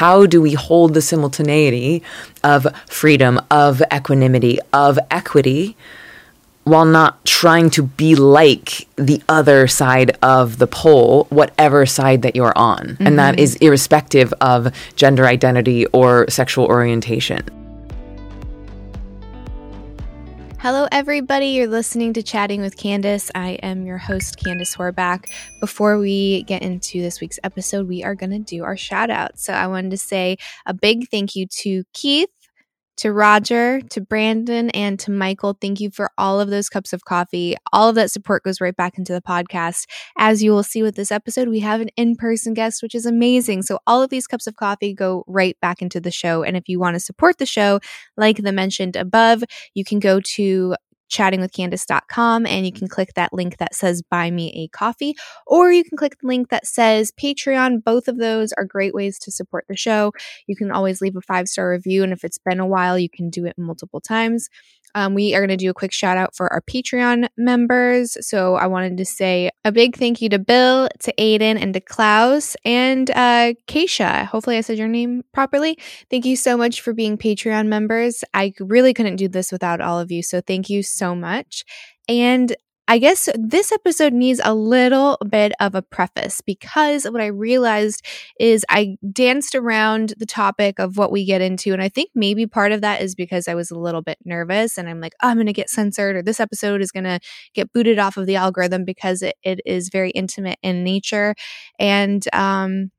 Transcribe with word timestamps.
how 0.00 0.24
do 0.24 0.40
we 0.40 0.54
hold 0.54 0.94
the 0.94 1.02
simultaneity 1.02 2.02
of 2.42 2.66
freedom, 2.86 3.38
of 3.50 3.82
equanimity, 3.92 4.58
of 4.72 4.98
equity? 5.10 5.76
while 6.64 6.84
not 6.84 7.24
trying 7.24 7.70
to 7.70 7.82
be 7.82 8.14
like 8.14 8.86
the 8.94 9.20
other 9.28 9.66
side 9.66 10.16
of 10.22 10.58
the 10.58 10.66
pole, 10.66 11.26
whatever 11.30 11.84
side 11.86 12.20
that 12.22 12.36
you're 12.36 12.56
on. 12.56 12.80
Mm-hmm. 12.80 13.06
And 13.06 13.18
that 13.18 13.36
mm-hmm. 13.36 13.64
irrespective 13.64 14.32
of 14.40 14.68
gender 14.94 15.26
identity 15.26 15.86
or 15.86 16.28
sexual 16.28 16.66
orientation. 16.66 17.59
Hello, 20.62 20.86
everybody. 20.92 21.46
You're 21.46 21.68
listening 21.68 22.12
to 22.12 22.22
Chatting 22.22 22.60
with 22.60 22.76
Candace. 22.76 23.30
I 23.34 23.52
am 23.62 23.86
your 23.86 23.96
host, 23.96 24.36
Candace 24.36 24.76
Horback. 24.76 25.24
Before 25.58 25.98
we 25.98 26.42
get 26.42 26.60
into 26.60 27.00
this 27.00 27.18
week's 27.18 27.38
episode, 27.42 27.88
we 27.88 28.04
are 28.04 28.14
going 28.14 28.32
to 28.32 28.38
do 28.40 28.62
our 28.64 28.76
shout 28.76 29.08
out. 29.08 29.38
So 29.38 29.54
I 29.54 29.66
wanted 29.68 29.92
to 29.92 29.96
say 29.96 30.36
a 30.66 30.74
big 30.74 31.08
thank 31.08 31.34
you 31.34 31.46
to 31.62 31.84
Keith 31.94 32.28
to 33.00 33.14
Roger, 33.14 33.80
to 33.80 34.00
Brandon, 34.02 34.68
and 34.70 35.00
to 35.00 35.10
Michael, 35.10 35.56
thank 35.58 35.80
you 35.80 35.90
for 35.90 36.10
all 36.18 36.38
of 36.38 36.50
those 36.50 36.68
cups 36.68 36.92
of 36.92 37.06
coffee. 37.06 37.56
All 37.72 37.88
of 37.88 37.94
that 37.94 38.10
support 38.10 38.42
goes 38.42 38.60
right 38.60 38.76
back 38.76 38.98
into 38.98 39.14
the 39.14 39.22
podcast. 39.22 39.86
As 40.18 40.42
you 40.42 40.52
will 40.52 40.62
see 40.62 40.82
with 40.82 40.96
this 40.96 41.10
episode, 41.10 41.48
we 41.48 41.60
have 41.60 41.80
an 41.80 41.88
in 41.96 42.14
person 42.14 42.52
guest, 42.52 42.82
which 42.82 42.94
is 42.94 43.06
amazing. 43.06 43.62
So, 43.62 43.78
all 43.86 44.02
of 44.02 44.10
these 44.10 44.26
cups 44.26 44.46
of 44.46 44.56
coffee 44.56 44.92
go 44.92 45.24
right 45.26 45.56
back 45.62 45.80
into 45.80 45.98
the 45.98 46.10
show. 46.10 46.42
And 46.42 46.58
if 46.58 46.68
you 46.68 46.78
want 46.78 46.94
to 46.94 47.00
support 47.00 47.38
the 47.38 47.46
show, 47.46 47.80
like 48.18 48.36
the 48.36 48.52
mentioned 48.52 48.96
above, 48.96 49.44
you 49.72 49.82
can 49.82 49.98
go 49.98 50.20
to 50.36 50.76
chattingwithcandace.com 51.10 52.46
and 52.46 52.64
you 52.66 52.72
can 52.72 52.86
mm-hmm. 52.86 52.94
click 52.94 53.14
that 53.14 53.32
link 53.32 53.58
that 53.58 53.74
says 53.74 54.02
buy 54.02 54.30
me 54.30 54.52
a 54.54 54.68
coffee 54.68 55.14
or 55.46 55.72
you 55.72 55.84
can 55.84 55.96
click 55.96 56.18
the 56.20 56.26
link 56.26 56.48
that 56.48 56.66
says 56.66 57.12
patreon. 57.12 57.82
Both 57.82 58.08
of 58.08 58.18
those 58.18 58.52
are 58.52 58.64
great 58.64 58.94
ways 58.94 59.18
to 59.20 59.32
support 59.32 59.64
the 59.68 59.76
show. 59.76 60.12
You 60.46 60.56
can 60.56 60.70
always 60.70 61.00
leave 61.00 61.16
a 61.16 61.20
five 61.20 61.48
star 61.48 61.70
review 61.70 62.02
and 62.02 62.12
if 62.12 62.24
it's 62.24 62.38
been 62.38 62.60
a 62.60 62.66
while 62.66 62.98
you 62.98 63.10
can 63.10 63.30
do 63.30 63.44
it 63.44 63.58
multiple 63.58 64.00
times 64.00 64.48
um, 64.94 65.14
we 65.14 65.34
are 65.34 65.40
going 65.40 65.48
to 65.48 65.56
do 65.56 65.70
a 65.70 65.74
quick 65.74 65.92
shout 65.92 66.16
out 66.16 66.34
for 66.34 66.52
our 66.52 66.60
Patreon 66.60 67.28
members. 67.36 68.16
So 68.26 68.56
I 68.56 68.66
wanted 68.66 68.96
to 68.98 69.04
say 69.04 69.50
a 69.64 69.72
big 69.72 69.96
thank 69.96 70.20
you 70.20 70.28
to 70.30 70.38
Bill, 70.38 70.88
to 71.00 71.14
Aiden, 71.18 71.60
and 71.60 71.74
to 71.74 71.80
Klaus, 71.80 72.56
and 72.64 73.10
uh, 73.10 73.54
Keisha. 73.66 74.26
Hopefully, 74.26 74.56
I 74.56 74.60
said 74.62 74.78
your 74.78 74.88
name 74.88 75.22
properly. 75.32 75.78
Thank 76.10 76.24
you 76.24 76.36
so 76.36 76.56
much 76.56 76.80
for 76.80 76.92
being 76.92 77.16
Patreon 77.16 77.66
members. 77.66 78.24
I 78.34 78.52
really 78.58 78.94
couldn't 78.94 79.16
do 79.16 79.28
this 79.28 79.52
without 79.52 79.80
all 79.80 79.98
of 79.98 80.10
you. 80.10 80.22
So 80.22 80.40
thank 80.40 80.70
you 80.70 80.82
so 80.82 81.14
much. 81.14 81.64
And 82.08 82.54
I 82.90 82.98
guess 82.98 83.28
this 83.36 83.70
episode 83.70 84.12
needs 84.12 84.40
a 84.42 84.52
little 84.52 85.16
bit 85.30 85.52
of 85.60 85.76
a 85.76 85.80
preface 85.82 86.40
because 86.40 87.04
what 87.04 87.20
I 87.20 87.26
realized 87.26 88.04
is 88.40 88.66
I 88.68 88.96
danced 89.12 89.54
around 89.54 90.14
the 90.18 90.26
topic 90.26 90.80
of 90.80 90.96
what 90.96 91.12
we 91.12 91.24
get 91.24 91.40
into. 91.40 91.72
And 91.72 91.80
I 91.80 91.88
think 91.88 92.10
maybe 92.16 92.48
part 92.48 92.72
of 92.72 92.80
that 92.80 93.00
is 93.00 93.14
because 93.14 93.46
I 93.46 93.54
was 93.54 93.70
a 93.70 93.78
little 93.78 94.02
bit 94.02 94.18
nervous 94.24 94.76
and 94.76 94.88
I'm 94.88 95.00
like, 95.00 95.12
oh, 95.22 95.28
I'm 95.28 95.36
going 95.36 95.46
to 95.46 95.52
get 95.52 95.70
censored 95.70 96.16
or 96.16 96.22
this 96.22 96.40
episode 96.40 96.82
is 96.82 96.90
going 96.90 97.04
to 97.04 97.20
get 97.54 97.72
booted 97.72 98.00
off 98.00 98.16
of 98.16 98.26
the 98.26 98.34
algorithm 98.34 98.84
because 98.84 99.22
it, 99.22 99.36
it 99.44 99.60
is 99.64 99.88
very 99.88 100.10
intimate 100.10 100.58
in 100.60 100.82
nature. 100.82 101.36
And, 101.78 102.26
um, 102.32 102.90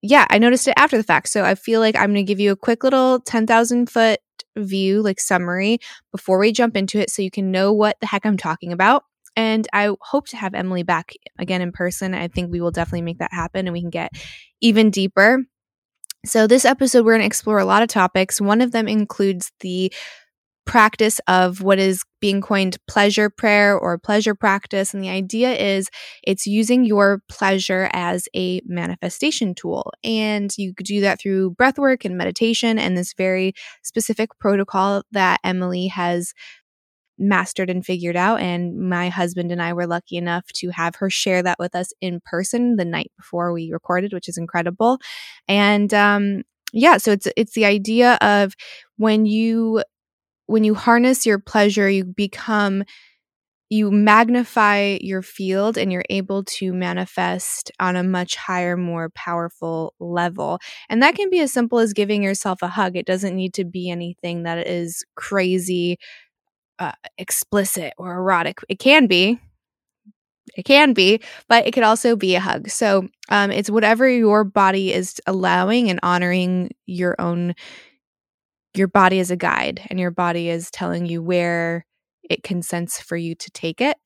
yeah, 0.00 0.26
I 0.30 0.38
noticed 0.38 0.68
it 0.68 0.74
after 0.76 0.96
the 0.96 1.02
fact. 1.02 1.28
So 1.28 1.44
I 1.44 1.56
feel 1.56 1.80
like 1.80 1.96
I'm 1.96 2.12
going 2.12 2.14
to 2.14 2.22
give 2.22 2.38
you 2.38 2.52
a 2.52 2.56
quick 2.56 2.84
little 2.84 3.18
10,000 3.18 3.90
foot 3.90 4.20
view, 4.56 5.02
like 5.02 5.18
summary, 5.18 5.80
before 6.12 6.38
we 6.38 6.52
jump 6.52 6.76
into 6.76 7.00
it 7.00 7.10
so 7.10 7.20
you 7.20 7.32
can 7.32 7.50
know 7.50 7.72
what 7.72 7.96
the 8.00 8.06
heck 8.06 8.24
I'm 8.24 8.36
talking 8.36 8.70
about. 8.70 9.02
And 9.36 9.66
I 9.72 9.90
hope 10.00 10.28
to 10.28 10.36
have 10.36 10.54
Emily 10.54 10.82
back 10.82 11.12
again 11.38 11.62
in 11.62 11.72
person. 11.72 12.14
I 12.14 12.28
think 12.28 12.50
we 12.50 12.60
will 12.60 12.70
definitely 12.70 13.02
make 13.02 13.18
that 13.18 13.32
happen 13.32 13.66
and 13.66 13.72
we 13.72 13.80
can 13.80 13.90
get 13.90 14.12
even 14.60 14.90
deeper. 14.90 15.44
So, 16.24 16.46
this 16.46 16.64
episode, 16.64 17.04
we're 17.04 17.12
going 17.12 17.22
to 17.22 17.26
explore 17.26 17.58
a 17.58 17.66
lot 17.66 17.82
of 17.82 17.88
topics. 17.88 18.40
One 18.40 18.62
of 18.62 18.72
them 18.72 18.88
includes 18.88 19.52
the 19.60 19.92
practice 20.64 21.20
of 21.28 21.62
what 21.62 21.78
is 21.78 22.02
being 22.20 22.40
coined 22.40 22.78
pleasure 22.88 23.28
prayer 23.28 23.78
or 23.78 23.98
pleasure 23.98 24.34
practice. 24.34 24.94
And 24.94 25.02
the 25.02 25.10
idea 25.10 25.52
is 25.52 25.90
it's 26.22 26.46
using 26.46 26.84
your 26.84 27.22
pleasure 27.28 27.90
as 27.92 28.28
a 28.34 28.60
manifestation 28.64 29.54
tool. 29.54 29.92
And 30.02 30.50
you 30.56 30.72
do 30.82 31.02
that 31.02 31.20
through 31.20 31.50
breath 31.52 31.78
work 31.78 32.04
and 32.04 32.16
meditation 32.16 32.78
and 32.78 32.96
this 32.96 33.12
very 33.12 33.52
specific 33.82 34.30
protocol 34.38 35.02
that 35.12 35.40
Emily 35.44 35.88
has 35.88 36.32
mastered 37.18 37.70
and 37.70 37.84
figured 37.84 38.16
out. 38.16 38.40
And 38.40 38.88
my 38.88 39.08
husband 39.08 39.52
and 39.52 39.62
I 39.62 39.72
were 39.72 39.86
lucky 39.86 40.16
enough 40.16 40.46
to 40.54 40.70
have 40.70 40.96
her 40.96 41.10
share 41.10 41.42
that 41.42 41.58
with 41.58 41.74
us 41.74 41.92
in 42.00 42.20
person 42.24 42.76
the 42.76 42.84
night 42.84 43.12
before 43.16 43.52
we 43.52 43.70
recorded, 43.72 44.12
which 44.12 44.28
is 44.28 44.38
incredible. 44.38 44.98
And 45.48 45.92
um, 45.94 46.42
yeah, 46.72 46.96
so 46.96 47.12
it's 47.12 47.28
it's 47.36 47.54
the 47.54 47.64
idea 47.64 48.14
of 48.20 48.54
when 48.96 49.26
you 49.26 49.82
when 50.46 50.64
you 50.64 50.74
harness 50.74 51.26
your 51.26 51.38
pleasure, 51.38 51.88
you 51.88 52.04
become 52.04 52.84
you 53.70 53.90
magnify 53.90 54.98
your 55.00 55.22
field 55.22 55.78
and 55.78 55.90
you're 55.90 56.04
able 56.10 56.44
to 56.44 56.72
manifest 56.72 57.72
on 57.80 57.96
a 57.96 58.04
much 58.04 58.36
higher, 58.36 58.76
more 58.76 59.08
powerful 59.14 59.94
level. 59.98 60.60
And 60.88 61.02
that 61.02 61.14
can 61.16 61.30
be 61.30 61.40
as 61.40 61.52
simple 61.52 61.78
as 61.78 61.92
giving 61.94 62.22
yourself 62.22 62.62
a 62.62 62.68
hug. 62.68 62.96
It 62.96 63.06
doesn't 63.06 63.34
need 63.34 63.54
to 63.54 63.64
be 63.64 63.90
anything 63.90 64.42
that 64.44 64.66
is 64.66 65.04
crazy 65.16 65.98
uh, 66.78 66.92
explicit 67.18 67.92
or 67.98 68.14
erotic. 68.14 68.58
It 68.68 68.78
can 68.78 69.06
be. 69.06 69.38
It 70.56 70.64
can 70.64 70.92
be, 70.92 71.20
but 71.48 71.66
it 71.66 71.72
could 71.72 71.82
also 71.82 72.16
be 72.16 72.34
a 72.34 72.40
hug. 72.40 72.68
So 72.68 73.08
um, 73.28 73.50
it's 73.50 73.70
whatever 73.70 74.08
your 74.08 74.44
body 74.44 74.92
is 74.92 75.20
allowing 75.26 75.90
and 75.90 75.98
honoring 76.02 76.70
your 76.86 77.16
own, 77.18 77.54
your 78.74 78.88
body 78.88 79.18
is 79.18 79.30
a 79.30 79.36
guide, 79.36 79.80
and 79.88 79.98
your 79.98 80.10
body 80.10 80.48
is 80.48 80.70
telling 80.70 81.06
you 81.06 81.22
where 81.22 81.86
it 82.22 82.42
consents 82.42 83.00
for 83.00 83.16
you 83.16 83.34
to 83.34 83.50
take 83.50 83.80
it. 83.80 83.96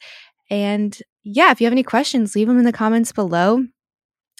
And 0.48 0.96
yeah, 1.22 1.50
if 1.50 1.60
you 1.60 1.66
have 1.66 1.72
any 1.72 1.82
questions, 1.82 2.34
leave 2.34 2.48
them 2.48 2.58
in 2.58 2.64
the 2.64 2.72
comments 2.72 3.12
below. 3.12 3.64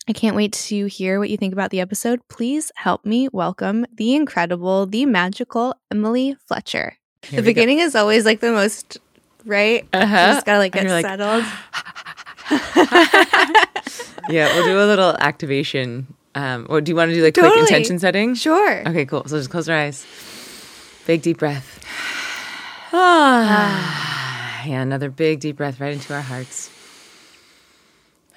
I 0.08 0.12
can't 0.14 0.36
wait 0.36 0.54
to 0.54 0.86
hear 0.86 1.18
what 1.18 1.28
you 1.28 1.36
think 1.36 1.52
about 1.52 1.70
the 1.70 1.80
episode. 1.80 2.20
Please 2.30 2.72
help 2.76 3.04
me 3.04 3.28
welcome 3.30 3.84
the 3.92 4.14
incredible, 4.14 4.86
the 4.86 5.04
magical 5.04 5.74
Emily 5.90 6.36
Fletcher. 6.46 6.96
Here 7.22 7.40
the 7.40 7.44
beginning 7.44 7.78
go. 7.78 7.84
is 7.84 7.94
always 7.94 8.24
like 8.24 8.40
the 8.40 8.52
most 8.52 8.98
right. 9.44 9.86
Uh 9.92 10.06
huh. 10.06 10.32
Just 10.34 10.46
gotta 10.46 10.58
like 10.58 10.72
get 10.72 10.86
like, 10.86 11.04
settled. 11.04 11.44
yeah, 14.30 14.54
we'll 14.54 14.64
do 14.64 14.78
a 14.78 14.86
little 14.86 15.16
activation. 15.20 16.06
Um, 16.34 16.66
or 16.68 16.80
do 16.80 16.90
you 16.90 16.96
want 16.96 17.10
to 17.10 17.14
do 17.14 17.22
like 17.22 17.34
totally. 17.34 17.52
quick 17.52 17.70
intention 17.70 17.98
setting? 17.98 18.34
Sure. 18.34 18.88
Okay, 18.88 19.04
cool. 19.04 19.24
So 19.26 19.36
just 19.38 19.50
close 19.50 19.68
our 19.68 19.76
eyes. 19.76 20.06
Big 21.06 21.22
deep 21.22 21.38
breath. 21.38 21.80
Ah. 22.92 24.62
yeah, 24.66 24.82
another 24.82 25.10
big 25.10 25.40
deep 25.40 25.56
breath 25.56 25.80
right 25.80 25.92
into 25.92 26.14
our 26.14 26.20
hearts. 26.20 26.70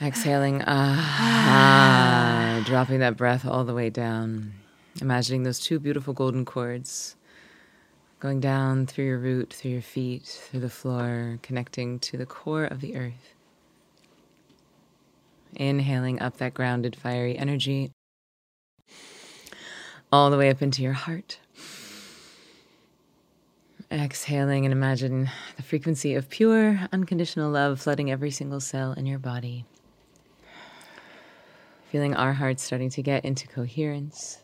Exhaling, 0.02 0.64
ah, 0.68 2.64
dropping 2.66 3.00
that 3.00 3.18
breath 3.18 3.46
all 3.46 3.64
the 3.64 3.74
way 3.74 3.90
down. 3.90 4.54
Imagining 5.00 5.44
those 5.44 5.60
two 5.60 5.80
beautiful 5.80 6.14
golden 6.14 6.44
cords 6.44 7.16
going 8.22 8.40
down 8.40 8.86
through 8.86 9.06
your 9.06 9.18
root, 9.18 9.52
through 9.52 9.72
your 9.72 9.82
feet, 9.82 10.24
through 10.24 10.60
the 10.60 10.70
floor, 10.70 11.40
connecting 11.42 11.98
to 11.98 12.18
the 12.18 12.26
core 12.26 12.66
of 12.66 12.80
the 12.80 12.96
earth. 12.96 13.34
Inhaling 15.56 16.22
up 16.22 16.38
that 16.38 16.54
grounded, 16.54 16.96
fiery 16.96 17.36
energy 17.36 17.92
all 20.12 20.30
the 20.30 20.38
way 20.38 20.52
up 20.52 20.62
into 20.62 20.84
your 20.84 20.94
heart. 20.94 21.40
Exhaling 23.92 24.66
and 24.66 24.72
imagine 24.72 25.30
the 25.58 25.64
frequency 25.64 26.14
of 26.14 26.30
pure, 26.30 26.80
unconditional 26.94 27.50
love 27.50 27.82
flooding 27.82 28.12
every 28.12 28.32
single 28.32 28.60
cell 28.60 28.94
in 28.94 29.08
your 29.08 29.20
body. 29.20 29.66
Feeling 31.92 32.16
our 32.16 32.34
hearts 32.34 32.62
starting 32.62 32.92
to 32.92 33.02
get 33.02 33.26
into 33.26 33.48
coherence, 33.48 34.41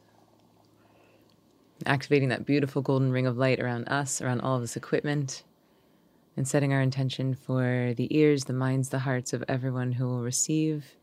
activating 1.85 2.29
that 2.29 2.45
beautiful 2.45 2.81
golden 2.81 3.11
ring 3.11 3.27
of 3.27 3.37
light 3.37 3.59
around 3.59 3.87
us, 3.87 4.21
around 4.21 4.41
all 4.41 4.55
of 4.55 4.61
this 4.61 4.75
equipment, 4.75 5.43
and 6.35 6.47
setting 6.47 6.73
our 6.73 6.81
intention 6.81 7.35
for 7.35 7.93
the 7.95 8.15
ears, 8.15 8.45
the 8.45 8.53
minds, 8.53 8.89
the 8.89 8.99
hearts 8.99 9.33
of 9.33 9.43
everyone 9.47 9.91
who 9.93 10.05
will 10.05 10.21
receive 10.21 10.95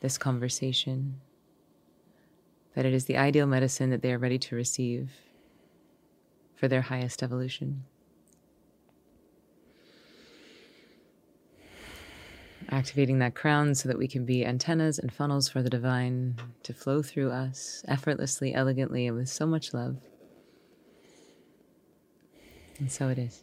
this 0.00 0.18
conversation. 0.18 1.20
That 2.74 2.86
it 2.86 2.94
is 2.94 3.06
the 3.06 3.16
ideal 3.16 3.46
medicine 3.46 3.90
that 3.90 4.02
they 4.02 4.12
are 4.12 4.18
ready 4.18 4.38
to 4.38 4.56
receive 4.56 5.10
for 6.54 6.68
their 6.68 6.82
highest 6.82 7.22
evolution. 7.22 7.84
Activating 12.70 13.18
that 13.20 13.34
crown 13.34 13.74
so 13.74 13.88
that 13.88 13.98
we 13.98 14.06
can 14.06 14.26
be 14.26 14.44
antennas 14.44 14.98
and 14.98 15.12
funnels 15.12 15.48
for 15.48 15.62
the 15.62 15.70
divine 15.70 16.36
to 16.62 16.74
flow 16.74 17.02
through 17.02 17.30
us 17.30 17.82
effortlessly, 17.88 18.54
elegantly, 18.54 19.06
and 19.06 19.16
with 19.16 19.28
so 19.28 19.46
much 19.46 19.72
love. 19.72 19.96
And 22.78 22.90
so 22.90 23.08
it 23.08 23.18
is. 23.18 23.42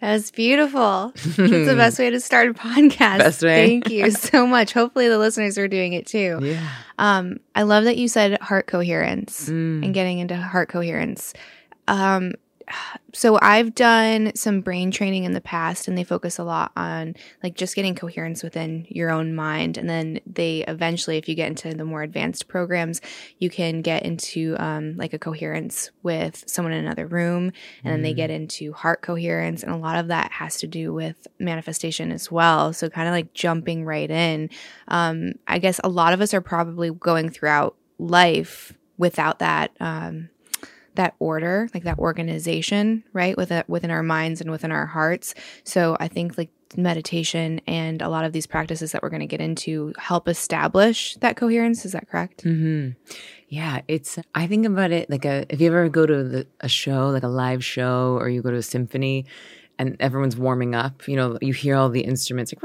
That 0.00 0.12
was 0.12 0.30
beautiful. 0.30 1.12
That's 1.14 1.36
the 1.36 1.74
best 1.76 1.98
way 1.98 2.10
to 2.10 2.20
start 2.20 2.48
a 2.50 2.54
podcast. 2.54 3.18
Best 3.18 3.42
way. 3.42 3.66
Thank 3.66 3.90
you 3.90 4.10
so 4.12 4.46
much. 4.46 4.72
Hopefully 4.74 5.08
the 5.08 5.18
listeners 5.18 5.56
are 5.56 5.68
doing 5.68 5.94
it 5.94 6.06
too. 6.06 6.38
Yeah. 6.42 6.68
Um, 6.98 7.38
I 7.54 7.62
love 7.62 7.84
that 7.84 7.96
you 7.96 8.06
said 8.08 8.38
heart 8.42 8.66
coherence 8.66 9.48
Mm. 9.48 9.84
and 9.84 9.94
getting 9.94 10.18
into 10.18 10.36
heart 10.36 10.68
coherence. 10.68 11.32
Um, 11.88 12.32
so 13.12 13.38
I've 13.40 13.74
done 13.74 14.32
some 14.34 14.60
brain 14.60 14.90
training 14.90 15.24
in 15.24 15.32
the 15.32 15.40
past 15.40 15.88
and 15.88 15.96
they 15.96 16.04
focus 16.04 16.38
a 16.38 16.44
lot 16.44 16.72
on 16.76 17.14
like 17.42 17.54
just 17.54 17.76
getting 17.76 17.94
coherence 17.94 18.42
within 18.42 18.86
your 18.88 19.10
own 19.10 19.34
mind. 19.34 19.78
And 19.78 19.88
then 19.88 20.20
they 20.26 20.64
eventually, 20.66 21.16
if 21.16 21.28
you 21.28 21.34
get 21.34 21.48
into 21.48 21.72
the 21.74 21.84
more 21.84 22.02
advanced 22.02 22.48
programs, 22.48 23.00
you 23.38 23.48
can 23.48 23.82
get 23.82 24.02
into 24.02 24.56
um, 24.58 24.96
like 24.96 25.12
a 25.12 25.18
coherence 25.18 25.90
with 26.02 26.44
someone 26.46 26.72
in 26.72 26.84
another 26.84 27.06
room. 27.06 27.52
And 27.84 27.92
then 27.92 28.02
they 28.02 28.12
get 28.12 28.30
into 28.30 28.72
heart 28.72 29.02
coherence. 29.02 29.62
And 29.62 29.72
a 29.72 29.78
lot 29.78 29.98
of 29.98 30.08
that 30.08 30.32
has 30.32 30.58
to 30.58 30.66
do 30.66 30.92
with 30.92 31.26
manifestation 31.38 32.10
as 32.10 32.30
well. 32.30 32.72
So 32.72 32.88
kind 32.88 33.08
of 33.08 33.12
like 33.12 33.32
jumping 33.32 33.84
right 33.84 34.10
in. 34.10 34.50
Um, 34.88 35.34
I 35.46 35.58
guess 35.58 35.80
a 35.84 35.88
lot 35.88 36.12
of 36.12 36.20
us 36.20 36.34
are 36.34 36.40
probably 36.40 36.90
going 36.90 37.30
throughout 37.30 37.76
life 37.98 38.72
without 38.98 39.38
that. 39.38 39.70
Um, 39.80 40.30
that 40.96 41.14
order, 41.18 41.68
like 41.72 41.84
that 41.84 41.98
organization, 41.98 43.04
right? 43.12 43.36
With 43.36 43.50
it, 43.52 43.68
within 43.68 43.90
our 43.90 44.02
minds 44.02 44.40
and 44.40 44.50
within 44.50 44.72
our 44.72 44.86
hearts. 44.86 45.34
So 45.64 45.96
I 46.00 46.08
think 46.08 46.36
like 46.36 46.50
meditation 46.76 47.60
and 47.66 48.02
a 48.02 48.08
lot 48.08 48.24
of 48.24 48.32
these 48.32 48.46
practices 48.46 48.92
that 48.92 49.02
we're 49.02 49.08
going 49.10 49.20
to 49.20 49.26
get 49.26 49.40
into 49.40 49.92
help 49.98 50.28
establish 50.28 51.14
that 51.16 51.36
coherence. 51.36 51.84
Is 51.84 51.92
that 51.92 52.08
correct? 52.08 52.42
hmm 52.42 52.90
Yeah, 53.48 53.80
it's. 53.88 54.18
I 54.34 54.46
think 54.46 54.66
about 54.66 54.90
it 54.90 55.08
like 55.08 55.24
a. 55.24 55.46
If 55.48 55.60
you 55.60 55.68
ever 55.68 55.88
go 55.88 56.06
to 56.06 56.24
the, 56.24 56.46
a 56.60 56.68
show, 56.68 57.08
like 57.10 57.22
a 57.22 57.28
live 57.28 57.64
show, 57.64 58.16
or 58.20 58.28
you 58.28 58.42
go 58.42 58.50
to 58.50 58.56
a 58.56 58.62
symphony, 58.62 59.26
and 59.78 59.96
everyone's 60.00 60.36
warming 60.36 60.74
up, 60.74 61.06
you 61.06 61.16
know, 61.16 61.38
you 61.40 61.52
hear 61.52 61.76
all 61.76 61.88
the 61.88 62.00
instruments 62.00 62.52
like, 62.52 62.62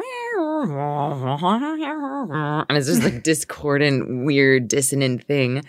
and 2.70 2.78
it's 2.78 2.88
just 2.88 3.04
like 3.04 3.24
discordant, 3.24 4.26
weird, 4.26 4.68
dissonant 4.68 5.24
thing, 5.26 5.64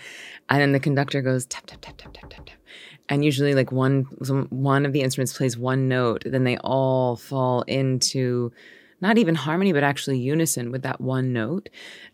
and 0.49 0.61
then 0.61 0.73
the 0.73 0.81
conductor 0.81 1.23
goes 1.23 1.47
tap 1.47 1.67
tap 1.67 1.81
tap 1.81 1.97
tap 1.97 2.13
tap 2.13 2.31
tap 2.31 2.47
tap, 2.47 2.59
and 3.09 3.25
usually 3.25 3.55
like 3.55 3.73
one 3.73 4.03
one 4.51 4.87
of 4.87 4.93
the 4.93 5.03
instruments 5.03 5.37
plays 5.37 5.57
one 5.57 5.89
note, 5.89 6.23
then 6.25 6.45
they 6.45 6.57
all 6.59 7.17
fall 7.17 7.63
into 7.63 8.53
not 9.03 9.19
even 9.19 9.35
harmony, 9.35 9.73
but 9.73 9.83
actually 9.83 10.21
unison 10.21 10.71
with 10.71 10.83
that 10.83 11.01
one 11.01 11.33
note. 11.33 11.69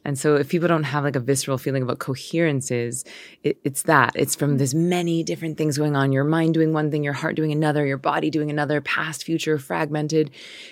And 0.06 0.18
so 0.18 0.36
if 0.36 0.48
people 0.48 0.68
don't 0.68 0.84
have 0.84 1.04
like 1.04 1.16
a 1.16 1.20
visceral 1.20 1.58
feeling 1.58 1.82
about 1.82 1.98
coherences, 1.98 3.04
it, 3.42 3.58
it's 3.62 3.82
that. 3.82 4.12
It's 4.14 4.34
from 4.34 4.56
there's 4.56 4.74
many 4.74 5.22
different 5.22 5.58
things 5.58 5.76
going 5.76 5.94
on. 5.94 6.12
Your 6.12 6.24
mind 6.24 6.54
doing 6.54 6.72
one 6.72 6.90
thing, 6.90 7.04
your 7.04 7.12
heart 7.12 7.36
doing 7.36 7.52
another, 7.52 7.84
your 7.84 7.98
body 7.98 8.30
doing 8.30 8.48
another, 8.48 8.80
past, 8.80 9.22
future, 9.22 9.58
fragmented. 9.58 10.30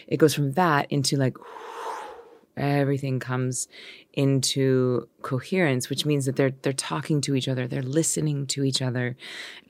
It 0.08 0.16
goes 0.16 0.32
from 0.32 0.52
that 0.52 0.90
into 0.90 1.18
like 1.18 1.36
everything 2.56 3.20
comes 3.20 3.68
into 4.16 5.06
coherence 5.22 5.88
which 5.90 6.06
means 6.06 6.24
that 6.24 6.36
they're 6.36 6.52
they're 6.62 6.72
talking 6.72 7.20
to 7.20 7.34
each 7.34 7.48
other 7.48 7.68
they're 7.68 7.82
listening 7.82 8.46
to 8.46 8.64
each 8.64 8.82
other 8.82 9.14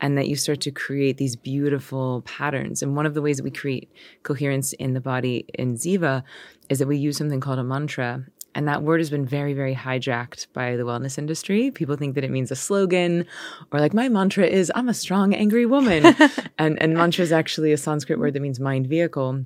and 0.01 0.17
that 0.17 0.29
you 0.29 0.37
start 0.37 0.61
to 0.63 0.71
create 0.71 1.17
these 1.17 1.37
beautiful 1.37 2.23
patterns. 2.23 2.83
And 2.83 2.97
one 2.97 3.07
of 3.07 3.15
the 3.15 3.23
ways 3.23 3.39
that 3.39 3.45
we 3.45 3.51
create 3.51 3.91
coherence 4.23 4.73
in 4.75 4.95
the 4.95 5.01
body 5.01 5.47
in 5.55 5.75
ziva 5.75 6.23
is 6.69 6.79
that 6.79 6.89
we 6.89 6.97
use 6.97 7.17
something 7.17 7.41
called 7.41 7.59
a 7.59 7.65
mantra 7.65 8.25
and 8.55 8.67
that 8.69 8.83
word 8.83 9.01
has 9.01 9.11
been 9.11 9.27
very 9.27 9.53
very 9.53 9.75
hijacked 9.75 10.47
by 10.53 10.77
the 10.77 10.83
wellness 10.83 11.19
industry. 11.19 11.71
People 11.71 11.97
think 11.97 12.15
that 12.15 12.25
it 12.25 12.31
means 12.31 12.51
a 12.51 12.57
slogan 12.57 13.27
or 13.73 13.81
like 13.81 13.95
my 13.95 14.09
mantra 14.09 14.47
is 14.47 14.73
i'm 14.75 14.89
a 14.89 14.95
strong 14.95 15.35
angry 15.35 15.67
woman. 15.67 16.15
And 16.59 16.81
and 16.81 16.95
mantra 16.95 17.23
is 17.23 17.33
actually 17.33 17.73
a 17.73 17.77
sanskrit 17.77 18.19
word 18.19 18.33
that 18.35 18.41
means 18.41 18.59
mind 18.59 18.87
vehicle 18.87 19.45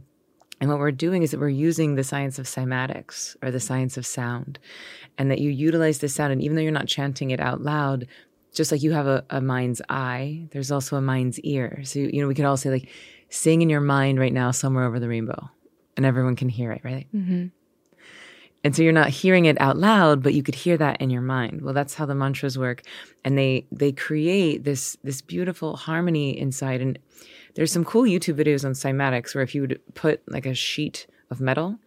and 0.61 0.69
what 0.69 0.79
we're 0.79 0.93
doing 0.93 1.23
is 1.23 1.31
that 1.31 1.41
we're 1.41 1.49
using 1.49 1.95
the 1.95 2.05
science 2.05 2.39
of 2.39 2.47
cymatics 2.47 3.37
or 3.43 3.51
the 3.51 3.61
science 3.61 3.97
of 3.97 4.07
sound, 4.07 4.59
and 5.17 5.31
that 5.31 5.39
you 5.39 5.51
utilize 5.51 5.99
this 5.99 6.15
sound. 6.15 6.33
And 6.33 6.43
even 6.43 6.57
though 6.57 6.63
you're 6.63 6.73
not 6.73 6.87
chanting 6.87 7.31
it 7.31 7.41
out 7.41 7.63
loud, 7.63 8.07
just 8.53 8.73
like 8.73 8.83
you 8.83 8.93
have 8.93 9.07
a, 9.07 9.25
a 9.31 9.41
mind's 9.41 9.81
eye, 9.89 10.47
there's 10.53 10.71
also 10.71 10.97
a 10.97 11.01
mind's 11.01 11.41
ear. 11.41 11.81
So, 11.85 12.01
you 12.01 12.21
know, 12.21 12.29
we 12.29 12.35
could 12.35 12.45
all 12.45 12.57
say, 12.57 12.71
like, 12.71 12.89
sing 13.29 13.63
in 13.63 13.71
your 13.71 13.81
mind 13.81 14.19
right 14.19 14.33
now, 14.33 14.51
somewhere 14.51 14.85
over 14.85 14.99
the 15.01 15.09
rainbow, 15.09 15.49
and 15.97 16.05
everyone 16.05 16.37
can 16.37 16.49
hear 16.49 16.73
it, 16.73 16.83
right? 16.85 17.07
Mm-hmm. 17.15 17.47
And 18.63 18.77
so 18.77 18.83
you're 18.83 18.93
not 18.93 19.09
hearing 19.09 19.47
it 19.47 19.59
out 19.59 19.79
loud, 19.79 20.23
but 20.23 20.35
you 20.35 20.43
could 20.43 20.55
hear 20.55 20.77
that 20.77 21.01
in 21.01 21.09
your 21.09 21.23
mind. 21.23 21.63
Well, 21.63 21.73
that's 21.73 21.95
how 21.95 22.05
the 22.05 22.15
mantras 22.15 22.59
work. 22.59 22.83
And 23.25 23.39
they 23.39 23.67
they 23.73 23.93
create 23.93 24.65
this 24.65 24.99
this 25.03 25.23
beautiful 25.23 25.77
harmony 25.77 26.39
inside. 26.39 26.83
And 26.83 26.99
there's 27.55 27.73
some 27.73 27.85
cool 27.85 28.03
YouTube 28.03 28.35
videos 28.35 28.65
on 28.65 28.73
cymatics 28.73 29.35
where 29.35 29.43
if 29.43 29.55
you 29.55 29.63
would 29.63 29.81
put 29.95 30.23
like 30.31 30.47
a 30.47 30.55
sheet 30.55 31.07
of 31.31 31.41
metal 31.41 31.79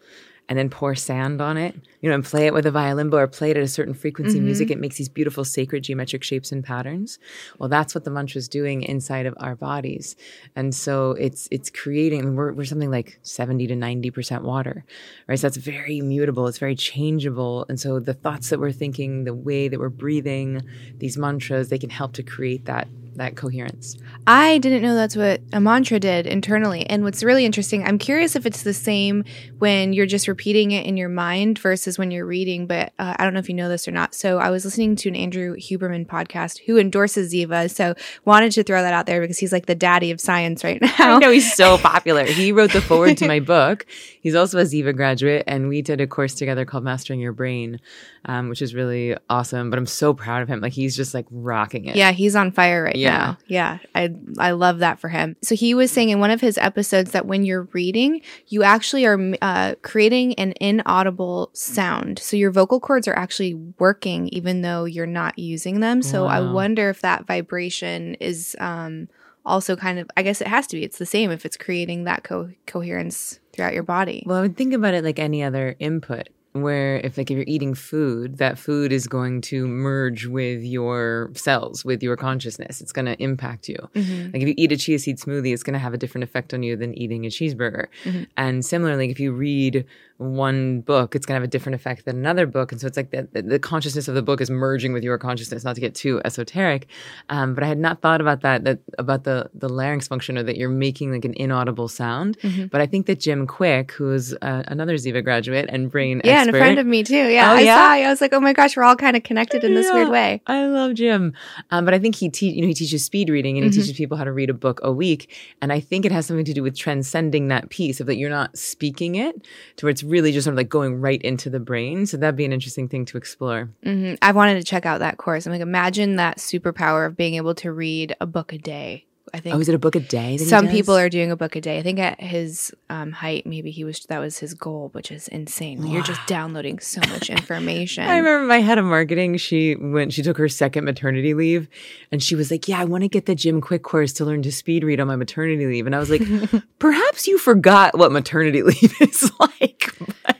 and 0.49 0.57
then 0.57 0.69
pour 0.69 0.95
sand 0.95 1.41
on 1.41 1.57
it, 1.57 1.75
you 2.03 2.09
know, 2.09 2.15
and 2.15 2.25
play 2.25 2.45
it 2.45 2.53
with 2.53 2.65
a 2.65 2.71
violin 2.71 3.09
bow 3.09 3.19
or 3.19 3.27
play 3.27 3.51
it 3.51 3.55
at 3.55 3.63
a 3.63 3.67
certain 3.67 3.93
frequency 3.93 4.37
music, 4.41 4.67
mm-hmm. 4.67 4.73
it 4.73 4.79
makes 4.81 4.97
these 4.97 5.07
beautiful 5.07 5.45
sacred 5.45 5.85
geometric 5.85 6.21
shapes 6.21 6.51
and 6.51 6.61
patterns. 6.61 7.17
Well, 7.57 7.69
that's 7.69 7.95
what 7.95 8.03
the 8.03 8.11
mantra 8.11 8.39
is 8.39 8.49
doing 8.49 8.83
inside 8.83 9.25
of 9.25 9.33
our 9.37 9.55
bodies. 9.55 10.17
And 10.53 10.75
so 10.75 11.11
it's 11.11 11.47
it's 11.49 11.69
creating 11.69 12.35
we're 12.35 12.51
we're 12.51 12.65
something 12.65 12.91
like 12.91 13.19
70 13.21 13.67
to 13.67 13.75
90% 13.75 14.41
water. 14.41 14.83
Right? 15.29 15.39
So 15.39 15.47
that's 15.47 15.55
very 15.55 16.01
mutable, 16.01 16.45
it's 16.47 16.57
very 16.57 16.75
changeable. 16.75 17.65
And 17.69 17.79
so 17.79 18.01
the 18.01 18.13
thoughts 18.13 18.49
that 18.49 18.59
we're 18.59 18.73
thinking, 18.73 19.23
the 19.23 19.33
way 19.33 19.69
that 19.69 19.79
we're 19.79 19.87
breathing, 19.87 20.61
these 20.97 21.17
mantras, 21.17 21.69
they 21.69 21.79
can 21.79 21.89
help 21.89 22.11
to 22.13 22.23
create 22.23 22.65
that 22.65 22.89
that 23.17 23.35
coherence. 23.35 23.97
I 24.27 24.57
didn't 24.57 24.81
know 24.81 24.95
that's 24.95 25.15
what 25.15 25.41
a 25.51 25.59
mantra 25.59 25.99
did 25.99 26.27
internally. 26.27 26.85
And 26.87 27.03
what's 27.03 27.23
really 27.23 27.45
interesting, 27.45 27.85
I'm 27.85 27.97
curious 27.97 28.35
if 28.35 28.45
it's 28.45 28.63
the 28.63 28.73
same 28.73 29.23
when 29.59 29.93
you're 29.93 30.05
just 30.05 30.27
repeating 30.27 30.71
it 30.71 30.85
in 30.85 30.97
your 30.97 31.09
mind 31.09 31.59
versus 31.59 31.92
when 31.97 32.11
you're 32.11 32.25
reading. 32.25 32.67
But 32.67 32.93
uh, 32.99 33.15
I 33.17 33.23
don't 33.23 33.33
know 33.33 33.39
if 33.39 33.49
you 33.49 33.55
know 33.55 33.69
this 33.69 33.87
or 33.87 33.91
not. 33.91 34.13
So 34.15 34.39
I 34.39 34.49
was 34.49 34.65
listening 34.65 34.95
to 34.97 35.09
an 35.09 35.15
Andrew 35.15 35.55
Huberman 35.55 36.05
podcast 36.07 36.59
who 36.65 36.77
endorses 36.77 37.33
Ziva. 37.33 37.69
So 37.69 37.95
wanted 38.25 38.51
to 38.53 38.63
throw 38.63 38.81
that 38.81 38.93
out 38.93 39.05
there 39.05 39.21
because 39.21 39.37
he's 39.39 39.51
like 39.51 39.65
the 39.65 39.75
daddy 39.75 40.11
of 40.11 40.19
science 40.21 40.63
right 40.63 40.81
now. 40.81 40.93
I 40.99 41.07
now. 41.07 41.19
know 41.19 41.31
he's 41.31 41.53
so 41.53 41.77
popular. 41.79 42.25
He 42.25 42.51
wrote 42.51 42.71
the 42.73 42.81
forward 42.81 43.17
to 43.17 43.27
my 43.27 43.39
book. 43.53 43.85
He's 44.21 44.35
also 44.35 44.59
a 44.59 44.63
Ziva 44.63 44.95
graduate, 44.95 45.43
and 45.47 45.67
we 45.67 45.81
did 45.81 45.99
a 46.01 46.07
course 46.07 46.33
together 46.33 46.65
called 46.65 46.83
Mastering 46.83 47.19
Your 47.19 47.33
Brain, 47.33 47.79
um, 48.25 48.49
which 48.49 48.61
is 48.61 48.73
really 48.73 49.15
awesome. 49.29 49.69
But 49.69 49.79
I'm 49.79 49.85
so 49.85 50.13
proud 50.13 50.41
of 50.41 50.47
him. 50.47 50.61
Like 50.61 50.73
he's 50.73 50.95
just 50.95 51.13
like 51.13 51.25
rocking 51.29 51.85
it. 51.85 51.95
Yeah, 51.95 52.11
he's 52.11 52.35
on 52.35 52.51
fire 52.51 52.83
right 52.83 52.95
Yeah. 52.95 53.17
now. 53.17 53.37
Yeah, 53.47 53.77
I 53.95 54.13
I 54.39 54.51
love 54.51 54.79
that 54.79 54.99
for 54.99 55.09
him. 55.09 55.35
So 55.41 55.55
he 55.55 55.73
was 55.73 55.91
saying 55.91 56.09
in 56.09 56.19
one 56.19 56.31
of 56.31 56.39
his 56.41 56.57
episodes 56.57 57.11
that 57.11 57.25
when 57.25 57.43
you're 57.43 57.67
reading, 57.73 58.21
you 58.47 58.63
actually 58.63 59.05
are 59.05 59.19
uh, 59.41 59.75
creating 59.81 60.35
an 60.35 60.53
inaudible 60.61 61.49
sound. 61.53 61.82
So 62.19 62.37
your 62.37 62.51
vocal 62.51 62.79
cords 62.79 63.07
are 63.07 63.15
actually 63.15 63.53
working 63.79 64.27
even 64.29 64.61
though 64.61 64.85
you're 64.85 65.05
not 65.05 65.37
using 65.37 65.79
them. 65.79 66.01
So 66.01 66.25
I 66.27 66.39
wonder 66.53 66.89
if 66.89 67.01
that 67.01 67.25
vibration 67.27 68.15
is 68.15 68.55
um, 68.59 69.07
also 69.45 69.75
kind 69.75 69.99
of. 69.99 70.09
I 70.15 70.21
guess 70.23 70.41
it 70.41 70.47
has 70.47 70.67
to 70.67 70.75
be. 70.77 70.83
It's 70.83 70.97
the 70.97 71.05
same 71.05 71.31
if 71.31 71.45
it's 71.45 71.57
creating 71.57 72.05
that 72.05 72.23
co- 72.23 72.51
coherence 72.65 73.39
throughout 73.51 73.73
your 73.73 73.83
body. 73.83 74.23
Well, 74.25 74.37
I 74.37 74.41
would 74.41 74.57
think 74.57 74.73
about 74.73 74.93
it 74.93 75.03
like 75.03 75.19
any 75.19 75.43
other 75.43 75.75
input, 75.79 76.29
where 76.53 76.97
if 77.03 77.17
like 77.17 77.29
if 77.31 77.35
you're 77.35 77.45
eating 77.47 77.73
food, 77.73 78.37
that 78.37 78.57
food 78.57 78.91
is 78.93 79.07
going 79.07 79.41
to 79.41 79.67
merge 79.67 80.25
with 80.27 80.63
your 80.63 81.31
cells, 81.35 81.83
with 81.83 82.01
your 82.01 82.15
consciousness. 82.15 82.79
It's 82.81 82.91
going 82.93 83.05
to 83.05 83.21
impact 83.21 83.67
you. 83.67 83.77
Mhm. 83.95 84.33
Like 84.33 84.41
if 84.43 84.47
you 84.47 84.53
eat 84.57 84.71
a 84.71 84.77
chia 84.77 84.99
seed 84.99 85.17
smoothie, 85.19 85.53
it's 85.53 85.63
going 85.63 85.73
to 85.73 85.79
have 85.79 85.93
a 85.93 85.97
different 85.97 86.23
effect 86.23 86.53
on 86.53 86.63
you 86.63 86.75
than 86.75 86.97
eating 86.97 87.25
a 87.25 87.29
cheeseburger. 87.29 87.87
Mhm. 88.05 88.27
And 88.37 88.65
similarly, 88.65 89.09
if 89.11 89.19
you 89.19 89.33
read 89.33 89.85
one 90.17 90.81
book, 90.81 91.15
it's 91.15 91.25
going 91.25 91.33
to 91.33 91.41
have 91.41 91.43
a 91.43 91.47
different 91.51 91.75
effect 91.75 92.05
than 92.05 92.17
another 92.17 92.45
book. 92.45 92.71
And 92.71 92.79
so 92.79 92.87
it's 92.87 92.95
like 92.97 93.11
the, 93.11 93.27
the, 93.33 93.59
consciousness 93.59 94.07
of 94.07 94.15
the 94.15 94.21
book 94.21 94.41
is 94.41 94.49
merging 94.49 94.93
with 94.93 95.03
your 95.03 95.17
consciousness, 95.17 95.63
not 95.63 95.75
to 95.75 95.81
get 95.81 95.95
too 95.95 96.21
esoteric. 96.23 96.87
Um, 97.29 97.53
but 97.55 97.63
I 97.63 97.67
had 97.67 97.79
not 97.79 98.01
thought 98.01 98.21
about 98.21 98.41
that, 98.41 98.63
that 98.63 98.79
about 98.99 99.23
the, 99.23 99.49
the 99.53 99.67
larynx 99.69 100.07
function 100.07 100.37
or 100.37 100.43
that 100.43 100.55
you're 100.57 100.69
making 100.69 101.11
like 101.11 101.25
an 101.25 101.33
inaudible 101.35 101.87
sound. 101.87 102.37
Mhm. 102.39 102.69
But 102.69 102.81
I 102.81 102.85
think 102.85 103.07
that 103.07 103.19
Jim 103.19 103.47
Kwik, 103.47 103.91
who 103.91 104.11
is 104.13 104.35
uh, 104.41 104.63
another 104.67 104.95
Ziva 104.95 105.23
graduate 105.23 105.67
and 105.69 105.89
brain 105.89 106.21
Yeah, 106.23 106.33
expert. 106.41 106.47
and 106.47 106.55
a 106.55 106.59
friend 106.59 106.79
of 106.79 106.85
me 106.85 107.03
too. 107.03 107.15
Yeah, 107.15 107.51
Oh, 107.51 107.55
I 107.55 107.61
yeah? 107.61 107.77
saw. 107.77 107.91
I 107.91 108.09
was 108.09 108.21
like, 108.21 108.33
oh 108.33 108.39
my 108.39 108.53
gosh, 108.53 108.77
we're 108.77 108.83
all 108.83 108.95
kind 108.95 109.15
of 109.17 109.23
connected 109.23 109.63
in 109.63 109.73
this 109.73 109.87
Yeah. 109.87 109.95
weird 109.95 110.09
way. 110.09 110.41
I 110.47 110.65
love 110.67 110.93
Jim, 110.93 111.33
um, 111.71 111.85
but 111.85 111.93
I 111.93 111.99
think 111.99 112.15
he 112.15 112.29
te- 112.29 112.51
you 112.51 112.61
know 112.61 112.67
he 112.67 112.73
teaches 112.73 113.03
speed 113.03 113.29
reading 113.29 113.57
and 113.57 113.63
he 113.65 113.69
Mhm. 113.71 113.75
teaches 113.83 113.97
people 113.97 114.17
how 114.17 114.23
to 114.25 114.31
read 114.31 114.49
a 114.49 114.53
book 114.53 114.79
a 114.83 114.91
week, 114.91 115.29
and 115.61 115.71
I 115.73 115.79
think 115.79 116.05
it 116.05 116.11
has 116.11 116.25
something 116.27 116.45
to 116.45 116.53
do 116.53 116.61
with 116.63 116.77
transcending 116.77 117.47
that 117.47 117.69
piece 117.69 117.99
of 117.99 118.07
that 118.07 118.17
you're 118.17 118.29
not 118.29 118.57
speaking 118.57 119.15
it 119.15 119.35
to 119.77 119.85
where 119.85 119.91
really 120.03 120.31
just 120.31 120.45
sort 120.45 120.53
of 120.53 120.57
like 120.57 120.69
going 120.69 121.01
right 121.01 121.21
into 121.21 121.49
the 121.49 121.59
brain. 121.59 122.05
So 122.05 122.17
that'd 122.17 122.35
be 122.35 122.45
an 122.45 122.53
interesting 122.53 122.87
thing 122.87 123.05
to 123.05 123.17
explore. 123.17 123.69
hmm 123.83 124.15
I 124.21 124.31
wanted 124.31 124.55
to 124.55 124.63
check 124.63 124.85
out 124.85 124.99
that 124.99 125.17
course. 125.17 125.45
I'm 125.45 125.51
like, 125.51 125.61
imagine 125.61 126.17
that 126.17 126.37
superpower 126.37 127.05
of 127.05 127.17
being 127.17 127.35
able 127.35 127.55
to 127.55 127.71
read 127.71 128.15
a 128.21 128.25
book 128.25 128.53
a 128.53 128.57
day. 128.57 129.05
I 129.33 129.39
think 129.39 129.55
Oh, 129.55 129.59
is 129.59 129.69
it 129.69 129.75
a 129.75 129.79
book 129.79 129.95
a 129.95 129.99
day? 129.99 130.37
that 130.37 130.43
some 130.45 130.65
does? 130.65 130.73
people 130.73 130.95
are 130.97 131.09
doing 131.09 131.31
a 131.31 131.35
book 131.35 131.55
a 131.55 131.61
day. 131.61 131.77
I 131.77 131.81
think 131.83 131.97
at 131.99 132.19
his 132.19 132.73
um, 132.89 133.11
height, 133.11 133.45
maybe 133.45 133.71
he 133.71 133.83
was 133.83 133.99
that 134.07 134.19
was 134.19 134.37
his 134.39 134.53
goal, 134.53 134.89
which 134.93 135.11
is 135.11 135.27
insane. 135.29 135.85
You're 135.87 136.03
just 136.03 136.25
downloading 136.27 136.79
so 136.79 136.99
much 137.09 137.29
information. 137.37 138.03
I 138.03 138.17
remember 138.17 138.45
my 138.47 138.59
head 138.59 138.77
of 138.77 138.85
marketing. 138.85 139.37
She 139.37 139.75
when 139.75 140.09
she 140.09 140.21
took 140.23 140.37
her 140.37 140.49
second 140.49 140.83
maternity 140.85 141.33
leave, 141.33 141.67
and 142.11 142.21
she 142.21 142.35
was 142.35 142.51
like, 142.51 142.67
"Yeah, 142.67 142.79
I 142.81 142.83
want 142.85 143.03
to 143.03 143.07
get 143.07 143.25
the 143.25 143.35
Jim 143.35 143.61
Kwik 143.61 143.81
course 143.83 144.11
to 144.13 144.25
learn 144.25 144.41
to 144.43 144.51
speed 144.51 144.83
read 144.83 144.99
on 144.99 145.07
my 145.07 145.15
maternity 145.15 145.65
leave." 145.67 145.85
And 145.85 145.95
I 145.95 145.99
was 145.99 146.09
like, 146.09 146.21
"Perhaps 146.79 147.27
you 147.27 147.37
forgot 147.37 147.97
what 147.97 148.11
maternity 148.11 148.61
leave 148.63 148.93
is 149.01 149.31
like." 149.39 149.91
But 150.25 150.37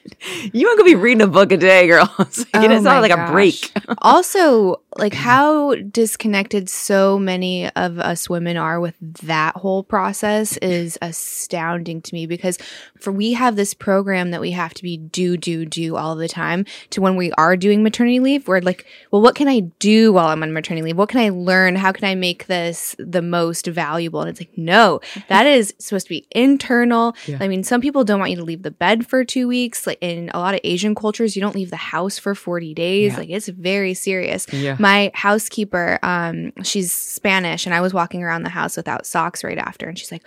you 0.54 0.68
aren't 0.68 0.80
gonna 0.80 0.90
be 0.90 0.96
reading 0.96 1.22
a 1.22 1.28
book 1.28 1.52
a 1.52 1.58
day, 1.58 1.88
girl. 1.88 2.14
It's, 2.20 2.40
like, 2.40 2.48
Oh 2.54 2.62
it's 2.72 2.84
not 2.84 2.96
my 2.96 3.00
like 3.00 3.12
a 3.12 3.32
break. 3.32 3.72
also, 4.00 4.82
like 4.98 5.14
mm-hmm. 5.14 5.24
how 5.24 5.76
disconnected 5.76 6.70
so 6.70 7.18
many 7.18 7.70
of 7.72 8.00
us 8.00 8.30
women 8.30 8.58
are 8.58 8.80
with 8.80 8.96
that 9.00 9.56
whole 9.56 9.84
process 9.84 10.58
is 10.58 10.98
astounding 11.02 12.02
to 12.02 12.14
me 12.14 12.26
because 12.26 12.58
for 13.00 13.12
we 13.12 13.34
have 13.34 13.56
this 13.56 13.74
program 13.74 14.32
that 14.32 14.42
we 14.42 14.52
have 14.52 14.74
to 14.74 14.84
be 14.84 14.98
do 14.98 15.38
do 15.38 15.66
do 15.66 15.96
all 15.96 16.16
the 16.16 16.28
time 16.28 16.66
to 16.90 17.02
when 17.02 17.16
we 17.16 17.32
are 17.34 17.58
doing 17.58 17.84
maternity 17.84 18.20
leave. 18.20 18.48
We're 18.48 18.62
like 18.62 18.86
well 19.12 19.22
what 19.22 19.36
can 19.36 19.48
i 19.48 19.62
do 19.80 20.14
while 20.14 20.28
i'm 20.28 20.44
on 20.44 20.54
maternity 20.54 20.84
leave? 20.84 20.98
What 20.98 21.10
can 21.10 21.20
i 21.20 21.30
learn? 21.30 21.76
How 21.76 21.92
can 21.92 22.06
i 22.06 22.16
make 22.16 22.48
this 22.48 22.96
the 23.00 23.22
most 23.22 23.68
valuable? 23.68 24.22
And 24.22 24.30
it's 24.30 24.40
like 24.40 24.58
no 24.58 25.02
that 25.30 25.46
is 25.46 25.74
supposed 25.80 26.08
to 26.08 26.10
be 26.10 26.28
internal. 26.32 27.16
Yeah. 27.26 27.38
i 27.42 27.48
mean 27.48 27.64
some 27.64 27.82
people 27.82 28.04
don't 28.04 28.20
want 28.20 28.32
you 28.32 28.38
to 28.38 28.44
leave 28.44 28.64
the 28.64 28.72
bed 28.72 29.08
for 29.08 29.24
two 29.24 29.48
weeks. 29.48 29.88
Like 29.88 29.98
in 30.02 30.30
a 30.34 30.40
lot 30.40 30.54
of 30.54 30.60
asian 30.64 30.96
cultures 30.96 31.36
you 31.36 31.42
don't 31.42 31.56
leave 31.56 31.70
the 31.70 31.76
house 31.78 32.18
for 32.20 32.36
40 32.36 32.74
days. 32.74 33.14
Yeah. 33.14 33.18
like 33.18 33.30
it's 33.30 33.48
very 33.48 33.94
serious. 33.94 34.46
Yeah. 34.52 34.78
My 34.84 35.12
housekeeper 35.14 35.98
um 36.04 36.52
she's 36.64 36.92
spanish 36.92 37.66
and 37.66 37.74
i 37.74 37.82
was 37.82 37.94
walking 37.94 38.24
around 38.24 38.44
the 38.44 38.50
house 38.50 38.78
without 38.78 39.06
socks 39.06 39.44
right 39.44 39.58
after 39.58 39.88
and 39.88 39.98
she's 39.98 40.12
like 40.12 40.24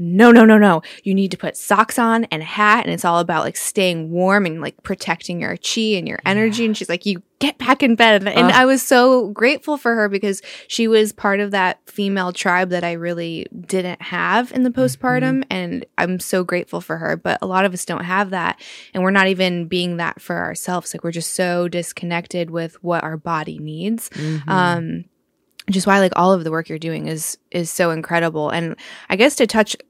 no 0.00 0.32
no 0.32 0.46
no 0.46 0.56
no. 0.56 0.80
You 1.04 1.14
need 1.14 1.30
to 1.32 1.36
put 1.36 1.58
socks 1.58 1.98
on 1.98 2.24
and 2.24 2.40
a 2.40 2.46
hat 2.46 2.86
and 2.86 2.94
it's 2.94 3.04
all 3.04 3.18
about 3.18 3.44
like 3.44 3.56
staying 3.56 4.10
warm 4.10 4.46
and 4.46 4.62
like 4.62 4.82
protecting 4.82 5.42
your 5.42 5.56
chi 5.58 5.92
and 5.98 6.08
your 6.08 6.18
energy. 6.24 6.64
And 6.64 6.74
she's 6.74 6.88
like 6.88 7.04
you 7.04 7.22
get 7.40 7.58
back 7.58 7.82
in 7.82 7.96
bed. 7.96 8.22
And 8.28 8.46
Ugh. 8.46 8.52
i 8.54 8.64
was 8.64 8.82
so 8.82 9.28
grateful 9.30 9.76
for 9.76 9.94
her 9.94 10.08
because 10.08 10.42
she 10.68 10.86
was 10.86 11.12
part 11.12 11.40
of 11.40 11.50
that 11.50 11.80
female 11.86 12.32
tribe 12.32 12.68
that 12.70 12.84
i 12.84 12.92
really 12.92 13.46
didn't 13.66 14.00
have 14.02 14.52
in 14.52 14.62
the 14.62 14.70
postpartum. 14.70 15.42
And 15.50 15.84
i'm 15.98 16.20
so 16.20 16.44
grateful 16.44 16.80
for 16.80 16.98
her. 16.98 17.16
But 17.16 17.38
a 17.42 17.46
lot 17.46 17.64
of 17.64 17.72
us 17.72 17.84
don't 17.84 18.04
have 18.04 18.30
that. 18.30 18.60
And 18.94 19.02
we're 19.02 19.10
not 19.10 19.26
even 19.28 19.66
being 19.66 19.96
that 19.96 20.20
for 20.20 20.36
ourselves. 20.36 20.94
Like 20.94 21.02
we're 21.02 21.10
just 21.10 21.34
so 21.34 21.66
disconnected 21.66 22.50
with 22.50 22.74
what 22.84 23.02
our 23.02 23.16
body 23.16 23.58
needs. 23.58 24.10
Mhm. 24.10 24.48
um 24.48 25.04
which 25.66 25.76
is 25.76 25.86
why 25.86 26.00
like 26.00 26.12
all 26.16 26.32
of 26.32 26.42
the 26.42 26.50
work 26.50 26.68
you're 26.68 26.78
doing 26.78 27.06
is 27.06 27.38
is 27.50 27.70
so 27.70 27.90
incredible. 27.90 28.50
And 28.50 28.76
i 29.08 29.16
guess 29.16 29.34
to 29.36 29.46
touch 29.46 29.74
uh, 29.76 29.84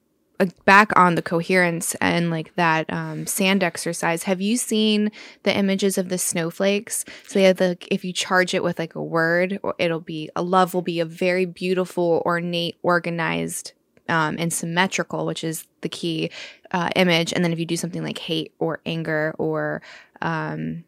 back 0.64 0.96
on 0.96 1.14
the 1.14 1.22
coherence 1.22 1.94
and 2.00 2.30
like 2.30 2.54
that 2.56 2.90
um, 2.92 3.26
sand 3.26 3.62
exercise. 3.62 4.24
Have 4.24 4.40
you 4.40 4.56
seen 4.56 5.10
the 5.42 5.56
images 5.56 5.98
of 5.98 6.08
the 6.08 6.18
snowflakes? 6.18 7.04
So 7.26 7.38
they 7.38 7.44
have 7.44 7.58
the 7.58 7.76
if 7.90 8.04
you 8.04 8.12
charge 8.12 8.54
it 8.54 8.62
with 8.62 8.78
like 8.78 8.94
a 8.94 9.02
word 9.02 9.58
or 9.62 9.74
it'll 9.78 10.00
be 10.00 10.30
a 10.34 10.42
love 10.42 10.74
will 10.74 10.82
be 10.82 11.00
a 11.00 11.04
very 11.04 11.44
beautiful 11.44 12.22
ornate 12.24 12.76
organized 12.82 13.72
um, 14.08 14.36
and 14.38 14.52
symmetrical 14.52 15.26
which 15.26 15.44
is 15.44 15.66
the 15.82 15.88
key 15.88 16.30
uh, 16.70 16.90
image. 16.96 17.32
And 17.32 17.44
then 17.44 17.52
if 17.52 17.58
you 17.58 17.66
do 17.66 17.76
something 17.76 18.02
like 18.02 18.18
hate 18.18 18.52
or 18.58 18.80
anger 18.86 19.34
or 19.38 19.82
um, 20.22 20.84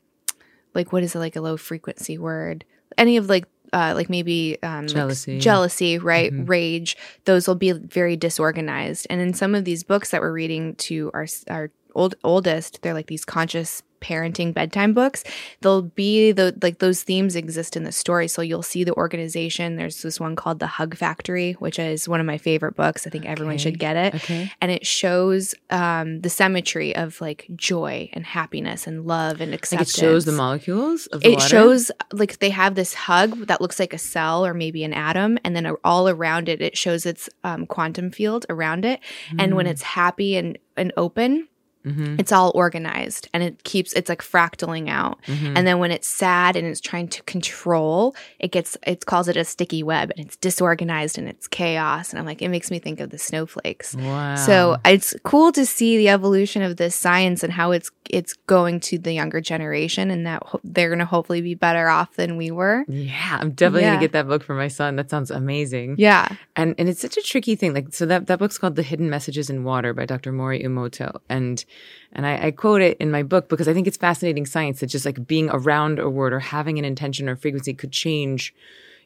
like 0.75 0.93
what 0.93 1.03
is 1.03 1.15
it 1.15 1.19
like 1.19 1.37
a 1.37 1.41
low 1.41 1.57
frequency 1.57 2.19
word? 2.19 2.65
Any 2.97 3.17
of 3.17 3.29
like 3.29 3.47
uh, 3.73 3.93
like 3.95 4.11
maybe 4.11 4.59
um, 4.63 4.87
like 4.87 4.95
Jealousy. 4.95 5.39
jealousy, 5.39 5.99
right? 5.99 6.33
Mhm. 6.33 6.49
Rage. 6.49 6.97
Those 7.25 7.49
will 7.49 7.55
be 7.55 7.73
very 7.73 8.17
disorganized. 8.17 9.07
And 9.11 9.21
in 9.21 9.35
some 9.35 9.55
of 9.55 9.65
these 9.65 9.83
books 9.83 10.11
that 10.11 10.21
we're 10.21 10.33
reading 10.33 10.75
to 10.77 11.11
our 11.15 11.27
our 11.49 11.71
old 11.95 12.15
oldest, 12.25 12.81
they're 12.83 12.95
like 12.95 13.07
these 13.07 13.25
conscious 13.25 13.83
parenting 14.03 14.53
bedtime 14.53 14.93
books. 14.93 15.25
They'll 15.63 15.83
be 15.83 16.33
the 16.33 16.55
like 16.61 16.79
those 16.81 17.03
themes 17.03 17.37
exist 17.37 17.77
in 17.77 17.85
the 17.85 17.93
story. 17.93 18.29
So 18.29 18.43
you'll 18.43 18.63
see 18.63 18.85
the 18.85 18.95
organization. 18.95 19.77
There's 19.77 20.03
this 20.03 20.19
one 20.21 20.37
called 20.37 20.59
The 20.59 20.67
Hug 20.67 20.97
Factory, 20.97 21.53
which 21.55 21.79
is 21.79 22.09
one 22.09 22.21
of 22.21 22.27
my 22.27 22.39
favorite 22.39 22.75
books. 22.77 23.07
I 23.07 23.11
think 23.11 23.25
everyone 23.25 23.59
should 23.59 23.79
get 23.79 23.97
it 23.97 24.15
okay. 24.17 24.51
and 24.61 24.71
it 24.71 24.85
shows 24.85 25.55
um, 25.71 26.21
the 26.21 26.29
symmetry 26.31 26.95
of 26.97 27.21
like 27.21 27.47
joy 27.57 28.11
and 28.13 28.27
happiness 28.27 28.87
and 28.87 29.07
love 29.07 29.41
and 29.41 29.51
Like 29.53 29.61
acceptance. 29.61 29.97
it 29.97 30.01
shows 30.01 30.25
the 30.25 30.33
molecules 30.33 31.07
of 31.07 31.21
the 31.21 31.29
It 31.31 31.35
water? 31.37 31.49
shows 31.49 31.91
like 32.13 32.39
they 32.41 32.51
have 32.51 32.75
this 32.75 32.95
hug 32.95 33.47
that 33.47 33.61
looks 33.61 33.79
like 33.79 33.95
a 33.95 33.99
cell 33.99 34.45
or 34.45 34.53
maybe 34.55 34.83
an 34.85 34.93
atom, 34.93 35.39
and 35.45 35.55
then 35.55 35.67
all 35.85 36.09
around 36.09 36.49
it, 36.49 36.61
it 36.61 36.77
shows 36.77 37.07
its 37.07 37.29
um, 37.45 37.67
quantum 37.67 38.11
field 38.11 38.45
around 38.51 38.85
it. 38.85 39.01
And 39.39 39.55
when 39.57 39.67
Mm. 39.67 39.71
it's 39.71 39.83
happy 39.83 40.37
and 40.37 40.59
and 40.77 40.91
open, 40.97 41.47
Mhm, 41.85 42.19
it's 42.21 42.33
all 42.33 42.53
organized 42.55 43.29
and 43.35 43.43
it 43.43 43.65
keeps 43.65 43.93
it's 43.93 44.09
like 44.09 44.23
fractaling 44.23 44.89
out. 44.89 45.19
mhm. 45.27 45.53
And 45.57 45.67
then 45.67 45.79
when 45.79 45.91
it's 45.91 46.07
sad 46.09 46.57
and 46.57 46.67
it's 46.67 46.81
trying 46.81 47.09
to 47.09 47.23
control, 47.25 48.15
it 48.39 48.53
gets 48.53 48.77
it 48.87 49.05
calls 49.07 49.29
it 49.29 49.37
a 49.37 49.45
sticky 49.45 49.83
web 49.83 50.13
and 50.17 50.27
it's 50.27 50.37
disorganized 50.37 51.19
and 51.19 51.29
it's 51.29 51.47
chaos. 51.49 52.11
And 52.11 52.19
I'm 52.19 52.27
like, 52.27 52.41
it 52.43 52.49
makes 52.49 52.71
me 52.71 52.79
think 52.79 53.01
of 53.01 53.11
the 53.11 53.19
snowflakes. 53.19 53.95
wow. 53.97 54.37
So 54.37 54.77
it's 54.85 55.15
cool 55.25 55.53
to 55.53 55.67
see 55.67 55.97
the 55.97 56.09
evolution 56.09 56.63
of 56.63 56.77
this 56.77 56.95
science 56.95 57.43
and 57.43 57.53
how 57.53 57.73
it's 57.73 57.91
it's 58.11 58.35
going 58.47 58.79
to 58.79 58.99
the 58.99 59.13
younger 59.13 59.41
generation, 59.41 60.11
and 60.11 60.27
that 60.27 60.43
ho- 60.45 60.61
they're 60.65 60.91
going 60.91 60.99
to 60.99 61.05
hopefully 61.07 61.41
be 61.41 61.55
better 61.55 61.89
off 61.89 62.15
than 62.17 62.37
we 62.37 62.51
were. 62.51 62.85
yeah, 62.89 63.39
I'm 63.41 63.53
definitely 63.53 63.83
Yeah. 63.83 63.91
gonna 63.95 64.01
get 64.01 64.13
that 64.13 64.29
book 64.29 64.43
for 64.43 64.55
my 64.55 64.69
son. 64.69 64.97
That 64.97 65.09
sounds 65.09 65.31
amazing. 65.31 65.95
Yeah, 65.99 66.29
and 66.57 66.75
and 66.79 66.89
it's 66.91 67.01
such 67.01 67.17
a 67.17 67.23
tricky 67.23 67.55
thing 67.57 67.73
like 67.75 67.87
so 67.95 68.05
that 68.07 68.27
that 68.27 68.39
book's 68.39 68.59
called 68.59 68.77
the 68.77 68.83
hidden 68.83 69.09
messages 69.09 69.49
in 69.49 69.65
water 69.65 69.95
by 69.95 70.05
dr 70.05 70.31
mori 70.33 70.63
Emoto 70.63 71.19
and 71.31 71.65
and 72.13 72.27
I, 72.27 72.47
I 72.47 72.51
quote 72.51 72.83
it 72.83 72.97
in 72.99 73.11
my 73.11 73.23
book 73.23 73.49
because 73.49 73.69
i 73.69 73.75
think 73.75 73.87
it's 73.87 73.97
fascinating 73.97 74.47
science 74.47 74.81
that 74.81 74.87
just 74.87 75.07
like 75.07 75.27
being 75.27 75.49
around 75.51 75.99
a 75.99 76.11
word 76.11 76.33
or 76.33 76.41
having 76.41 76.79
an 76.79 76.85
intention 76.85 77.29
or 77.29 77.37
frequency 77.37 77.75
could 77.75 77.93
change 77.93 78.55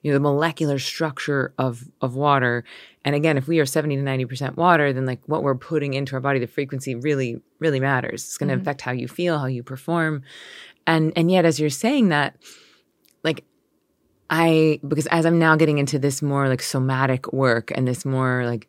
you 0.02 0.12
know 0.12 0.16
the 0.16 0.20
molecular 0.20 0.78
structure 0.78 1.52
of 1.58 1.88
of 2.00 2.14
water. 2.14 2.62
And 3.04 3.14
again 3.16 3.36
if 3.36 3.48
we 3.48 3.58
are 3.58 3.66
70 3.66 3.96
to 3.96 4.02
90 4.02 4.24
percent 4.26 4.56
water 4.56 4.92
then 4.92 5.06
like 5.06 5.20
what 5.26 5.42
we're 5.42 5.56
putting 5.56 5.94
into 5.94 6.14
our 6.14 6.20
body 6.20 6.38
the 6.38 6.46
frequency 6.46 6.94
really 6.94 7.40
really 7.58 7.80
matters. 7.80 8.22
It's 8.24 8.38
going 8.38 8.50
to 8.50 8.56
Mhm. 8.56 8.60
affect 8.60 8.82
how 8.82 8.92
you 8.92 9.08
feel 9.08 9.38
how 9.38 9.46
you 9.46 9.62
perform. 9.62 10.22
And 10.86 11.12
and 11.16 11.30
yet 11.30 11.44
as 11.44 11.58
you're 11.58 11.70
saying 11.70 12.10
that 12.10 12.36
like 13.24 13.44
I 14.30 14.80
because 14.86 15.06
as 15.06 15.24
I'm 15.26 15.38
now 15.38 15.56
getting 15.56 15.78
into 15.78 15.98
this 15.98 16.22
more 16.22 16.48
like 16.48 16.62
somatic 16.62 17.32
work 17.32 17.72
and 17.74 17.88
this 17.88 18.04
more 18.04 18.44
like 18.46 18.68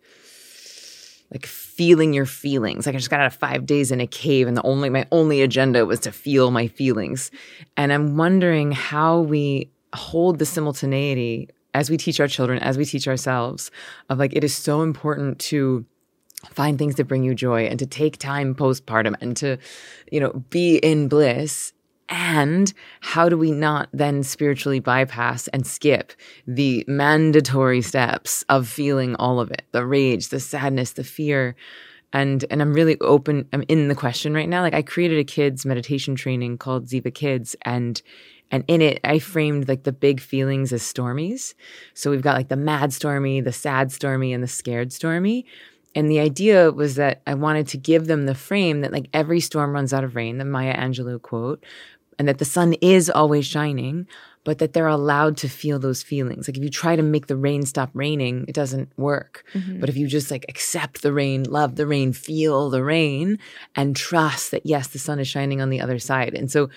like 1.31 1.45
feeling 1.45 2.13
your 2.13 2.25
feelings. 2.25 2.85
Like 2.85 2.95
I 2.95 2.97
just 2.97 3.09
got 3.09 3.19
out 3.19 3.27
of 3.27 3.35
5 3.35 3.65
days 3.65 3.91
in 3.91 3.99
a 3.99 4.07
cave 4.07 4.47
and 4.47 4.55
the 4.55 4.63
only 4.63 4.89
my 4.89 5.05
only 5.11 5.41
agenda 5.41 5.85
was 5.85 5.99
to 6.01 6.11
feel 6.11 6.51
my 6.51 6.67
feelings. 6.67 7.31
And 7.75 7.91
I'm 7.91 8.17
wondering 8.17 8.71
how 8.71 9.19
we 9.19 9.69
hold 9.93 10.39
the 10.39 10.45
simultaneity 10.45 11.49
as 11.73 11.89
we 11.89 11.97
teach 11.97 12.19
our 12.19 12.27
children, 12.27 12.59
as 12.59 12.77
we 12.77 12.85
teach 12.85 13.07
ourselves 13.07 13.71
of 14.09 14.19
like 14.19 14.33
it 14.35 14.43
is 14.43 14.55
so 14.55 14.81
important 14.81 15.39
to 15.39 15.85
find 16.49 16.77
things 16.77 16.95
that 16.95 17.05
bring 17.05 17.23
you 17.23 17.33
joy 17.33 17.65
and 17.65 17.79
to 17.79 17.85
take 17.85 18.17
time 18.17 18.53
postpartum 18.55 19.15
and 19.21 19.35
to 19.37 19.57
you 20.11 20.19
know 20.19 20.31
be 20.49 20.77
in 20.77 21.07
bliss 21.07 21.73
and 22.09 22.71
how 23.01 23.27
do 23.27 23.37
we 23.37 23.51
not 23.51 23.89
then 23.91 24.23
spiritually 24.23 24.79
bypass 24.79 25.47
and 25.49 25.67
skip 25.67 26.13
the 26.45 26.85
mandatory 26.87 27.81
steps 27.81 28.45
of 28.49 28.67
feeling 28.67 29.15
all 29.15 29.39
of 29.39 29.51
it? 29.51 29.63
The 29.71 29.85
rage 29.85 30.29
the 30.29 30.39
sadness 30.39 30.93
the 30.93 31.03
fear. 31.03 31.55
And 32.13 32.45
and 32.49 32.61
i'm 32.61 32.73
really 32.73 32.97
open 33.01 33.47
i'm 33.51 33.63
in 33.67 33.89
the 33.89 33.95
question 33.95 34.33
right 34.33 34.47
now. 34.47 34.61
Like 34.61 34.73
i 34.73 34.81
created 34.81 35.19
a 35.19 35.25
kids 35.25 35.65
meditation 35.65 36.15
training 36.15 36.57
called 36.57 36.85
ziva 36.85 37.13
kids 37.13 37.55
and 37.63 38.01
and 38.49 38.63
in 38.67 38.81
it 38.81 39.01
i 39.03 39.19
framed 39.19 39.67
like 39.67 39.83
the 39.83 39.91
big 39.91 40.21
feelings 40.21 40.71
as 40.71 40.81
stormies. 40.81 41.53
So 41.93 42.09
we've 42.09 42.21
got 42.21 42.37
like 42.37 42.47
the 42.47 42.55
mad 42.55 42.93
stormy 42.93 43.41
the 43.41 43.51
sad 43.51 43.91
stormy 43.91 44.31
and 44.31 44.41
the 44.41 44.47
scared 44.47 44.93
stormy. 44.93 45.45
And 45.95 46.11
the 46.11 46.19
idea 46.19 46.71
was 46.71 46.93
that 46.95 47.23
I 47.25 47.33
wanted 47.33 47.67
to 47.69 47.77
give 47.77 48.05
them 48.05 48.27
the 48.27 48.35
frame 48.35 48.81
that 48.81 48.91
like 48.91 49.09
every 49.13 49.39
storm 49.39 49.71
runs 49.71 49.93
out 49.93 50.03
of 50.03 50.15
rain, 50.15 50.37
the 50.37 50.45
Maya 50.45 50.75
Angelou 50.77 51.19
quote, 51.19 51.65
and 52.19 52.27
that 52.27 52.37
the 52.39 52.45
sun 52.45 52.73
is 52.81 53.09
always 53.09 53.45
shining, 53.45 54.07
but 54.43 54.59
that 54.59 54.73
they're 54.73 54.87
allowed 54.87 55.37
to 55.37 55.49
feel 55.49 55.77
those 55.77 56.01
feelings. 56.01 56.47
Like 56.47 56.57
if 56.57 56.63
you 56.63 56.69
try 56.69 56.95
to 56.95 57.03
make 57.03 57.27
the 57.27 57.35
rain 57.35 57.63
stop 57.63 57.89
raining, 57.93 58.45
it 58.47 58.55
doesn't 58.55 58.89
work. 58.97 59.43
Mhm. 59.53 59.79
But 59.79 59.89
if 59.89 59.97
you 59.97 60.07
just 60.07 60.31
like 60.31 60.45
accept 60.49 61.01
the 61.01 61.11
rain, 61.13 61.43
love 61.43 61.75
the 61.75 61.85
rain, 61.87 62.13
feel 62.13 62.69
the 62.69 62.83
rain, 62.83 63.39
and 63.75 63.95
trust 63.95 64.51
that 64.51 64.65
yes, 64.65 64.87
the 64.87 64.99
sun 64.99 65.19
is 65.19 65.27
shining 65.27 65.61
on 65.61 65.69
the 65.69 65.81
other 65.81 65.99
side. 65.99 66.33
And 66.33 66.49
so 66.49 66.69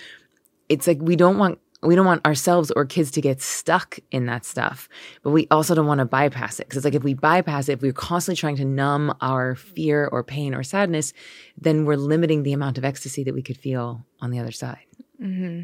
it's 0.69 0.87
like 0.87 0.99
we 1.01 1.17
don't 1.17 1.39
want 1.39 1.59
we 1.83 1.95
don't 1.95 2.07
want 2.07 2.27
ourselves 2.27 2.71
or 2.73 2.85
kids 2.85 3.11
to 3.13 3.21
get 3.21 3.41
stuck 3.41 3.99
in 4.11 4.27
that 4.27 4.45
stuff, 4.45 4.89
but 5.23 5.31
we 5.31 5.47
also 5.51 5.75
don't 5.75 5.87
want 5.87 6.01
to 6.01 6.05
bypass 6.05 6.61
it. 6.61 6.67
Because 6.67 6.79
it's 6.79 6.85
like 6.85 6.95
if 6.95 7.03
we 7.03 7.15
bypass 7.15 7.69
it, 7.69 7.75
if 7.75 7.83
we're 7.83 7.93
constantly 7.93 8.39
trying 8.39 8.57
to 8.57 8.65
numb 8.65 9.15
our 9.21 9.55
fear 9.55 10.07
or 10.07 10.23
pain 10.23 10.55
or 10.55 10.63
sadness, 10.63 11.13
then 11.57 11.87
we're 11.87 11.97
limiting 11.97 12.43
the 12.43 12.53
amount 12.53 12.77
of 12.77 12.85
ecstasy 12.85 13.25
that 13.25 13.35
we 13.35 13.43
could 13.43 13.57
feel 13.57 14.05
on 14.21 14.31
the 14.31 14.39
other 14.39 14.53
side. 14.53 14.85
hmm 15.19 15.63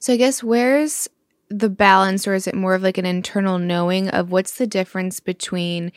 So 0.00 0.12
I 0.12 0.16
guess 0.16 0.42
where's 0.42 1.08
the 1.48 1.70
balance 1.70 2.26
or 2.26 2.34
is 2.34 2.48
it 2.48 2.56
more 2.56 2.74
of 2.74 2.82
like 2.82 2.98
an 2.98 3.06
internal 3.06 3.58
knowing 3.58 4.08
of 4.08 4.32
what's 4.32 4.56
the 4.56 4.66
difference 4.66 5.20
between 5.20 5.92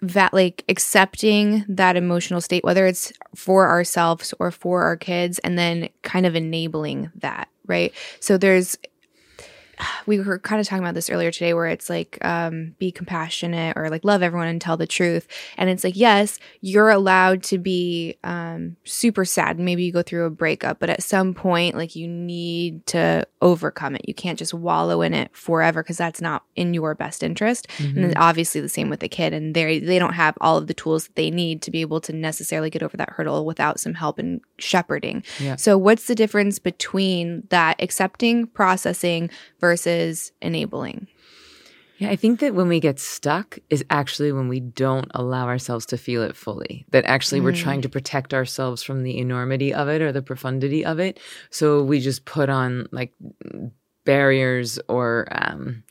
that 0.00 0.32
like 0.32 0.64
accepting 0.68 1.64
that 1.68 1.96
emotional 1.96 2.40
state 2.40 2.64
whether 2.64 2.86
it's 2.86 3.12
for 3.34 3.68
ourselves 3.68 4.32
or 4.38 4.50
for 4.50 4.84
our 4.84 4.96
kids 4.96 5.38
and 5.40 5.58
then 5.58 5.88
kind 6.02 6.24
of 6.24 6.34
enabling 6.34 7.10
that 7.16 7.48
right? 7.68 7.92
So 8.20 8.36
there's 8.38 8.76
we 10.06 10.20
were 10.20 10.38
kind 10.38 10.60
of 10.60 10.66
talking 10.66 10.82
about 10.82 10.94
this 10.94 11.10
earlier 11.10 11.30
today 11.30 11.54
where 11.54 11.66
it's 11.66 11.90
like 11.90 12.18
um, 12.24 12.74
be 12.78 12.90
compassionate 12.90 13.76
or 13.76 13.90
like 13.90 14.04
love 14.04 14.22
everyone 14.22 14.48
and 14.48 14.60
tell 14.60 14.76
the 14.76 14.86
truth. 14.86 15.26
And 15.56 15.70
it's 15.70 15.84
like 15.84 15.96
yes 15.96 16.38
you're 16.60 16.90
allowed 16.90 17.42
to 17.44 17.58
be 17.58 18.16
um, 18.24 18.76
super 18.84 19.24
sad. 19.24 19.58
Maybe 19.58 19.84
you 19.84 19.92
go 19.92 20.02
through 20.02 20.26
a 20.26 20.30
breakup 20.30 20.78
but 20.78 20.90
at 20.90 21.02
some 21.02 21.34
point 21.34 21.76
like 21.76 21.96
you 21.96 22.08
need 22.08 22.86
to 22.86 23.26
overcome 23.42 23.94
it. 23.94 24.02
You 24.06 24.14
can't 24.14 24.38
just 24.38 24.54
wallow 24.54 25.02
in 25.02 25.14
it 25.14 25.34
forever 25.34 25.82
because 25.82 25.98
that's 25.98 26.20
not 26.20 26.44
in 26.56 26.74
your 26.74 26.94
best 26.94 27.22
interest. 27.22 27.68
Mm-hmm. 27.78 27.96
and 27.96 28.10
then 28.10 28.16
obviously 28.16 28.60
the 28.60 28.68
same 28.68 28.90
with 28.90 29.00
the 29.00 29.08
kid 29.08 29.32
and 29.32 29.54
they 29.54 29.78
they 29.78 29.98
don't 29.98 30.14
have 30.14 30.36
all 30.40 30.56
of 30.56 30.66
the 30.66 30.74
tools 30.74 31.06
that 31.06 31.16
they 31.16 31.30
need 31.30 31.62
to 31.62 31.70
be 31.70 31.80
able 31.80 32.00
to 32.00 32.12
necessarily 32.12 32.70
get 32.70 32.82
over 32.82 32.96
that 32.96 33.10
hurdle 33.10 33.44
without 33.44 33.80
some 33.80 33.94
help 33.94 34.18
and 34.18 34.40
shepherding. 34.58 35.22
Yeah. 35.38 35.56
so 35.56 35.78
what's 35.78 36.06
the 36.06 36.14
difference 36.14 36.58
between 36.58 37.46
that 37.50 37.80
accepting 37.80 38.46
processing 38.46 39.30
versus 39.60 39.67
versus 39.68 40.32
enabling. 40.40 41.06
Yeah, 41.98 42.08
I 42.08 42.16
think 42.16 42.40
that 42.40 42.54
when 42.54 42.68
we 42.68 42.80
get 42.80 42.98
stuck 42.98 43.58
is 43.68 43.84
actually 43.90 44.32
when 44.32 44.48
we 44.48 44.60
don't 44.60 45.10
allow 45.14 45.46
ourselves 45.46 45.84
to 45.86 45.98
feel 45.98 46.22
it 46.22 46.36
fully. 46.36 46.86
That 46.90 47.04
actually 47.04 47.40
mm. 47.40 47.44
we're 47.44 47.52
trying 47.52 47.82
to 47.82 47.88
protect 47.88 48.32
ourselves 48.32 48.82
from 48.82 49.02
the 49.02 49.18
enormity 49.18 49.74
of 49.74 49.88
it 49.88 50.00
or 50.00 50.10
the 50.10 50.22
profundity 50.22 50.86
of 50.86 50.98
it. 51.00 51.20
So 51.50 51.82
we 51.82 52.00
just 52.00 52.24
put 52.24 52.48
on 52.48 52.88
like 52.92 53.12
barriers 54.06 54.78
or 54.88 55.28
um, 55.32 55.82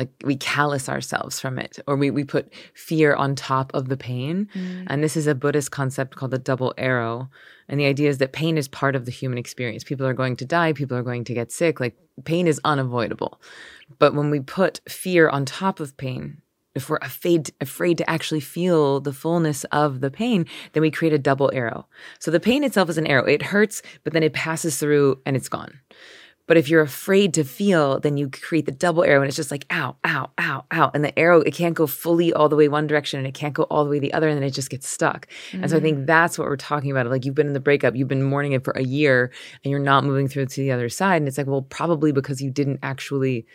like 0.00 0.08
we 0.24 0.34
callous 0.34 0.88
ourselves 0.88 1.38
from 1.38 1.58
it 1.58 1.78
or 1.86 1.94
we, 1.94 2.10
we 2.10 2.24
put 2.24 2.50
fear 2.72 3.14
on 3.14 3.34
top 3.34 3.70
of 3.74 3.90
the 3.90 3.98
pain. 3.98 4.48
Mm. 4.54 4.86
And 4.86 5.04
this 5.04 5.14
is 5.14 5.26
a 5.26 5.34
Buddhist 5.34 5.72
concept 5.72 6.16
called 6.16 6.30
the 6.30 6.38
double 6.38 6.72
arrow. 6.78 7.28
And 7.68 7.78
the 7.78 7.84
idea 7.84 8.08
is 8.08 8.16
that 8.16 8.32
pain 8.32 8.56
is 8.56 8.66
part 8.66 8.96
of 8.96 9.04
the 9.04 9.10
human 9.10 9.36
experience. 9.36 9.84
People 9.84 10.06
are 10.06 10.14
going 10.14 10.36
to 10.36 10.46
die, 10.46 10.72
people 10.72 10.96
are 10.96 11.02
going 11.02 11.24
to 11.24 11.34
get 11.34 11.52
sick. 11.52 11.80
Like 11.80 11.98
pain 12.24 12.46
is 12.46 12.58
unavoidable. 12.64 13.42
But 13.98 14.14
when 14.14 14.30
we 14.30 14.40
put 14.40 14.80
fear 14.88 15.28
on 15.28 15.44
top 15.44 15.80
of 15.80 15.94
pain, 15.98 16.40
if 16.74 16.88
we're 16.88 16.98
afraid 17.02 17.50
afraid 17.60 17.98
to 17.98 18.08
actually 18.08 18.40
feel 18.40 19.00
the 19.00 19.12
fullness 19.12 19.64
of 19.64 20.00
the 20.00 20.10
pain, 20.10 20.46
then 20.72 20.80
we 20.80 20.90
create 20.90 21.12
a 21.12 21.18
double 21.18 21.50
arrow. 21.52 21.86
So 22.20 22.30
the 22.30 22.40
pain 22.40 22.64
itself 22.64 22.88
is 22.88 22.96
an 22.96 23.06
arrow. 23.06 23.26
It 23.26 23.42
hurts, 23.42 23.82
but 24.02 24.14
then 24.14 24.22
it 24.22 24.32
passes 24.32 24.78
through 24.78 25.20
and 25.26 25.36
it's 25.36 25.50
gone. 25.50 25.78
But 26.50 26.56
if 26.56 26.68
you're 26.68 26.82
afraid 26.82 27.34
to 27.34 27.44
feel, 27.44 28.00
then 28.00 28.16
you 28.16 28.28
create 28.28 28.66
the 28.66 28.72
double 28.72 29.04
arrow 29.04 29.20
and 29.20 29.28
it's 29.28 29.36
just 29.36 29.52
like 29.52 29.66
ow, 29.70 29.94
ow, 30.04 30.30
ow, 30.36 30.64
ow. 30.72 30.90
And 30.92 31.04
the 31.04 31.16
arrow, 31.16 31.42
it 31.42 31.54
can't 31.54 31.76
go 31.76 31.86
fully 31.86 32.32
all 32.32 32.48
the 32.48 32.56
way 32.56 32.66
one 32.66 32.88
direction 32.88 33.18
and 33.18 33.28
it 33.28 33.34
can't 33.34 33.54
go 33.54 33.62
all 33.70 33.84
the 33.84 33.90
way 33.90 34.00
the 34.00 34.12
other. 34.12 34.28
And 34.28 34.36
then 34.36 34.42
it 34.42 34.50
just 34.50 34.68
gets 34.68 34.88
stuck. 34.88 35.28
Mm-hmm. 35.52 35.62
And 35.62 35.70
so 35.70 35.76
I 35.76 35.80
think 35.80 35.98
mm. 35.98 36.06
that's 36.06 36.40
what 36.40 36.48
we're 36.48 36.56
talking 36.56 36.90
about. 36.90 37.06
Like 37.06 37.24
you've 37.24 37.36
been 37.36 37.46
in 37.46 37.52
the 37.52 37.60
breakup, 37.60 37.94
you've 37.94 38.08
been 38.08 38.24
mourning 38.24 38.50
it 38.50 38.64
for 38.64 38.72
a 38.72 38.82
year 38.82 39.30
and 39.62 39.70
you're 39.70 39.78
not 39.78 40.02
moving 40.02 40.26
through 40.26 40.46
to 40.46 40.60
the 40.60 40.72
other 40.72 40.88
side. 40.88 41.22
And 41.22 41.28
it's 41.28 41.38
like, 41.38 41.46
well, 41.46 41.62
probably 41.62 42.10
because 42.10 42.42
you 42.42 42.50
didn't 42.50 42.80
actually 42.82 43.46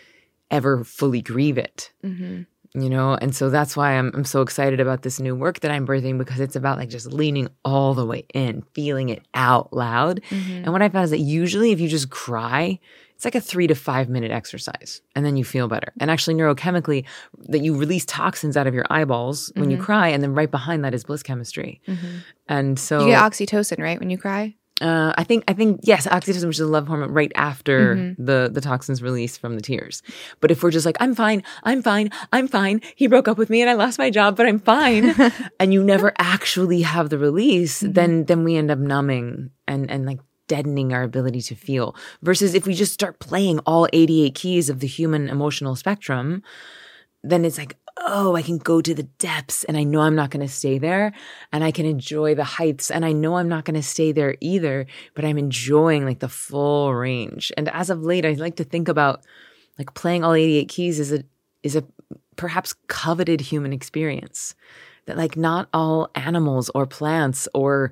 ever 0.49 0.85
fully 0.85 1.21
grieve 1.21 1.57
it. 1.57 1.91
Mm-hmm 2.01 2.43
you 2.75 2.89
know 2.89 3.15
and 3.15 3.35
so 3.35 3.49
that's 3.49 3.77
why 3.77 3.91
I'm, 3.91 4.11
I'm 4.13 4.25
so 4.25 4.41
excited 4.41 4.79
about 4.79 5.01
this 5.01 5.19
new 5.19 5.35
work 5.35 5.61
that 5.61 5.71
i'm 5.71 5.87
birthing 5.87 6.17
because 6.17 6.39
it's 6.39 6.55
about 6.55 6.77
like 6.77 6.89
just 6.89 7.07
leaning 7.07 7.47
all 7.63 7.93
the 7.93 8.05
way 8.05 8.25
in 8.33 8.63
feeling 8.73 9.09
it 9.09 9.25
out 9.33 9.73
loud 9.73 10.21
mm-hmm. 10.29 10.51
and 10.51 10.73
what 10.73 10.81
i 10.81 10.89
found 10.89 11.05
is 11.05 11.11
that 11.11 11.19
usually 11.19 11.71
if 11.71 11.79
you 11.79 11.87
just 11.87 12.09
cry 12.09 12.79
it's 13.15 13.23
like 13.23 13.35
a 13.35 13.41
three 13.41 13.65
to 13.67 13.75
five 13.75 14.09
minute 14.09 14.31
exercise 14.31 15.01
and 15.15 15.25
then 15.25 15.37
you 15.37 15.43
feel 15.43 15.67
better 15.67 15.93
and 15.99 16.11
actually 16.11 16.35
neurochemically 16.35 17.05
that 17.47 17.59
you 17.59 17.75
release 17.75 18.05
toxins 18.05 18.57
out 18.57 18.67
of 18.67 18.73
your 18.73 18.85
eyeballs 18.89 19.51
when 19.55 19.65
mm-hmm. 19.65 19.71
you 19.71 19.77
cry 19.77 20.09
and 20.09 20.21
then 20.21 20.33
right 20.33 20.51
behind 20.51 20.83
that 20.83 20.93
is 20.93 21.03
bliss 21.03 21.23
chemistry 21.23 21.81
mm-hmm. 21.87 22.17
and 22.49 22.77
so 22.77 23.01
you 23.01 23.11
get 23.11 23.21
oxytocin 23.21 23.79
right 23.79 23.99
when 23.99 24.09
you 24.09 24.17
cry 24.17 24.53
uh, 24.81 25.13
I 25.17 25.23
think 25.23 25.45
I 25.47 25.53
think 25.53 25.79
yes, 25.83 26.05
oxytocin, 26.05 26.47
which 26.47 26.57
is 26.57 26.61
a 26.61 26.67
love 26.67 26.87
hormone, 26.87 27.11
right 27.11 27.31
after 27.35 27.95
mm-hmm. 27.95 28.25
the 28.25 28.49
the 28.51 28.59
toxins 28.59 29.01
release 29.01 29.37
from 29.37 29.55
the 29.55 29.61
tears. 29.61 30.03
But 30.41 30.51
if 30.51 30.61
we're 30.63 30.71
just 30.71 30.85
like, 30.85 30.97
I'm 30.99 31.15
fine, 31.15 31.43
I'm 31.63 31.81
fine, 31.81 32.09
I'm 32.33 32.47
fine. 32.47 32.81
He 32.95 33.07
broke 33.07 33.29
up 33.29 33.37
with 33.37 33.49
me 33.49 33.61
and 33.61 33.69
I 33.69 33.73
lost 33.73 33.97
my 33.97 34.09
job, 34.09 34.35
but 34.35 34.47
I'm 34.47 34.59
fine, 34.59 35.15
and 35.59 35.73
you 35.73 35.81
never 35.81 36.13
actually 36.19 36.81
have 36.81 37.09
the 37.09 37.17
release, 37.17 37.81
mm-hmm. 37.81 37.93
then 37.93 38.25
then 38.25 38.43
we 38.43 38.57
end 38.57 38.69
up 38.69 38.79
numbing 38.79 39.51
and 39.65 39.89
and 39.89 40.05
like 40.05 40.19
deadening 40.47 40.93
our 40.93 41.03
ability 41.03 41.41
to 41.41 41.55
feel. 41.55 41.95
Versus 42.21 42.53
if 42.53 42.67
we 42.67 42.73
just 42.73 42.93
start 42.93 43.19
playing 43.19 43.59
all 43.59 43.87
88 43.93 44.35
keys 44.35 44.69
of 44.69 44.79
the 44.79 44.87
human 44.87 45.29
emotional 45.29 45.75
spectrum, 45.75 46.43
then 47.23 47.45
it's 47.45 47.57
like, 47.57 47.77
oh, 47.97 48.35
I 48.35 48.41
can 48.41 48.57
go 48.57 48.81
to 48.81 48.93
the 48.93 49.03
depths 49.03 49.63
and 49.63 49.77
I 49.77 49.83
know 49.83 50.01
I'm 50.01 50.15
not 50.15 50.29
going 50.29 50.45
to 50.45 50.51
stay 50.51 50.77
there 50.77 51.13
and 51.51 51.63
I 51.63 51.71
can 51.71 51.85
enjoy 51.85 52.35
the 52.35 52.43
heights 52.43 52.91
and 52.91 53.05
I 53.05 53.13
know 53.13 53.37
I'm 53.37 53.47
not 53.47 53.65
going 53.65 53.75
to 53.75 53.83
stay 53.83 54.11
there 54.11 54.35
either, 54.41 54.85
but 55.13 55.25
I'm 55.25 55.37
enjoying 55.37 56.05
like 56.05 56.19
the 56.19 56.29
full 56.29 56.93
range. 56.93 57.51
And 57.55 57.69
as 57.69 57.89
of 57.89 58.03
late, 58.03 58.25
I 58.25 58.33
like 58.33 58.57
to 58.57 58.63
think 58.63 58.87
about 58.87 59.23
like 59.79 59.93
playing 59.93 60.23
all 60.23 60.33
88 60.33 60.67
keys 60.67 60.99
is 60.99 61.11
a 61.11 61.23
is 61.63 61.75
a 61.75 61.83
perhaps 62.35 62.73
coveted 62.87 63.41
human 63.41 63.73
experience 63.73 64.55
that 65.05 65.17
like 65.17 65.37
not 65.37 65.69
all 65.73 66.09
animals 66.15 66.69
or 66.75 66.85
plants 66.85 67.47
or 67.53 67.91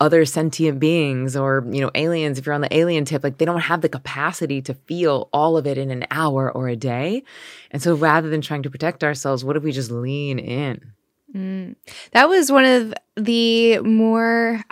other 0.00 0.24
sentient 0.24 0.80
beings 0.80 1.36
or 1.36 1.64
you 1.70 1.80
know 1.80 1.90
aliens 1.94 2.38
if 2.38 2.46
you're 2.46 2.54
on 2.54 2.60
the 2.60 2.76
alien 2.76 3.04
tip 3.04 3.22
like 3.22 3.38
they 3.38 3.44
don't 3.44 3.60
have 3.60 3.80
the 3.80 3.88
capacity 3.88 4.60
to 4.60 4.74
feel 4.74 5.28
all 5.32 5.56
of 5.56 5.66
it 5.66 5.78
in 5.78 5.90
an 5.90 6.04
hour 6.10 6.50
or 6.50 6.68
a 6.68 6.76
day. 6.76 7.22
And 7.70 7.80
so 7.80 7.94
rather 7.94 8.28
than 8.28 8.40
trying 8.40 8.62
to 8.64 8.70
protect 8.70 9.04
ourselves 9.04 9.44
what 9.44 9.56
if 9.56 9.62
we 9.62 9.72
just 9.72 9.90
lean 9.90 10.38
in? 10.38 10.92
Mm. 11.34 11.74
that 12.12 12.28
was 12.28 12.52
one 12.52 12.64
of 12.64 12.94
the 13.16 13.80
more 13.80 14.62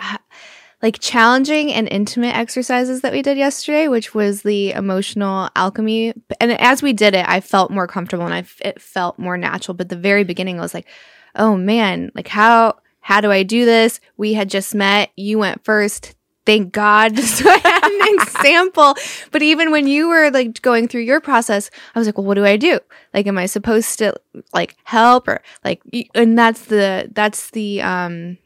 like 0.81 0.97
challenging 1.01 1.73
and 1.73 1.89
intimate 1.89 2.35
exercises 2.37 3.01
that 3.01 3.11
we 3.11 3.21
did 3.21 3.37
yesterday 3.37 3.89
which 3.89 4.13
was 4.13 4.43
the 4.43 4.71
emotional 4.71 5.49
alchemy. 5.55 6.13
And 6.39 6.51
as 6.53 6.81
we 6.81 6.93
did 6.93 7.15
it 7.15 7.27
i 7.27 7.39
felt 7.39 7.71
more 7.71 7.87
comfortable 7.87 8.25
and 8.25 8.33
I, 8.33 8.45
it 8.61 8.81
felt 8.81 9.17
more 9.17 9.37
natural. 9.37 9.75
But 9.75 9.89
the 9.89 9.95
very 9.95 10.23
beginning 10.23 10.59
i 10.59 10.61
was 10.61 10.73
like 10.73 10.87
oh 11.35 11.57
man 11.57 12.11
like 12.13 12.27
how 12.27 12.75
how 13.03 13.21
do 13.21 13.31
I 13.31 13.43
do 13.43 13.65
this? 13.65 13.99
We 14.17 14.33
had 14.33 14.49
just 14.49 14.73
met. 14.73 15.11
You 15.15 15.37
went 15.37 15.63
first. 15.63 16.15
Thank 16.45 16.71
God. 16.71 17.19
So 17.23 17.49
I 17.49 17.57
had 17.57 17.83
an 17.83 18.19
example. 18.21 18.95
But 19.31 19.41
even 19.41 19.71
when 19.71 19.87
you 19.87 20.07
were 20.07 20.31
like 20.31 20.61
going 20.61 20.87
through 20.87 21.01
your 21.01 21.19
process, 21.19 21.69
I 21.93 21.99
was 21.99 22.07
like, 22.07 22.17
well, 22.17 22.25
what 22.25 22.35
do 22.35 22.45
I 22.45 22.57
do? 22.57 22.79
Like, 23.13 23.27
am 23.27 23.37
I 23.37 23.45
supposed 23.45 23.99
to 23.99 24.13
like 24.53 24.75
help 24.83 25.27
or 25.27 25.41
like, 25.65 25.81
and 26.15 26.37
that's 26.37 26.65
the, 26.65 27.09
that's 27.13 27.49
the, 27.51 27.81
um, 27.81 28.37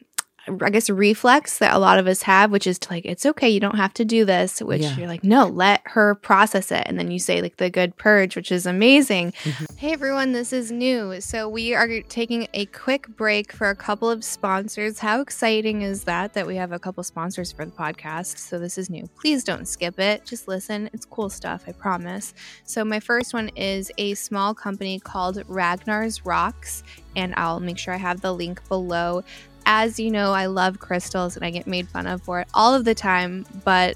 I 0.62 0.70
guess 0.70 0.90
reflex 0.90 1.60
that 1.60 1.76
a 1.76 1.80
lot 1.80 2.00
of 2.00 2.08
us 2.08 2.24
have, 2.24 2.52
which 2.52 2.68
is 2.68 2.80
to 2.80 2.92
like, 2.92 3.06
it's 3.06 3.26
okay, 3.26 3.50
you 3.50 3.60
don't 3.60 3.78
have 3.78 3.94
to 3.96 4.06
do 4.06 4.26
this. 4.26 4.62
Which 4.62 4.82
yeah. 4.82 4.96
you're 4.96 5.08
like, 5.08 5.24
no, 5.24 5.48
let 5.48 5.82
her 5.86 6.16
process 6.16 6.72
it, 6.72 6.84
and 6.86 6.98
then 7.00 7.12
you 7.12 7.20
say 7.20 7.42
like 7.42 7.58
the 7.58 7.70
good 7.70 7.98
purge, 7.98 8.36
which 8.36 8.52
is 8.52 8.66
amazing. 8.66 9.34
Mm-hmm. 9.44 9.66
Hey 9.78 9.94
everyone, 9.94 10.32
this 10.32 10.54
is 10.54 10.72
new. 10.72 11.20
So 11.22 11.50
we 11.50 11.74
are 11.74 12.02
taking 12.04 12.48
a 12.54 12.66
quick 12.68 13.08
break 13.08 13.52
for 13.52 13.70
a 13.70 13.76
couple 13.76 14.10
of 14.10 14.24
sponsors. 14.24 15.00
How 15.00 15.22
exciting 15.22 15.82
is 15.82 16.04
that? 16.06 16.34
That 16.34 16.48
we 16.48 16.56
have 16.56 16.72
a 16.72 16.80
couple 16.80 17.04
sponsors 17.04 17.52
for 17.52 17.66
the 17.66 17.72
podcast. 17.72 18.38
So 18.38 18.60
this 18.60 18.78
is 18.78 18.90
new. 18.90 19.08
Please 19.20 19.44
don't 19.44 19.68
skip 19.68 20.00
it. 20.00 20.26
Just 20.26 20.48
listen. 20.48 20.90
It's 20.94 21.06
cool 21.06 21.30
stuff. 21.30 21.64
I 21.68 21.72
promise. 21.72 22.34
So 22.64 22.84
my 22.86 23.00
first 23.00 23.34
one 23.34 23.50
is 23.56 23.92
a 23.98 24.14
small 24.16 24.54
company 24.54 25.00
called 25.00 25.44
Ragnar's 25.48 26.26
Rocks 26.26 26.84
and 27.18 27.34
I'll 27.36 27.60
make 27.60 27.80
sure 27.80 27.94
I 27.94 27.98
have 27.98 28.22
the 28.22 28.32
link 28.32 28.66
below 28.70 29.24
as 29.68 30.00
you 30.00 30.10
know, 30.10 30.32
I 30.32 30.46
love 30.46 30.80
crystals 30.80 31.36
and 31.36 31.46
I 31.46 31.52
get 31.52 31.68
made 31.68 31.90
fun 31.90 32.08
of 32.08 32.24
for 32.24 32.40
it 32.40 32.48
all 32.54 32.74
of 32.74 32.86
the 32.86 32.96
time, 32.96 33.46
but 33.66 33.96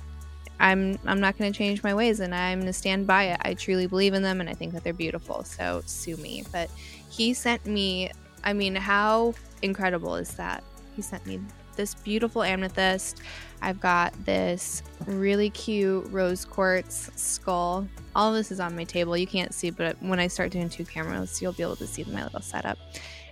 I'm 0.60 1.00
I'm 1.06 1.22
not 1.22 1.38
going 1.38 1.52
to 1.52 1.58
change 1.58 1.82
my 1.82 1.96
ways 1.96 2.20
and 2.20 2.36
I'm 2.36 2.60
going 2.60 2.68
to 2.68 2.74
stand 2.74 3.08
by 3.08 3.24
it. 3.24 3.40
I 3.42 3.54
truly 3.54 3.88
believe 3.88 4.14
in 4.14 4.22
them 4.22 4.42
and 4.42 4.50
I 4.50 4.54
think 4.54 4.74
that 4.74 4.84
they're 4.84 4.94
beautiful. 4.94 5.46
So 5.46 5.82
sue 5.86 6.18
me. 6.18 6.44
But 6.52 6.70
he 7.10 7.34
sent 7.34 7.66
me 7.66 8.12
I 8.44 8.54
mean, 8.54 8.76
how 8.76 9.34
incredible 9.62 10.16
is 10.16 10.34
that? 10.36 10.64
He 10.96 11.02
sent 11.02 11.26
me 11.26 11.40
this 11.78 11.96
beautiful 11.96 12.44
amethyst. 12.44 13.22
I've 13.62 13.80
got 13.80 14.14
this 14.26 14.84
really 15.06 15.52
cute 15.52 16.06
rose 16.12 16.44
quartz 16.44 17.10
skull. 17.16 17.88
All 18.14 18.30
of 18.30 18.36
this 18.36 18.52
is 18.52 18.60
on 18.60 18.76
my 18.76 18.84
table. 18.84 19.16
You 19.16 19.28
can't 19.28 19.54
see, 19.54 19.70
but 19.70 19.96
when 20.02 20.20
I 20.20 20.28
start 20.28 20.52
doing 20.52 20.70
two 20.70 20.84
cameras, 20.84 21.42
you'll 21.42 21.54
be 21.54 21.64
able 21.64 21.78
to 21.78 21.88
see 21.88 22.04
my 22.04 22.24
little 22.24 22.42
setup 22.42 22.78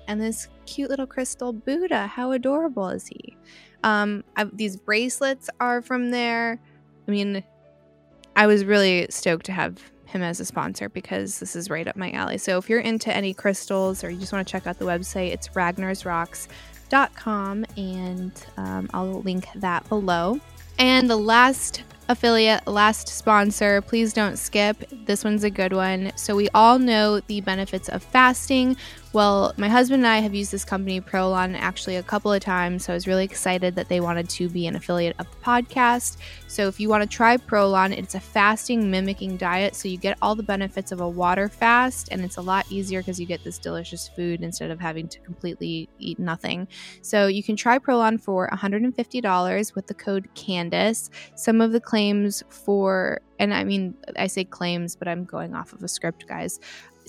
and 0.10 0.20
this 0.20 0.50
cute 0.66 0.90
little 0.90 1.08
crystal 1.08 1.54
Buddha. 1.54 2.08
How 2.08 2.32
adorable 2.32 2.90
is 2.90 3.08
he? 3.08 3.38
Um, 3.84 4.24
I, 4.36 4.46
these 4.46 4.76
bracelets 4.76 5.52
are 5.62 5.84
from 5.84 6.10
there. 6.10 6.60
I 7.08 7.12
mean, 7.12 7.44
I 8.36 8.48
was 8.48 8.66
really 8.66 9.06
stoked 9.12 9.46
to 9.46 9.54
have 9.54 9.80
him 10.06 10.24
as 10.24 10.40
a 10.40 10.46
sponsor 10.46 10.90
because 10.90 11.40
this 11.40 11.56
is 11.56 11.70
right 11.70 11.88
up 11.88 11.96
my 11.96 12.10
alley. 12.12 12.40
So 12.40 12.58
if 12.58 12.68
you're 12.70 12.80
into 12.80 13.16
any 13.16 13.36
crystals 13.36 14.04
or 14.04 14.10
you 14.10 14.20
just 14.20 14.34
want 14.34 14.48
to 14.48 14.52
check 14.52 14.66
out 14.66 14.80
the 14.80 14.86
website, 14.86 15.32
it's 15.32 15.50
ragnarsrocks.com 15.50 17.66
and 17.78 18.32
um, 18.58 18.90
I'll 18.94 19.22
link 19.22 19.48
that 19.56 19.88
below. 19.90 20.40
And 20.80 21.08
the 21.10 21.18
last 21.18 21.84
affiliate, 22.10 22.68
last 22.68 23.08
sponsor. 23.08 23.82
Please 23.82 24.12
don't 24.12 24.38
skip. 24.38 24.84
This 25.06 25.24
one's 25.24 25.44
a 25.44 25.50
good 25.50 25.72
one. 25.72 26.12
So, 26.16 26.36
we 26.36 26.50
all 26.54 26.80
know 26.80 27.22
the 27.22 27.42
benefits 27.42 27.88
of 27.88 28.04
fasting. 28.04 28.76
Well, 29.12 29.56
my 29.58 29.68
husband 29.68 30.04
and 30.04 30.08
I 30.08 30.20
have 30.20 30.36
used 30.36 30.52
this 30.52 30.64
company, 30.64 31.02
Prolon, 31.02 31.56
actually 31.56 31.96
a 31.96 32.04
couple 32.04 32.32
of 32.32 32.44
times. 32.44 32.86
So, 32.86 32.94
I 32.94 32.96
was 32.96 33.08
really 33.08 33.26
excited 33.26 33.74
that 33.74 33.90
they 33.90 34.00
wanted 34.02 34.30
to 34.30 34.48
be 34.50 34.68
an 34.68 34.76
affiliate 34.76 35.16
of 35.18 35.28
the 35.32 35.38
podcast. 35.38 36.18
So, 36.48 36.68
if 36.68 36.80
you 36.80 36.90
want 36.90 37.02
to 37.02 37.10
try 37.10 37.36
Prolon, 37.38 37.92
it's 37.92 38.14
a 38.14 38.20
fasting 38.20 38.92
mimicking 38.92 39.38
diet. 39.38 39.74
So, 39.74 39.88
you 39.88 39.98
get 39.98 40.16
all 40.22 40.36
the 40.36 40.44
benefits 40.44 40.92
of 40.92 41.02
a 41.02 41.10
water 41.10 41.50
fast, 41.50 42.10
and 42.12 42.24
it's 42.24 42.38
a 42.38 42.42
lot 42.42 42.68
easier 42.70 43.00
because 43.00 43.20
you 43.20 43.26
get 43.26 43.44
this 43.44 43.58
delicious 43.58 44.08
food 44.08 44.44
instead 44.44 44.70
of 44.70 44.80
having 44.80 45.08
to 45.08 45.20
completely 45.22 45.90
eat 45.98 46.20
nothing. 46.20 46.68
So, 47.02 47.26
you 47.26 47.42
can 47.42 47.56
try 47.56 47.80
Prolon 47.80 48.22
for 48.22 48.48
$150 48.50 49.76
with 49.76 49.88
the 49.88 49.96
code 49.96 50.30
CANDACE. 50.36 51.10
Some 51.34 51.62
of 51.62 51.72
the 51.72 51.82
claims 51.82 52.44
for, 52.50 53.22
and 53.40 53.56
I 53.56 53.64
mean, 53.64 53.96
I 54.20 54.28
say 54.28 54.44
claims, 54.44 54.96
but 54.96 55.08
I'm 55.08 55.26
going 55.26 55.56
off 55.56 55.74
of 55.74 55.82
a 55.82 55.88
script, 55.88 56.28
guys. 56.28 56.60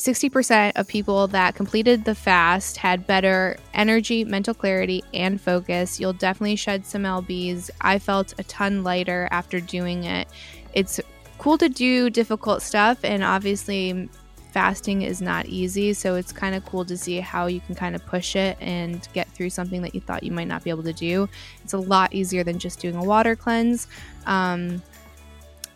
60% 0.00 0.72
of 0.76 0.88
people 0.88 1.26
that 1.26 1.54
completed 1.54 2.06
the 2.06 2.14
fast 2.14 2.78
had 2.78 3.06
better 3.06 3.58
energy, 3.74 4.24
mental 4.24 4.54
clarity, 4.54 5.04
and 5.12 5.38
focus. 5.38 6.00
You'll 6.00 6.14
definitely 6.14 6.56
shed 6.56 6.86
some 6.86 7.02
LBs. 7.02 7.68
I 7.82 7.98
felt 7.98 8.32
a 8.38 8.44
ton 8.44 8.82
lighter 8.82 9.28
after 9.30 9.60
doing 9.60 10.04
it. 10.04 10.26
It's 10.72 11.00
cool 11.36 11.58
to 11.58 11.68
do 11.68 12.08
difficult 12.08 12.62
stuff, 12.62 13.04
and 13.04 13.22
obviously, 13.22 14.08
fasting 14.52 15.02
is 15.02 15.20
not 15.20 15.44
easy. 15.46 15.92
So 15.92 16.14
it's 16.14 16.32
kind 16.32 16.54
of 16.54 16.64
cool 16.64 16.86
to 16.86 16.96
see 16.96 17.20
how 17.20 17.46
you 17.46 17.60
can 17.60 17.74
kind 17.74 17.94
of 17.94 18.04
push 18.06 18.36
it 18.36 18.56
and 18.58 19.06
get 19.12 19.28
through 19.28 19.50
something 19.50 19.82
that 19.82 19.94
you 19.94 20.00
thought 20.00 20.22
you 20.22 20.32
might 20.32 20.48
not 20.48 20.64
be 20.64 20.70
able 20.70 20.82
to 20.84 20.94
do. 20.94 21.28
It's 21.62 21.74
a 21.74 21.78
lot 21.78 22.14
easier 22.14 22.42
than 22.42 22.58
just 22.58 22.80
doing 22.80 22.96
a 22.96 23.04
water 23.04 23.36
cleanse. 23.36 23.86
Um, 24.24 24.82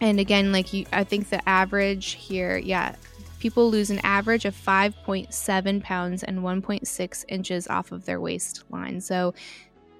and 0.00 0.18
again, 0.18 0.50
like 0.50 0.72
you, 0.72 0.86
I 0.92 1.04
think 1.04 1.28
the 1.28 1.46
average 1.48 2.12
here, 2.12 2.56
yeah, 2.56 2.96
people 3.44 3.70
lose 3.70 3.90
an 3.90 4.00
average 4.04 4.46
of 4.46 4.56
5.7 4.56 5.82
pounds 5.82 6.22
and 6.22 6.38
1.6 6.38 7.24
inches 7.28 7.68
off 7.68 7.92
of 7.92 8.06
their 8.06 8.18
waistline. 8.18 9.02
So 9.02 9.34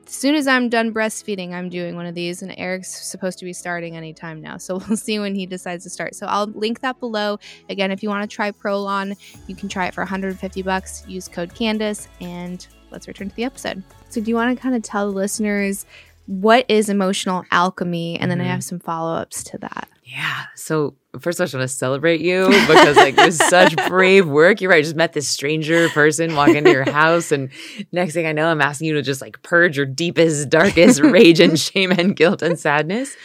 as 0.07 0.14
soon 0.14 0.35
as 0.35 0.46
I'm 0.46 0.70
done 0.70 0.94
breastfeeding, 0.94 1.52
I'm 1.52 1.68
doing 1.68 1.94
one 1.94 2.07
of 2.07 2.14
these, 2.14 2.40
and 2.40 2.54
Eric's 2.57 2.88
supposed 2.88 3.38
to 3.40 3.44
be 3.44 3.52
starting 3.52 3.98
anytime 3.98 4.40
now. 4.40 4.57
So 4.64 4.78
we'll 4.78 4.96
see 4.96 5.18
when 5.18 5.35
he 5.35 5.44
decides 5.44 5.85
to 5.85 5.90
start. 5.90 6.14
So 6.14 6.26
I'll 6.26 6.46
link 6.46 6.80
that 6.80 6.98
below. 7.00 7.38
Again, 7.68 7.90
if 7.90 8.02
you 8.02 8.09
want 8.09 8.22
to 8.22 8.35
try 8.35 8.50
Prolon, 8.50 9.14
you 9.46 9.54
can 9.54 9.68
try 9.68 9.88
it 9.88 9.92
for 9.92 10.00
150 10.00 10.62
bucks. 10.62 11.04
Use 11.07 11.28
code 11.28 11.54
Candace, 11.54 12.09
and 12.22 12.66
let's 12.90 13.07
return 13.07 13.28
to 13.28 13.37
the 13.37 13.44
episode. 13.44 13.83
So, 14.09 14.22
do 14.22 14.30
you 14.30 14.37
want 14.37 14.57
to 14.57 14.62
kind 14.62 14.74
of 14.74 14.83
tell 14.83 15.11
the 15.11 15.14
listeners 15.14 15.85
what 16.24 16.64
is 16.70 16.88
emotional 16.88 17.44
alchemy? 17.50 18.18
And 18.18 18.30
then 18.30 18.38
mm-hmm. 18.38 18.48
I 18.48 18.52
have 18.52 18.64
some 18.64 18.78
follow 18.78 19.14
ups 19.14 19.44
to 19.44 19.59
that. 19.59 19.87
Yeah. 20.05 20.45
So 20.55 20.97
first 21.21 21.40
I 21.40 21.45
just 21.45 21.55
want 21.55 21.62
to 21.62 21.69
celebrate 21.69 22.21
you 22.21 22.49
because 22.49 22.97
like 22.97 23.17
it 23.17 23.25
was 23.25 23.38
such 23.38 23.75
brave 23.88 24.27
work. 24.27 24.61
You're 24.61 24.71
right. 24.71 24.79
I 24.79 24.83
just 24.83 24.97
met 24.97 25.12
this 25.12 25.29
stranger 25.29 25.88
person 25.90 26.35
walk 26.35 26.51
into 26.51 26.71
your 26.71 26.90
house 26.90 27.31
and 27.31 27.51
next 27.93 28.14
thing 28.14 28.27
I 28.27 28.33
know, 28.33 28.49
I'm 28.49 28.61
asking 28.61 28.88
you 28.88 28.95
to 28.95 29.03
just 29.03 29.21
like 29.21 29.40
purge 29.43 29.77
your 29.77 29.87
deepest, 29.87 30.49
darkest 30.49 31.01
rage 31.03 31.40
and 31.40 31.59
shame 31.59 31.93
and 31.93 32.17
guilt 32.17 32.43
and 32.43 32.59
sadness. 32.59 33.17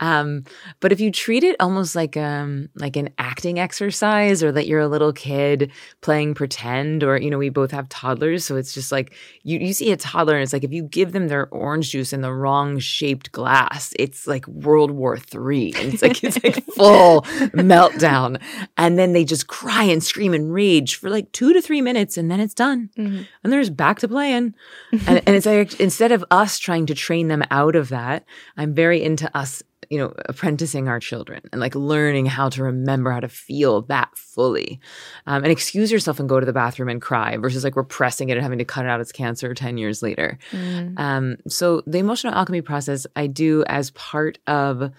Um, 0.00 0.44
but 0.80 0.92
if 0.92 1.00
you 1.00 1.10
treat 1.10 1.44
it 1.44 1.56
almost 1.60 1.94
like 1.94 2.16
um 2.16 2.68
like 2.74 2.96
an 2.96 3.10
acting 3.18 3.58
exercise 3.58 4.42
or 4.42 4.52
that 4.52 4.66
you're 4.66 4.80
a 4.80 4.88
little 4.88 5.12
kid 5.12 5.70
playing 6.00 6.34
pretend 6.34 7.02
or 7.04 7.16
you 7.16 7.30
know, 7.30 7.38
we 7.38 7.48
both 7.48 7.70
have 7.70 7.88
toddlers. 7.88 8.44
So 8.44 8.56
it's 8.56 8.74
just 8.74 8.90
like 8.90 9.14
you, 9.42 9.58
you 9.58 9.72
see 9.72 9.92
a 9.92 9.96
toddler 9.96 10.34
and 10.34 10.42
it's 10.42 10.52
like 10.52 10.64
if 10.64 10.72
you 10.72 10.82
give 10.82 11.12
them 11.12 11.28
their 11.28 11.48
orange 11.48 11.90
juice 11.90 12.12
in 12.12 12.20
the 12.20 12.32
wrong 12.32 12.78
shaped 12.78 13.32
glass, 13.32 13.92
it's 13.98 14.26
like 14.26 14.46
World 14.48 14.90
War 14.90 15.16
Three. 15.16 15.72
It's 15.76 16.02
like 16.02 16.24
it's 16.34 16.42
like 16.42 16.64
full 16.74 17.22
meltdown. 17.52 18.40
And 18.76 18.98
then 18.98 19.12
they 19.12 19.24
just 19.24 19.46
cry 19.46 19.84
and 19.84 20.02
scream 20.02 20.34
and 20.34 20.52
rage 20.52 20.96
for 20.96 21.10
like 21.10 21.32
two 21.32 21.52
to 21.52 21.60
three 21.60 21.80
minutes 21.80 22.16
and 22.16 22.30
then 22.30 22.40
it's 22.40 22.54
done. 22.54 22.90
Mm-hmm. 22.96 23.22
And 23.42 23.52
they're 23.52 23.60
just 23.60 23.76
back 23.76 24.00
to 24.00 24.08
playing. 24.08 24.54
and, 24.92 25.22
and 25.26 25.36
it's 25.36 25.46
like 25.46 25.78
instead 25.80 26.12
of 26.12 26.24
us 26.30 26.58
trying 26.58 26.86
to 26.86 26.94
train 26.94 27.28
them 27.28 27.42
out 27.50 27.76
of 27.76 27.88
that, 27.90 28.24
I'm 28.56 28.74
very 28.74 29.02
into 29.02 29.34
us 29.36 29.62
you 29.90 29.98
know, 29.98 30.12
apprenticing 30.26 30.88
our 30.88 31.00
children 31.00 31.40
and 31.52 31.60
like 31.60 31.74
learning 31.74 32.26
how 32.26 32.48
to 32.48 32.62
remember 32.62 33.10
how 33.10 33.20
to 33.20 33.28
feel 33.28 33.82
that 33.82 34.16
fully. 34.16 34.80
Um, 35.26 35.42
and 35.42 35.52
excuse 35.52 35.92
yourself 35.92 36.18
and 36.18 36.28
go 36.28 36.40
to 36.40 36.46
the 36.46 36.52
bathroom 36.52 36.88
and 36.88 37.00
cry 37.00 37.36
versus 37.36 37.64
like 37.64 37.76
repressing 37.76 38.28
it 38.28 38.36
and 38.36 38.42
having 38.42 38.58
to 38.58 38.64
cut 38.64 38.84
it 38.84 38.88
out 38.88 39.00
as 39.00 39.12
cancer 39.12 39.54
10 39.54 39.78
years 39.78 40.02
later. 40.02 40.38
Mm. 40.50 40.98
Um, 40.98 41.36
so 41.48 41.82
the 41.86 41.98
emotional 41.98 42.34
alchemy 42.34 42.62
process 42.62 43.06
I 43.16 43.26
do 43.26 43.64
as 43.66 43.90
part 43.92 44.38
of 44.46 44.90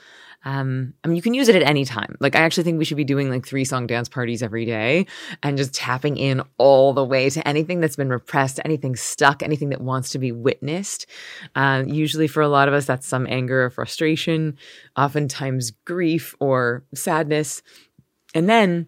um, 0.47 0.93
I 1.03 1.09
mean, 1.09 1.17
you 1.17 1.21
can 1.21 1.33
use 1.33 1.49
it 1.49 1.57
at 1.57 1.63
any 1.63 1.83
time. 1.83 2.15
Like, 2.21 2.33
I 2.33 2.39
actually 2.39 2.63
think 2.63 2.79
we 2.79 2.85
should 2.85 2.95
be 2.95 3.03
doing 3.03 3.29
like 3.29 3.45
three 3.45 3.65
song 3.65 3.85
dance 3.85 4.07
parties 4.07 4.41
every 4.41 4.63
day 4.63 5.05
and 5.43 5.57
just 5.57 5.73
tapping 5.73 6.15
in 6.15 6.41
all 6.57 6.93
the 6.93 7.03
way 7.03 7.29
to 7.29 7.45
anything 7.45 7.81
that's 7.81 7.97
been 7.97 8.09
repressed, 8.09 8.61
anything 8.63 8.95
stuck, 8.95 9.43
anything 9.43 9.67
that 9.69 9.81
wants 9.81 10.09
to 10.11 10.19
be 10.19 10.31
witnessed. 10.31 11.05
Uh, 11.53 11.83
usually, 11.85 12.27
for 12.27 12.41
a 12.41 12.47
lot 12.47 12.69
of 12.69 12.73
us, 12.73 12.85
that's 12.85 13.05
some 13.05 13.27
anger 13.27 13.65
or 13.65 13.69
frustration, 13.69 14.57
oftentimes 14.95 15.71
grief 15.83 16.33
or 16.39 16.85
sadness. 16.95 17.61
And 18.33 18.47
then 18.47 18.87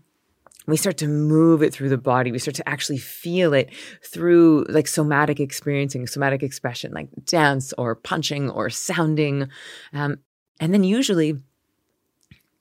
we 0.65 0.77
start 0.77 0.95
to 0.99 1.09
move 1.09 1.61
it 1.61 1.73
through 1.73 1.89
the 1.89 1.97
body. 1.97 2.31
We 2.31 2.39
start 2.39 2.55
to 2.55 2.69
actually 2.69 2.99
feel 2.99 3.53
it 3.53 3.69
through 4.01 4.65
like 4.69 4.87
somatic 4.87 5.41
experiencing, 5.41 6.07
somatic 6.07 6.41
expression, 6.41 6.93
like 6.93 7.09
dance 7.25 7.73
or 7.77 7.95
punching 7.95 8.49
or 8.49 8.69
sounding. 8.69 9.49
Um, 9.91 10.19
and 10.61 10.73
then 10.73 10.85
usually, 10.85 11.37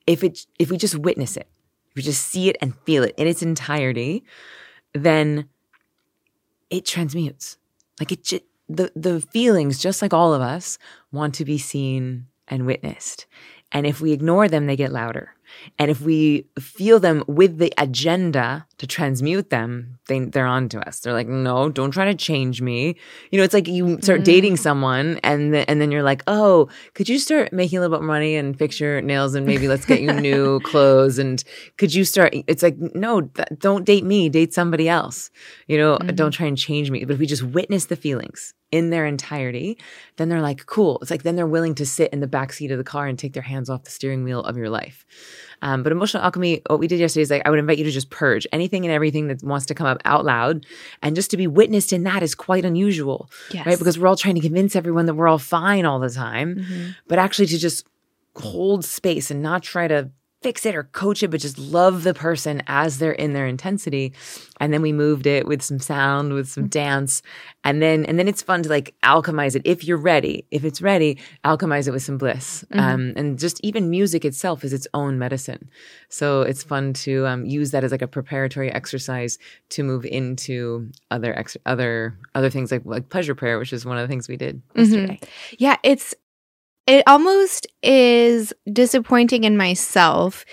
if 0.08 0.24
it 0.24 0.46
if 0.58 0.70
we 0.70 0.78
just 0.78 0.96
witness 0.96 1.36
it, 1.36 1.46
if 1.90 1.96
we 1.96 2.02
just 2.02 2.26
see 2.26 2.48
it 2.48 2.56
and 2.60 2.74
feel 2.80 3.04
it 3.04 3.14
in 3.16 3.26
its 3.26 3.42
entirety, 3.42 4.24
then 4.94 5.48
it 6.70 6.86
transmutes. 6.86 7.58
Like 8.00 8.10
it, 8.12 8.44
the 8.68 8.90
the 8.96 9.20
feelings, 9.20 9.78
just 9.78 10.00
like 10.00 10.14
all 10.14 10.32
of 10.32 10.40
us, 10.40 10.78
want 11.12 11.34
to 11.36 11.44
be 11.44 11.58
seen 11.58 12.26
and 12.48 12.64
witnessed. 12.64 13.26
And 13.72 13.86
if 13.86 14.00
we 14.00 14.12
ignore 14.12 14.48
them, 14.48 14.66
they 14.66 14.76
get 14.76 14.92
louder. 14.92 15.34
And 15.78 15.90
if 15.90 16.00
we 16.00 16.46
feel 16.58 17.00
them 17.00 17.24
with 17.26 17.58
the 17.58 17.72
agenda 17.78 18.66
to 18.78 18.86
transmute 18.86 19.50
them, 19.50 19.98
they, 20.08 20.20
they're 20.20 20.46
on 20.46 20.68
to 20.70 20.86
us. 20.86 21.00
They're 21.00 21.12
like, 21.12 21.28
no, 21.28 21.68
don't 21.68 21.90
try 21.90 22.04
to 22.06 22.14
change 22.14 22.60
me. 22.60 22.96
You 23.30 23.38
know, 23.38 23.44
it's 23.44 23.54
like 23.54 23.68
you 23.68 23.98
start 24.00 24.18
mm-hmm. 24.18 24.24
dating 24.24 24.56
someone 24.56 25.18
and, 25.22 25.54
the, 25.54 25.68
and 25.68 25.80
then 25.80 25.90
you're 25.90 26.02
like, 26.02 26.22
oh, 26.26 26.68
could 26.94 27.08
you 27.08 27.18
start 27.18 27.52
making 27.52 27.78
a 27.78 27.80
little 27.80 27.96
bit 27.96 28.02
more 28.02 28.14
money 28.14 28.36
and 28.36 28.58
fix 28.58 28.78
your 28.80 29.00
nails 29.00 29.34
and 29.34 29.46
maybe 29.46 29.68
let's 29.68 29.84
get 29.84 30.00
you 30.00 30.12
new 30.20 30.60
clothes? 30.60 31.18
And 31.18 31.42
could 31.76 31.94
you 31.94 32.04
start? 32.04 32.34
It's 32.46 32.62
like, 32.62 32.76
no, 32.94 33.22
th- 33.22 33.48
don't 33.58 33.84
date 33.84 34.04
me, 34.04 34.28
date 34.28 34.54
somebody 34.54 34.88
else. 34.88 35.30
You 35.66 35.78
know, 35.78 35.98
mm-hmm. 35.98 36.14
don't 36.14 36.32
try 36.32 36.46
and 36.46 36.58
change 36.58 36.90
me. 36.90 37.04
But 37.04 37.14
if 37.14 37.20
we 37.20 37.26
just 37.26 37.42
witness 37.42 37.86
the 37.86 37.96
feelings, 37.96 38.54
in 38.70 38.90
their 38.90 39.06
entirety, 39.06 39.78
then 40.16 40.28
they're 40.28 40.42
like, 40.42 40.66
cool. 40.66 40.98
It's 41.00 41.10
like 41.10 41.22
then 41.22 41.36
they're 41.36 41.46
willing 41.46 41.74
to 41.76 41.86
sit 41.86 42.12
in 42.12 42.20
the 42.20 42.26
back 42.26 42.52
seat 42.52 42.70
of 42.70 42.78
the 42.78 42.84
car 42.84 43.06
and 43.06 43.18
take 43.18 43.32
their 43.32 43.42
hands 43.42 43.70
off 43.70 43.84
the 43.84 43.90
steering 43.90 44.24
wheel 44.24 44.40
of 44.40 44.56
your 44.56 44.68
life. 44.68 45.06
Um, 45.62 45.82
but 45.82 45.90
emotional 45.90 46.22
alchemy, 46.22 46.62
what 46.66 46.78
we 46.78 46.86
did 46.86 47.00
yesterday 47.00 47.22
is 47.22 47.30
like, 47.30 47.42
I 47.44 47.50
would 47.50 47.58
invite 47.58 47.78
you 47.78 47.84
to 47.84 47.90
just 47.90 48.10
purge 48.10 48.46
anything 48.52 48.84
and 48.84 48.92
everything 48.92 49.28
that 49.28 49.42
wants 49.42 49.66
to 49.66 49.74
come 49.74 49.86
up 49.86 50.00
out 50.04 50.24
loud. 50.24 50.66
And 51.02 51.16
just 51.16 51.30
to 51.30 51.36
be 51.36 51.46
witnessed 51.46 51.92
in 51.92 52.04
that 52.04 52.22
is 52.22 52.34
quite 52.34 52.64
unusual, 52.64 53.30
yes. 53.50 53.66
right? 53.66 53.78
Because 53.78 53.98
we're 53.98 54.08
all 54.08 54.16
trying 54.16 54.36
to 54.36 54.40
convince 54.40 54.76
everyone 54.76 55.06
that 55.06 55.14
we're 55.14 55.28
all 55.28 55.38
fine 55.38 55.84
all 55.84 55.98
the 55.98 56.10
time. 56.10 56.56
Mm-hmm. 56.56 56.90
But 57.08 57.18
actually 57.18 57.46
to 57.46 57.58
just 57.58 57.86
hold 58.36 58.84
space 58.84 59.30
and 59.30 59.42
not 59.42 59.62
try 59.62 59.88
to 59.88 60.10
fix 60.40 60.64
it 60.64 60.74
or 60.74 60.84
coach 60.84 61.22
it, 61.22 61.30
but 61.32 61.40
just 61.40 61.58
love 61.58 62.04
the 62.04 62.14
person 62.14 62.62
as 62.68 62.98
they're 62.98 63.10
in 63.10 63.32
their 63.32 63.46
intensity. 63.46 64.12
And 64.60 64.72
then 64.72 64.82
we 64.82 64.92
moved 64.92 65.26
it 65.26 65.48
with 65.48 65.62
some 65.62 65.80
sound, 65.80 66.32
with 66.32 66.48
some 66.48 66.64
mm-hmm. 66.64 66.68
dance. 66.68 67.22
And 67.64 67.82
then, 67.82 68.04
and 68.04 68.18
then 68.18 68.28
it's 68.28 68.42
fun 68.42 68.62
to 68.62 68.68
like 68.68 68.94
alchemize 69.02 69.56
it 69.56 69.62
if 69.64 69.82
you're 69.82 69.96
ready. 69.96 70.46
If 70.52 70.64
it's 70.64 70.80
ready, 70.80 71.18
alchemize 71.44 71.88
it 71.88 71.90
with 71.90 72.04
some 72.04 72.18
bliss. 72.18 72.64
Mm-hmm. 72.70 72.80
Um, 72.80 73.12
and 73.16 73.38
just 73.38 73.58
even 73.64 73.90
music 73.90 74.24
itself 74.24 74.62
is 74.62 74.72
its 74.72 74.86
own 74.94 75.18
medicine. 75.18 75.68
So 76.08 76.42
it's 76.42 76.62
fun 76.62 76.92
to 76.94 77.26
um, 77.26 77.44
use 77.44 77.72
that 77.72 77.82
as 77.82 77.90
like 77.90 78.02
a 78.02 78.08
preparatory 78.08 78.72
exercise 78.72 79.38
to 79.70 79.82
move 79.82 80.04
into 80.04 80.88
other, 81.10 81.36
ex- 81.36 81.56
other, 81.66 82.16
other 82.36 82.50
things 82.50 82.70
like, 82.70 82.82
like 82.84 83.08
pleasure 83.08 83.34
prayer, 83.34 83.58
which 83.58 83.72
is 83.72 83.84
one 83.84 83.98
of 83.98 84.02
the 84.02 84.08
things 84.08 84.28
we 84.28 84.36
did 84.36 84.62
mm-hmm. 84.68 84.80
yesterday. 84.80 85.20
Yeah. 85.58 85.76
It's, 85.82 86.14
it 86.88 87.04
almost 87.06 87.66
is 87.82 88.52
disappointing 88.72 89.44
in 89.44 89.56
myself 89.56 90.44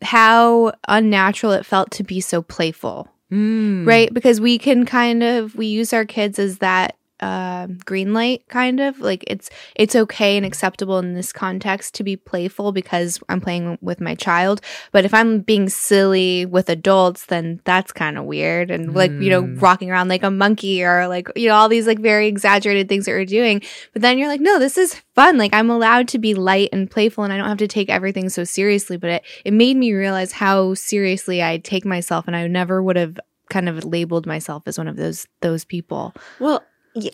how 0.00 0.72
unnatural 0.88 1.52
it 1.52 1.66
felt 1.66 1.90
to 1.92 2.02
be 2.02 2.20
so 2.20 2.42
playful. 2.42 3.08
Mm. 3.30 3.86
Right? 3.86 4.12
Because 4.12 4.40
we 4.40 4.58
can 4.58 4.84
kind 4.84 5.22
of 5.22 5.54
we 5.54 5.66
use 5.66 5.92
our 5.92 6.04
kids 6.04 6.38
as 6.38 6.58
that 6.58 6.96
uh, 7.22 7.68
green 7.86 8.12
light 8.12 8.46
kind 8.48 8.80
of 8.80 8.98
like 9.00 9.22
it's 9.28 9.48
it's 9.76 9.94
okay 9.94 10.36
and 10.36 10.44
acceptable 10.44 10.98
in 10.98 11.14
this 11.14 11.32
context 11.32 11.94
to 11.94 12.02
be 12.02 12.16
playful 12.16 12.72
because 12.72 13.20
i'm 13.28 13.40
playing 13.40 13.78
with 13.80 14.00
my 14.00 14.14
child 14.14 14.60
but 14.90 15.04
if 15.04 15.14
i'm 15.14 15.38
being 15.40 15.68
silly 15.68 16.44
with 16.44 16.68
adults 16.68 17.26
then 17.26 17.60
that's 17.64 17.92
kind 17.92 18.18
of 18.18 18.24
weird 18.24 18.70
and 18.70 18.94
like 18.94 19.12
you 19.12 19.30
know 19.30 19.42
Mm. 19.44 19.62
rocking 19.62 19.90
around 19.90 20.08
like 20.08 20.22
a 20.24 20.30
monkey 20.30 20.84
or 20.84 21.06
like 21.08 21.28
you 21.36 21.48
know 21.48 21.54
all 21.54 21.68
these 21.68 21.86
like 21.86 22.00
very 22.00 22.26
exaggerated 22.26 22.88
things 22.88 23.06
that 23.06 23.12
we're 23.12 23.24
doing 23.24 23.62
but 23.92 24.02
then 24.02 24.18
you're 24.18 24.28
like 24.28 24.40
no 24.40 24.58
this 24.58 24.76
is 24.76 25.00
fun 25.14 25.38
like 25.38 25.54
i'm 25.54 25.70
allowed 25.70 26.08
to 26.08 26.18
be 26.18 26.34
light 26.34 26.68
and 26.72 26.90
playful 26.90 27.22
and 27.24 27.32
i 27.32 27.36
don't 27.36 27.48
have 27.48 27.58
to 27.58 27.68
take 27.68 27.88
everything 27.88 28.28
so 28.28 28.42
seriously 28.44 28.96
but 28.96 29.10
it, 29.10 29.22
it 29.44 29.52
made 29.52 29.76
me 29.76 29.92
realize 29.92 30.32
how 30.32 30.74
seriously 30.74 31.42
i 31.42 31.56
take 31.58 31.84
myself 31.84 32.26
and 32.26 32.34
i 32.34 32.46
never 32.48 32.82
would 32.82 32.96
have 32.96 33.18
kind 33.50 33.68
of 33.68 33.84
labeled 33.84 34.26
myself 34.26 34.62
as 34.66 34.78
one 34.78 34.88
of 34.88 34.96
those 34.96 35.26
those 35.42 35.64
people 35.64 36.14
Well, 36.40 36.64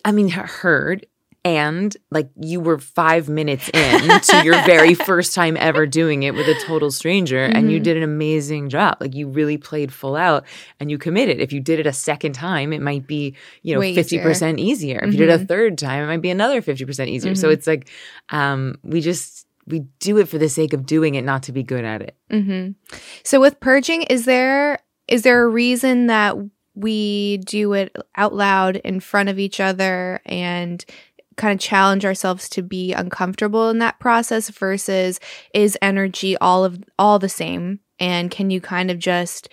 I 0.05 0.13
mean, 0.13 0.29
heard 0.29 1.07
and 1.45 1.97
like 2.11 2.29
you 2.41 2.59
were 2.59 2.79
five 2.79 3.29
minutes 3.29 3.69
in 3.73 4.21
to 4.21 4.43
your 4.45 4.55
very 4.67 4.93
first 5.11 5.35
time 5.37 5.57
ever 5.57 5.87
doing 5.87 6.25
it 6.25 6.35
with 6.35 6.49
a 6.49 6.55
total 6.55 6.91
stranger 6.91 7.45
and 7.45 7.71
you 7.71 7.79
Mhm. 7.79 7.85
did 7.85 7.97
an 7.97 8.03
amazing 8.03 8.69
job. 8.69 8.97
Like 9.01 9.15
you 9.15 9.29
really 9.29 9.57
played 9.57 9.93
full 9.93 10.17
out 10.17 10.45
and 10.81 10.91
you 10.91 10.99
committed. 10.99 11.41
If 11.41 11.53
you 11.53 11.61
did 11.61 11.79
it 11.79 11.87
a 11.87 11.93
second 11.93 12.33
time 12.33 12.73
it 12.73 12.83
might 12.83 13.07
be 13.07 13.37
you 13.63 13.73
know 13.73 13.81
Way 13.81 13.95
50% 13.95 14.59
easier, 14.59 14.99
if 15.05 15.13
you 15.13 15.19
did 15.19 15.29
it 15.31 15.41
a 15.41 15.45
Mhm. 15.45 15.49
third 15.49 15.79
time 15.79 16.03
it 16.05 16.07
might 16.09 16.23
be 16.23 16.31
another 16.31 16.61
50% 16.61 17.09
easier. 17.09 17.37
So 17.37 17.49
Mhm. 17.49 17.53
it's 17.53 17.67
like 17.69 17.89
um 18.31 18.75
we 18.83 19.01
just 19.01 19.47
we 19.67 19.85
do 20.01 20.19
it 20.19 20.29
for 20.29 20.39
the 20.39 20.49
sake 20.49 20.73
of 20.73 20.87
doing 20.87 21.15
it 21.15 21.23
not 21.25 21.45
to 21.45 21.53
be 21.53 21.63
good 21.63 21.85
at 21.85 22.03
it. 22.03 22.17
Hmm 22.31 22.71
So 23.23 23.41
with 23.41 23.61
purging, 23.61 24.03
is 24.03 24.25
there 24.25 24.81
is 25.07 25.23
there 25.23 25.43
a 25.45 25.49
reason 25.49 26.09
that 26.09 26.37
we 26.79 27.39
do 27.39 27.73
it 27.73 27.95
out 28.17 28.35
loud 28.35 28.77
in 28.77 29.01
front 29.01 29.29
of 29.29 29.39
each 29.39 29.61
other 29.61 30.21
and 30.25 30.85
kind 31.37 31.53
of 31.53 31.61
challenge 31.61 32.05
ourselves 32.05 32.49
to 32.49 32.63
be 32.63 32.93
uncomfortable 32.93 33.71
in 33.71 33.79
that 33.79 33.99
process 34.01 34.49
versus 34.51 35.21
is 35.55 35.79
energy 35.81 36.37
all 36.39 36.65
of 36.65 36.83
all 36.99 37.19
the 37.19 37.29
same 37.29 37.81
and 38.01 38.31
can 38.31 38.51
you 38.51 38.61
kind 38.61 38.91
of 38.91 38.99
just 38.99 39.49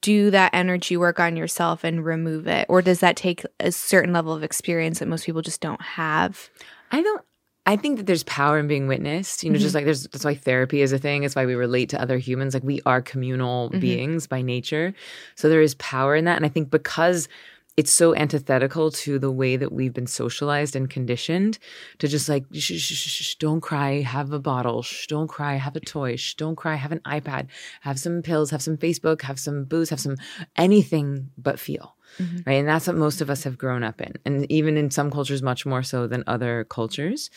do 0.00 0.30
that 0.30 0.54
energy 0.54 0.96
work 0.96 1.20
on 1.20 1.36
yourself 1.36 1.84
and 1.84 2.04
remove 2.04 2.46
it 2.46 2.66
or 2.68 2.82
does 2.82 3.00
that 3.00 3.16
take 3.16 3.44
a 3.60 3.70
certain 3.70 4.12
level 4.12 4.32
of 4.32 4.42
experience 4.42 4.98
that 4.98 5.08
most 5.08 5.26
people 5.26 5.42
just 5.42 5.60
don't 5.60 5.82
have 5.82 6.50
I 6.90 7.02
don't. 7.02 7.22
I 7.66 7.76
think 7.76 7.98
that 7.98 8.06
there's 8.06 8.22
power 8.24 8.58
in 8.58 8.66
being 8.68 8.88
witnessed. 8.88 9.44
You 9.44 9.50
know, 9.50 9.58
just 9.58 9.74
like 9.74 9.84
there's 9.84 10.04
that's 10.08 10.24
why 10.24 10.34
therapy 10.34 10.80
is 10.82 10.92
a 10.92 10.98
thing. 10.98 11.22
It's 11.24 11.36
why 11.36 11.46
we 11.46 11.54
relate 11.54 11.90
to 11.90 12.00
other 12.00 12.18
humans. 12.18 12.54
Like 12.54 12.64
we 12.64 12.80
are 12.86 13.02
communal 13.02 13.70
Mhm. 13.70 13.80
beings 13.80 14.26
by 14.26 14.42
nature, 14.42 14.94
so 15.34 15.48
there 15.48 15.60
is 15.62 15.74
power 15.76 16.16
in 16.16 16.24
that. 16.24 16.36
And 16.36 16.46
I 16.46 16.48
think 16.48 16.70
because 16.70 17.28
it's 17.76 17.92
so 17.92 18.14
antithetical 18.16 18.90
to 18.90 19.18
the 19.18 19.30
way 19.30 19.56
that 19.56 19.72
we've 19.72 19.94
been 19.94 20.06
socialized 20.06 20.74
and 20.74 20.90
conditioned 20.90 21.58
to 21.98 22.08
just 22.08 22.28
like 22.28 22.44
shh, 22.52 22.72
shh, 22.72 22.92
shh, 22.92 23.22
shh, 23.22 23.34
don't 23.36 23.60
cry, 23.60 24.00
have 24.00 24.32
a 24.32 24.40
bottle, 24.40 24.82
shh, 24.82 25.06
don't 25.06 25.28
cry, 25.28 25.54
have 25.54 25.76
a 25.76 25.80
toy, 25.80 26.16
shh, 26.16 26.34
don't 26.34 26.56
cry, 26.56 26.74
have 26.74 26.92
an 26.92 27.00
iPad, 27.06 27.46
have 27.82 27.98
some 27.98 28.22
pills, 28.22 28.50
have 28.50 28.60
some 28.60 28.76
Facebook, 28.76 29.22
have 29.22 29.38
some 29.38 29.64
booze, 29.64 29.88
have 29.90 30.00
some 30.00 30.16
anything 30.56 31.30
but 31.38 31.58
feel 31.60 31.94
Mhm. 32.18 32.46
right? 32.46 32.54
And 32.54 32.68
that's 32.68 32.86
what 32.86 32.96
most 32.96 33.20
of 33.20 33.30
us 33.30 33.44
have 33.44 33.58
grown 33.58 33.82
up 33.82 34.00
in. 34.00 34.14
And 34.24 34.50
even 34.50 34.76
in 34.76 34.90
some 34.90 35.10
cultures, 35.10 35.42
much 35.42 35.64
more 35.64 35.82
so 35.82 36.06
than 36.06 36.24
other 36.26 36.64
cultures. 36.64 37.30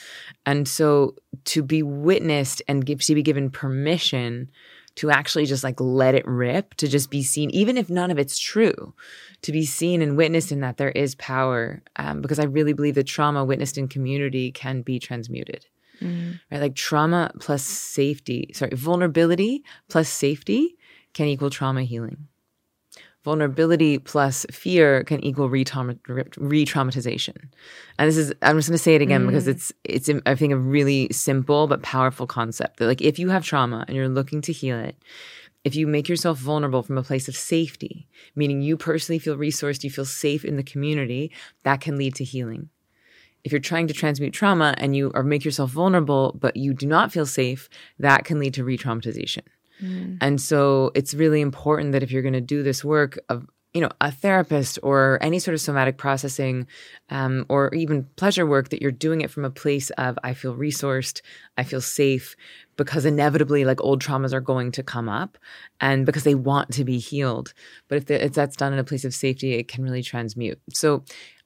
And 0.46 0.68
so 0.68 1.16
to 1.46 1.64
be 1.64 1.84
witnessed 1.84 2.62
and 2.68 2.86
give, 2.86 3.02
to 3.02 3.16
be 3.16 3.24
given 3.24 3.50
permission 3.50 4.50
to 4.96 5.10
actually 5.10 5.46
just 5.46 5.64
like 5.64 5.80
let 5.80 6.14
it 6.14 6.26
rip, 6.28 6.76
to 6.76 6.88
just 6.88 7.10
be 7.10 7.24
seen, 7.24 7.50
even 7.50 7.78
if 7.78 7.90
none 7.90 8.12
of 8.12 8.20
it's 8.20 8.38
true, 8.38 8.94
to 9.42 9.52
be 9.52 9.66
seen 9.66 10.02
and 10.04 10.16
witnessed 10.16 10.52
in 10.52 10.60
that 10.60 10.78
there 10.78 10.92
is 10.92 11.16
power. 11.16 11.82
Um, 11.96 12.22
because 12.22 12.38
I 12.38 12.44
really 12.44 12.74
believe 12.74 12.96
that 12.96 13.06
trauma 13.08 13.44
witnessed 13.44 13.78
in 13.78 13.88
community 13.88 14.52
can 14.52 14.82
be 14.82 15.00
transmuted 15.00 15.66
Mm. 16.02 16.40
right? 16.52 16.62
Like 16.62 16.76
trauma 16.76 17.32
plus 17.40 17.64
safety, 17.64 18.52
sorry, 18.54 18.72
vulnerability 18.76 19.64
plus 19.90 20.10
safety 20.10 20.76
can 21.14 21.28
equal 21.28 21.50
trauma 21.50 21.84
healing. 21.84 22.28
Vulnerability 23.24 24.00
plus 24.00 24.46
fear 24.52 25.04
can 25.06 25.24
equal 25.24 25.50
re-trauma- 25.50 25.96
re-traumatization. 26.08 27.36
And 27.98 28.10
this 28.10 28.18
is, 28.18 28.34
I'm 28.42 28.58
just 28.58 28.68
going 28.70 28.78
to 28.78 28.84
say 28.84 28.96
it 28.96 29.02
again 29.02 29.26
because 29.26 29.46
Mm. 29.46 29.52
it's, 29.52 29.72
it's, 29.86 30.10
I 30.26 30.36
think, 30.36 30.52
a 30.52 30.58
really 30.58 31.08
simple 31.12 31.68
but 31.68 31.82
powerful 31.82 32.28
concept. 32.28 32.78
That 32.78 32.88
like, 32.88 33.02
if 33.02 33.20
you 33.20 33.30
have 33.30 33.46
trauma 33.46 33.86
and 33.88 33.96
you're 33.96 34.10
looking 34.10 34.42
to 34.42 34.52
heal 34.52 34.78
it, 34.78 34.98
if 35.64 35.74
you 35.76 35.88
make 35.88 36.10
yourself 36.10 36.38
vulnerable 36.38 36.84
from 36.84 36.98
a 36.98 37.04
place 37.04 37.30
of 37.30 37.38
safety, 37.38 38.08
meaning 38.36 38.62
you 38.62 38.76
personally 38.76 39.20
feel 39.20 39.38
resourced, 39.38 39.86
you 39.86 39.90
feel 39.90 40.04
safe 40.04 40.44
in 40.44 40.58
the 40.58 40.64
community, 40.64 41.32
that 41.64 41.80
can 41.80 41.98
lead 41.98 42.16
to 42.16 42.26
healing 42.26 42.70
if 43.44 43.52
you're 43.52 43.60
trying 43.62 43.88
to 43.88 43.94
transmute 43.94 44.34
trauma 44.34 44.74
and 44.78 44.96
you 44.96 45.12
or 45.14 45.24
make 45.24 45.44
yourself 45.44 45.70
vulnerable 45.70 46.36
but 46.40 46.56
you 46.56 46.74
do 46.74 46.86
not 46.86 47.12
feel 47.12 47.26
safe 47.26 47.70
that 48.00 48.24
can 48.24 48.40
lead 48.40 48.54
to 48.54 48.64
re-traumatization 48.64 49.42
Mm. 49.84 50.18
and 50.22 50.40
so 50.40 50.92
it's 50.96 51.14
really 51.14 51.42
important 51.42 51.92
that 51.92 52.04
if 52.04 52.12
you're 52.12 52.22
going 52.22 52.34
to 52.34 52.42
do 52.42 52.64
this 52.64 52.84
work 52.86 53.20
of 53.28 53.46
you 53.74 53.82
know 53.82 53.90
a 54.02 54.12
therapist 54.12 54.80
or 54.84 55.18
any 55.22 55.40
sort 55.40 55.54
of 55.54 55.62
somatic 55.62 55.98
processing 55.98 56.68
um, 57.10 57.46
or 57.50 57.74
even 57.74 58.08
pleasure 58.16 58.46
work 58.46 58.70
that 58.70 58.82
you're 58.82 58.92
doing 58.92 59.22
it 59.22 59.32
from 59.32 59.44
a 59.46 59.50
place 59.50 59.90
of 59.92 60.18
i 60.24 60.34
feel 60.34 60.56
resourced 60.56 61.22
i 61.58 61.64
feel 61.64 61.82
safe 61.82 62.36
because 62.78 63.06
inevitably 63.06 63.66
like 63.66 63.82
old 63.82 64.02
traumas 64.02 64.34
are 64.34 64.42
going 64.42 64.72
to 64.72 64.84
come 64.84 65.10
up 65.10 65.38
and 65.82 66.06
because 66.06 66.24
they 66.24 66.36
want 66.36 66.72
to 66.72 66.84
be 66.84 67.00
healed 67.00 67.54
but 67.88 67.98
if, 67.98 68.06
the, 68.06 68.24
if 68.24 68.34
that's 68.34 68.56
done 68.56 68.74
in 68.74 68.80
a 68.80 68.84
place 68.84 69.06
of 69.06 69.14
safety 69.14 69.54
it 69.54 69.68
can 69.68 69.84
really 69.84 70.04
transmute 70.04 70.60
so 70.72 71.04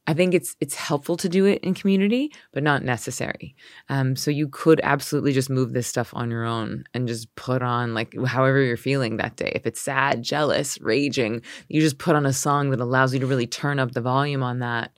I 0.10 0.14
think 0.14 0.34
it's 0.34 0.56
it's 0.62 0.74
helpful 0.74 1.18
to 1.18 1.28
do 1.28 1.46
it 1.46 1.62
in 1.64 1.74
community, 1.74 2.32
but 2.54 2.64
not 2.64 2.82
necessary. 2.82 3.56
Um, 3.90 4.16
so 4.16 4.32
you 4.32 4.48
could 4.48 4.80
absolutely 4.82 5.34
just 5.34 5.50
move 5.50 5.74
this 5.74 5.86
stuff 5.86 6.14
on 6.14 6.32
your 6.32 6.46
own 6.46 6.86
and 6.94 7.10
just 7.10 7.34
put 7.36 7.62
on 7.62 7.94
like 7.94 8.16
however 8.26 8.62
you're 8.62 8.78
feeling 8.78 9.18
that 9.18 9.36
day. 9.36 9.52
If 9.54 9.68
it's 9.68 9.82
sad, 9.82 10.24
jealous, 10.24 10.80
raging, 10.80 11.42
you 11.68 11.82
just 11.82 11.98
put 11.98 12.16
on 12.16 12.26
a 12.26 12.32
song 12.34 12.70
that 12.70 12.80
allows 12.80 13.14
you 13.14 13.20
to 13.20 13.28
really 13.28 13.48
turn 13.48 13.80
up 13.80 13.92
the 13.92 14.02
volume 14.02 14.44
on 14.44 14.60
that, 14.60 14.92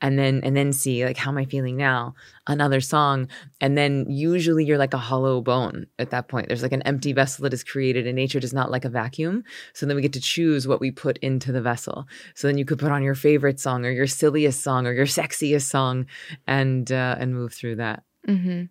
and 0.00 0.18
then 0.18 0.40
and 0.42 0.56
then 0.56 0.72
see 0.72 1.04
like 1.04 1.16
how 1.16 1.30
am 1.30 1.38
I 1.38 1.44
feeling 1.44 1.76
now? 1.76 2.14
Another 2.46 2.80
song, 2.80 3.28
and 3.60 3.76
then 3.76 4.06
usually 4.08 4.64
you're 4.64 4.78
like 4.78 4.94
a 4.94 4.98
hollow 4.98 5.40
bone 5.40 5.86
at 5.98 6.10
that 6.10 6.28
point. 6.28 6.48
There's 6.48 6.62
like 6.62 6.72
an 6.72 6.82
empty 6.82 7.12
vessel 7.12 7.42
that 7.42 7.52
is 7.52 7.64
created, 7.64 8.06
and 8.06 8.16
nature 8.16 8.40
does 8.40 8.52
not 8.52 8.70
like 8.70 8.84
a 8.84 8.88
vacuum. 8.88 9.44
So 9.74 9.86
then 9.86 9.96
we 9.96 10.02
get 10.02 10.12
to 10.14 10.20
choose 10.20 10.66
what 10.66 10.80
we 10.80 10.90
put 10.90 11.18
into 11.18 11.52
the 11.52 11.62
vessel. 11.62 12.06
So 12.34 12.46
then 12.46 12.58
you 12.58 12.64
could 12.64 12.78
put 12.78 12.92
on 12.92 13.02
your 13.02 13.14
favorite 13.14 13.60
song 13.60 13.84
or 13.84 13.90
your 13.90 14.06
silliest 14.06 14.62
song 14.62 14.86
or 14.86 14.92
your 14.92 15.06
sexiest 15.06 15.68
song 15.68 16.06
and 16.46 16.90
uh, 16.90 17.16
and 17.18 17.34
move 17.34 17.52
through 17.52 17.76
that. 17.76 18.04
mm-hmm. 18.26 18.64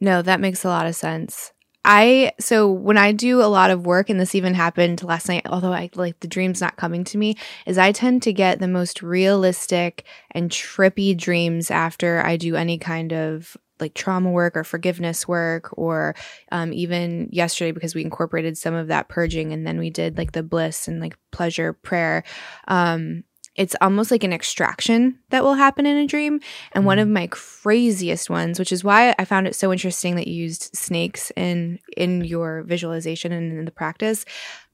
No, 0.00 0.22
that 0.22 0.40
makes 0.40 0.64
a 0.64 0.68
lot 0.68 0.86
of 0.86 0.94
sense. 0.94 1.53
I 1.84 2.32
so 2.40 2.70
when 2.70 2.96
I 2.96 3.12
do 3.12 3.42
a 3.42 3.46
lot 3.46 3.70
of 3.70 3.86
work, 3.86 4.08
and 4.08 4.18
this 4.18 4.34
even 4.34 4.54
happened 4.54 5.02
last 5.02 5.28
night, 5.28 5.46
although 5.46 5.72
I 5.72 5.90
like 5.94 6.20
the 6.20 6.28
dreams 6.28 6.60
not 6.60 6.76
coming 6.76 7.04
to 7.04 7.18
me, 7.18 7.36
is 7.66 7.78
I 7.78 7.92
tend 7.92 8.22
to 8.22 8.32
get 8.32 8.58
the 8.58 8.68
most 8.68 9.02
realistic 9.02 10.04
and 10.30 10.50
trippy 10.50 11.16
dreams 11.16 11.70
after 11.70 12.24
I 12.24 12.36
do 12.36 12.56
any 12.56 12.78
kind 12.78 13.12
of 13.12 13.56
like 13.80 13.92
trauma 13.94 14.30
work 14.30 14.56
or 14.56 14.64
forgiveness 14.64 15.28
work, 15.28 15.76
or 15.76 16.14
um, 16.50 16.72
even 16.72 17.28
yesterday 17.32 17.72
because 17.72 17.94
we 17.94 18.02
incorporated 18.02 18.56
some 18.56 18.74
of 18.74 18.88
that 18.88 19.08
purging, 19.08 19.52
and 19.52 19.66
then 19.66 19.78
we 19.78 19.90
did 19.90 20.16
like 20.16 20.32
the 20.32 20.42
bliss 20.42 20.88
and 20.88 21.00
like 21.00 21.18
pleasure 21.32 21.72
prayer. 21.72 22.24
Um, 22.66 23.24
it's 23.56 23.76
almost 23.80 24.10
like 24.10 24.24
an 24.24 24.32
extraction 24.32 25.18
that 25.30 25.44
will 25.44 25.54
happen 25.54 25.86
in 25.86 25.96
a 25.96 26.06
dream. 26.06 26.40
And 26.72 26.84
one 26.84 26.98
of 26.98 27.08
my 27.08 27.28
craziest 27.28 28.28
ones, 28.28 28.58
which 28.58 28.72
is 28.72 28.82
why 28.82 29.14
I 29.18 29.24
found 29.24 29.46
it 29.46 29.54
so 29.54 29.72
interesting 29.72 30.16
that 30.16 30.26
you 30.26 30.34
used 30.34 30.74
snakes 30.74 31.30
in 31.36 31.78
in 31.96 32.24
your 32.24 32.62
visualization 32.62 33.32
and 33.32 33.52
in 33.58 33.64
the 33.64 33.70
practice. 33.70 34.24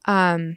Um, 0.07 0.57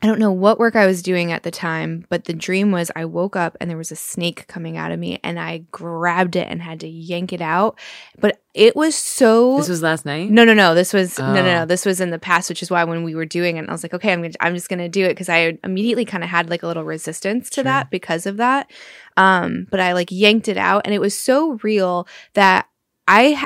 I 0.00 0.06
don't 0.06 0.20
know 0.20 0.30
what 0.30 0.60
work 0.60 0.76
I 0.76 0.86
was 0.86 1.02
doing 1.02 1.32
at 1.32 1.42
the 1.42 1.50
time, 1.50 2.04
but 2.08 2.26
the 2.26 2.32
dream 2.32 2.70
was 2.70 2.88
I 2.94 3.04
woke 3.04 3.34
up 3.34 3.56
and 3.60 3.68
there 3.68 3.76
was 3.76 3.90
a 3.90 3.96
snake 3.96 4.46
coming 4.46 4.76
out 4.76 4.92
of 4.92 4.98
me, 5.00 5.18
and 5.24 5.40
I 5.40 5.64
grabbed 5.72 6.36
it 6.36 6.46
and 6.48 6.62
had 6.62 6.78
to 6.80 6.88
yank 6.88 7.32
it 7.32 7.40
out. 7.40 7.76
But 8.20 8.40
it 8.54 8.76
was 8.76 8.94
so 8.94 9.56
This 9.56 9.68
was 9.68 9.82
last 9.82 10.04
night. 10.06 10.30
no, 10.30 10.44
no, 10.44 10.54
no. 10.54 10.76
This 10.76 10.92
was 10.92 11.18
no, 11.18 11.34
no, 11.34 11.42
no. 11.42 11.62
Oh. 11.62 11.66
This 11.66 11.84
was 11.84 12.00
in 12.00 12.10
the 12.10 12.18
past, 12.20 12.48
which 12.48 12.62
is 12.62 12.70
why 12.70 12.84
when 12.84 13.02
we 13.02 13.16
were 13.16 13.24
doing 13.26 13.56
it, 13.56 13.68
I 13.68 13.72
was 13.72 13.82
like, 13.82 13.92
okay, 13.94 14.12
I'm 14.12 14.22
gonna, 14.22 14.34
I'm 14.38 14.54
just 14.54 14.68
gonna 14.68 14.88
do 14.88 15.04
it 15.04 15.10
because 15.10 15.28
I 15.28 15.58
immediately 15.64 16.04
kind 16.04 16.22
of 16.22 16.30
had 16.30 16.48
like 16.48 16.62
a 16.62 16.68
little 16.68 16.84
resistance 16.84 17.50
to 17.50 17.54
Sure. 17.56 17.64
that 17.64 17.90
because 17.90 18.24
of 18.24 18.36
that. 18.36 18.70
Um, 19.16 19.66
but 19.68 19.80
I 19.80 19.94
like 19.94 20.12
yanked 20.12 20.46
it 20.46 20.56
out, 20.58 20.82
and 20.84 20.94
it 20.94 21.00
was 21.00 21.18
so 21.20 21.58
real 21.64 22.06
that 22.34 22.68
I 23.08 23.44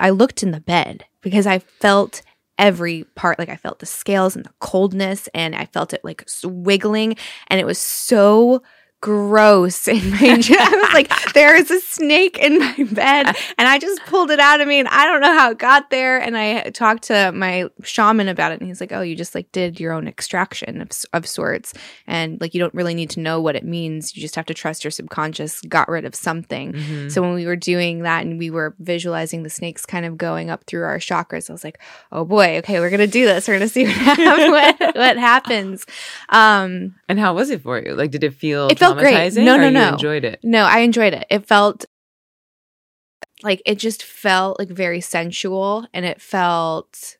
I 0.00 0.10
looked 0.10 0.42
in 0.42 0.50
the 0.52 0.60
bed 0.60 1.04
because 1.20 1.46
I 1.46 1.58
felt 1.58 2.22
every 2.60 3.04
part 3.16 3.38
like 3.38 3.48
i 3.48 3.56
felt 3.56 3.78
the 3.78 3.86
scales 3.86 4.36
and 4.36 4.44
the 4.44 4.52
coldness 4.60 5.28
and 5.34 5.56
i 5.56 5.64
felt 5.64 5.94
it 5.94 6.04
like 6.04 6.28
wiggling 6.44 7.16
and 7.48 7.58
it 7.58 7.64
was 7.64 7.78
so 7.78 8.62
gross 9.00 9.88
in 9.88 10.10
my 10.10 10.38
dream. 10.40 10.58
I 10.60 10.82
was 10.82 10.92
like, 10.92 11.32
there 11.32 11.56
is 11.56 11.70
a 11.70 11.80
snake 11.80 12.38
in 12.38 12.58
my 12.58 12.86
bed. 12.92 13.34
And 13.58 13.68
I 13.68 13.78
just 13.78 14.04
pulled 14.04 14.30
it 14.30 14.40
out 14.40 14.60
of 14.60 14.68
me 14.68 14.78
and 14.78 14.88
I 14.88 15.06
don't 15.06 15.20
know 15.20 15.36
how 15.36 15.50
it 15.50 15.58
got 15.58 15.90
there. 15.90 16.18
And 16.18 16.36
I 16.36 16.70
talked 16.70 17.04
to 17.04 17.32
my 17.32 17.68
shaman 17.82 18.28
about 18.28 18.52
it 18.52 18.60
and 18.60 18.68
he's 18.68 18.80
like, 18.80 18.92
oh, 18.92 19.00
you 19.00 19.16
just 19.16 19.34
like 19.34 19.50
did 19.52 19.80
your 19.80 19.92
own 19.92 20.06
extraction 20.06 20.80
of, 20.80 20.90
of 21.12 21.26
sorts. 21.26 21.72
And 22.06 22.40
like, 22.40 22.54
you 22.54 22.60
don't 22.60 22.74
really 22.74 22.94
need 22.94 23.10
to 23.10 23.20
know 23.20 23.40
what 23.40 23.56
it 23.56 23.64
means. 23.64 24.14
You 24.14 24.20
just 24.20 24.36
have 24.36 24.46
to 24.46 24.54
trust 24.54 24.84
your 24.84 24.90
subconscious 24.90 25.60
got 25.62 25.88
rid 25.88 26.04
of 26.04 26.14
something. 26.14 26.72
Mm-hmm. 26.72 27.08
So 27.08 27.22
when 27.22 27.34
we 27.34 27.46
were 27.46 27.56
doing 27.56 28.02
that 28.02 28.24
and 28.26 28.38
we 28.38 28.50
were 28.50 28.74
visualizing 28.78 29.42
the 29.42 29.50
snakes 29.50 29.86
kind 29.86 30.04
of 30.04 30.18
going 30.18 30.50
up 30.50 30.64
through 30.64 30.84
our 30.84 30.98
chakras, 30.98 31.48
I 31.48 31.52
was 31.52 31.64
like, 31.64 31.80
oh 32.12 32.24
boy, 32.24 32.58
okay, 32.58 32.80
we're 32.80 32.90
going 32.90 33.00
to 33.00 33.06
do 33.06 33.24
this. 33.24 33.48
We're 33.48 33.58
going 33.58 33.68
to 33.68 33.72
see 33.72 33.86
what, 33.86 34.18
what, 34.80 34.96
what 34.96 35.16
happens. 35.16 35.86
Um, 36.28 36.96
and 37.08 37.18
how 37.18 37.34
was 37.34 37.50
it 37.50 37.62
for 37.62 37.78
you? 37.78 37.94
Like, 37.94 38.10
did 38.10 38.24
it 38.24 38.34
feel 38.34 38.68
it 38.68 38.78
felt 38.78 38.89
great. 38.94 39.34
No, 39.34 39.56
no, 39.56 39.70
no. 39.70 39.90
enjoyed 39.90 40.24
it. 40.24 40.40
No, 40.42 40.64
I 40.64 40.80
enjoyed 40.80 41.14
it. 41.14 41.26
It 41.30 41.46
felt 41.46 41.84
like 43.42 43.62
it 43.66 43.76
just 43.76 44.02
felt 44.02 44.58
like 44.58 44.68
very 44.68 45.00
sensual, 45.00 45.86
and 45.92 46.04
it 46.04 46.20
felt. 46.20 47.16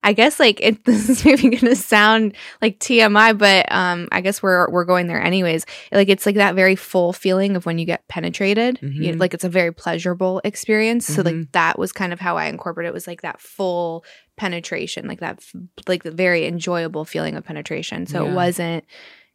I 0.00 0.12
guess 0.12 0.38
like 0.38 0.60
it, 0.60 0.84
this 0.84 1.08
is 1.08 1.24
maybe 1.24 1.42
going 1.42 1.58
to 1.58 1.76
sound 1.76 2.34
like 2.62 2.78
TMI, 2.78 3.36
but 3.36 3.70
um, 3.70 4.08
I 4.12 4.20
guess 4.20 4.42
we're 4.42 4.70
we're 4.70 4.84
going 4.84 5.08
there 5.08 5.20
anyways. 5.20 5.66
Like 5.90 6.08
it's 6.08 6.24
like 6.24 6.36
that 6.36 6.54
very 6.54 6.76
full 6.76 7.12
feeling 7.12 7.56
of 7.56 7.66
when 7.66 7.78
you 7.78 7.84
get 7.84 8.06
penetrated. 8.06 8.78
Mm-hmm. 8.80 9.02
You, 9.02 9.12
like 9.14 9.34
it's 9.34 9.44
a 9.44 9.48
very 9.48 9.72
pleasurable 9.72 10.40
experience. 10.44 11.06
Mm-hmm. 11.06 11.14
So 11.14 11.22
like 11.22 11.34
mm-hmm. 11.34 11.50
that 11.52 11.78
was 11.78 11.92
kind 11.92 12.12
of 12.12 12.20
how 12.20 12.36
I 12.36 12.46
incorporated 12.46 12.90
it. 12.90 12.94
Was 12.94 13.08
like 13.08 13.22
that 13.22 13.40
full 13.40 14.04
penetration, 14.36 15.08
like 15.08 15.20
that 15.20 15.44
like 15.88 16.04
the 16.04 16.12
very 16.12 16.46
enjoyable 16.46 17.04
feeling 17.04 17.34
of 17.34 17.44
penetration. 17.44 18.06
So 18.06 18.24
yeah. 18.24 18.30
it 18.30 18.34
wasn't 18.34 18.84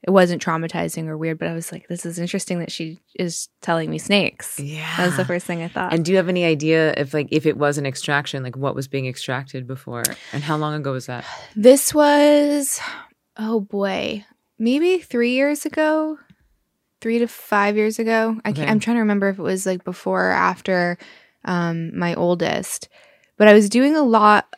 it 0.05 0.09
wasn't 0.09 0.43
traumatizing 0.43 1.07
or 1.07 1.17
weird, 1.17 1.39
but 1.39 1.47
I 1.47 1.53
was 1.53 1.71
like, 1.71 1.87
this 1.87 2.05
is 2.05 2.19
interesting 2.19 2.59
that 2.59 2.71
she 2.71 2.99
is 3.15 3.47
telling 3.61 3.89
me 3.89 3.97
snakes. 3.97 4.59
Yeah. 4.59 4.97
That 4.97 5.05
was 5.05 5.17
the 5.17 5.23
first 5.23 5.45
thing 5.45 5.63
I 5.63 5.69
thought. 5.69 5.93
And 5.93 6.03
do 6.03 6.11
you 6.11 6.17
have 6.17 6.27
any 6.27 6.43
idea 6.43 6.93
if 6.97 7.13
like 7.13 7.29
if 7.31 7.45
it 7.45 7.55
was 7.55 7.77
an 7.77 7.85
extraction, 7.85 8.43
like 8.43 8.57
what 8.57 8.75
was 8.75 8.89
being 8.89 9.07
extracted 9.07 9.65
before? 9.65 10.03
And 10.33 10.43
how 10.43 10.57
long 10.57 10.73
ago 10.73 10.91
was 10.91 11.05
that? 11.05 11.23
This 11.55 11.93
was 11.93 12.81
oh 13.37 13.61
boy. 13.61 14.25
Maybe 14.59 14.99
three 14.99 15.31
years 15.31 15.65
ago. 15.65 16.17
Three 16.99 17.19
to 17.19 17.27
five 17.27 17.77
years 17.77 17.97
ago. 17.97 18.39
I 18.43 18.51
can't 18.51 18.69
I'm 18.69 18.79
trying 18.81 18.97
to 18.97 19.01
remember 19.01 19.29
if 19.29 19.39
it 19.39 19.43
was 19.43 19.65
like 19.65 19.85
before 19.85 20.31
or 20.31 20.33
after 20.33 20.97
um 21.45 21.97
my 21.97 22.13
oldest. 22.15 22.89
But 23.37 23.47
I 23.47 23.53
was 23.53 23.69
doing 23.69 23.95
a 23.95 24.03
lot 24.03 24.53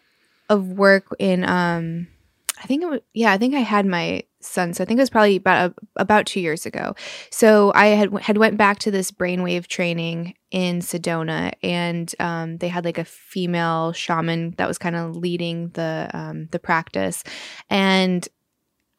of 0.49 0.69
work 0.69 1.05
in 1.19 1.47
um 1.47 2.08
I 2.58 2.65
think 2.65 2.81
it 2.81 2.89
was 2.89 3.01
yeah, 3.13 3.31
I 3.31 3.38
think 3.38 3.53
I 3.53 3.60
had 3.60 3.86
my 3.86 4.23
So 4.73 4.84
I 4.84 4.86
think 4.86 4.97
it 4.97 5.01
was 5.01 5.10
probably 5.10 5.36
about 5.38 5.73
about 5.95 6.25
two 6.25 6.39
years 6.39 6.65
ago. 6.65 6.95
So 7.31 7.71
I 7.75 7.88
had 7.88 8.13
had 8.19 8.38
went 8.38 8.58
back 8.58 8.79
to 8.79 8.91
this 8.91 9.12
brainwave 9.12 9.67
training 9.67 10.36
in 10.51 10.79
Sedona, 10.79 11.53
and 11.63 12.13
um, 12.19 12.58
they 12.58 12.67
had 12.67 12.86
like 12.86 12.97
a 12.97 13.05
female 13.05 13.91
shaman 13.93 14.51
that 14.58 14.67
was 14.67 14.77
kind 14.77 14.95
of 14.95 15.15
leading 15.15 15.69
the 15.69 16.10
um, 16.13 16.47
the 16.51 16.60
practice, 16.60 17.23
and 17.69 18.27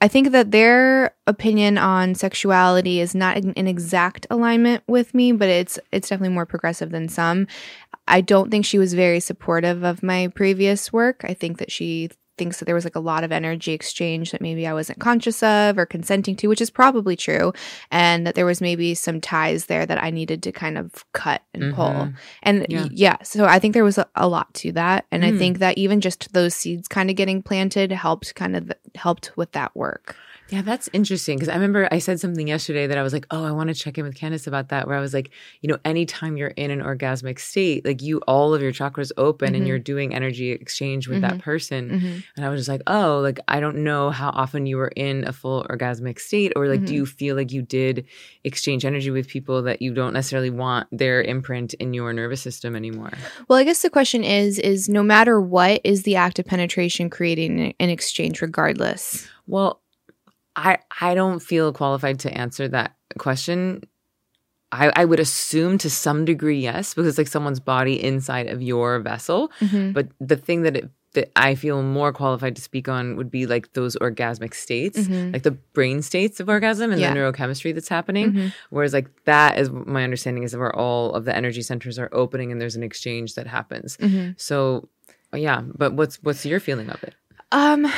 I 0.01 0.09
think 0.09 0.33
that 0.33 0.51
their 0.51 1.15
opinion 1.27 1.79
on 1.79 2.15
sexuality 2.15 3.01
is 3.01 3.15
not 3.15 3.39
in 3.39 3.67
exact 3.67 4.27
alignment 4.29 4.83
with 4.87 5.15
me, 5.15 5.33
but 5.33 5.49
it's 5.49 5.79
it's 5.91 6.09
definitely 6.09 6.35
more 6.35 6.45
progressive 6.47 6.91
than 6.91 7.09
some. 7.09 7.47
I 8.07 8.21
don't 8.21 8.51
think 8.51 8.65
she 8.65 8.79
was 8.79 8.93
very 8.95 9.21
supportive 9.21 9.83
of 9.83 10.03
my 10.03 10.29
previous 10.29 10.93
work. 10.93 11.23
I 11.25 11.33
think 11.35 11.59
that 11.59 11.73
she 11.73 12.11
thinks 12.37 12.59
that 12.59 12.65
there 12.65 12.75
was 12.75 12.85
like 12.85 12.97
a 12.97 13.01
lot 13.01 13.25
of 13.25 13.33
energy 13.33 13.73
exchange 13.73 14.33
that 14.33 14.41
maybe 14.41 14.67
I 14.67 14.73
wasn't 14.73 15.01
conscious 15.01 15.43
of 15.43 15.79
or 15.79 15.87
consenting 15.87 16.37
to, 16.37 16.49
which 16.49 16.61
is 16.61 16.71
probably 16.71 17.17
true. 17.17 17.53
And 17.91 18.27
that 18.27 18.35
there 18.35 18.47
was 18.47 18.61
maybe 18.61 18.95
some 18.95 19.21
ties 19.21 19.67
there 19.67 19.87
that 19.87 20.03
I 20.03 20.11
needed 20.11 20.43
to 20.45 20.53
kind 20.53 20.79
of 20.79 21.05
cut 21.13 21.43
and 21.55 21.65
mm-hmm. 21.65 21.75
pull. 21.75 22.13
And 22.43 22.67
yeah. 22.69 22.89
yeah. 22.91 23.17
so 23.23 23.47
I 23.47 23.59
think 23.59 23.75
there 23.75 23.85
was 23.85 23.99
a, 23.99 24.07
a 24.15 24.29
lot 24.29 24.53
to 24.55 24.73
that. 24.73 25.07
And 25.11 25.23
mm. 25.23 25.35
I 25.35 25.39
think 25.39 25.59
that 25.59 25.79
even 25.79 26.01
just 26.01 26.33
those 26.33 26.55
seeds 26.55 26.89
kind 26.89 27.11
of 27.11 27.17
getting 27.17 27.43
planted 27.43 27.93
helped 27.93 28.35
kind 28.35 28.57
of 28.57 28.73
helped 28.95 29.37
with 29.37 29.53
that 29.53 29.75
work. 29.77 30.17
Yeah, 30.49 30.63
that's 30.63 30.89
interesting 30.93 31.37
because 31.37 31.49
I 31.49 31.55
remember 31.55 31.89
I 31.91 31.99
said 31.99 32.21
something 32.21 32.47
yesterday 32.47 32.87
that 32.87 32.97
I 32.97 33.03
was 33.03 33.13
like, 33.13 33.27
oh, 33.33 33.45
I 33.45 33.51
want 33.51 33.69
to 33.69 33.75
check 33.75 33.99
in 33.99 34.05
with 34.05 34.15
Candace 34.15 34.47
about 34.47 34.69
that. 34.69 34.87
Where 34.87 34.97
I 34.97 35.01
was 35.01 35.13
like, 35.13 35.31
you 35.61 35.69
know, 35.69 35.79
anytime 35.85 36.37
you're 36.37 36.49
in 36.49 36.71
an 36.71 36.81
orgasmic 36.81 37.41
state, 37.41 37.85
like 37.85 38.01
you, 38.01 38.19
all 38.29 38.55
of 38.55 38.63
your 38.63 38.71
chakras 38.71 39.11
open 39.17 39.49
mm-hmm. 39.49 39.57
and 39.57 39.67
you're 39.67 39.81
doing 39.81 40.15
energy 40.15 40.53
exchange 40.53 41.09
with 41.09 41.23
mm-hmm. 41.23 41.39
that 41.39 41.43
person. 41.43 41.91
Mm-hmm. 41.91 42.19
And 42.37 42.47
I 42.47 42.49
was 42.49 42.61
just 42.61 42.69
like, 42.69 42.83
oh, 42.87 43.19
like 43.21 43.41
I 43.49 43.59
don't 43.59 43.79
know 43.79 44.11
how 44.11 44.31
often 44.31 44.67
you 44.67 44.77
were 44.77 44.93
in 44.95 45.27
a 45.27 45.33
full 45.33 45.65
orgasmic 45.65 46.21
state, 46.21 46.53
or 46.55 46.69
like, 46.69 46.85
do 46.85 46.95
you 46.95 47.03
mm-hmm. 47.03 47.17
feel 47.17 47.35
like 47.35 47.51
you 47.51 47.63
did 47.63 48.07
exchange 48.45 48.85
energy 48.85 49.11
with 49.11 49.27
people 49.27 49.63
that 49.63 49.83
you 49.83 49.93
don't 49.93 50.13
necessarily 50.13 50.51
want 50.51 50.87
their 50.93 51.23
imprint 51.23 51.75
in 51.75 51.93
your 51.93 52.13
nervous 52.13 52.41
system 52.41 52.77
anymore? 52.77 53.11
Well, 53.49 53.59
I 53.59 53.65
guess 53.65 53.83
the 53.83 53.91
question 53.91 54.23
is, 54.23 54.61
is 54.61 54.89
no 54.89 55.03
matter 55.03 55.41
what, 55.41 55.81
is 55.83 56.05
the 56.05 56.15
act 56.15 56.39
of 56.39 56.47
penetration 56.47 57.11
creating 57.11 57.75
an 57.81 57.91
exchange 57.91 58.41
regardless? 58.41 59.27
Well, 59.49 59.81
I 60.57 60.79
I 61.01 61.15
don't 61.15 61.41
feel 61.41 61.73
qualified 61.73 62.19
to 62.21 62.33
answer 62.33 62.67
that 62.69 62.97
question. 63.19 63.85
I, 64.73 64.91
I 64.97 65.05
would 65.05 65.21
assume 65.21 65.79
to 65.79 65.89
some 65.89 66.25
degree 66.25 66.61
yes, 66.61 66.93
because 66.93 67.19
like 67.19 67.29
someone's 67.29 67.61
body 67.61 68.03
inside 68.03 68.49
of 68.49 68.61
your 68.61 68.99
vessel. 68.99 69.53
Mm-hmm. 69.61 69.93
But 69.93 70.09
the 70.21 70.37
thing 70.37 70.63
that 70.63 70.77
it 70.77 70.91
that 71.17 71.33
I 71.35 71.55
feel 71.55 71.83
more 71.83 72.13
qualified 72.13 72.57
to 72.57 72.63
speak 72.63 72.89
on 72.89 73.17
would 73.17 73.31
be 73.31 73.47
like 73.47 73.73
those 73.73 73.97
orgasmic 73.97 74.55
states, 74.55 74.99
mm-hmm. 74.99 75.33
like 75.33 75.45
the 75.45 75.53
brain 75.53 76.03
states 76.03 76.41
of 76.41 76.49
orgasm 76.49 76.93
and 76.93 77.01
yeah. 77.01 77.13
the 77.13 77.19
neurochemistry 77.19 77.75
that's 77.75 77.89
happening. 77.89 78.33
Mm-hmm. 78.33 78.49
Whereas 78.69 78.93
like 78.93 79.09
that 79.25 79.59
is 79.59 79.71
my 79.71 80.05
understanding 80.05 80.43
is 80.43 80.55
where 80.55 80.75
all 80.77 81.15
of 81.15 81.25
the 81.25 81.35
energy 81.35 81.63
centers 81.63 81.99
are 81.99 82.11
opening 82.13 82.53
and 82.53 82.61
there's 82.61 82.77
an 82.77 82.83
exchange 82.83 83.35
that 83.35 83.47
happens. 83.47 83.97
Mm-hmm. 83.97 84.33
So 84.37 84.89
yeah, 85.33 85.63
but 85.63 85.95
what's 85.95 86.17
what's 86.23 86.45
your 86.45 86.61
feeling 86.61 86.91
of 86.91 87.03
it? 87.03 87.15
Um 87.51 87.91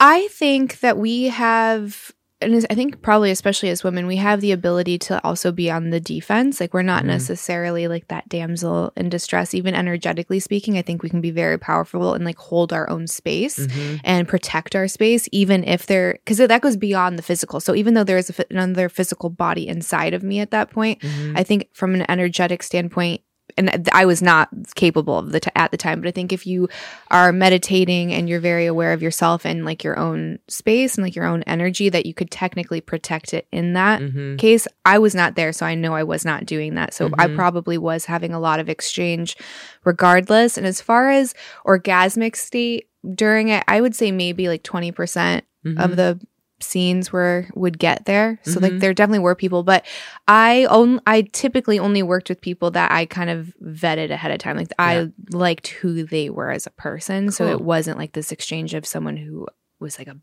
I 0.00 0.28
think 0.28 0.80
that 0.80 0.96
we 0.98 1.24
have 1.24 2.12
and 2.40 2.64
I 2.70 2.74
think 2.74 3.02
probably 3.02 3.30
especially 3.32 3.68
as 3.70 3.82
women, 3.82 4.06
we 4.06 4.16
have 4.16 4.40
the 4.40 4.52
ability 4.52 4.98
to 4.98 5.22
also 5.24 5.50
be 5.50 5.70
on 5.70 5.90
the 5.90 5.98
defense. 5.98 6.60
Like 6.60 6.72
we're 6.72 6.82
not 6.82 7.00
mm-hmm. 7.00 7.08
necessarily 7.08 7.88
like 7.88 8.08
that 8.08 8.28
damsel 8.28 8.92
in 8.96 9.08
distress, 9.08 9.54
even 9.54 9.74
energetically 9.74 10.38
speaking. 10.38 10.78
I 10.78 10.82
think 10.82 11.02
we 11.02 11.10
can 11.10 11.20
be 11.20 11.32
very 11.32 11.58
powerful 11.58 12.14
and 12.14 12.24
like 12.24 12.38
hold 12.38 12.72
our 12.72 12.88
own 12.88 13.08
space 13.08 13.58
mm-hmm. 13.58 13.96
and 14.04 14.28
protect 14.28 14.76
our 14.76 14.86
space, 14.86 15.28
even 15.32 15.64
if 15.64 15.86
there, 15.86 16.12
because 16.24 16.38
that 16.38 16.60
goes 16.60 16.76
beyond 16.76 17.18
the 17.18 17.24
physical. 17.24 17.58
So 17.58 17.74
even 17.74 17.94
though 17.94 18.04
there 18.04 18.18
is 18.18 18.30
a, 18.30 18.44
another 18.50 18.88
physical 18.88 19.30
body 19.30 19.66
inside 19.66 20.14
of 20.14 20.22
me 20.22 20.38
at 20.38 20.52
that 20.52 20.70
point, 20.70 21.00
mm-hmm. 21.00 21.36
I 21.36 21.42
think 21.42 21.68
from 21.72 21.94
an 21.94 22.08
energetic 22.08 22.62
standpoint, 22.62 23.22
and 23.56 23.88
I 23.92 24.04
was 24.04 24.22
not 24.22 24.48
capable 24.74 25.18
of 25.18 25.32
the 25.32 25.40
t- 25.40 25.50
at 25.56 25.70
the 25.70 25.76
time. 25.76 26.00
But 26.00 26.08
I 26.08 26.12
think 26.12 26.32
if 26.32 26.46
you 26.46 26.68
are 27.10 27.32
meditating 27.32 28.12
and 28.12 28.28
you're 28.28 28.40
very 28.40 28.66
aware 28.66 28.92
of 28.92 29.02
yourself 29.02 29.44
and 29.44 29.64
like 29.64 29.82
your 29.82 29.98
own 29.98 30.38
space 30.48 30.96
and 30.96 31.04
like 31.04 31.16
your 31.16 31.24
own 31.24 31.42
energy, 31.44 31.88
that 31.88 32.06
you 32.06 32.14
could 32.14 32.30
technically 32.30 32.80
protect 32.80 33.34
it 33.34 33.46
in 33.50 33.72
that 33.72 34.00
mm-hmm. 34.00 34.36
case. 34.36 34.68
I 34.84 34.98
was 34.98 35.14
not 35.14 35.34
there, 35.34 35.52
so 35.52 35.66
I 35.66 35.74
know 35.74 35.94
I 35.94 36.04
was 36.04 36.24
not 36.24 36.46
doing 36.46 36.74
that. 36.74 36.94
So 36.94 37.08
mm-hmm. 37.08 37.20
I 37.20 37.34
probably 37.34 37.78
was 37.78 38.04
having 38.04 38.32
a 38.32 38.40
lot 38.40 38.60
of 38.60 38.68
exchange, 38.68 39.36
regardless. 39.84 40.56
And 40.56 40.66
as 40.66 40.80
far 40.80 41.10
as 41.10 41.34
orgasmic 41.66 42.36
state 42.36 42.88
during 43.14 43.48
it, 43.48 43.64
I 43.68 43.80
would 43.80 43.94
say 43.94 44.12
maybe 44.12 44.48
like 44.48 44.62
twenty 44.62 44.92
percent 44.92 45.44
mm-hmm. 45.64 45.80
of 45.80 45.96
the 45.96 46.20
scenes 46.60 47.12
where 47.12 47.48
would 47.54 47.78
get 47.78 48.04
there. 48.04 48.38
So 48.42 48.52
mm-hmm. 48.52 48.62
like 48.62 48.78
there 48.78 48.94
definitely 48.94 49.20
were 49.20 49.34
people, 49.34 49.62
but 49.62 49.86
I 50.26 50.66
own 50.70 51.00
I 51.06 51.22
typically 51.22 51.78
only 51.78 52.02
worked 52.02 52.28
with 52.28 52.40
people 52.40 52.70
that 52.72 52.90
I 52.90 53.06
kind 53.06 53.30
of 53.30 53.54
vetted 53.62 54.10
ahead 54.10 54.30
of 54.30 54.38
time. 54.38 54.56
Like 54.56 54.68
yeah. 54.78 54.84
I 54.84 55.08
liked 55.30 55.68
who 55.68 56.04
they 56.04 56.30
were 56.30 56.50
as 56.50 56.66
a 56.66 56.70
person. 56.70 57.26
Cool. 57.26 57.32
So 57.32 57.46
it 57.48 57.60
wasn't 57.60 57.98
like 57.98 58.12
this 58.12 58.32
exchange 58.32 58.74
of 58.74 58.86
someone 58.86 59.16
who 59.16 59.46
was 59.80 59.98
like 59.98 60.08
a 60.08 60.16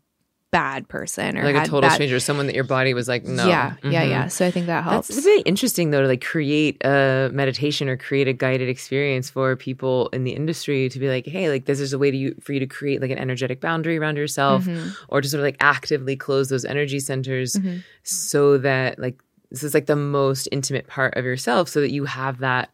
bad 0.52 0.88
person 0.88 1.36
or 1.36 1.44
like 1.44 1.56
a 1.56 1.66
total 1.66 1.82
bad... 1.82 1.94
stranger, 1.94 2.18
someone 2.20 2.46
that 2.46 2.54
your 2.54 2.64
body 2.64 2.94
was 2.94 3.08
like, 3.08 3.24
no. 3.24 3.46
Yeah, 3.46 3.70
mm-hmm. 3.72 3.90
yeah, 3.90 4.02
yeah. 4.04 4.26
So 4.28 4.46
I 4.46 4.50
think 4.50 4.66
that 4.66 4.84
helps. 4.84 5.10
It's 5.10 5.24
really 5.26 5.42
interesting 5.42 5.90
though 5.90 6.02
to 6.02 6.06
like 6.06 6.24
create 6.24 6.82
a 6.84 7.30
meditation 7.32 7.88
or 7.88 7.96
create 7.96 8.28
a 8.28 8.32
guided 8.32 8.68
experience 8.68 9.28
for 9.28 9.56
people 9.56 10.08
in 10.10 10.24
the 10.24 10.32
industry 10.32 10.88
to 10.88 10.98
be 10.98 11.08
like, 11.08 11.26
hey, 11.26 11.50
like 11.50 11.66
this 11.66 11.80
is 11.80 11.92
a 11.92 11.98
way 11.98 12.10
to 12.10 12.16
you 12.16 12.34
for 12.40 12.52
you 12.52 12.60
to 12.60 12.66
create 12.66 13.00
like 13.00 13.10
an 13.10 13.18
energetic 13.18 13.60
boundary 13.60 13.98
around 13.98 14.16
yourself, 14.16 14.64
mm-hmm. 14.64 14.90
or 15.08 15.20
to 15.20 15.28
sort 15.28 15.40
of 15.40 15.44
like 15.44 15.56
actively 15.60 16.16
close 16.16 16.48
those 16.48 16.64
energy 16.64 17.00
centers 17.00 17.54
mm-hmm. 17.54 17.78
so 18.02 18.56
that 18.58 18.98
like 18.98 19.20
this 19.50 19.62
is 19.62 19.74
like 19.74 19.86
the 19.86 19.96
most 19.96 20.48
intimate 20.52 20.86
part 20.86 21.16
of 21.16 21.24
yourself, 21.24 21.68
so 21.68 21.80
that 21.80 21.90
you 21.90 22.04
have 22.04 22.38
that 22.38 22.70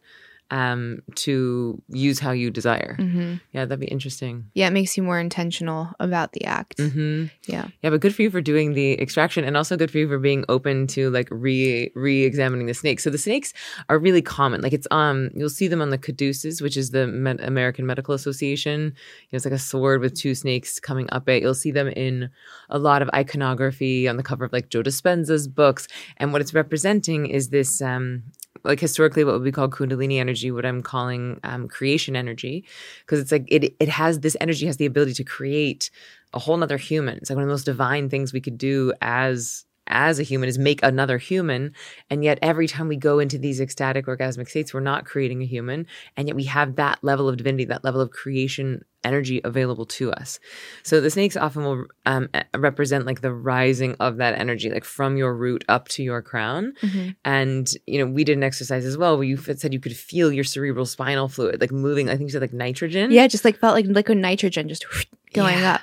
um, 0.53 1.01
to 1.15 1.81
use 1.89 2.19
how 2.19 2.31
you 2.31 2.51
desire. 2.51 2.95
hmm 2.99 3.35
Yeah, 3.53 3.65
that'd 3.65 3.79
be 3.79 3.87
interesting. 3.87 4.45
Yeah, 4.53 4.67
it 4.67 4.73
makes 4.73 4.95
you 4.95 5.01
more 5.03 5.19
intentional 5.19 5.89
about 5.99 6.33
the 6.33 6.43
act. 6.45 6.79
hmm 6.79 7.25
Yeah. 7.47 7.65
Yeah, 7.81 7.89
but 7.89 8.01
good 8.01 8.13
for 8.15 8.21
you 8.21 8.29
for 8.29 8.39
doing 8.41 8.73
the 8.73 9.01
extraction, 9.01 9.43
and 9.45 9.57
also 9.57 9.75
good 9.75 9.89
for 9.89 9.97
you 9.97 10.07
for 10.07 10.19
being 10.19 10.45
open 10.49 10.85
to 10.95 11.09
like 11.09 11.27
re 11.31 11.91
re-examining 11.95 12.67
the 12.67 12.73
snakes. 12.75 13.03
So 13.03 13.09
the 13.09 13.17
snakes 13.17 13.49
are 13.89 13.97
really 13.97 14.21
common. 14.21 14.61
Like 14.61 14.73
it's 14.73 14.87
um, 14.91 15.29
you'll 15.33 15.49
see 15.59 15.67
them 15.67 15.81
on 15.81 15.89
the 15.89 15.97
caduceus, 15.97 16.61
which 16.61 16.77
is 16.77 16.91
the 16.91 17.07
Med- 17.07 17.41
American 17.41 17.85
Medical 17.87 18.13
Association. 18.13 18.79
You 18.81 19.31
know, 19.31 19.37
it's 19.37 19.45
like 19.45 19.53
a 19.53 19.59
sword 19.71 20.01
with 20.01 20.13
two 20.13 20.35
snakes 20.35 20.79
coming 20.79 21.07
up 21.11 21.27
it. 21.29 21.41
You'll 21.41 21.55
see 21.65 21.71
them 21.71 21.87
in 21.87 22.29
a 22.69 22.77
lot 22.77 23.01
of 23.01 23.09
iconography 23.21 24.07
on 24.07 24.17
the 24.17 24.23
cover 24.29 24.45
of 24.45 24.53
like 24.53 24.69
Joe 24.69 24.83
Dispenza's 24.83 25.47
books, 25.47 25.87
and 26.17 26.31
what 26.31 26.41
it's 26.41 26.53
representing 26.53 27.25
is 27.25 27.49
this 27.49 27.81
um. 27.81 28.23
Like 28.63 28.79
historically, 28.79 29.23
what 29.23 29.33
would 29.33 29.43
be 29.43 29.51
called 29.51 29.71
Kundalini 29.71 30.19
energy, 30.19 30.51
what 30.51 30.65
I'm 30.65 30.81
calling 30.81 31.39
um, 31.43 31.67
creation 31.67 32.15
energy, 32.15 32.65
because 33.01 33.19
it's 33.19 33.31
like 33.31 33.45
it 33.47 33.75
it 33.79 33.89
has 33.89 34.19
this 34.21 34.37
energy 34.39 34.65
has 34.65 34.77
the 34.77 34.85
ability 34.85 35.13
to 35.15 35.23
create 35.23 35.89
a 36.33 36.39
whole 36.39 36.57
nother 36.57 36.77
human. 36.77 37.17
It's 37.17 37.29
like 37.29 37.35
one 37.35 37.43
of 37.43 37.49
the 37.49 37.53
most 37.53 37.65
divine 37.65 38.09
things 38.09 38.33
we 38.33 38.41
could 38.41 38.57
do 38.57 38.93
as 39.01 39.65
as 39.87 40.19
a 40.19 40.23
human 40.23 40.47
is 40.49 40.57
make 40.57 40.81
another 40.83 41.17
human. 41.17 41.73
And 42.09 42.23
yet 42.23 42.39
every 42.41 42.67
time 42.67 42.87
we 42.87 42.95
go 42.97 43.19
into 43.19 43.37
these 43.37 43.59
ecstatic 43.59 44.05
orgasmic 44.05 44.49
states, 44.49 44.73
we're 44.73 44.79
not 44.79 45.05
creating 45.05 45.41
a 45.41 45.45
human. 45.45 45.87
And 46.15 46.27
yet 46.27 46.35
we 46.35 46.45
have 46.45 46.75
that 46.75 46.99
level 47.03 47.27
of 47.27 47.37
divinity, 47.37 47.65
that 47.65 47.83
level 47.83 48.01
of 48.01 48.11
creation 48.11 48.85
energy 49.03 49.41
available 49.43 49.85
to 49.85 50.11
us. 50.13 50.39
So 50.83 51.01
the 51.01 51.09
snakes 51.09 51.35
often 51.35 51.63
will 51.65 51.85
um, 52.05 52.29
represent 52.55 53.05
like 53.05 53.19
the 53.19 53.33
rising 53.33 53.95
of 53.99 54.15
that 54.17 54.39
energy, 54.39 54.69
like 54.69 54.85
from 54.85 55.17
your 55.17 55.35
root 55.35 55.65
up 55.67 55.89
to 55.89 56.03
your 56.03 56.21
crown. 56.21 56.73
hmm 56.79 57.09
And 57.25 57.69
you 57.85 57.99
know, 57.99 58.09
we 58.09 58.23
did 58.23 58.37
an 58.37 58.43
exercise 58.43 58.85
as 58.85 58.97
well 58.97 59.17
where 59.17 59.25
you 59.25 59.35
said 59.35 59.73
you 59.73 59.79
could 59.81 59.95
feel 59.97 60.31
your 60.31 60.45
cerebral 60.45 60.85
spinal 60.85 61.27
fluid 61.27 61.59
like 61.59 61.71
moving. 61.73 62.07
I 62.09 62.15
think 62.15 62.29
you 62.29 62.31
said 62.31 62.41
like 62.41 62.53
nitrogen. 62.53 63.11
Yeah, 63.11 63.27
just 63.27 63.43
like 63.43 63.57
felt 63.59 63.75
like 63.75 63.85
liquid 63.87 64.17
nitrogen 64.17 64.69
just 64.69 64.85
going 65.33 65.59
Yeah. 65.59 65.75
up. 65.75 65.81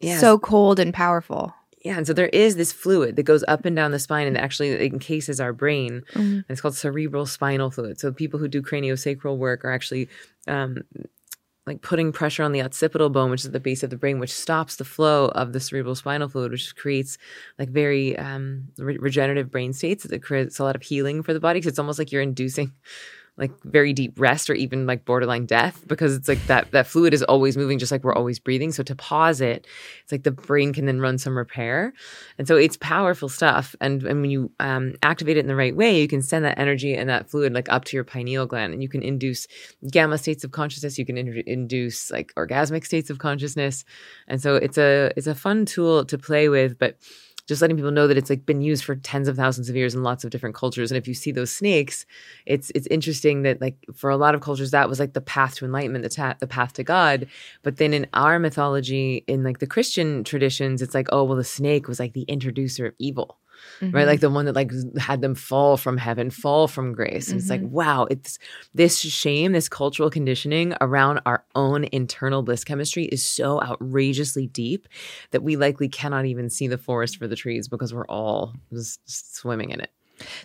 Yes. 0.00 0.20
So 0.20 0.36
cold 0.40 0.80
and 0.80 0.92
powerful. 0.92 1.54
Yeah, 1.84 1.96
and 1.96 2.06
so 2.06 2.12
there 2.12 2.28
is 2.28 2.54
this 2.56 2.72
fluid 2.72 3.16
that 3.16 3.24
goes 3.24 3.42
up 3.48 3.64
and 3.64 3.74
down 3.74 3.90
the 3.90 3.98
spine 3.98 4.28
and 4.28 4.38
actually 4.38 4.86
encases 4.86 5.40
our 5.40 5.52
brain. 5.52 6.02
Mhm. 6.12 6.20
And 6.20 6.44
it's 6.48 6.60
called 6.60 6.76
cerebral 6.76 7.26
spinal 7.26 7.70
fluid. 7.70 7.98
So 7.98 8.12
people 8.12 8.38
who 8.38 8.46
do 8.48 8.62
craniosacral 8.62 9.36
work 9.36 9.64
are 9.64 9.72
actually 9.72 10.08
um, 10.46 10.82
like 11.66 11.80
putting 11.82 12.12
pressure 12.12 12.42
on 12.42 12.52
the 12.52 12.62
occipital 12.62 13.10
bone, 13.10 13.30
which 13.30 13.40
is 13.42 13.46
at 13.46 13.52
the 13.52 13.60
base 13.60 13.82
of 13.82 13.90
the 13.90 13.96
brain, 13.96 14.18
which 14.20 14.32
stops 14.32 14.76
the 14.76 14.84
flow 14.84 15.26
of 15.28 15.52
the 15.52 15.60
cerebral 15.60 15.94
spinal 15.94 16.28
fluid, 16.28 16.52
which 16.52 16.74
creates 16.76 17.18
like 17.58 17.68
very 17.70 18.16
um, 18.18 18.68
re- 18.78 18.98
regenerative 18.98 19.50
brain 19.50 19.72
states. 19.72 20.04
It 20.04 20.22
creates 20.22 20.58
a 20.58 20.64
lot 20.64 20.76
of 20.76 20.82
healing 20.82 21.22
for 21.22 21.32
the 21.32 21.40
body 21.40 21.58
because 21.60 21.70
it's 21.70 21.78
almost 21.78 21.98
like 21.98 22.12
you're 22.12 22.22
inducing 22.22 22.72
like 23.38 23.50
very 23.64 23.94
deep 23.94 24.20
rest 24.20 24.50
or 24.50 24.54
even 24.54 24.86
like 24.86 25.06
borderline 25.06 25.46
death 25.46 25.82
because 25.86 26.14
it's 26.14 26.28
like 26.28 26.44
that 26.48 26.70
that 26.72 26.86
fluid 26.86 27.14
is 27.14 27.22
always 27.22 27.56
moving 27.56 27.78
just 27.78 27.90
like 27.90 28.04
we're 28.04 28.12
always 28.12 28.38
breathing. 28.38 28.72
So 28.72 28.82
to 28.82 28.94
pause 28.94 29.40
it 29.40 29.66
it's 30.02 30.12
like 30.12 30.24
the 30.24 30.30
brain 30.30 30.72
can 30.74 30.84
then 30.84 31.00
run 31.00 31.16
some 31.16 31.36
repair. 31.36 31.94
And 32.36 32.46
so 32.46 32.56
it's 32.56 32.76
powerful 32.76 33.30
stuff. 33.30 33.74
And 33.80 34.02
and 34.02 34.20
when 34.20 34.30
you 34.30 34.50
um, 34.60 34.94
activate 35.02 35.38
it 35.38 35.40
in 35.40 35.46
the 35.46 35.56
right 35.56 35.74
way 35.74 36.00
you 36.00 36.08
can 36.08 36.20
send 36.20 36.44
that 36.44 36.58
energy 36.58 36.94
and 36.94 37.08
that 37.08 37.30
fluid 37.30 37.54
like 37.54 37.72
up 37.72 37.84
to 37.86 37.96
your 37.96 38.04
pineal 38.04 38.46
gland 38.46 38.74
and 38.74 38.82
you 38.82 38.88
can 38.88 39.02
induce 39.02 39.46
gamma 39.90 40.18
states 40.18 40.44
of 40.44 40.52
consciousness. 40.52 40.98
You 40.98 41.06
can 41.06 41.16
in- 41.16 41.42
induce 41.46 42.10
like 42.10 42.34
orgasmic 42.36 42.84
states 42.84 43.08
of 43.08 43.18
consciousness. 43.18 43.84
And 44.28 44.42
so 44.42 44.56
it's 44.56 44.76
a 44.76 45.10
it's 45.16 45.26
a 45.26 45.34
fun 45.34 45.64
tool 45.64 46.04
to 46.04 46.18
play 46.18 46.50
with 46.50 46.78
but 46.78 46.98
just 47.46 47.60
letting 47.60 47.76
people 47.76 47.90
know 47.90 48.06
that 48.06 48.16
it's 48.16 48.30
like 48.30 48.46
been 48.46 48.60
used 48.60 48.84
for 48.84 48.94
tens 48.96 49.28
of 49.28 49.36
thousands 49.36 49.68
of 49.68 49.76
years 49.76 49.94
in 49.94 50.02
lots 50.02 50.24
of 50.24 50.30
different 50.30 50.54
cultures. 50.54 50.90
And 50.90 50.98
if 50.98 51.08
you 51.08 51.14
see 51.14 51.32
those 51.32 51.52
snakes 51.52 52.06
it's 52.46 52.70
it's 52.74 52.86
interesting 52.88 53.42
that 53.42 53.60
like 53.60 53.76
for 53.94 54.10
a 54.10 54.16
lot 54.16 54.34
of 54.34 54.40
cultures 54.40 54.70
that 54.70 54.88
was 54.88 55.00
like 55.00 55.12
the 55.12 55.20
path 55.20 55.56
to 55.56 55.64
enlightenment 55.64 56.02
the, 56.02 56.08
ta- 56.08 56.36
the 56.40 56.46
path 56.46 56.72
to 56.74 56.84
god. 56.84 57.26
But 57.62 57.76
then 57.76 57.92
in 57.92 58.06
our 58.14 58.38
mythology 58.38 59.24
in 59.26 59.42
like 59.42 59.58
the 59.58 59.66
christian 59.66 60.24
traditions 60.24 60.82
it's 60.82 60.94
like 60.94 61.08
oh 61.12 61.24
well 61.24 61.36
the 61.36 61.44
snake 61.44 61.88
was 61.88 61.98
like 62.00 62.12
the 62.12 62.22
introducer 62.22 62.86
of 62.86 62.94
evil 62.98 63.38
Mm-hmm. 63.80 63.96
right? 63.96 64.06
Like 64.06 64.20
the 64.20 64.30
one 64.30 64.44
that 64.46 64.54
like 64.54 64.70
had 64.98 65.20
them 65.20 65.34
fall 65.34 65.76
from 65.76 65.96
heaven 65.96 66.30
fall 66.30 66.68
from 66.68 66.92
grace. 66.92 67.28
And 67.28 67.40
it's 67.40 67.50
like 67.50 67.62
wow 67.62 68.06
it's 68.10 68.38
this 68.74 68.98
shame 68.98 69.52
this 69.52 69.68
cultural 69.68 70.10
conditioning 70.10 70.74
around 70.80 71.20
our 71.26 71.44
own 71.54 71.84
internal 71.92 72.42
bliss 72.42 72.64
chemistry 72.64 73.04
is 73.06 73.24
so 73.24 73.60
outrageously 73.60 74.46
deep 74.46 74.88
that 75.30 75.42
we 75.42 75.56
likely 75.56 75.88
cannot 75.88 76.26
even 76.26 76.48
see 76.48 76.68
the 76.68 76.78
forest 76.78 77.16
for 77.16 77.26
the 77.26 77.36
trees 77.36 77.68
because 77.68 77.92
we're 77.92 78.06
all 78.06 78.54
just 78.72 79.00
swimming 79.34 79.70
in 79.70 79.80
it. 79.80 79.90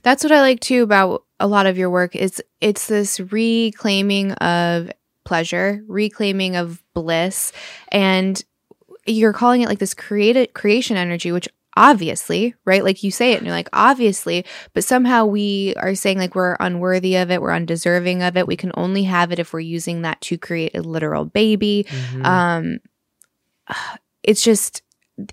That's 0.04 0.24
what 0.24 0.32
I 0.32 0.42
like 0.42 0.60
too 0.60 0.84
about 0.84 1.24
a 1.40 1.48
lot 1.48 1.66
of 1.66 1.78
your 1.78 1.90
work. 1.90 2.16
Is 2.16 2.42
it's 2.62 2.88
this 2.88 3.20
reclaiming 3.20 4.32
of 4.34 4.92
pleasure, 5.26 5.84
reclaiming 5.88 6.56
of 6.56 6.82
bliss, 6.94 7.52
and 7.92 8.44
you're 9.06 9.34
calling 9.34 9.62
it 9.62 9.70
like 9.70 9.80
this 9.80 9.94
created 9.94 10.54
creation 10.54 10.98
energy, 10.98 11.32
which 11.32 11.48
obviously, 11.78 12.56
right? 12.66 12.84
Like 12.84 13.04
you 13.04 13.12
say 13.12 13.34
it 13.34 13.38
and 13.38 13.46
you're 13.46 13.56
like, 13.56 13.70
obviously, 13.72 14.44
but 14.74 14.84
somehow 14.84 15.26
we 15.26 15.76
are 15.78 15.94
saying 15.96 16.18
like 16.18 16.34
we're 16.36 16.58
unworthy 16.60 17.16
of 17.16 17.30
it, 17.32 17.42
we're 17.42 17.54
undeserving 17.54 18.24
of 18.24 18.36
it. 18.36 18.48
We 18.48 18.58
can 18.58 18.72
only 18.74 19.04
have 19.04 19.32
it 19.32 19.40
if 19.40 19.54
we're 19.54 19.60
using 19.60 20.02
that 20.02 20.20
to 20.22 20.38
create 20.38 20.76
a 20.76 20.82
literal 20.82 21.24
baby. 21.26 21.86
Mhm. 21.90 22.26
um 22.26 22.78
it's 24.24 24.44
just 24.44 24.82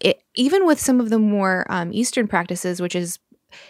it, 0.00 0.22
even 0.34 0.66
with 0.66 0.80
some 0.80 1.00
of 1.00 1.10
the 1.10 1.18
more 1.18 1.66
um, 1.68 1.92
eastern 1.92 2.26
practices 2.26 2.80
which 2.80 2.94
is 2.94 3.18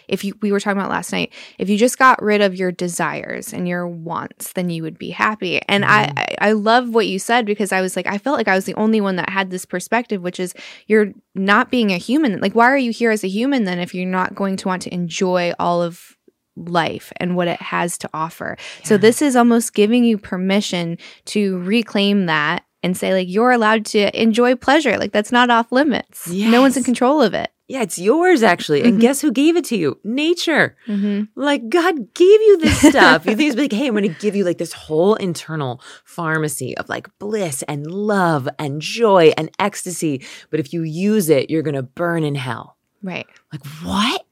if 0.07 0.23
you 0.23 0.33
we 0.41 0.51
were 0.51 0.59
talking 0.59 0.77
about 0.77 0.89
last 0.89 1.11
night 1.11 1.31
if 1.57 1.69
you 1.69 1.77
just 1.77 1.97
got 1.97 2.21
rid 2.21 2.41
of 2.41 2.55
your 2.55 2.71
desires 2.71 3.53
and 3.53 3.67
your 3.67 3.87
wants 3.87 4.53
then 4.53 4.69
you 4.69 4.83
would 4.83 4.97
be 4.97 5.09
happy. 5.09 5.61
And 5.67 5.85
I, 5.85 6.05
mm-hmm. 6.05 6.19
I 6.19 6.35
i 6.49 6.51
love 6.51 6.89
what 6.89 7.07
you 7.07 7.19
said 7.19 7.45
because 7.45 7.71
i 7.71 7.81
was 7.81 7.95
like 7.95 8.07
i 8.07 8.17
felt 8.17 8.37
like 8.37 8.47
i 8.47 8.55
was 8.55 8.65
the 8.65 8.75
only 8.75 9.01
one 9.01 9.15
that 9.15 9.29
had 9.29 9.49
this 9.49 9.65
perspective 9.65 10.21
which 10.21 10.39
is 10.39 10.53
you're 10.87 11.13
not 11.35 11.69
being 11.69 11.91
a 11.91 11.97
human. 11.97 12.39
Like 12.39 12.55
why 12.55 12.65
are 12.65 12.77
you 12.77 12.91
here 12.91 13.11
as 13.11 13.23
a 13.23 13.27
human 13.27 13.65
then 13.65 13.79
if 13.79 13.93
you're 13.93 14.09
not 14.09 14.35
going 14.35 14.57
to 14.57 14.67
want 14.67 14.81
to 14.83 14.93
enjoy 14.93 15.53
all 15.59 15.81
of 15.81 16.15
life 16.55 17.11
and 17.17 17.35
what 17.35 17.47
it 17.47 17.61
has 17.61 17.97
to 17.99 18.09
offer? 18.13 18.57
So 18.83 18.97
this 18.97 19.21
is 19.21 19.35
almost 19.35 19.73
giving 19.73 20.03
you 20.03 20.17
permission 20.17 20.97
to 21.25 21.59
reclaim 21.59 22.25
that 22.27 22.63
and 22.81 22.95
say 22.95 23.13
like 23.13 23.27
you're 23.27 23.51
allowed 23.51 23.85
to 23.87 24.21
enjoy 24.21 24.55
pleasure. 24.55 24.97
Like 24.97 25.11
that's 25.11 25.31
not 25.31 25.49
off 25.49 25.71
limits. 25.71 26.29
No 26.51 26.61
one's 26.61 26.77
in 26.77 26.83
control 26.83 27.21
of 27.21 27.33
it 27.33 27.51
yeah 27.67 27.81
it's 27.81 27.97
yours 27.97 28.43
actually 28.43 28.83
and 28.83 28.97
Mhm. 28.97 29.01
guess 29.01 29.21
who 29.21 29.31
gave 29.31 29.55
it 29.57 29.65
to 29.65 29.75
you 29.77 29.99
nature 30.03 30.75
mm-hmm. 30.87 31.23
like 31.35 31.67
God 31.69 32.13
gave 32.13 32.41
you 32.41 32.57
this 32.59 32.79
stuff. 32.89 33.25
you 33.25 33.35
think 33.35 33.49
it's 33.51 33.59
like, 33.59 33.71
hey, 33.71 33.87
I'm 33.87 33.93
going 33.95 34.03
to 34.13 34.19
give 34.19 34.35
you 34.35 34.43
like 34.43 34.57
this 34.57 34.73
whole 34.73 35.15
internal 35.15 35.81
pharmacy 36.03 36.77
of 36.77 36.87
like 36.89 37.07
bliss 37.19 37.63
and 37.63 37.85
love 37.89 38.47
and 38.59 38.81
joy 38.81 39.33
and 39.37 39.49
ecstasy. 39.59 40.23
But 40.49 40.59
if 40.59 40.73
you 40.73 40.83
use 40.83 41.29
it, 41.29 41.49
you're 41.49 41.63
going 41.63 41.75
to 41.75 41.83
burn 41.83 42.23
in 42.23 42.35
hell. 42.35 42.77
right 43.03 43.27
Like, 43.51 43.65
what? 43.83 44.24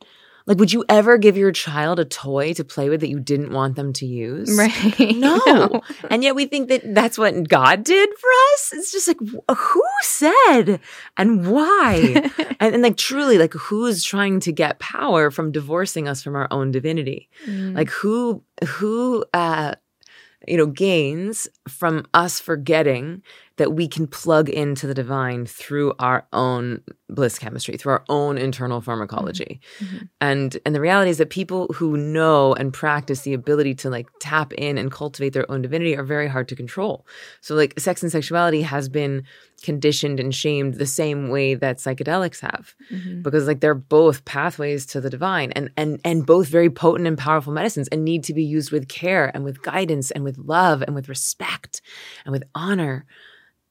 Like, 0.46 0.58
would 0.58 0.74
you 0.74 0.84
ever 0.90 1.18
give 1.18 1.38
your 1.38 1.52
child 1.52 2.00
a 2.00 2.06
toy 2.06 2.54
to 2.54 2.64
play 2.64 2.90
with 2.90 3.00
that 3.02 3.10
you 3.10 3.20
didn't 3.20 3.52
want 3.52 3.76
them 3.76 3.94
to 3.94 4.06
use? 4.06 4.56
right 4.58 5.00
No. 5.16 5.82
And 6.10 6.24
yet 6.24 6.36
we 6.36 6.46
think 6.46 6.70
that 6.70 6.94
that's 6.94 7.18
what 7.18 7.48
God 7.48 7.84
did 7.84 8.10
for 8.10 8.30
us. 8.54 8.74
It's 8.74 8.92
just 8.92 9.08
like, 9.08 9.20
who 9.20 9.84
said 10.02 10.80
and 11.18 11.50
why? 11.50 12.30
and, 12.60 12.74
and 12.74 12.84
like, 12.84 12.98
truly, 12.98 13.38
like, 13.38 13.54
who's 13.54 14.04
trying 14.04 14.40
to 14.42 14.52
get 14.52 14.80
power 14.80 15.32
from 15.32 15.52
divorcing 15.52 16.08
us 16.08 16.22
from 16.22 16.36
our 16.36 16.48
own 16.52 16.72
divinity? 16.72 17.30
Mm. 17.46 17.76
Like, 17.76 17.90
who, 17.90 18.44
who, 18.66 19.24
uh, 19.34 19.76
you 20.48 20.58
know, 20.58 20.66
gains 20.66 21.48
from 21.68 22.06
us 22.14 22.40
forgetting 22.40 23.22
that 23.58 23.74
we 23.74 23.88
can 23.88 24.08
plug 24.08 24.50
into 24.50 24.88
the 24.88 24.96
divine 24.96 25.46
through 25.46 25.94
our 26.00 26.26
own 26.34 26.82
bliss 27.08 27.38
chemistry, 27.38 27.78
through 27.78 27.92
our 27.92 28.04
own 28.10 28.38
internal 28.40 28.82
pharmacology. 28.82 29.62
Mhm. 29.80 30.10
And 30.20 30.58
and 30.66 30.74
the 30.74 30.82
reality 30.82 31.12
is 31.12 31.20
that 31.20 31.30
people 31.30 31.68
who 31.76 31.96
know 31.96 32.54
and 32.56 32.74
practice 32.74 33.22
the 33.22 33.34
ability 33.36 33.76
to 33.76 33.92
like 33.92 34.08
tap 34.20 34.54
in 34.54 34.80
and 34.80 34.92
cultivate 34.92 35.34
their 35.34 35.50
own 35.52 35.62
divinity 35.62 35.96
are 35.96 36.04
very 36.04 36.28
hard 36.28 36.48
to 36.48 36.56
control. 36.56 37.06
So 37.42 37.54
like 37.54 37.80
sex 37.80 38.02
and 38.02 38.12
sexuality 38.12 38.64
has 38.64 38.90
been 38.90 39.24
conditioned 39.62 40.20
and 40.20 40.34
shamed 40.34 40.74
the 40.76 40.88
same 40.88 41.30
way 41.30 41.54
that 41.54 41.78
psychedelics 41.78 42.40
have 42.42 42.74
Mhm. 42.92 43.22
because 43.22 43.46
like 43.46 43.60
they're 43.60 43.76
both 43.76 44.26
pathways 44.26 44.86
to 44.88 45.00
the 45.00 45.10
divine 45.12 45.52
and 45.52 45.70
and 45.78 46.00
and 46.04 46.26
both 46.26 46.48
very 46.48 46.72
potent 46.72 47.08
and 47.08 47.18
powerful 47.20 47.54
medicines 47.54 47.88
and 47.90 48.04
need 48.04 48.24
to 48.24 48.34
be 48.34 48.44
used 48.44 48.72
with 48.72 48.88
care 48.88 49.30
and 49.36 49.44
with 49.44 49.62
guidance 49.62 50.10
and 50.10 50.24
with 50.24 50.38
love 50.40 50.82
and 50.82 50.96
with 50.96 51.08
respect 51.08 51.82
and 52.26 52.32
with 52.32 52.44
honor 52.56 53.06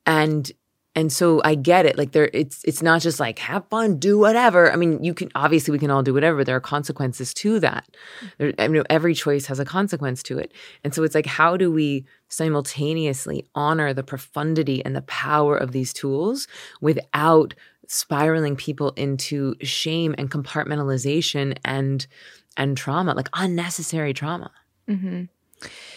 and 0.07 0.51
and 0.95 1.11
so 1.11 1.41
I 1.43 1.55
get 1.55 1.87
it. 1.87 1.97
Like 1.97 2.13
there, 2.13 2.29
it's 2.35 2.63
it's 2.65 2.83
not 2.83 3.01
just 3.01 3.19
like 3.19 3.39
have 3.39 3.67
fun, 3.69 3.99
do 3.99 4.19
whatever. 4.19 4.71
I 4.71 4.77
mean, 4.77 5.03
you 5.03 5.15
can 5.15 5.31
obviously 5.35 5.73
we 5.73 5.79
can 5.79 5.91
all 5.91 6.03
do 6.03 6.13
whatever. 6.13 6.39
But 6.39 6.47
there 6.47 6.57
are 6.57 6.61
consequences 6.61 7.33
to 7.35 7.59
that. 7.61 7.89
There, 8.37 8.53
I 8.59 8.69
mean, 8.69 8.83
every 8.91 9.15
choice 9.15 9.47
has 9.47 9.59
a 9.59 9.65
consequence 9.65 10.23
to 10.25 10.39
it. 10.39 10.53
And 10.85 10.95
so 10.95 11.03
it's 11.03 11.15
like, 11.15 11.25
how 11.27 11.57
do 11.57 11.73
we 11.73 12.05
simultaneously 12.29 13.47
honor 13.55 13.95
the 13.95 14.03
profundity 14.03 14.85
and 14.85 14.95
the 14.95 15.03
power 15.03 15.57
of 15.57 15.73
these 15.73 15.95
tools 15.95 16.47
without 16.83 17.55
spiraling 17.87 18.57
people 18.57 18.91
into 18.91 19.55
shame 19.63 20.15
and 20.19 20.31
compartmentalization 20.31 21.57
and 21.65 22.07
and 22.59 22.77
trauma, 22.77 23.15
like 23.15 23.31
unnecessary 23.33 24.13
trauma. 24.13 24.51
Mhm. 24.87 25.29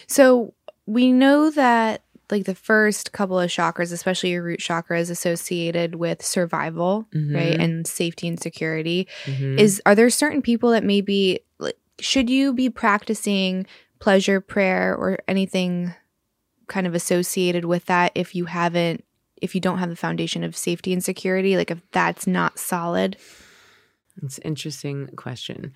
So 0.06 0.54
we 0.86 1.12
know 1.12 1.50
that 1.50 2.02
like 2.30 2.44
the 2.44 2.54
first 2.54 3.12
couple 3.12 3.38
of 3.38 3.50
chakras, 3.50 3.92
especially 3.92 4.30
your 4.30 4.42
root 4.42 4.58
chakra, 4.60 4.98
is 4.98 5.10
associated 5.10 5.94
with 5.94 6.24
survival, 6.24 7.06
Mhm. 7.14 7.34
right, 7.34 7.56
and 7.60 7.86
safety 7.86 8.26
and 8.28 8.40
security. 8.40 9.06
Mhm. 9.26 9.58
Is 9.60 9.80
are 9.86 9.94
there 9.94 10.10
certain 10.10 10.42
people 10.42 10.70
that 10.70 10.84
maybe 10.84 11.40
like, 11.58 11.76
should 12.00 12.28
you 12.28 12.52
be 12.52 12.68
practicing 12.70 13.66
pleasure 14.00 14.40
prayer 14.40 14.94
or 14.94 15.18
anything 15.28 15.94
kind 16.66 16.86
of 16.86 16.94
associated 16.94 17.64
with 17.64 17.86
that 17.86 18.12
if 18.14 18.34
you 18.34 18.46
haven't 18.46 19.04
if 19.40 19.54
you 19.54 19.60
don't 19.60 19.78
have 19.78 19.88
the 19.90 19.96
foundation 19.96 20.42
of 20.42 20.56
safety 20.56 20.92
and 20.92 21.04
security 21.04 21.56
like 21.56 21.70
if 21.70 21.80
that's 21.92 22.26
not 22.26 22.58
solid 22.58 23.16
It's 24.22 24.38
an 24.38 24.44
interesting 24.44 25.08
question. 25.16 25.72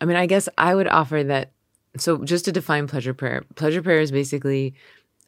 I 0.00 0.04
mean, 0.04 0.16
I 0.16 0.26
guess 0.26 0.48
I 0.58 0.74
would 0.74 0.88
offer 0.88 1.22
that. 1.24 1.52
So, 1.98 2.24
just 2.24 2.44
to 2.46 2.52
define 2.52 2.86
pleasure 2.88 3.14
prayer, 3.14 3.44
pleasure 3.54 3.80
prayer 3.80 4.00
is 4.00 4.10
basically 4.10 4.74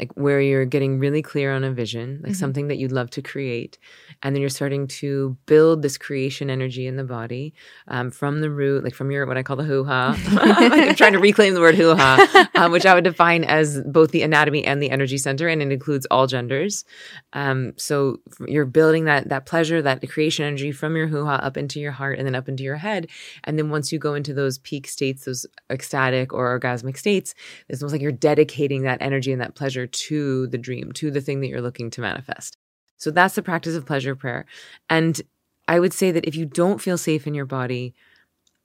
like 0.00 0.12
where 0.14 0.40
you're 0.40 0.64
getting 0.64 0.98
really 0.98 1.22
clear 1.22 1.52
on 1.52 1.64
a 1.64 1.72
vision, 1.72 2.20
like 2.22 2.32
Mhm. 2.32 2.36
something 2.36 2.68
that 2.68 2.76
you'd 2.76 2.92
love 2.92 3.10
to 3.10 3.22
create, 3.22 3.78
and 4.22 4.34
then 4.34 4.40
you're 4.40 4.48
starting 4.48 4.86
to 4.86 5.36
build 5.46 5.82
this 5.82 5.98
creation 5.98 6.50
energy 6.50 6.86
in 6.86 6.96
the 6.96 7.04
body 7.04 7.52
um, 7.88 8.10
from 8.10 8.40
the 8.40 8.50
root, 8.50 8.84
like 8.84 8.94
from 8.94 9.10
your 9.10 9.26
what 9.26 9.36
I 9.36 9.42
call 9.42 9.56
the 9.56 9.64
hoo 9.64 9.84
ha. 9.84 10.16
I'm 10.88 10.94
trying 10.94 11.14
to 11.14 11.18
reclaim 11.18 11.54
the 11.54 11.60
word 11.60 11.74
hoo 11.74 11.94
ha, 11.96 12.48
um, 12.54 12.70
which 12.70 12.86
I 12.86 12.94
would 12.94 13.04
define 13.04 13.42
as 13.44 13.80
both 13.82 14.12
the 14.12 14.22
anatomy 14.22 14.64
and 14.64 14.80
the 14.80 14.90
energy 14.90 15.18
center, 15.18 15.48
and 15.48 15.60
it 15.60 15.72
includes 15.72 16.06
all 16.10 16.26
genders. 16.28 16.84
Um, 17.32 17.72
so 17.76 18.20
you're 18.46 18.64
building 18.66 19.04
that 19.06 19.28
that 19.30 19.46
pleasure, 19.46 19.82
that 19.82 20.08
creation 20.08 20.44
energy 20.44 20.70
from 20.70 20.96
your 20.96 21.08
hoo 21.08 21.24
ha 21.24 21.34
up 21.42 21.56
into 21.56 21.80
your 21.80 21.92
heart 21.92 22.18
and 22.18 22.26
then 22.26 22.36
up 22.36 22.48
into 22.48 22.62
your 22.62 22.76
head. 22.76 23.08
And 23.44 23.58
then 23.58 23.68
once 23.70 23.90
you 23.90 23.98
go 23.98 24.14
into 24.14 24.32
those 24.32 24.58
peak 24.58 24.86
states, 24.86 25.24
those 25.24 25.44
ecstatic 25.70 26.32
or 26.32 26.56
orgasmic 26.58 26.96
states, 26.96 27.34
it's 27.68 27.82
almost 27.82 27.92
like 27.94 28.02
you're 28.02 28.12
dedicating 28.12 28.82
that 28.82 29.02
energy 29.02 29.32
and 29.32 29.40
that 29.40 29.56
pleasure 29.56 29.87
to 29.92 30.46
the 30.48 30.58
dream, 30.58 30.92
to 30.92 31.10
the 31.10 31.20
thing 31.20 31.40
that 31.40 31.48
you're 31.48 31.62
looking 31.62 31.90
to 31.90 32.00
manifest. 32.00 32.56
So 32.96 33.10
that's 33.10 33.34
the 33.34 33.42
practice 33.42 33.74
of 33.74 33.86
pleasure 33.86 34.14
prayer. 34.14 34.46
And 34.90 35.20
I 35.68 35.80
would 35.80 35.92
say 35.92 36.10
that 36.10 36.24
if 36.24 36.34
you 36.34 36.46
don't 36.46 36.80
feel 36.80 36.98
safe 36.98 37.26
in 37.26 37.34
your 37.34 37.46
body, 37.46 37.94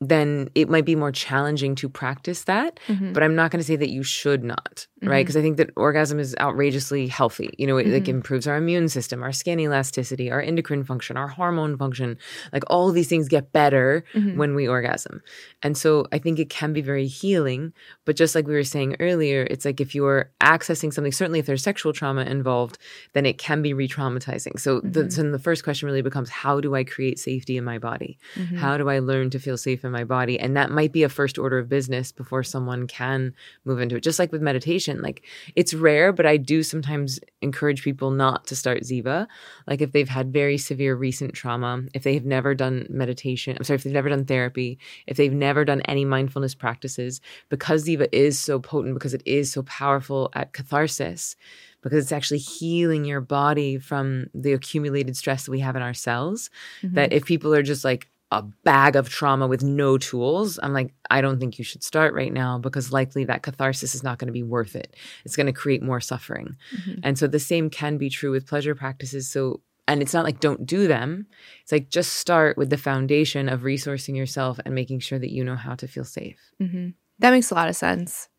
then 0.09 0.49
it 0.55 0.69
might 0.69 0.85
be 0.85 0.95
more 0.95 1.11
challenging 1.11 1.75
to 1.75 1.89
practice 1.89 2.43
that. 2.45 2.79
Mhm. 2.87 3.13
But 3.13 3.23
I'm 3.23 3.35
not 3.35 3.51
going 3.51 3.59
to 3.59 3.65
say 3.65 3.75
that 3.75 3.89
you 3.89 4.03
should 4.03 4.43
not, 4.43 4.87
right? 5.01 5.17
Mhm. 5.17 5.21
Because 5.21 5.37
I 5.37 5.41
think 5.41 5.57
that 5.57 5.69
orgasm 5.75 6.19
is 6.19 6.35
outrageously 6.39 7.07
healthy. 7.07 7.49
You 7.57 7.67
know, 7.67 7.77
it 7.77 7.87
like 7.87 8.03
Mhm. 8.05 8.07
improves 8.19 8.47
our 8.47 8.57
immune 8.57 8.89
system, 8.89 9.21
our 9.23 9.31
skin 9.31 9.59
elasticity, 9.59 10.31
our 10.31 10.41
endocrine 10.41 10.83
function, 10.83 11.17
our 11.17 11.27
hormone 11.27 11.77
function. 11.77 12.17
Like 12.51 12.63
all 12.67 12.91
these 12.91 13.07
things 13.07 13.27
get 13.27 13.51
better 13.53 14.03
Mhm. 14.13 14.35
when 14.37 14.55
we 14.55 14.67
orgasm. 14.67 15.21
And 15.61 15.77
so 15.77 16.07
I 16.11 16.17
think 16.17 16.39
it 16.39 16.49
can 16.49 16.73
be 16.73 16.81
very 16.81 17.07
healing. 17.07 17.73
But 18.05 18.15
just 18.15 18.35
like 18.35 18.47
we 18.47 18.53
were 18.53 18.63
saying 18.63 18.95
earlier, 18.99 19.47
it's 19.49 19.65
like 19.65 19.79
if 19.79 19.93
you're 19.95 20.31
accessing 20.41 20.91
something, 20.93 21.11
certainly 21.11 21.39
if 21.39 21.45
there's 21.45 21.63
sexual 21.63 21.93
trauma 21.93 22.23
involved, 22.23 22.77
then 23.13 23.25
it 23.25 23.37
can 23.37 23.61
be 23.61 23.73
re 23.73 23.87
traumatizing. 23.87 24.59
So, 24.59 24.79
the, 24.81 25.03
Mhm. 25.05 25.11
so 25.13 25.21
then 25.21 25.31
the 25.31 25.39
first 25.39 25.63
question 25.63 25.85
really 25.87 26.01
becomes 26.01 26.29
how 26.29 26.59
do 26.59 26.75
I 26.75 26.83
create 26.83 27.19
safety 27.19 27.57
in 27.57 27.63
my 27.63 27.77
body? 27.77 28.17
Mhm. 28.35 28.57
How 28.57 28.77
do 28.77 28.89
I 28.89 28.99
learn 28.99 29.29
to 29.31 29.39
feel 29.39 29.57
safe 29.57 29.85
in 29.85 29.91
my 29.93 30.03
body? 30.03 30.37
And 30.37 30.57
that 30.57 30.71
might 30.71 30.91
be 30.91 31.03
a 31.03 31.09
first 31.09 31.37
order 31.37 31.57
of 31.57 31.69
business 31.69 32.11
before 32.11 32.43
someone 32.43 32.87
can 32.87 33.33
move 33.63 33.79
into 33.79 33.95
it. 33.95 34.03
Just 34.03 34.19
like 34.19 34.33
with 34.33 34.41
meditation, 34.41 35.01
like 35.01 35.23
it's 35.55 35.73
rare, 35.73 36.11
but 36.11 36.25
I 36.25 36.35
do 36.35 36.63
sometimes 36.63 37.19
encourage 37.41 37.83
people 37.83 38.11
not 38.11 38.45
to 38.47 38.55
start 38.55 38.81
Ziva. 38.81 39.27
Like 39.67 39.79
if 39.79 39.93
they've 39.93 40.09
had 40.09 40.33
very 40.33 40.57
severe 40.57 40.95
recent 40.95 41.33
trauma, 41.33 41.83
if 41.93 42.03
they 42.03 42.15
have 42.15 42.25
never 42.25 42.53
done 42.53 42.87
meditation, 42.89 43.55
I'm 43.57 43.63
sorry, 43.63 43.75
if 43.75 43.83
they've 43.83 43.93
never 43.93 44.09
done 44.09 44.25
therapy, 44.25 44.79
if 45.07 45.15
they've 45.15 45.31
never 45.31 45.63
done 45.63 45.81
any 45.81 46.03
mindfulness 46.03 46.55
practices, 46.55 47.21
because 47.49 47.85
Ziva 47.85 48.09
is 48.11 48.39
so 48.39 48.59
potent, 48.59 48.95
because 48.95 49.13
it 49.13 49.23
is 49.25 49.51
so 49.51 49.63
powerful 49.63 50.29
at 50.33 50.51
catharsis, 50.53 51.35
because 51.81 52.03
it's 52.03 52.11
actually 52.13 52.39
healing 52.39 53.05
your 53.05 53.21
body 53.21 53.77
from 53.77 54.27
the 54.33 54.53
accumulated 54.53 55.17
stress 55.17 55.45
that 55.45 55.51
we 55.51 55.59
have 55.59 55.75
in 55.75 55.81
our 55.81 55.93
cells 55.93 56.49
Mhm. 56.81 56.95
that 56.95 57.13
if 57.13 57.25
people 57.25 57.53
are 57.53 57.61
just 57.61 57.83
like 57.83 58.07
a 58.33 58.41
bag 58.63 58.95
of 58.95 59.09
trauma 59.09 59.47
with 59.47 59.63
no 59.63 59.97
tools, 59.97 60.59
I'm 60.61 60.73
like, 60.73 60.93
I 61.09 61.21
don't 61.21 61.39
think 61.39 61.57
you 61.59 61.63
should 61.63 61.83
start 61.83 62.13
right 62.13 62.33
now 62.33 62.57
because 62.57 62.91
likely 62.91 63.23
that 63.25 63.43
catharsis 63.43 63.93
is 63.95 64.03
not 64.03 64.17
going 64.17 64.27
to 64.27 64.33
be 64.33 64.43
worth 64.43 64.75
it. 64.75 64.95
It's 65.25 65.35
going 65.35 65.45
to 65.47 65.53
create 65.53 65.83
more 65.83 66.01
suffering. 66.01 66.55
Mhm. 66.75 66.99
And 67.03 67.17
so 67.17 67.27
the 67.27 67.39
same 67.39 67.69
can 67.69 67.97
be 67.97 68.09
true 68.09 68.31
with 68.31 68.47
pleasure 68.47 68.75
practices. 68.75 69.29
So, 69.29 69.61
and 69.87 70.01
it's 70.01 70.13
not 70.13 70.25
like 70.25 70.39
don't 70.39 70.65
do 70.65 70.87
them. 70.87 71.27
It's 71.61 71.71
like 71.71 71.89
just 71.89 72.13
start 72.13 72.57
with 72.57 72.69
the 72.69 72.77
foundation 72.77 73.49
of 73.49 73.61
resourcing 73.61 74.15
yourself 74.17 74.59
and 74.65 74.73
making 74.73 74.99
sure 75.01 75.19
that 75.19 75.31
you 75.31 75.43
know 75.43 75.55
how 75.55 75.75
to 75.75 75.87
feel 75.87 76.05
safe. 76.05 76.39
Mhm. 76.61 76.93
that 77.19 77.31
makes 77.31 77.51
a 77.51 77.55
lot 77.55 77.69
of 77.69 77.75
sense 77.75 78.29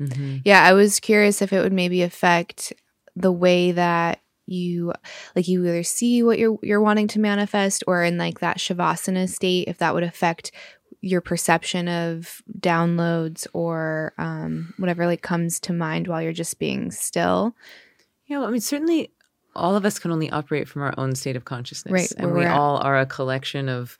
Mm-hmm. 0.00 0.38
Yeah, 0.44 0.62
I 0.62 0.72
was 0.72 1.00
curious 1.00 1.42
if 1.42 1.52
it 1.52 1.60
would 1.60 1.72
maybe 1.72 2.02
affect 2.02 2.72
the 3.14 3.32
way 3.32 3.72
that 3.72 4.20
you 4.46 4.92
like 5.34 5.48
you 5.48 5.64
either 5.64 5.82
see 5.82 6.22
what 6.22 6.38
you're 6.38 6.58
you're 6.62 6.80
wanting 6.80 7.08
to 7.08 7.18
manifest 7.18 7.84
or 7.86 8.02
in 8.02 8.16
like 8.16 8.40
that 8.40 8.58
shavasana 8.58 9.28
state 9.28 9.68
if 9.68 9.78
that 9.78 9.94
would 9.94 10.02
affect 10.02 10.52
your 11.00 11.20
perception 11.20 11.88
of 11.88 12.42
downloads 12.58 13.46
or 13.52 14.14
um 14.18 14.72
whatever 14.78 15.06
like 15.06 15.22
comes 15.22 15.60
to 15.60 15.72
mind 15.72 16.08
while 16.08 16.22
you're 16.22 16.32
just 16.32 16.58
being 16.58 16.90
still. 16.90 17.54
Yeah, 18.26 18.38
well, 18.38 18.48
I 18.48 18.50
mean, 18.50 18.60
certainly 18.60 19.12
all 19.54 19.74
of 19.76 19.84
us 19.84 19.98
can 19.98 20.10
only 20.10 20.30
operate 20.30 20.68
from 20.68 20.82
our 20.82 20.94
own 20.98 21.14
state 21.14 21.36
of 21.36 21.44
consciousness. 21.44 21.92
Right, 21.92 22.12
And 22.18 22.34
we 22.34 22.44
all 22.44 22.78
are 22.78 22.98
a 22.98 23.06
collection 23.06 23.68
of, 23.68 23.98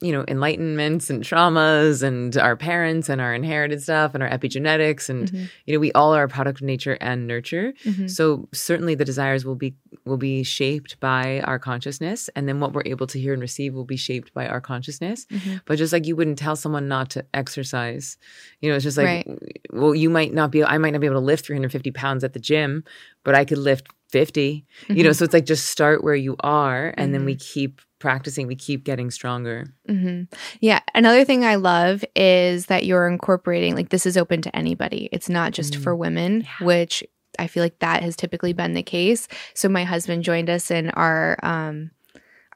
you 0.00 0.12
know, 0.12 0.22
enlightenments 0.26 1.10
and 1.10 1.24
traumas 1.24 2.04
and 2.04 2.36
our 2.36 2.54
parents 2.56 3.08
and 3.08 3.20
our 3.20 3.34
inherited 3.34 3.82
stuff 3.82 4.14
and 4.14 4.22
our 4.22 4.28
epigenetics. 4.30 5.08
And, 5.08 5.28
Mhm, 5.30 5.48
you 5.66 5.74
know, 5.74 5.80
we 5.80 5.90
all 5.92 6.14
are 6.14 6.22
a 6.22 6.28
product 6.28 6.60
of 6.60 6.66
nature 6.66 6.96
and 7.00 7.26
nurture. 7.26 7.72
mhm, 7.84 8.08
So 8.08 8.48
certainly 8.52 8.94
the 8.94 9.04
desires 9.04 9.44
will 9.44 9.56
be 9.56 9.74
will 10.04 10.16
be 10.18 10.42
shaped 10.44 11.00
by 11.00 11.40
our 11.40 11.58
consciousness. 11.58 12.30
And 12.36 12.46
then 12.48 12.60
what 12.60 12.72
we're 12.74 12.82
able 12.86 13.06
to 13.08 13.18
hear 13.18 13.32
and 13.32 13.42
receive 13.42 13.74
will 13.74 13.84
be 13.84 13.96
shaped 13.96 14.32
by 14.34 14.46
our 14.46 14.60
consciousness. 14.60 15.26
mhm. 15.32 15.60
But 15.66 15.78
just 15.78 15.92
like 15.92 16.06
you 16.06 16.14
wouldn't 16.14 16.38
tell 16.38 16.56
someone 16.56 16.86
not 16.88 17.10
to 17.10 17.24
exercise, 17.34 18.16
you 18.60 18.68
know, 18.70 18.76
it's 18.76 18.84
just 18.84 18.96
like, 18.96 19.26
Right. 19.26 19.38
well, 19.72 19.94
you 19.94 20.10
might 20.10 20.32
not 20.32 20.50
be, 20.52 20.62
I 20.64 20.78
might 20.78 20.92
not 20.92 21.00
be 21.00 21.06
able 21.06 21.20
to 21.20 21.26
lift 21.26 21.44
350 21.46 21.90
pounds 21.90 22.22
at 22.24 22.32
the 22.34 22.38
gym, 22.38 22.84
but 23.24 23.34
I 23.34 23.44
could 23.44 23.58
lift 23.58 23.88
50, 24.10 24.64
you 24.88 25.02
know, 25.02 25.10
Mhm. 25.10 25.16
so 25.16 25.24
it's 25.24 25.34
like 25.34 25.44
just 25.46 25.68
start 25.68 26.02
where 26.02 26.14
you 26.14 26.36
are 26.40 26.94
and 26.96 27.12
then 27.14 27.24
we 27.24 27.34
keep 27.34 27.80
practicing, 27.98 28.46
we 28.46 28.54
keep 28.54 28.84
getting 28.84 29.10
stronger. 29.10 29.66
hmm 29.88 30.22
Yeah. 30.60 30.80
Another 30.94 31.24
thing 31.24 31.44
I 31.44 31.56
love 31.56 32.04
is 32.16 32.66
that 32.66 32.84
you're 32.86 33.08
incorporating, 33.08 33.74
like, 33.74 33.88
this 33.90 34.06
is 34.06 34.16
open 34.16 34.40
to 34.42 34.56
anybody. 34.56 35.08
It's 35.12 35.28
not 35.28 35.52
just 35.52 35.74
Mm. 35.74 35.82
for 35.82 35.96
women, 35.96 36.40
Yeah. 36.42 36.66
which 36.66 37.02
I 37.38 37.46
feel 37.48 37.62
like 37.62 37.78
that 37.80 38.02
has 38.02 38.16
typically 38.16 38.52
been 38.52 38.74
the 38.74 38.82
case. 38.82 39.28
So 39.54 39.68
my 39.68 39.84
husband 39.84 40.22
joined 40.24 40.48
us 40.48 40.70
in 40.70 40.90
our, 40.90 41.38
um, 41.42 41.90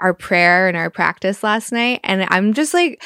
our 0.03 0.13
prayer 0.13 0.67
and 0.67 0.77
our 0.77 0.91
practice 0.91 1.43
last 1.43 1.71
night. 1.73 2.01
And 2.03 2.27
I'm 2.29 2.53
just 2.53 2.75
like, 2.75 3.03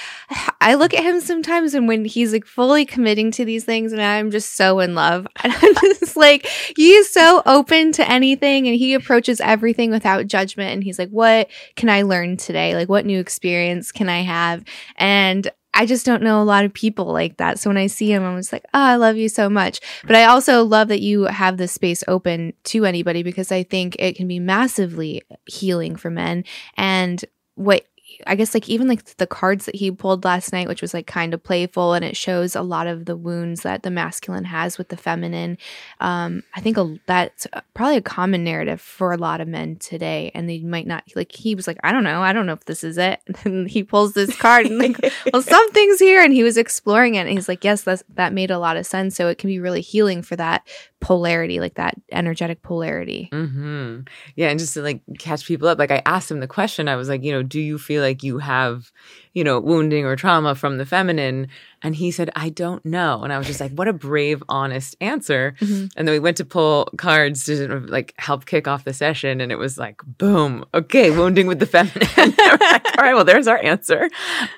I 0.61 0.75
look 0.75 0.95
at 0.95 1.05
him 1.05 1.21
sometimes 1.21 1.75
and 1.75 1.87
when 1.87 2.05
he's 2.07 2.33
like 2.33 2.47
fully 2.47 2.87
committing 2.87 3.31
to 3.33 3.45
these 3.45 3.65
things, 3.65 3.93
and 3.93 4.01
I'm 4.03 4.31
just 4.31 4.57
so 4.57 4.81
in 4.81 4.95
love. 4.95 5.27
And 5.47 5.55
I'm 5.55 5.75
just 5.75 6.17
like, 6.17 6.47
he's 6.77 7.09
so 7.13 7.41
open 7.47 7.93
to 7.93 8.11
anything 8.11 8.67
and 8.67 8.77
he 8.77 8.95
approaches 8.95 9.41
everything 9.41 9.93
without 9.93 10.27
judgment. 10.27 10.73
And 10.73 10.83
he's 10.83 10.99
like, 10.99 11.11
what 11.11 11.49
can 11.77 11.89
I 11.89 12.03
learn 12.03 12.37
today? 12.37 12.75
Like, 12.75 12.89
what 12.89 13.07
new 13.07 13.21
experience 13.21 13.93
can 13.93 14.09
I 14.09 14.23
have? 14.23 14.65
And 14.97 15.49
I 15.77 15.85
just 15.87 16.07
don't 16.07 16.23
know 16.23 16.41
a 16.41 16.45
lot 16.45 16.65
of 16.65 16.73
people 16.73 17.07
like 17.13 17.37
that. 17.37 17.59
So 17.59 17.69
when 17.69 17.77
I 17.77 17.87
see 17.87 18.11
him, 18.11 18.25
I'm 18.25 18.39
just 18.39 18.53
like, 18.53 18.65
oh, 18.73 18.81
I 18.81 18.97
love 18.97 19.17
you 19.17 19.29
so 19.29 19.51
much. 19.51 19.81
But 20.07 20.17
I 20.17 20.25
also 20.25 20.65
love 20.65 20.89
that 20.89 21.03
you 21.03 21.25
have 21.25 21.59
this 21.59 21.73
space 21.73 22.03
open 22.09 22.55
to 22.65 22.87
anybody 22.87 23.23
because 23.23 23.53
I 23.53 23.63
think 23.63 23.95
it 23.99 24.17
can 24.17 24.27
be 24.27 24.41
massively 24.41 25.23
healing 25.45 25.95
for 25.95 26.11
men. 26.11 26.45
And 26.77 27.23
what 27.57 27.87
I 28.27 28.35
guess 28.35 28.55
like 28.55 28.69
even 28.69 28.89
like 28.89 29.05
the 29.17 29.27
cards 29.27 29.67
that 29.67 29.75
he 29.75 29.91
pulled 29.91 30.25
last 30.25 30.53
night, 30.53 30.69
which 30.69 30.83
was 30.83 30.95
like 30.95 31.07
kind 31.07 31.35
of 31.35 31.43
playful 31.43 31.95
and 31.95 32.05
it 32.05 32.17
shows 32.17 32.57
a 32.57 32.63
lot 32.63 32.87
of 32.87 33.05
the 33.05 33.17
wounds 33.17 33.63
that 33.63 33.83
the 33.83 33.91
masculine 33.91 34.45
has 34.45 34.79
with 34.79 34.89
the 34.89 34.97
feminine. 34.97 35.59
Um, 36.01 36.43
I 36.55 36.61
think 36.61 36.77
a, 36.77 36.99
that's 37.07 37.47
probably 37.75 37.97
a 37.97 38.03
common 38.03 38.45
narrative 38.45 38.81
for 38.81 39.13
a 39.13 39.17
lot 39.17 39.41
of 39.41 39.49
men 39.49 39.77
today, 39.77 40.31
and 40.35 40.49
they 40.49 40.61
might 40.61 40.87
not 40.87 41.05
like. 41.15 41.33
He 41.33 41.55
was 41.55 41.67
like, 41.67 41.79
I 41.83 41.93
don't 41.93 42.05
know, 42.05 42.23
I 42.23 42.33
don't 42.33 42.47
know 42.47 42.53
if 42.53 42.65
this 42.65 42.85
is 42.85 42.99
it. 42.99 43.21
And 43.45 43.69
he 43.71 43.85
pulls 43.85 44.15
this 44.15 44.35
card 44.37 44.67
and 44.67 44.79
like, 44.79 44.99
well, 45.33 45.43
something's 45.43 46.01
here, 46.01 46.23
and 46.23 46.33
he 46.33 46.43
was 46.43 46.57
exploring 46.57 47.15
it, 47.15 47.21
and 47.21 47.31
he's 47.31 47.49
like, 47.49 47.63
yes, 47.65 47.83
that's 47.83 48.03
that 48.15 48.33
made 48.33 48.51
a 48.51 48.59
lot 48.59 48.77
of 48.77 48.87
sense. 48.87 49.15
So 49.15 49.29
it 49.29 49.39
can 49.39 49.49
be 49.49 49.61
really 49.61 49.83
healing 49.83 50.23
for 50.23 50.37
that 50.37 50.67
polarity, 51.01 51.61
like 51.61 51.75
that 51.75 51.95
energetic 52.11 52.63
polarity. 52.63 53.29
hmm 53.33 54.01
Yeah, 54.35 54.49
and 54.49 54.59
just 54.59 54.75
to 54.75 54.83
like 54.83 55.03
catch 55.19 55.47
people 55.47 55.69
up, 55.69 55.79
like 55.79 55.91
I 55.91 56.03
asked 56.07 56.31
him 56.31 56.41
the 56.41 56.47
question, 56.49 56.89
I 56.89 56.97
was 56.97 57.09
like, 57.09 57.23
you 57.23 57.33
know, 57.33 57.43
do 57.43 57.61
you 57.61 57.79
feel 57.79 58.03
like 58.03 58.23
you 58.23 58.39
have, 58.39 58.91
you 59.33 59.45
know, 59.45 59.61
wounding 59.61 60.05
or 60.05 60.17
trauma 60.17 60.55
from 60.55 60.79
the 60.79 60.87
feminine? 60.87 61.49
And 61.83 61.95
he 61.95 62.11
said, 62.11 62.31
I 62.35 62.49
don't 62.49 62.85
know. 62.85 63.23
And 63.23 63.33
I 63.33 63.39
was 63.39 63.47
just 63.47 63.61
like, 63.61 63.73
what 63.73 63.87
a 63.89 63.93
brave, 63.93 64.43
honest 64.49 64.97
answer. 65.01 65.55
Mhm. 65.61 65.91
And 65.97 66.09
then 66.09 66.13
we 66.15 66.19
went 66.19 66.39
to 66.39 66.45
pull 66.45 66.89
cards 66.97 67.45
to 67.45 67.69
like 67.87 68.15
help 68.19 68.47
kick 68.47 68.67
off 68.67 68.85
the 68.85 68.93
session, 68.95 69.41
and 69.41 69.53
it 69.53 69.57
was 69.59 69.77
like, 69.79 70.01
boom, 70.19 70.65
okay, 70.75 71.11
wounding 71.11 71.47
with 71.47 71.59
the 71.59 71.67
feminine. 71.67 72.09
Like, 72.17 72.99
All 72.99 73.05
right, 73.05 73.15
well, 73.15 73.25
there's 73.25 73.47
our 73.47 73.59
answer. 73.63 74.09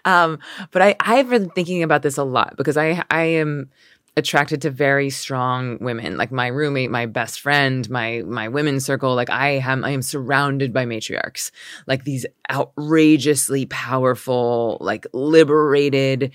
Um, 0.05 0.39
but 0.70 0.80
I 0.82 0.97
I've 1.01 1.28
been 1.28 1.51
thinking 1.51 1.82
about 1.82 2.03
this 2.03 2.16
a 2.16 2.24
lot 2.24 2.55
because 2.57 2.76
I 2.76 3.03
I 3.11 3.22
am 3.24 3.70
attracted 4.19 4.62
to 4.62 4.71
very 4.71 5.09
strong 5.09 5.79
women. 5.81 6.16
Like 6.16 6.31
my 6.31 6.49
roommate 6.49 6.91
my 6.91 7.07
best 7.07 7.41
friend 7.41 7.89
my 7.89 8.23
my 8.27 8.49
women's 8.49 8.85
circle 8.85 9.14
like 9.14 9.31
i 9.31 9.51
am 9.51 9.85
i 9.85 9.91
am 9.91 10.03
surrounded 10.03 10.73
by 10.73 10.85
matriarchs. 10.85 11.51
Like 11.87 12.05
these 12.05 12.27
outrageously 12.51 13.66
powerful 13.66 14.79
like 14.81 15.07
liberated 15.12 16.33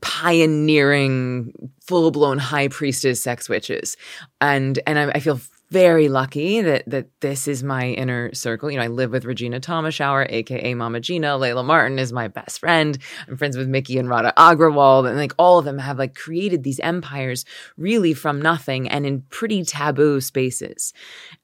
pioneering 0.00 1.52
full-blown 1.86 2.38
high 2.38 2.68
priestess 2.68 3.20
sex 3.22 3.48
witches. 3.48 3.96
And 4.40 4.78
and 4.86 4.98
I, 4.98 5.10
I 5.10 5.20
feel 5.20 5.40
very 5.70 6.08
lucky 6.08 6.60
that 6.60 6.84
that 6.86 7.08
this 7.20 7.48
is 7.48 7.62
my 7.62 7.88
inner 7.88 8.32
circle. 8.34 8.70
You 8.70 8.78
know, 8.78 8.84
I 8.84 8.88
live 8.88 9.10
with 9.10 9.24
Regena 9.24 9.60
Thomashauer, 9.60 10.26
aka 10.30 10.74
Mama 10.74 11.00
Gena. 11.00 11.38
Layla 11.38 11.64
Martin 11.64 11.98
is 11.98 12.12
my 12.12 12.28
best 12.28 12.60
friend. 12.60 12.98
I'm 13.28 13.36
friends 13.36 13.56
with 13.56 13.68
Miki 13.68 13.98
and 13.98 14.08
Radha 14.08 14.32
Agrawal, 14.36 15.08
and 15.08 15.16
like 15.16 15.34
all 15.38 15.58
of 15.58 15.64
them 15.64 15.78
have 15.78 15.98
like 15.98 16.14
created 16.14 16.62
these 16.62 16.80
empires 16.80 17.44
really 17.76 18.14
from 18.14 18.40
nothing 18.40 18.88
and 18.88 19.06
in 19.06 19.22
pretty 19.30 19.64
taboo 19.64 20.20
spaces. 20.20 20.92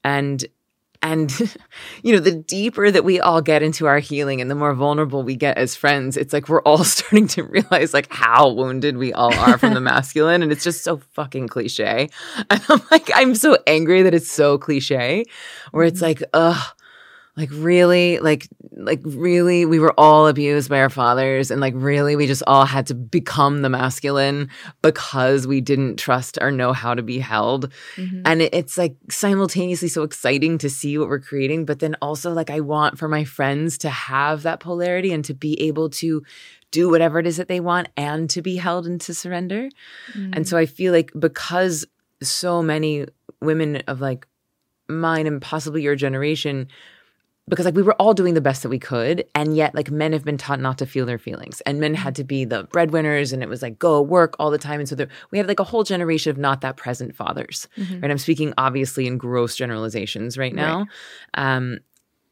And 0.04 0.44
and, 1.02 1.30
you 2.02 2.12
know, 2.12 2.20
the 2.20 2.34
deeper 2.34 2.90
that 2.90 3.04
we 3.04 3.20
all 3.20 3.40
get 3.40 3.62
into 3.62 3.86
our 3.86 3.98
healing 3.98 4.40
and 4.40 4.50
the 4.50 4.54
more 4.54 4.74
vulnerable 4.74 5.22
we 5.22 5.36
get 5.36 5.56
as 5.56 5.74
friends, 5.74 6.16
it's 6.16 6.32
like 6.32 6.48
we're 6.48 6.62
all 6.62 6.84
starting 6.84 7.26
to 7.28 7.42
realize 7.44 7.94
like 7.94 8.08
how 8.10 8.50
wounded 8.50 8.96
we 8.96 9.12
all 9.12 9.34
are 9.34 9.58
from 9.58 9.74
the 9.74 9.80
masculine. 9.80 10.42
And 10.42 10.52
it's 10.52 10.64
just 10.64 10.84
so 10.84 10.98
fucking 11.12 11.48
cliche. 11.48 12.08
And 12.50 12.62
I'm 12.68 12.82
like, 12.90 13.10
I'm 13.14 13.34
so 13.34 13.56
angry 13.66 14.02
that 14.02 14.14
it's 14.14 14.30
so 14.30 14.58
cliche, 14.58 15.24
where 15.70 15.84
it's 15.84 16.00
mm-hmm. 16.00 16.20
like, 16.20 16.22
ugh, 16.32 16.76
like 17.40 17.48
really 17.52 18.18
like 18.18 18.46
like 18.76 19.00
really 19.02 19.64
we 19.64 19.78
were 19.78 19.94
all 19.98 20.26
abused 20.26 20.68
by 20.68 20.78
our 20.78 20.90
fathers 20.90 21.50
and 21.50 21.58
like 21.58 21.72
really 21.74 22.14
we 22.14 22.26
just 22.26 22.42
all 22.46 22.66
had 22.66 22.86
to 22.86 22.94
become 22.94 23.62
the 23.62 23.70
masculine 23.70 24.50
because 24.82 25.46
we 25.46 25.60
didn't 25.60 25.96
trust 25.96 26.36
or 26.42 26.50
know 26.50 26.74
how 26.74 26.92
to 26.92 27.02
be 27.02 27.18
held 27.18 27.72
mm-hmm. 27.96 28.20
and 28.26 28.42
it, 28.42 28.54
it's 28.54 28.76
like 28.76 28.94
simultaneously 29.08 29.88
so 29.88 30.02
exciting 30.02 30.58
to 30.58 30.68
see 30.68 30.98
what 30.98 31.08
we're 31.08 31.18
creating 31.18 31.64
but 31.64 31.78
then 31.78 31.96
also 32.02 32.30
like 32.30 32.50
i 32.50 32.60
want 32.60 32.98
for 32.98 33.08
my 33.08 33.24
friends 33.24 33.78
to 33.78 33.88
have 33.88 34.42
that 34.42 34.60
polarity 34.60 35.10
and 35.10 35.24
to 35.24 35.32
be 35.32 35.58
able 35.62 35.88
to 35.88 36.22
do 36.70 36.90
whatever 36.90 37.18
it 37.18 37.26
is 37.26 37.38
that 37.38 37.48
they 37.48 37.58
want 37.60 37.88
and 37.96 38.28
to 38.28 38.42
be 38.42 38.56
held 38.56 38.86
and 38.86 39.00
to 39.00 39.14
surrender 39.14 39.70
mm-hmm. 40.12 40.32
and 40.34 40.46
so 40.46 40.58
i 40.58 40.66
feel 40.66 40.92
like 40.92 41.10
because 41.18 41.86
so 42.22 42.62
many 42.62 43.06
women 43.40 43.76
of 43.88 44.02
like 44.02 44.26
mine 44.90 45.26
and 45.26 45.40
possibly 45.40 45.80
your 45.80 45.96
generation 45.96 46.68
because 47.50 47.66
like 47.66 47.74
we 47.74 47.82
were 47.82 47.94
all 47.94 48.14
doing 48.14 48.34
the 48.34 48.40
best 48.40 48.62
that 48.62 48.68
we 48.68 48.78
could 48.78 49.24
and 49.34 49.56
yet 49.56 49.74
like 49.74 49.90
men 49.90 50.12
have 50.12 50.24
been 50.24 50.38
taught 50.38 50.60
not 50.60 50.78
to 50.78 50.86
feel 50.86 51.04
their 51.04 51.18
feelings 51.18 51.60
and 51.62 51.80
men 51.80 51.94
had 51.94 52.14
to 52.14 52.24
be 52.24 52.44
the 52.44 52.62
breadwinners 52.64 53.32
and 53.32 53.42
it 53.42 53.48
was 53.48 53.60
like 53.60 53.78
go 53.78 54.00
work 54.00 54.36
all 54.38 54.50
the 54.50 54.58
time 54.58 54.80
and 54.80 54.88
so 54.88 54.94
there, 54.94 55.08
we 55.30 55.38
had 55.38 55.48
like 55.48 55.60
a 55.60 55.64
whole 55.64 55.84
generation 55.84 56.30
of 56.30 56.38
not 56.38 56.62
that 56.62 56.76
present 56.76 57.14
fathers 57.14 57.68
mm-hmm. 57.76 58.00
right 58.00 58.10
i'm 58.10 58.18
speaking 58.18 58.54
obviously 58.56 59.06
in 59.06 59.18
gross 59.18 59.56
generalizations 59.56 60.38
right 60.38 60.54
now 60.54 60.78
right. 61.36 61.54
um 61.54 61.78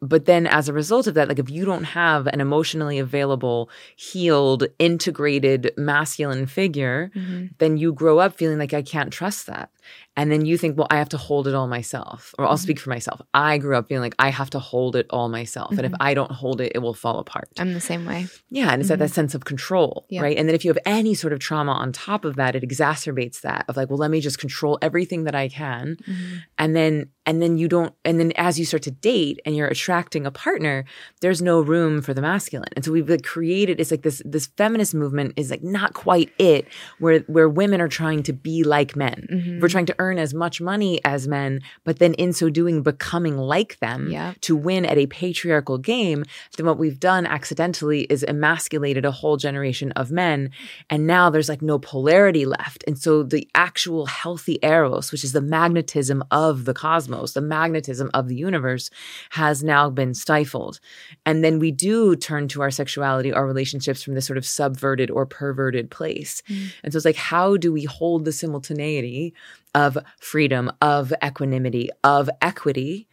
but 0.01 0.27
then 0.27 0.47
as 0.47 0.69
a 0.69 0.73
result 0.73 1.09
of 1.09 1.15
that 1.15 1.29
like 1.29 1.41
if 1.41 1.51
you 1.51 1.65
don't 1.65 1.85
have 1.85 2.27
an 2.29 2.41
emotionally 2.41 2.99
available 2.99 3.69
healed 3.97 4.65
integrated 4.79 5.73
masculine 5.77 6.47
figure 6.47 7.11
mm-hmm. 7.15 7.47
then 7.59 7.77
you 7.77 7.93
grow 7.93 8.19
up 8.19 8.37
feeling 8.37 8.59
like 8.59 8.73
i 8.73 8.83
can't 8.83 9.13
trust 9.13 9.47
that 9.47 9.71
and 10.19 10.33
then 10.33 10.45
you 10.45 10.59
think, 10.59 10.77
well, 10.77 10.89
I 10.91 10.97
have 10.97 11.11
to 11.11 11.17
hold 11.17 11.47
it 11.47 11.55
all 11.55 11.69
myself, 11.69 12.35
or 12.39 12.45
I'll 12.45 12.55
mm-hmm. 12.55 12.63
speak 12.63 12.81
for 12.81 12.91
myself. 12.91 13.23
I 13.35 13.59
grew 13.59 13.77
up 13.77 13.89
being 13.89 14.01
like 14.01 14.17
I 14.19 14.31
have 14.31 14.51
to 14.51 14.59
hold 14.59 14.97
it 14.97 15.07
all 15.11 15.29
myself. 15.29 15.71
Mm-hmm. 15.71 15.79
And 15.79 15.87
if 15.87 15.93
mm-hmm. 15.93 16.03
I 16.03 16.15
don't 16.15 16.33
hold 16.33 16.61
it, 16.61 16.73
it 16.75 16.81
will 16.81 16.93
fall 16.93 17.21
apart. 17.21 17.49
I'm 17.57 17.73
the 17.73 17.81
same 17.81 18.05
way. 18.05 18.27
Yeah. 18.51 18.73
And 18.73 18.81
it's 18.81 18.91
mm-hmm. 18.91 18.99
that, 18.99 19.11
that 19.11 19.15
sense 19.15 19.37
of 19.37 19.45
control, 19.45 20.07
yeah. 20.09 20.23
right? 20.23 20.37
And 20.37 20.49
then 20.49 20.57
if 20.57 20.65
you 20.65 20.71
have 20.71 20.79
any 20.85 21.15
sort 21.15 21.33
of 21.33 21.39
trauma 21.39 21.71
on 21.71 21.93
top 21.93 22.25
of 22.25 22.35
that, 22.35 22.57
it 22.57 22.65
exacerbates 22.65 23.43
that 23.43 23.65
of 23.69 23.77
like, 23.77 23.91
well, 23.91 23.99
let 23.99 24.11
me 24.11 24.21
just 24.21 24.41
control 24.41 24.77
everything 24.83 25.23
that 25.23 25.37
I 25.37 25.49
can. 25.49 25.97
Mm-hmm. 26.03 26.37
And 26.59 26.75
then, 26.75 27.11
and 27.25 27.41
then 27.41 27.57
you 27.59 27.69
don't, 27.69 27.95
and 28.05 28.19
then 28.19 28.33
as 28.37 28.59
you 28.59 28.65
start 28.65 28.83
to 28.85 28.91
date 28.91 29.39
and 29.47 29.55
you're 29.55 29.69
attracting 29.69 30.27
a 30.27 30.31
partner, 30.33 30.85
there's 31.21 31.43
no 31.43 31.61
room 31.61 32.03
for 32.03 32.13
the 32.13 32.23
masculine. 32.23 32.71
And 32.75 32.85
so 32.85 32.91
we've 32.91 33.09
like 33.09 33.23
created, 33.23 33.79
it's 33.79 33.91
like 33.91 34.03
this, 34.03 34.21
this 34.25 34.47
feminist 34.57 34.95
movement 34.95 35.35
is 35.37 35.51
like 35.51 35.63
not 35.63 35.93
quite 35.93 36.33
it 36.39 36.67
where, 36.99 37.21
where 37.21 37.49
women 37.49 37.81
are 37.81 37.89
trying 37.89 38.25
to 38.25 38.33
be 38.33 38.65
like 38.65 38.97
men. 38.97 39.29
Mm-hmm. 39.31 39.61
We're 39.61 39.69
trying 39.69 39.78
to 39.87 39.95
earn 39.99 40.09
earn 40.09 40.19
as 40.19 40.35
much 40.35 40.61
money 40.61 41.01
as 41.05 41.29
men, 41.29 41.61
but 41.85 41.99
then 41.99 42.15
in 42.15 42.33
so 42.33 42.49
doing 42.49 42.83
becoming 42.83 43.37
like 43.37 43.79
them 43.79 44.11
yeah. 44.11 44.35
to 44.41 44.57
win 44.57 44.85
at 44.85 44.99
a 44.99 45.07
patriarchal 45.07 45.79
game, 45.79 46.25
then 46.57 46.67
what 46.67 46.79
we've 46.79 46.99
done 46.99 47.27
accidentally 47.27 48.03
is 48.05 48.25
emasculated 48.25 49.05
a 49.05 49.11
whole 49.11 49.37
generation 49.37 49.93
of 49.93 50.11
men. 50.11 50.51
And 50.89 51.07
now 51.07 51.31
there's 51.31 51.49
like 51.49 51.63
no 51.63 51.79
polarity 51.79 52.47
left. 52.47 52.85
And 52.87 52.99
so 52.99 53.23
the 53.23 53.49
actual 53.55 54.07
healthy 54.07 54.59
eros, 54.63 55.13
which 55.13 55.25
is 55.25 55.33
the 55.33 55.43
magnetism 55.43 56.25
of 56.31 56.65
the 56.65 56.75
cosmos, 56.75 57.33
the 57.33 57.41
magnetism 57.41 58.11
of 58.15 58.29
the 58.29 58.37
universe, 58.37 58.91
has 59.31 59.63
now 59.63 59.91
been 59.91 60.15
stifled. 60.15 60.81
And 61.27 61.45
then 61.45 61.59
we 61.59 61.71
do 61.71 62.17
turn 62.17 62.49
to 62.49 62.63
our 62.63 62.71
sexuality, 62.71 63.33
our 63.33 63.47
relationships 63.47 64.03
from 64.03 64.15
this 64.15 64.27
sort 64.27 64.39
of 64.39 64.47
subverted 64.47 65.11
or 65.11 65.27
perverted 65.27 65.91
place. 65.91 66.43
Mm. 66.49 66.73
And 66.83 66.93
so 66.93 66.97
it's 66.97 67.05
like, 67.05 67.17
how 67.17 67.57
do 67.57 67.73
we 67.73 67.85
hold 67.85 68.25
the 68.25 68.33
simultaneity 68.33 69.35
of 69.79 69.97
freedom, 70.19 70.73
of 70.81 71.13
equanimity, 71.25 71.89
of 72.03 72.29
equity, 72.43 73.09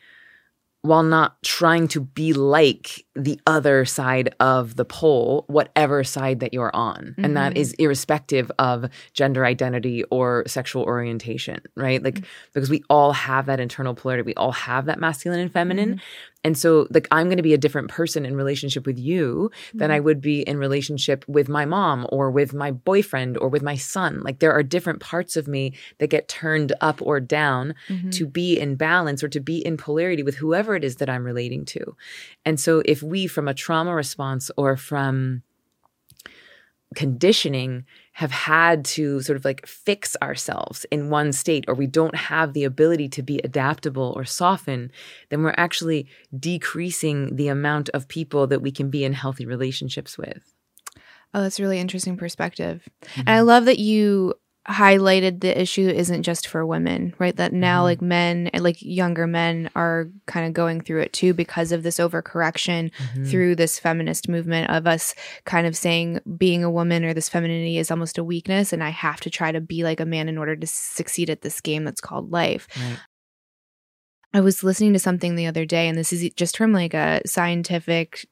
while 0.81 1.03
not 1.03 1.41
trying 1.43 1.87
to 1.87 1.99
be 1.99 2.31
like 2.33 3.05
the 3.15 3.39
other 3.47 3.85
side 3.85 4.33
of 4.39 4.75
the 4.75 4.85
pole, 4.85 5.43
whatever 5.47 6.03
side 6.03 6.39
that 6.41 6.53
you're 6.53 6.75
on. 6.75 6.97
Mm-hmm. 6.97 7.25
And 7.25 7.37
that 7.37 7.53
mm-hmm. 7.53 7.81
irrespective 7.81 8.51
of 8.59 8.89
gender 9.13 9.45
identity 9.45 10.03
or 10.05 10.43
sexual 10.45 10.83
orientation, 10.83 11.59
right? 11.75 12.03
Like, 12.03 12.15
mm-hmm. 12.15 12.49
because 12.53 12.69
we 12.69 12.83
all 12.89 13.13
have 13.13 13.47
that 13.47 13.59
internal 13.59 13.95
polarity, 13.95 14.23
we 14.23 14.35
all 14.35 14.51
have 14.51 14.85
that 14.85 14.99
masculine 14.99 15.39
and 15.39 15.51
feminine. 15.51 15.89
Mm-hmm. 15.89 15.99
And 16.45 16.55
so, 16.55 16.85
like, 16.91 17.07
I'm 17.09 17.25
going 17.25 17.37
to 17.37 17.43
be 17.43 17.55
a 17.55 17.57
different 17.57 17.89
person 17.89 18.23
in 18.23 18.37
relationship 18.37 18.85
with 18.85 18.99
you 18.99 19.49
mm-hmm. 19.51 19.79
than 19.79 19.89
I 19.89 19.97
mm-hmm. 19.97 20.05
would 20.05 20.21
be 20.21 20.41
in 20.41 20.59
relationship 20.59 21.25
with 21.27 21.49
my 21.49 21.65
mom 21.65 22.05
or 22.11 22.29
with 22.29 22.53
my 22.53 22.69
boyfriend 22.69 23.35
or 23.39 23.49
with 23.49 23.63
my 23.63 23.75
son. 23.75 24.21
Like, 24.21 24.37
there 24.37 24.53
are 24.53 24.61
different 24.61 24.99
parts 24.99 25.37
of 25.37 25.47
me 25.47 25.73
that 25.97 26.11
get 26.11 26.27
turned 26.27 26.71
up 26.81 27.01
or 27.01 27.19
down 27.19 27.73
mm-hmm. 27.89 28.11
to 28.11 28.27
be 28.27 28.59
in 28.59 28.75
balance 28.75 29.23
or 29.23 29.27
to 29.29 29.39
be 29.39 29.57
in 29.65 29.75
polarity 29.75 30.21
with 30.21 30.35
whoever 30.35 30.75
it 30.75 30.83
is 30.83 30.97
that 30.97 31.09
I'm 31.09 31.23
relating 31.23 31.65
to. 31.65 31.95
And 32.45 32.59
so, 32.59 32.83
if 32.85 33.01
we, 33.01 33.25
from 33.25 33.47
a 33.47 33.55
trauma 33.55 33.95
response 33.95 34.51
or 34.55 34.77
from 34.77 35.41
conditioning, 36.93 37.85
have 38.15 38.31
had 38.31 38.85
to 38.85 39.19
sort 39.19 39.35
of 39.35 39.43
like 39.43 39.67
fix 39.67 40.15
ourselves 40.21 40.85
in 40.89 41.09
one 41.09 41.33
state 41.33 41.65
or 41.67 41.75
we 41.75 41.85
don't 41.85 42.15
have 42.15 42.53
the 42.53 42.63
ability 42.63 43.09
to 43.09 43.21
be 43.21 43.41
adaptable 43.43 44.13
or 44.15 44.23
soften, 44.23 44.89
then 45.29 45.43
we're 45.43 45.53
actually 45.57 46.07
decreasing 46.39 47.35
the 47.35 47.49
amount 47.49 47.89
of 47.89 48.07
people 48.07 48.47
that 48.47 48.61
we 48.61 48.71
can 48.71 48.89
be 48.89 49.03
in 49.03 49.11
healthy 49.11 49.45
relationships 49.45 50.17
with. 50.17 50.53
Oh, 51.33 51.41
that's 51.41 51.59
a 51.59 51.63
really 51.63 51.77
interesting 51.77 52.15
perspective. 52.15 52.87
Mm-hmm. 53.01 53.19
And 53.27 53.29
I 53.31 53.41
love 53.41 53.65
that 53.65 53.79
you 53.79 54.35
highlighted 54.67 55.41
the 55.41 55.61
issue 55.61 55.87
isn't 55.87 56.23
just 56.23 56.47
for 56.47 56.65
women, 56.65 57.13
right? 57.19 57.35
That 57.35 57.53
now, 57.53 57.79
mm-hmm. 57.79 57.85
like 57.85 58.01
men 58.01 58.47
and 58.47 58.63
like 58.63 58.81
younger 58.81 59.27
men 59.27 59.69
are 59.75 60.09
kind 60.25 60.47
of 60.47 60.53
going 60.53 60.81
through 60.81 61.01
it 61.01 61.13
too 61.13 61.33
because 61.33 61.71
of 61.71 61.83
this 61.83 61.97
overcorrection 61.97 62.91
mm-hmm. 62.91 63.25
through 63.25 63.55
this 63.55 63.77
feminist 63.77 64.27
movement 64.27 64.71
of 64.71 64.87
us 64.87 65.13
kind 65.45 65.67
of 65.67 65.77
saying 65.77 66.19
being 66.37 66.63
a 66.63 66.71
woman 66.71 67.05
or 67.05 67.13
this 67.13 67.29
femininity 67.29 67.77
is 67.77 67.91
almost 67.91 68.17
a 68.17 68.23
weakness. 68.23 68.73
And 68.73 68.83
I 68.83 68.89
have 68.89 69.21
to 69.21 69.29
try 69.29 69.51
to 69.51 69.61
be 69.61 69.83
like 69.83 69.99
a 69.99 70.05
man 70.05 70.27
in 70.27 70.37
order 70.37 70.55
to 70.55 70.67
succeed 70.67 71.29
at 71.29 71.41
this 71.41 71.61
game 71.61 71.83
that's 71.83 72.01
called 72.01 72.31
life. 72.31 72.67
Right. 72.75 72.99
I 74.33 74.41
was 74.41 74.63
listening 74.63 74.91
to 74.93 74.99
something 74.99 75.35
the 75.35 75.47
other 75.47 75.65
day, 75.65 75.87
and 75.87 75.97
this 75.97 76.11
is 76.11 76.29
just 76.35 76.57
from 76.57 76.73
like 76.73 76.93
a 76.93 77.21
scientific 77.25 78.27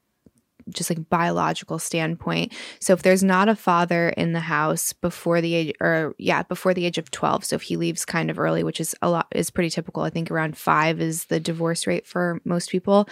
just 0.69 0.89
like 0.89 1.09
biological 1.09 1.79
standpoint. 1.79 2.53
So 2.79 2.93
if 2.93 3.01
there's 3.01 3.23
not 3.23 3.49
a 3.49 3.55
father 3.55 4.09
in 4.09 4.33
the 4.33 4.39
house 4.39 4.93
before 4.93 5.41
the 5.41 5.53
age 5.53 5.73
or 5.79 6.15
yeah, 6.17 6.43
before 6.43 6.73
the 6.73 6.85
age 6.85 6.97
of 6.97 7.11
12, 7.11 7.45
so 7.45 7.55
if 7.55 7.63
he 7.63 7.77
leaves 7.77 8.05
kind 8.05 8.29
of 8.29 8.39
early, 8.39 8.63
which 8.63 8.79
is 8.79 8.95
a 9.01 9.09
lot 9.09 9.27
is 9.31 9.49
pretty 9.49 9.69
typical. 9.69 10.03
I 10.03 10.09
think 10.09 10.31
around 10.31 10.57
5 10.57 11.01
is 11.01 11.25
the 11.25 11.39
divorce 11.39 11.87
rate 11.87 12.07
for 12.07 12.39
most 12.45 12.69
people. 12.69 13.07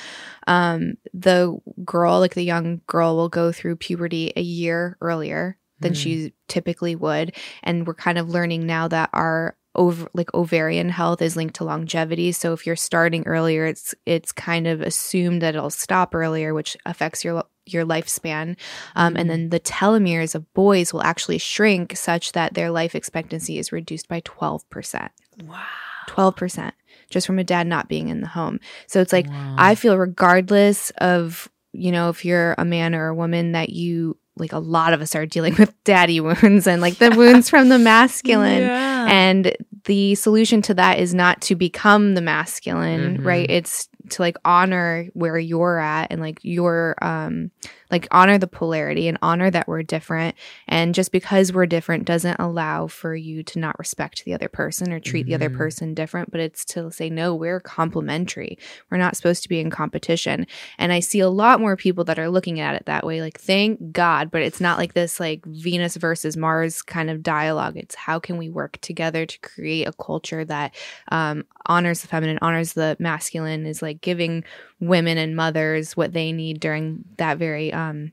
Um 0.48 0.96
the 1.14 1.58
girl, 1.84 2.20
like 2.20 2.36
the 2.36 2.44
young 2.44 2.82
girl 2.88 3.16
will 3.16 3.30
go 3.30 3.52
through 3.52 3.76
puberty 3.78 4.32
a 4.36 4.42
year 4.42 4.98
earlier 5.02 5.58
than 5.80 5.94
mm. 5.94 5.98
she 5.98 6.34
typically 6.48 6.96
would 6.96 7.36
and 7.64 7.88
we're 7.88 7.94
kind 7.94 8.18
of 8.18 8.30
learning 8.30 8.66
now 8.66 8.88
that 8.88 9.10
our 9.14 9.56
over 9.76 10.08
like 10.14 10.34
ovarian 10.34 10.90
health 10.90 11.22
is 11.22 11.36
linked 11.36 11.56
to 11.56 11.64
longevity 11.64 12.32
so 12.32 12.52
if 12.52 12.66
you're 12.66 12.76
starting 12.76 13.26
earlier 13.26 13.66
it's 13.66 13.96
it's 14.06 14.32
kind 14.32 14.68
of 14.68 14.82
assumed 14.82 15.42
that 15.42 15.56
it'll 15.56 15.70
stop 15.70 16.14
earlier 16.14 16.54
which 16.54 16.76
affects 16.86 17.24
your 17.24 17.44
your 17.66 17.86
lifespan 17.86 18.58
um, 18.96 19.16
and 19.16 19.18
mm-hmm. 19.18 19.28
then 19.28 19.50
the 19.50 19.60
telomeres 19.60 20.36
of 20.36 20.52
boys 20.54 20.92
will 20.92 21.04
actually 21.04 21.38
shrink 21.38 21.96
such 21.96 22.34
that 22.34 22.54
their 22.54 22.70
life 22.70 22.96
expectancy 22.96 23.58
is 23.58 23.72
reduced 23.72 24.08
by 24.10 24.20
12% 24.22 25.10
wow 25.46 25.64
12% 26.10 26.72
just 27.10 27.26
from 27.26 27.40
a 27.40 27.44
dad 27.44 27.66
not 27.66 27.88
being 27.88 28.10
in 28.10 28.20
the 28.20 28.28
home 28.28 28.60
so 28.88 29.00
it's 29.00 29.14
like 29.14 29.28
wow. 29.28 29.56
i 29.58 29.76
feel 29.76 29.98
regardless 29.98 30.90
of 30.98 31.50
you 31.72 31.92
know 31.92 32.10
if 32.10 32.26
you're 32.26 32.56
a 32.58 32.66
man 32.66 32.94
or 32.94 33.08
a 33.08 33.16
woman 33.16 33.54
that 33.54 33.70
you 33.70 34.18
like 34.38 34.54
a 34.54 34.60
lot 34.60 34.94
of 34.94 35.02
us 35.02 35.16
are 35.16 35.26
dealing 35.26 35.56
with 35.60 35.74
daddy 35.84 36.20
wounds 36.20 36.68
and 36.68 36.82
like 36.82 36.98
the 36.98 37.12
wounds 37.16 37.50
from 37.50 37.70
the 37.70 37.80
masculine. 37.80 38.64
Yeah. 38.64 38.91
And 39.08 39.56
the 39.86 40.16
solution 40.16 40.62
to 40.64 40.74
that 40.76 41.00
is 41.00 41.14
not 41.14 41.42
to 41.44 41.56
become 41.56 42.14
the 42.14 42.22
masculine, 42.22 43.18
Mhm. 43.20 43.26
right? 43.26 43.50
It's 43.50 43.88
to 44.10 44.22
like 44.22 44.38
honor 44.46 45.08
where 45.14 45.38
you're 45.38 45.80
at 45.80 46.12
and 46.12 46.20
like 46.22 46.40
your 46.44 46.96
um 47.02 47.52
like 47.92 48.08
honor 48.12 48.38
the 48.38 48.48
polarity 48.48 49.08
and 49.08 49.18
honor 49.22 49.52
that 49.52 49.68
we're 49.68 49.84
different. 49.84 50.36
And 50.68 50.96
just 50.96 51.12
because 51.12 51.52
we're 51.52 51.66
different 51.66 52.06
doesn't 52.06 52.40
allow 52.40 52.88
for 52.88 53.14
you 53.16 53.44
to 53.44 53.60
not 53.60 53.78
respect 53.78 54.24
the 54.26 54.34
other 54.34 54.48
person 54.48 54.92
or 54.94 55.00
treat 55.00 55.26
the 55.26 55.36
other 55.36 55.50
Mhm. 55.50 55.58
person 55.58 55.94
different 55.94 56.32
but 56.32 56.40
it's 56.40 56.64
to 56.66 56.90
say 56.92 57.10
no 57.10 57.36
we're 57.36 57.60
complementary. 57.60 58.58
We're 58.90 58.98
not 58.98 59.16
supposed 59.18 59.44
to 59.44 59.50
be 59.50 59.60
in 59.60 59.70
competition. 59.70 60.48
And 60.78 60.94
i 60.94 61.00
see 61.02 61.20
a 61.20 61.30
lot 61.30 61.60
more 61.60 61.76
people 61.76 62.04
that 62.06 62.18
are 62.20 62.30
looking 62.30 62.60
at 62.60 62.76
it 62.76 62.86
that 62.86 63.06
way 63.06 63.22
like 63.22 63.40
thank 63.40 63.92
god 63.92 64.32
but 64.32 64.42
it's 64.42 64.62
not 64.62 64.78
like 64.78 64.94
this 64.94 65.20
like 65.20 65.46
venus 65.46 65.98
versus 65.98 66.38
mars 66.38 66.82
kind 66.82 67.10
of 67.10 67.22
dialogue. 67.24 67.76
It's 67.78 67.96
how 67.96 68.20
can 68.20 68.38
we 68.38 68.50
work 68.50 68.78
together 68.82 69.26
to 69.26 69.40
create 69.40 69.88
a 69.88 69.94
culture 69.94 70.46
that 70.46 70.74
um, 71.12 71.44
honors 71.66 72.02
the 72.02 72.08
feminine 72.08 72.40
honors 72.42 72.74
the 72.74 72.96
masculine 73.00 73.66
is 73.66 73.82
like 73.82 74.02
giving 74.02 74.44
women 74.82 75.18
and 75.18 75.36
mothers 75.36 75.96
what 75.96 76.12
they 76.14 76.32
need 76.32 76.60
during 76.60 77.06
that 77.18 77.38
very 77.38 77.72
um 77.72 78.12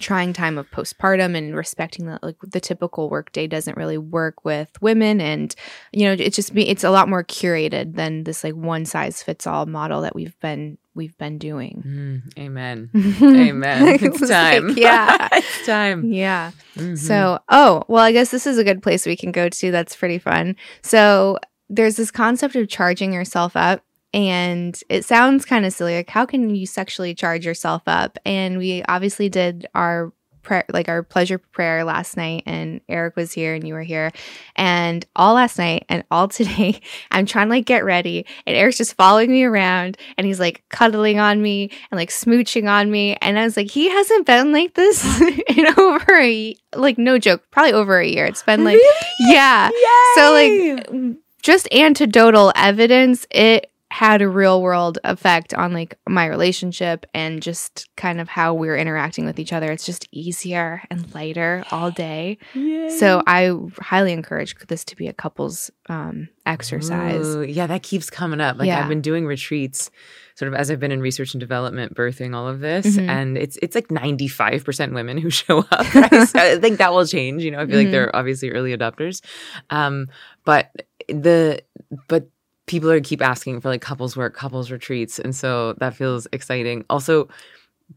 trying 0.00 0.32
time 0.32 0.56
of 0.56 0.70
postpartum 0.70 1.36
and 1.36 1.54
respecting 1.54 2.06
that 2.06 2.22
like 2.22 2.36
the 2.40 2.58
typical 2.58 3.10
workday 3.10 3.46
doesn't 3.46 3.76
really 3.76 3.98
work 3.98 4.42
with 4.46 4.70
women 4.80 5.20
and 5.20 5.54
you 5.92 6.06
know 6.06 6.12
it's 6.18 6.34
just 6.36 6.56
it's 6.56 6.84
a 6.84 6.90
lot 6.90 7.06
more 7.06 7.22
curated 7.22 7.96
than 7.96 8.24
this 8.24 8.42
like 8.42 8.54
one 8.54 8.86
size 8.86 9.22
fits 9.22 9.46
all 9.46 9.66
model 9.66 10.00
that 10.00 10.14
we've 10.14 10.40
been 10.40 10.78
we've 10.94 11.18
been 11.18 11.36
doing 11.36 11.82
Mm, 11.86 12.38
amen. 12.38 12.90
Amen. 13.22 13.98
It's 14.02 14.20
like, 14.22 14.30
time. 14.30 14.70
yeah 14.76 15.28
it's 15.32 15.66
time. 15.66 16.10
yeah 16.10 16.52
Mhm. 16.76 16.96
so, 16.96 17.38
oh, 17.50 17.82
well, 17.88 18.02
I 18.04 18.12
guess 18.12 18.30
this 18.30 18.46
is 18.46 18.56
a 18.56 18.64
good 18.64 18.80
place 18.82 19.04
we 19.04 19.16
can 19.16 19.32
go 19.32 19.48
to. 19.48 19.70
That's 19.72 19.94
pretty 19.96 20.18
fun. 20.18 20.54
So, 20.82 21.36
there's 21.68 21.96
this 21.96 22.10
concept 22.12 22.54
of 22.56 22.68
charging 22.68 23.12
yourself 23.12 23.56
up. 23.56 23.82
And 24.12 24.80
it 24.88 25.04
sounds 25.04 25.44
kind 25.44 25.64
of 25.64 25.72
silly. 25.72 25.94
Like, 25.96 26.10
how 26.10 26.26
can 26.26 26.54
you 26.54 26.66
sexually 26.66 27.14
charge 27.14 27.46
yourself 27.46 27.82
up? 27.86 28.18
And 28.24 28.58
we 28.58 28.82
obviously 28.84 29.28
did 29.28 29.68
our 29.74 30.12
prayer, 30.42 30.64
like 30.72 30.88
our 30.88 31.02
pleasure 31.02 31.38
prayer 31.38 31.84
last 31.84 32.16
night, 32.16 32.42
and 32.46 32.80
Eric 32.88 33.16
was 33.16 33.32
here 33.32 33.54
and 33.54 33.66
you 33.66 33.74
were 33.74 33.82
here. 33.82 34.10
And 34.56 35.04
all 35.14 35.34
last 35.34 35.58
night 35.58 35.84
and 35.88 36.04
all 36.10 36.28
today, 36.28 36.80
I'm 37.10 37.26
trying 37.26 37.46
to 37.46 37.50
like 37.50 37.66
get 37.66 37.84
ready, 37.84 38.26
and 38.46 38.56
Eric's 38.56 38.78
just 38.78 38.94
following 38.94 39.30
me 39.30 39.44
around 39.44 39.96
and 40.16 40.26
he's 40.26 40.40
like 40.40 40.64
cuddling 40.68 41.18
on 41.18 41.40
me 41.40 41.70
and 41.90 41.98
like 41.98 42.10
smooching 42.10 42.68
on 42.68 42.90
me. 42.90 43.16
And 43.20 43.38
I 43.38 43.44
was 43.44 43.56
like, 43.56 43.70
he 43.70 43.88
hasn't 43.88 44.26
been 44.26 44.52
like 44.52 44.74
this 44.74 45.04
in 45.56 45.66
over 45.78 46.18
a 46.18 46.54
like 46.74 46.98
no 46.98 47.18
joke, 47.18 47.42
probably 47.50 47.72
over 47.72 47.98
a 47.98 48.06
year. 48.06 48.26
It's 48.26 48.42
been 48.42 48.64
like 48.64 48.80
yeah. 49.20 49.70
So 50.16 50.32
like 50.32 51.16
just 51.42 51.72
anecdotal 51.72 52.52
evidence, 52.54 53.26
it 53.30 53.69
had 53.92 54.22
a 54.22 54.28
real 54.28 54.62
world 54.62 54.98
effect 55.02 55.52
on 55.52 55.72
like 55.72 55.98
my 56.08 56.24
relationship 56.26 57.06
and 57.12 57.42
just 57.42 57.88
kind 57.96 58.20
of 58.20 58.28
how 58.28 58.54
we 58.54 58.68
are 58.68 58.76
interacting 58.76 59.24
with 59.26 59.38
each 59.40 59.52
other. 59.52 59.72
It's 59.72 59.84
just 59.84 60.06
easier 60.12 60.82
and 60.90 61.12
lighter 61.12 61.64
all 61.72 61.90
day. 61.90 62.38
Yay. 62.54 62.88
So 62.90 63.20
I 63.26 63.52
highly 63.80 64.12
encourage 64.12 64.54
this 64.68 64.84
to 64.86 64.96
be 64.96 65.08
a 65.08 65.12
couple's 65.12 65.72
um, 65.88 66.28
exercise. 66.46 67.26
Ooh, 67.26 67.42
yeah, 67.42 67.66
that 67.66 67.82
keeps 67.82 68.10
coming 68.10 68.40
up. 68.40 68.58
Like 68.58 68.68
Yeah. 68.68 68.80
I've 68.80 68.88
been 68.88 69.00
doing 69.00 69.26
retreats 69.26 69.90
sort 70.36 70.52
of 70.52 70.58
as 70.58 70.70
I've 70.70 70.80
been 70.80 70.92
in 70.92 71.00
research 71.00 71.34
and 71.34 71.40
development 71.40 71.94
birthing 71.94 72.34
all 72.34 72.46
of 72.48 72.60
this 72.60 72.96
Mhm. 72.96 73.08
and 73.08 73.36
it's 73.36 73.58
it's 73.60 73.74
like 73.74 73.88
95% 73.88 74.94
women 74.94 75.18
who 75.18 75.28
show 75.42 75.58
up. 75.70 75.94
Right? 75.94 76.28
so 76.28 76.38
I 76.38 76.58
think 76.60 76.78
that 76.78 76.92
will 76.92 77.06
change, 77.06 77.42
you 77.42 77.50
know. 77.50 77.58
I 77.60 77.66
feel 77.66 77.74
Mhm. 77.76 77.82
like 77.84 77.90
they're 77.90 78.14
obviously 78.16 78.50
early 78.50 78.74
adopters. 78.76 79.20
Um 79.68 80.06
but 80.44 80.70
the 81.08 81.60
but 82.08 82.28
people 82.70 82.90
are 82.90 83.00
keep 83.00 83.20
asking 83.20 83.60
for 83.60 83.68
like 83.68 83.82
couples 83.82 84.16
work, 84.16 84.34
couples 84.34 84.70
retreats 84.70 85.18
and 85.18 85.34
so 85.34 85.74
that 85.74 85.94
feels 85.94 86.26
exciting. 86.32 86.84
Also 86.88 87.28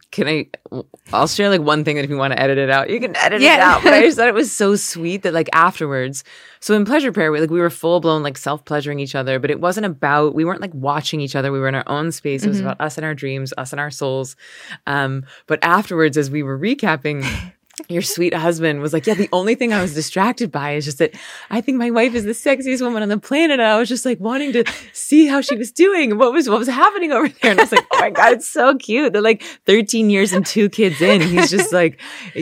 can 0.09 0.27
I? 0.27 0.47
I'll 1.13 1.27
share 1.27 1.49
like 1.49 1.61
one 1.61 1.83
thing 1.83 1.97
that 1.97 2.03
if 2.03 2.09
you 2.09 2.17
want 2.17 2.33
to 2.33 2.39
edit 2.41 2.57
it 2.57 2.71
out, 2.71 2.89
you 2.89 2.99
can 2.99 3.15
edit 3.15 3.41
Yeah. 3.41 3.53
it 3.53 3.59
out. 3.59 3.83
But 3.83 3.93
I 3.93 4.01
just 4.01 4.17
thought 4.17 4.27
it 4.27 4.33
was 4.33 4.51
so 4.51 4.75
sweet 4.75 5.21
that 5.21 5.35
like 5.35 5.49
afterwards, 5.53 6.23
so 6.61 6.73
in 6.73 6.83
pleasure 6.83 7.11
prayer, 7.11 7.31
we 7.31 7.39
like 7.39 7.51
we 7.51 7.59
were 7.59 7.69
full 7.69 7.99
blown 7.99 8.23
like 8.23 8.35
self 8.39 8.65
pleasuring 8.65 8.99
each 8.99 9.13
other, 9.13 9.37
but 9.37 9.51
it 9.51 9.59
wasn't 9.59 9.85
about 9.85 10.33
we 10.33 10.45
weren't 10.45 10.61
like 10.61 10.73
watching 10.73 11.21
each 11.21 11.35
other. 11.35 11.51
We 11.51 11.59
were 11.59 11.67
in 11.67 11.75
our 11.75 11.83
own 11.85 12.11
space. 12.11 12.43
It 12.43 12.47
was 12.49 12.57
Mhm. 12.57 12.61
about 12.63 12.81
us 12.81 12.97
and 12.97 13.05
our 13.05 13.13
dreams, 13.13 13.53
us 13.55 13.71
and 13.71 13.79
our 13.79 13.91
souls. 13.91 14.35
Um, 14.87 15.25
but 15.45 15.59
afterwards, 15.63 16.17
as 16.17 16.31
we 16.31 16.41
were 16.41 16.57
recapping. 16.57 17.23
Your 17.89 18.03
sweet 18.03 18.35
husband 18.35 18.81
was 18.81 18.93
like, 18.93 19.07
Yeah, 19.07 19.15
the 19.15 19.29
only 19.33 19.55
thing 19.55 19.73
I 19.73 19.81
was 19.81 19.95
distracted 19.95 20.51
by 20.51 20.73
is 20.75 20.85
just 20.85 20.99
that 20.99 21.15
I 21.49 21.59
think 21.59 21.79
my 21.79 21.89
wife 21.89 22.13
is 22.13 22.23
the 22.23 22.31
sexiest 22.31 22.81
woman 22.81 23.01
on 23.01 23.09
the 23.09 23.17
planet. 23.17 23.59
And 23.59 23.61
I 23.63 23.79
was 23.79 23.89
just 23.89 24.05
like 24.05 24.19
wanting 24.19 24.53
to 24.53 24.63
see 24.93 25.25
how 25.25 25.41
she 25.41 25.55
was 25.57 25.71
doing 25.71 26.19
what 26.19 26.33
was 26.33 26.47
what 26.47 26.59
was 26.59 26.67
happening 26.67 27.11
over 27.11 27.27
there. 27.27 27.49
And 27.51 27.59
I 27.59 27.63
was 27.63 27.71
like, 27.71 27.85
Oh 27.91 27.99
my 27.99 28.11
God, 28.11 28.33
it's 28.33 28.47
so 28.47 28.75
cute. 28.77 29.11
They're 29.11 29.23
like 29.23 29.41
13 29.65 30.11
years 30.11 30.33
and 30.33 30.45
two 30.45 30.69
kids 30.69 31.01
in. 31.01 31.21
He's 31.21 31.49
just 31.49 31.73
like 31.73 31.99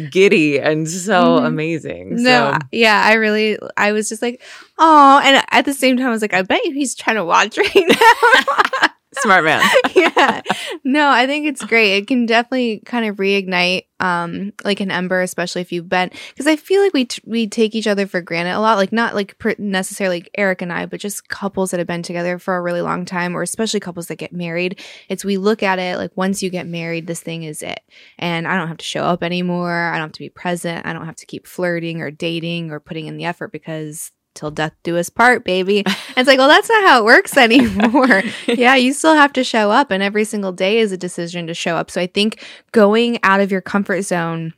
giddy 0.10 0.60
and 0.60 0.88
so 0.90 1.40
Mhm. 1.40 1.46
amazing. 1.48 2.16
No, 2.24 2.52
So 2.54 2.60
yeah, 2.74 3.02
I 3.04 3.14
really, 3.14 3.58
I 3.78 3.94
was 3.94 4.10
just 4.10 4.22
like, 4.22 4.42
oh, 4.80 5.22
and 5.24 5.42
at 5.50 5.64
the 5.64 5.74
same 5.74 5.96
time, 5.96 6.08
I 6.08 6.12
was 6.12 6.22
like, 6.22 6.34
I 6.34 6.42
bet 6.42 6.66
you 6.66 6.74
he's 6.74 6.94
trying 6.94 7.16
to 7.16 7.24
watch 7.26 7.58
right 7.58 7.74
now. 7.76 8.88
Smart 9.16 9.44
man. 9.44 9.62
yeah. 9.96 10.42
No, 10.84 11.10
I 11.10 11.28
think 11.28 11.48
it's 11.48 11.64
great. 11.66 11.98
It 11.98 12.08
can 12.08 12.26
definitely 12.26 12.82
kind 12.86 13.06
of 13.06 13.18
reignite 13.18 13.86
um 14.00 14.52
like 14.64 14.80
an 14.80 14.90
ember 14.90 15.22
especially 15.22 15.62
if 15.62 15.72
you've 15.72 15.88
been 15.88 16.10
because 16.30 16.48
I 16.48 16.56
feel 16.56 16.82
like 16.82 16.92
we 16.94 17.06
t- 17.06 17.22
we 17.24 17.48
take 17.48 17.76
each 17.76 17.86
other 17.86 18.08
for 18.08 18.20
granted 18.20 18.54
a 18.54 18.60
lot 18.60 18.78
like 18.78 18.92
not 18.92 19.14
like 19.14 19.36
necessarily 19.60 20.26
Eric 20.36 20.64
and 20.64 20.74
I 20.74 20.88
but 20.88 21.00
just 21.00 21.30
couples 21.30 21.70
that 21.70 21.80
have 21.80 21.86
been 21.86 22.02
together 22.02 22.40
for 22.40 22.56
a 22.58 22.62
really 22.62 22.82
long 22.82 23.06
time 23.06 23.36
or 23.36 23.44
especially 23.44 23.80
couples 23.80 24.08
that 24.08 24.16
get 24.16 24.34
married. 24.34 24.80
It's 25.08 25.24
we 25.24 25.38
look 25.38 25.62
at 25.62 25.78
it 25.78 25.98
like 25.98 26.18
once 26.18 26.42
you 26.42 26.50
get 26.50 26.66
married 26.66 27.06
this 27.06 27.22
thing 27.22 27.44
is 27.44 27.62
it. 27.62 27.82
And 28.18 28.48
I 28.48 28.58
don't 28.58 28.70
have 28.70 28.78
to 28.78 28.86
show 28.86 29.04
up 29.04 29.22
anymore. 29.22 29.92
I 29.94 29.98
don't 29.98 30.08
have 30.08 30.14
to 30.14 30.20
be 30.20 30.30
present. 30.30 30.86
I 30.88 30.94
don't 30.94 31.06
have 31.06 31.16
to 31.18 31.28
keep 31.28 31.46
flirting 31.46 32.02
or 32.02 32.10
dating 32.10 32.72
or 32.72 32.80
putting 32.80 33.06
in 33.06 33.18
the 33.18 33.26
effort 33.26 33.52
because 33.52 34.12
till 34.34 34.52
death 34.52 34.74
do 34.84 34.98
us 34.98 35.10
part, 35.10 35.44
baby. 35.44 35.84
And 35.86 35.96
it's 36.18 36.28
like, 36.28 36.38
well, 36.38 36.48
that's 36.48 36.70
not 36.70 36.84
how 36.84 37.00
it 37.02 37.06
works 37.06 37.36
anymore. 37.38 38.24
yeah, 38.48 38.76
you 38.76 38.94
still 38.94 39.16
have 39.16 39.34
to 39.34 39.44
show 39.44 39.72
up, 39.72 39.92
and 39.92 40.02
every 40.04 40.24
single 40.24 40.52
day 40.52 40.80
is 40.80 40.92
a 40.92 40.98
decision 40.98 41.48
to 41.48 41.54
show 41.54 41.76
up. 41.76 41.92
So 41.92 42.02
I 42.02 42.08
think 42.08 42.44
going 42.72 43.20
out 43.24 43.42
of 43.42 43.52
your 43.52 43.62
comfort 43.62 44.02
zone, 44.04 44.54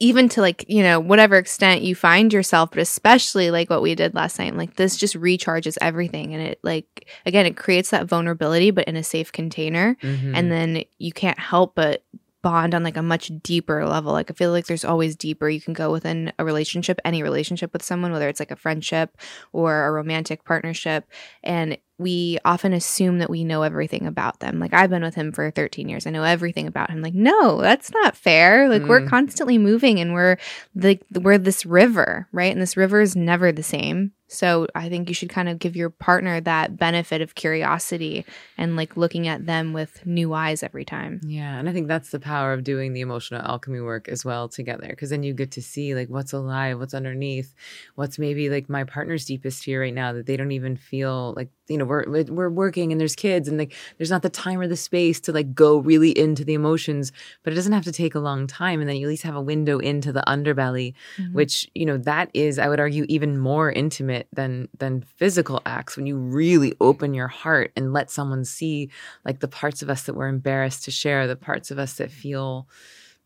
even 0.00 0.28
to 0.30 0.40
like, 0.40 0.64
you 0.68 0.82
know, 0.82 0.98
whatever 0.98 1.36
extent 1.36 1.82
you 1.82 1.94
find 1.94 2.32
yourself, 2.32 2.70
but 2.70 2.80
especially 2.80 3.52
like 3.52 3.70
what 3.70 3.80
we 3.82 3.94
did 3.94 4.12
last 4.12 4.40
night, 4.40 4.56
like 4.56 4.74
this 4.74 4.96
just 4.96 5.14
recharges 5.14 5.78
everything. 5.80 6.34
And 6.34 6.42
it, 6.42 6.58
like, 6.64 7.06
again, 7.24 7.46
it 7.46 7.56
creates 7.56 7.90
that 7.90 8.06
vulnerability, 8.06 8.72
but 8.72 8.88
in 8.88 8.96
a 8.96 9.04
safe 9.04 9.30
container. 9.30 9.96
Mhm. 10.02 10.32
And 10.34 10.50
then 10.50 10.84
you 10.98 11.12
can't 11.12 11.38
help 11.38 11.76
but 11.76 12.02
bond 12.44 12.74
on 12.74 12.82
like 12.84 12.98
a 12.98 13.02
much 13.02 13.32
deeper 13.42 13.86
level. 13.86 14.12
Like 14.12 14.30
I 14.30 14.34
feel 14.34 14.50
like 14.52 14.66
there's 14.66 14.84
always 14.84 15.16
deeper 15.16 15.48
you 15.48 15.62
can 15.62 15.72
go 15.72 15.90
within 15.90 16.30
a 16.38 16.44
relationship, 16.44 17.00
any 17.02 17.22
relationship 17.22 17.72
with 17.72 17.82
someone, 17.82 18.12
whether 18.12 18.28
it's 18.28 18.38
like 18.38 18.50
a 18.50 18.56
friendship 18.56 19.16
or 19.52 19.86
a 19.86 19.90
romantic 19.90 20.44
partnership. 20.44 21.10
And 21.42 21.78
we 21.98 22.38
often 22.44 22.72
assume 22.72 23.18
that 23.20 23.30
we 23.30 23.44
know 23.44 23.62
everything 23.62 24.06
about 24.06 24.40
them. 24.40 24.58
Like 24.58 24.74
I've 24.74 24.90
been 24.90 25.02
with 25.04 25.14
him 25.14 25.30
for 25.30 25.50
13 25.50 25.88
years. 25.88 26.06
I 26.06 26.10
know 26.10 26.24
everything 26.24 26.66
about 26.66 26.90
him. 26.90 27.02
Like, 27.02 27.14
no, 27.14 27.60
that's 27.60 27.92
not 27.92 28.16
fair. 28.16 28.68
Like 28.68 28.82
we're 28.82 29.02
Mm. 29.02 29.08
constantly 29.08 29.58
moving 29.58 30.00
and 30.00 30.12
we're 30.12 30.36
like 30.74 31.02
we're 31.12 31.38
this 31.38 31.64
river, 31.64 32.26
right? 32.32 32.52
And 32.52 32.60
this 32.60 32.76
river 32.76 33.00
is 33.00 33.14
never 33.14 33.52
the 33.52 33.62
same. 33.62 34.12
So 34.26 34.66
I 34.74 34.88
think 34.88 35.08
you 35.08 35.14
should 35.14 35.28
kind 35.28 35.48
of 35.48 35.58
give 35.60 35.76
your 35.76 35.90
partner 35.90 36.40
that 36.40 36.76
benefit 36.76 37.20
of 37.20 37.34
curiosity 37.36 38.24
and 38.58 38.74
like 38.74 38.96
looking 38.96 39.28
at 39.28 39.46
them 39.46 39.72
with 39.72 40.04
new 40.04 40.32
eyes 40.32 40.62
every 40.64 40.84
time. 40.84 41.20
Yeah, 41.24 41.56
and 41.58 41.68
I 41.68 41.72
think 41.72 41.86
that's 41.86 42.10
the 42.10 42.18
power 42.18 42.52
of 42.52 42.64
doing 42.64 42.94
the 42.94 43.02
emotional 43.02 43.42
alchemy 43.42 43.80
work 43.80 44.08
as 44.08 44.24
well 44.24 44.48
together 44.48 44.88
because 44.88 45.10
then 45.10 45.22
you 45.22 45.34
get 45.34 45.52
to 45.52 45.62
see 45.62 45.94
like 45.94 46.08
what's 46.08 46.32
alive, 46.32 46.80
what's 46.80 46.94
underneath, 46.94 47.54
what's 47.94 48.18
maybe 48.18 48.48
like 48.48 48.68
my 48.68 48.82
partner's 48.82 49.26
deepest 49.26 49.62
fear 49.62 49.82
right 49.82 49.94
now 49.94 50.12
that 50.14 50.26
they 50.26 50.36
don't 50.36 50.52
even 50.52 50.76
feel 50.76 51.34
like 51.36 51.50
you 51.68 51.78
know 51.78 51.83
we're 51.84 52.24
we're 52.24 52.50
working 52.50 52.92
and 52.92 53.00
there's 53.00 53.16
kids 53.16 53.48
and 53.48 53.58
like 53.58 53.74
there's 53.98 54.10
not 54.10 54.22
the 54.22 54.30
time 54.30 54.60
or 54.60 54.68
the 54.68 54.76
space 54.76 55.20
to 55.20 55.32
like 55.32 55.54
go 55.54 55.78
really 55.78 56.16
into 56.18 56.44
the 56.44 56.54
emotions, 56.54 57.12
but 57.42 57.52
it 57.52 57.56
doesn't 57.56 57.72
have 57.72 57.84
to 57.84 57.92
take 57.92 58.14
a 58.14 58.20
long 58.20 58.46
time 58.46 58.80
and 58.80 58.88
then 58.88 58.96
you 58.96 59.06
at 59.06 59.10
least 59.10 59.22
have 59.22 59.36
a 59.36 59.40
window 59.40 59.78
into 59.78 60.12
the 60.12 60.22
underbelly, 60.26 60.94
which 61.32 61.68
you 61.74 61.86
know 61.86 61.96
that 61.98 62.30
is 62.34 62.58
I 62.58 62.68
would 62.68 62.80
argue 62.80 63.04
even 63.08 63.38
more 63.38 63.70
intimate 63.70 64.28
than 64.32 64.68
than 64.78 65.02
physical 65.02 65.60
acts 65.66 65.96
when 65.96 66.06
you 66.06 66.16
really 66.16 66.74
open 66.80 67.14
your 67.14 67.28
heart 67.28 67.72
and 67.76 67.92
let 67.92 68.10
someone 68.10 68.44
see 68.44 68.90
like 69.24 69.40
the 69.40 69.48
parts 69.48 69.82
of 69.82 69.90
us 69.90 70.02
that 70.04 70.14
we're 70.14 70.28
embarrassed 70.28 70.84
to 70.84 70.90
share, 70.90 71.26
the 71.26 71.36
parts 71.36 71.70
of 71.70 71.78
us 71.78 71.94
that 71.94 72.10
feel 72.10 72.68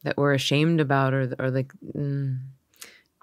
that 0.05 0.17
we're 0.17 0.35
ashamed 0.35 0.81
about, 0.81 1.15
or 1.15 1.35
or 1.39 1.51
like. 1.51 1.73
Mm, 1.97 2.39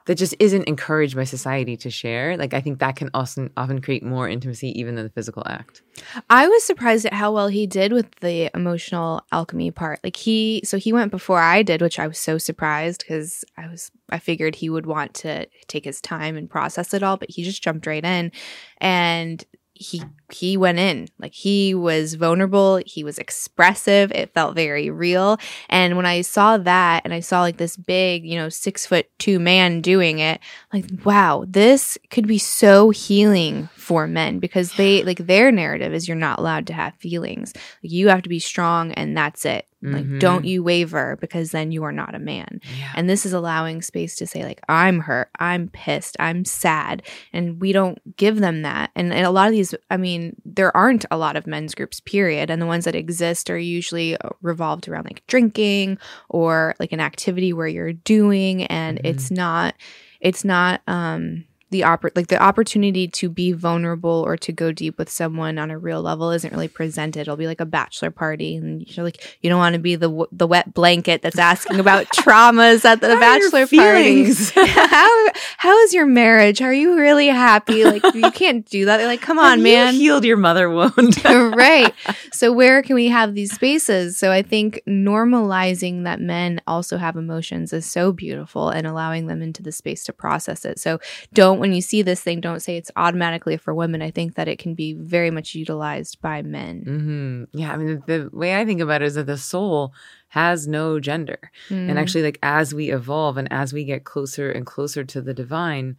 that 0.06 0.16
just 0.16 0.36
isn't 0.39 0.68
encouraged 0.68 1.16
by 1.16 1.24
society 1.24 1.76
to 1.78 1.89
share. 1.89 2.38
Like 2.38 2.53
I 2.53 2.62
think 2.62 2.80
that 2.80 2.95
can 2.95 3.10
also 3.14 3.49
often 3.58 3.82
create 3.82 4.03
more 4.03 4.30
intimacy 4.30 4.78
even 4.80 4.95
than 4.95 5.06
the 5.06 5.12
physical 5.12 5.43
act. 5.45 5.82
I 6.30 6.47
was 6.47 6.64
surprised 6.64 7.06
at 7.06 7.14
how 7.14 7.32
well 7.32 7.47
he 7.47 7.66
did 7.68 7.91
with 7.91 8.10
the 8.22 8.49
emotional 8.56 9.24
alchemy 9.32 9.72
part. 9.72 9.99
Like 10.03 10.16
he 10.16 10.62
so 10.64 10.78
he 10.78 10.93
went 10.93 11.12
before 11.12 11.39
I 11.39 11.64
did, 11.64 11.82
which 11.82 11.99
I 11.99 12.08
was 12.08 12.20
so 12.20 12.38
surprised 12.38 13.06
cuz 13.08 13.43
I 13.58 13.68
was 13.68 13.91
I 14.10 14.20
figured 14.20 14.56
he 14.56 14.70
would 14.70 14.86
want 14.86 15.14
to 15.16 15.47
take 15.68 15.86
his 15.86 15.99
time 16.01 16.38
and 16.38 16.49
process 16.49 16.93
it 16.93 17.03
all, 17.03 17.18
but 17.18 17.32
he 17.32 17.43
just 17.43 17.64
jumped 17.64 17.88
right 17.88 18.06
in 18.06 18.32
and 18.78 19.43
he 19.74 20.01
he 20.32 20.57
went 20.57 20.80
in. 20.80 21.07
Like 21.19 21.34
he 21.34 21.73
was 21.76 22.15
vulnerable. 22.15 22.82
He 22.86 23.03
was 23.03 23.17
expressive. 23.19 24.11
It 24.11 24.34
felt 24.34 24.55
very 24.55 24.89
real. 24.89 25.38
And 25.69 25.95
when 25.97 26.05
i 26.05 26.21
saw 26.21 26.57
that 26.57 27.01
and 27.05 27.13
i 27.13 27.19
saw 27.19 27.41
like 27.41 27.57
this 27.57 27.78
big 27.78 28.26
you 28.26 28.36
know 28.38 28.49
six 28.49 28.86
foot 28.86 29.07
two 29.19 29.39
man 29.39 29.82
doing 29.82 30.19
it 30.19 30.39
like 30.73 30.86
wow 31.03 31.45
this 31.47 31.97
could 32.09 32.28
be 32.28 32.38
so 32.38 32.89
healing 32.89 33.69
for 33.76 34.07
men 34.07 34.39
because 34.39 34.73
they 34.78 35.03
like 35.03 35.19
their 35.19 35.51
narrative 35.51 35.93
is 35.93 36.07
you're 36.07 36.17
not 36.17 36.39
allowed 36.39 36.65
to 36.67 36.73
have 36.73 36.95
feelings. 36.95 37.53
Like 37.84 37.91
you 37.91 38.07
have 38.09 38.23
to 38.23 38.30
be 38.30 38.39
strong 38.39 38.91
and 38.93 39.15
that's 39.15 39.45
it. 39.45 39.67
Like 39.84 40.05
Mhm. 40.05 40.19
don't 40.19 40.45
you 40.45 40.63
waver 40.63 41.15
because 41.21 41.51
then 41.51 41.71
you 41.71 41.84
are 41.84 41.91
not 41.91 42.15
a 42.15 42.19
man. 42.19 42.59
Yeah. 42.80 42.91
and 42.95 43.07
this 43.07 43.23
is 43.28 43.34
allowing 43.34 43.84
space 43.84 44.15
to 44.15 44.26
say 44.26 44.43
like 44.43 44.59
i'm 44.67 45.01
hurt. 45.01 45.30
I'm 45.38 45.67
pissed. 45.69 46.15
I'm 46.19 46.43
sad. 46.45 47.03
And 47.32 47.61
we 47.61 47.71
don't 47.71 47.99
give 48.17 48.38
them 48.39 48.63
that. 48.63 48.89
And, 48.95 49.13
and 49.13 49.26
a 49.28 49.30
lot 49.30 49.47
of 49.47 49.53
these 49.53 49.76
i 49.91 49.97
mean 49.97 50.14
there 50.45 50.76
aren't 50.76 51.05
a 51.11 51.18
lot 51.18 51.36
of 51.36 51.47
men's 51.47 51.76
groups 51.76 51.99
period 51.99 52.49
and 52.49 52.61
the 52.61 52.66
ones 52.66 52.86
that 52.86 52.95
exist 52.95 53.49
are 53.49 53.57
usually 53.57 54.18
uh, 54.18 54.30
revolved 54.41 54.88
around 54.88 55.05
like 55.05 55.26
drinking 55.28 55.97
or 56.30 56.76
like 56.80 56.91
an 56.91 56.99
activity 56.99 57.53
where 57.53 57.68
you're 57.68 57.93
doing 57.93 58.63
and 58.63 58.97
Mhm. 58.99 59.09
it's 59.09 59.32
not 59.32 59.76
it's 60.22 60.43
not 60.43 60.82
um 60.88 61.45
the 61.76 61.82
oppor- 61.82 62.11
like 62.15 62.28
the 62.28 62.41
opportunity 62.41 63.07
to 63.09 63.28
be 63.28 63.51
vulnerable 63.51 64.23
or 64.26 64.38
to 64.38 64.51
go 64.53 64.71
deep 64.71 64.97
with 64.97 65.09
someone 65.09 65.57
on 65.57 65.69
a 65.71 65.78
real 65.78 66.01
level 66.01 66.32
isn't 66.32 66.51
really 66.53 66.67
presented. 66.69 67.21
It'll 67.21 67.36
be 67.36 67.47
like 67.47 67.59
a 67.59 67.65
bachelor 67.65 68.11
party, 68.11 68.55
and 68.55 68.86
you're 68.95 69.03
like 69.03 69.38
you 69.41 69.49
don't 69.49 69.59
want 69.59 69.73
to 69.73 69.80
be 69.80 69.95
the 69.95 70.07
w- 70.07 70.28
the 70.32 70.47
wet 70.47 70.73
blanket 70.73 71.21
that's 71.21 71.38
asking 71.38 71.80
about 71.80 72.05
traumas 72.15 72.86
at 72.86 73.01
the 73.01 73.13
How 73.15 73.19
bachelor 73.19 73.67
party. 73.67 74.34
how 74.53 75.28
how 75.57 75.78
is 75.82 75.93
your 75.93 76.05
marriage? 76.05 76.61
Are 76.61 76.73
you 76.73 76.97
really 76.97 77.28
happy? 77.28 77.84
Like 77.84 78.03
you 78.13 78.32
can't 78.32 78.65
do 78.65 78.86
that. 78.86 78.97
They're 78.97 79.07
like, 79.07 79.21
come 79.21 79.38
on, 79.39 79.57
Have 79.57 79.59
man. 79.59 79.93
You 79.95 79.99
healed 79.99 80.23
your 80.26 80.38
mother 80.38 80.69
wound. 80.69 81.23
right. 81.26 81.93
So 82.32 82.51
where 82.53 82.82
can 82.84 82.95
we 82.95 83.07
have 83.07 83.36
these 83.36 83.53
spaces? 83.53 84.17
So 84.17 84.32
I 84.32 84.41
think 84.41 84.82
normalizing 84.88 86.03
that 86.03 86.19
men 86.19 86.61
also 86.67 86.97
have 86.97 87.15
emotions 87.15 87.73
is 87.73 87.86
so 87.86 88.11
beautiful 88.11 88.69
and 88.69 88.86
allowing 88.88 89.28
them 89.28 89.41
into 89.41 89.63
the 89.63 89.71
space 89.71 90.03
to 90.05 90.13
process 90.13 90.65
it. 90.65 90.80
So 90.80 90.99
don't 91.34 91.59
when 91.66 91.74
you 91.74 91.82
see 91.82 92.03
this 92.03 92.22
thing, 92.22 92.41
don't 92.41 92.61
say 92.61 92.78
it's 92.78 92.91
automatically 92.95 93.57
for 93.57 93.74
women. 93.74 94.03
I 94.03 94.11
think 94.11 94.36
that 94.36 94.47
it 94.47 94.59
can 94.59 94.76
be 94.76 94.93
very 94.93 95.32
much 95.32 95.55
utilized 95.55 96.22
by 96.22 96.43
men. 96.43 96.84
hmm 96.84 97.57
Yeah, 97.59 97.74
I 97.74 97.78
mean, 97.78 98.03
the, 98.05 98.30
the 98.30 98.30
way 98.38 98.55
I 98.55 98.66
think 98.66 98.82
about 98.82 99.01
it 99.01 99.05
is 99.05 99.16
that 99.16 99.26
the 99.26 99.36
soul 99.36 99.91
has 100.28 100.68
no 100.68 100.99
gender. 100.99 101.49
Mm. 101.70 101.89
And 101.89 101.97
actually, 101.99 102.22
like, 102.22 102.38
as 102.43 102.76
we 102.76 102.91
evolve 102.91 103.38
and 103.38 103.51
as 103.51 103.74
we 103.74 103.84
get 103.84 104.03
closer 104.03 104.51
and 104.51 104.63
closer 104.63 105.03
to 105.05 105.22
the 105.24 105.34
divine, 105.34 105.97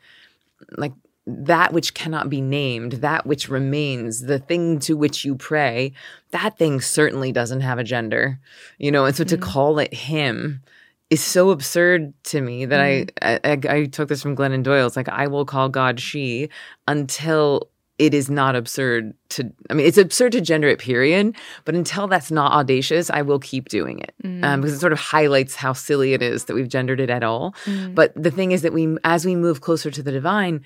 like, 0.76 0.92
that 1.26 1.72
which 1.72 1.94
cannot 1.94 2.30
be 2.30 2.40
named, 2.40 2.92
that 2.92 3.26
which 3.26 3.48
remains, 3.48 4.20
the 4.20 4.38
thing 4.38 4.78
to 4.78 4.96
which 4.96 5.24
you 5.24 5.34
pray, 5.34 5.92
that 6.30 6.56
thing 6.56 6.80
certainly 6.80 7.32
doesn't 7.32 7.62
have 7.62 7.80
a 7.80 7.84
gender, 7.84 8.38
you 8.78 8.92
know? 8.92 9.04
And 9.04 9.16
so 9.16 9.24
to 9.24 9.36
Mm. 9.36 9.42
call 9.42 9.80
it 9.80 9.92
him 9.92 10.62
is 11.11 11.22
so 11.22 11.50
absurd 11.50 12.12
to 12.24 12.40
me 12.40 12.64
that 12.64 12.80
I, 12.80 13.07
I, 13.22 13.40
I 13.44 13.59
I 13.68 13.84
took 13.84 14.09
this 14.09 14.22
from 14.22 14.36
Glennon 14.36 14.62
Doyle. 14.62 14.86
It's 14.86 14.96
like, 14.96 15.09
I 15.09 15.26
will 15.28 15.44
call 15.44 15.68
God 15.68 16.00
she 16.00 16.48
until 16.88 17.70
it 17.98 18.12
is 18.12 18.28
not 18.28 18.54
absurd 18.54 19.14
to, 19.30 19.50
I 19.70 19.74
mean, 19.74 19.86
it's 19.86 19.96
absurd 19.96 20.32
to 20.32 20.40
gender 20.42 20.68
it, 20.68 20.78
period. 20.78 21.34
But 21.64 21.74
until 21.74 22.07
that's 22.09 22.30
not 22.30 22.52
audacious, 22.52 23.09
I 23.09 23.22
will 23.22 23.38
keep 23.38 23.68
doing 23.70 24.00
it 24.00 24.12
Mm. 24.22 24.44
um, 24.44 24.61
because 24.61 24.74
it 24.74 24.80
sort 24.80 24.92
of 24.92 24.98
highlights 24.98 25.54
how 25.54 25.72
silly 25.72 26.12
it 26.12 26.20
is 26.22 26.44
that 26.44 26.54
we've 26.54 26.68
gendered 26.68 27.00
it 27.00 27.09
at 27.09 27.22
all. 27.22 27.54
Mm. 27.64 27.94
But 27.94 28.12
the 28.14 28.30
thing 28.30 28.52
is 28.52 28.62
that 28.62 28.74
we, 28.74 28.96
as 29.04 29.24
we 29.24 29.34
move 29.34 29.61
closer 29.62 29.90
to 29.90 30.02
the 30.02 30.12
divine, 30.12 30.62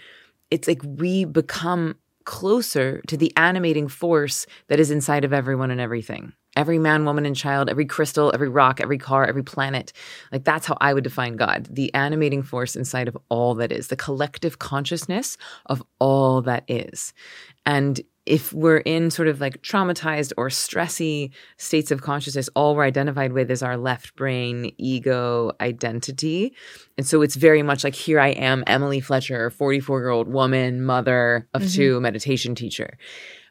it's 0.51 0.67
like 0.67 0.81
we 0.85 1.25
become 1.25 1.95
closer 2.31 3.03
to 3.09 3.17
the 3.17 3.33
animating 3.37 3.89
force 3.89 4.47
that 4.69 4.79
is 4.79 4.89
inside 4.89 5.25
of 5.25 5.33
everyone 5.33 5.73
and 5.73 5.81
everything. 5.81 6.33
Every 6.55 6.79
man, 6.79 7.05
woman, 7.05 7.27
and 7.27 7.35
child, 7.35 7.69
every 7.69 7.87
crystal, 7.87 8.31
every 8.33 8.49
rock, 8.49 8.81
every 8.81 8.99
car, 8.99 9.27
every 9.27 9.43
planet. 9.43 9.93
Like 10.31 10.45
that's 10.45 10.65
how 10.65 10.79
I 10.81 10.95
would 10.95 11.03
define 11.03 11.35
God 11.35 11.67
the 11.69 11.93
animating 11.93 12.45
force 12.45 12.77
inside 12.77 13.09
of 13.09 13.19
all 13.31 13.57
that 13.57 13.73
is, 13.73 13.89
the 13.89 13.97
collective 13.97 14.61
consciousness 14.61 15.37
of 15.67 15.83
all 15.99 16.41
that 16.43 16.63
is. 16.69 17.13
And 17.67 18.01
if 18.31 18.53
we're 18.53 18.79
in 18.79 19.11
sort 19.11 19.27
of 19.27 19.41
like 19.41 19.61
traumatized 19.61 20.33
or 20.37 20.49
stressy 20.49 21.31
states 21.57 21.91
of 21.91 22.01
consciousness, 22.03 22.49
all 22.55 22.77
we're 22.77 22.85
identified 22.85 23.33
with 23.33 23.51
is 23.51 23.61
our 23.61 23.77
left 23.77 24.15
brain, 24.15 24.73
ego, 24.79 25.51
identity. 25.61 26.55
And 26.97 27.05
so 27.05 27.23
it's 27.23 27.35
very 27.35 27.63
much 27.63 27.83
like 27.83 27.97
here 27.97 28.21
I 28.21 28.29
am, 28.29 28.63
Emily 28.69 29.01
Fletcher, 29.01 29.51
44 29.51 30.01
year 30.01 30.11
old 30.11 30.29
woman, 30.29 30.83
mother 30.85 31.49
of 31.55 31.63
Mhm. 31.63 31.75
two, 31.75 32.01
meditation 32.01 32.55
teacher. 32.55 32.97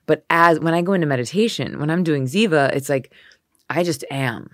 But 0.05 0.23
as 0.29 0.59
when 0.61 0.73
I 0.73 0.81
go 0.81 0.93
into 0.93 1.07
meditation, 1.07 1.77
when 1.79 1.89
I'm 1.89 2.03
doing 2.03 2.23
Ziva, 2.25 2.73
it's 2.73 2.89
like 2.89 3.11
I 3.69 3.83
just 3.83 4.05
am. 4.09 4.49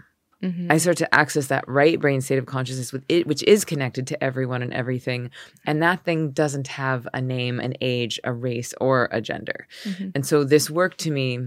Mhm. 0.46 0.72
I 0.72 0.78
start 0.78 0.98
to 0.98 1.16
access 1.16 1.48
that 1.48 1.68
right 1.68 2.00
brain 2.00 2.22
state 2.22 2.38
of 2.38 2.46
consciousness 2.46 2.94
with 2.94 3.04
it, 3.10 3.26
which 3.26 3.44
is 3.44 3.66
connected 3.66 4.06
to 4.08 4.24
everyone 4.24 4.62
and 4.62 4.74
everything. 4.74 5.32
And 5.66 5.82
that 5.82 6.04
thing 6.04 6.32
doesn't 6.32 6.68
have 6.68 7.08
a 7.14 7.22
name, 7.22 7.60
an 7.60 7.74
age, 7.82 8.20
a 8.24 8.32
race, 8.32 8.74
or 8.80 9.10
a 9.12 9.22
gender. 9.22 9.68
Mhm. 9.84 10.12
And 10.14 10.26
so 10.26 10.44
this 10.44 10.70
work 10.70 10.98
to 10.98 11.12
me, 11.12 11.40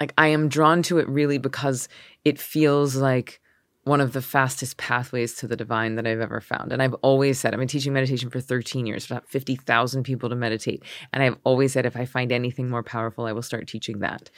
like 0.00 0.12
I 0.18 0.28
am 0.28 0.48
drawn 0.48 0.82
to 0.84 0.98
it 0.98 1.08
really 1.08 1.38
because 1.38 1.88
it 2.24 2.38
feels 2.38 2.96
like 2.96 3.40
one 3.84 4.00
of 4.00 4.12
the 4.12 4.20
fastest 4.20 4.76
pathways 4.78 5.36
to 5.36 5.46
the 5.46 5.56
divine 5.56 5.94
that 5.94 6.08
I've 6.08 6.20
ever 6.20 6.40
found. 6.40 6.72
And 6.72 6.82
I've 6.82 6.94
always 7.02 7.38
said, 7.38 7.54
I've 7.54 7.60
been 7.60 7.68
teaching 7.68 7.92
meditation 7.92 8.30
for 8.30 8.40
13 8.40 8.84
years, 8.84 9.06
about 9.06 9.28
50,000 9.28 10.02
people 10.02 10.28
to 10.28 10.34
meditate. 10.34 10.82
And 11.12 11.22
I've 11.22 11.36
always 11.44 11.72
said, 11.72 11.86
if 11.86 11.96
I 11.96 12.04
find 12.04 12.32
anything 12.32 12.68
more 12.68 12.82
powerful, 12.82 13.26
I 13.26 13.32
will 13.32 13.42
start 13.42 13.68
teaching 13.68 14.00
that. 14.00 14.28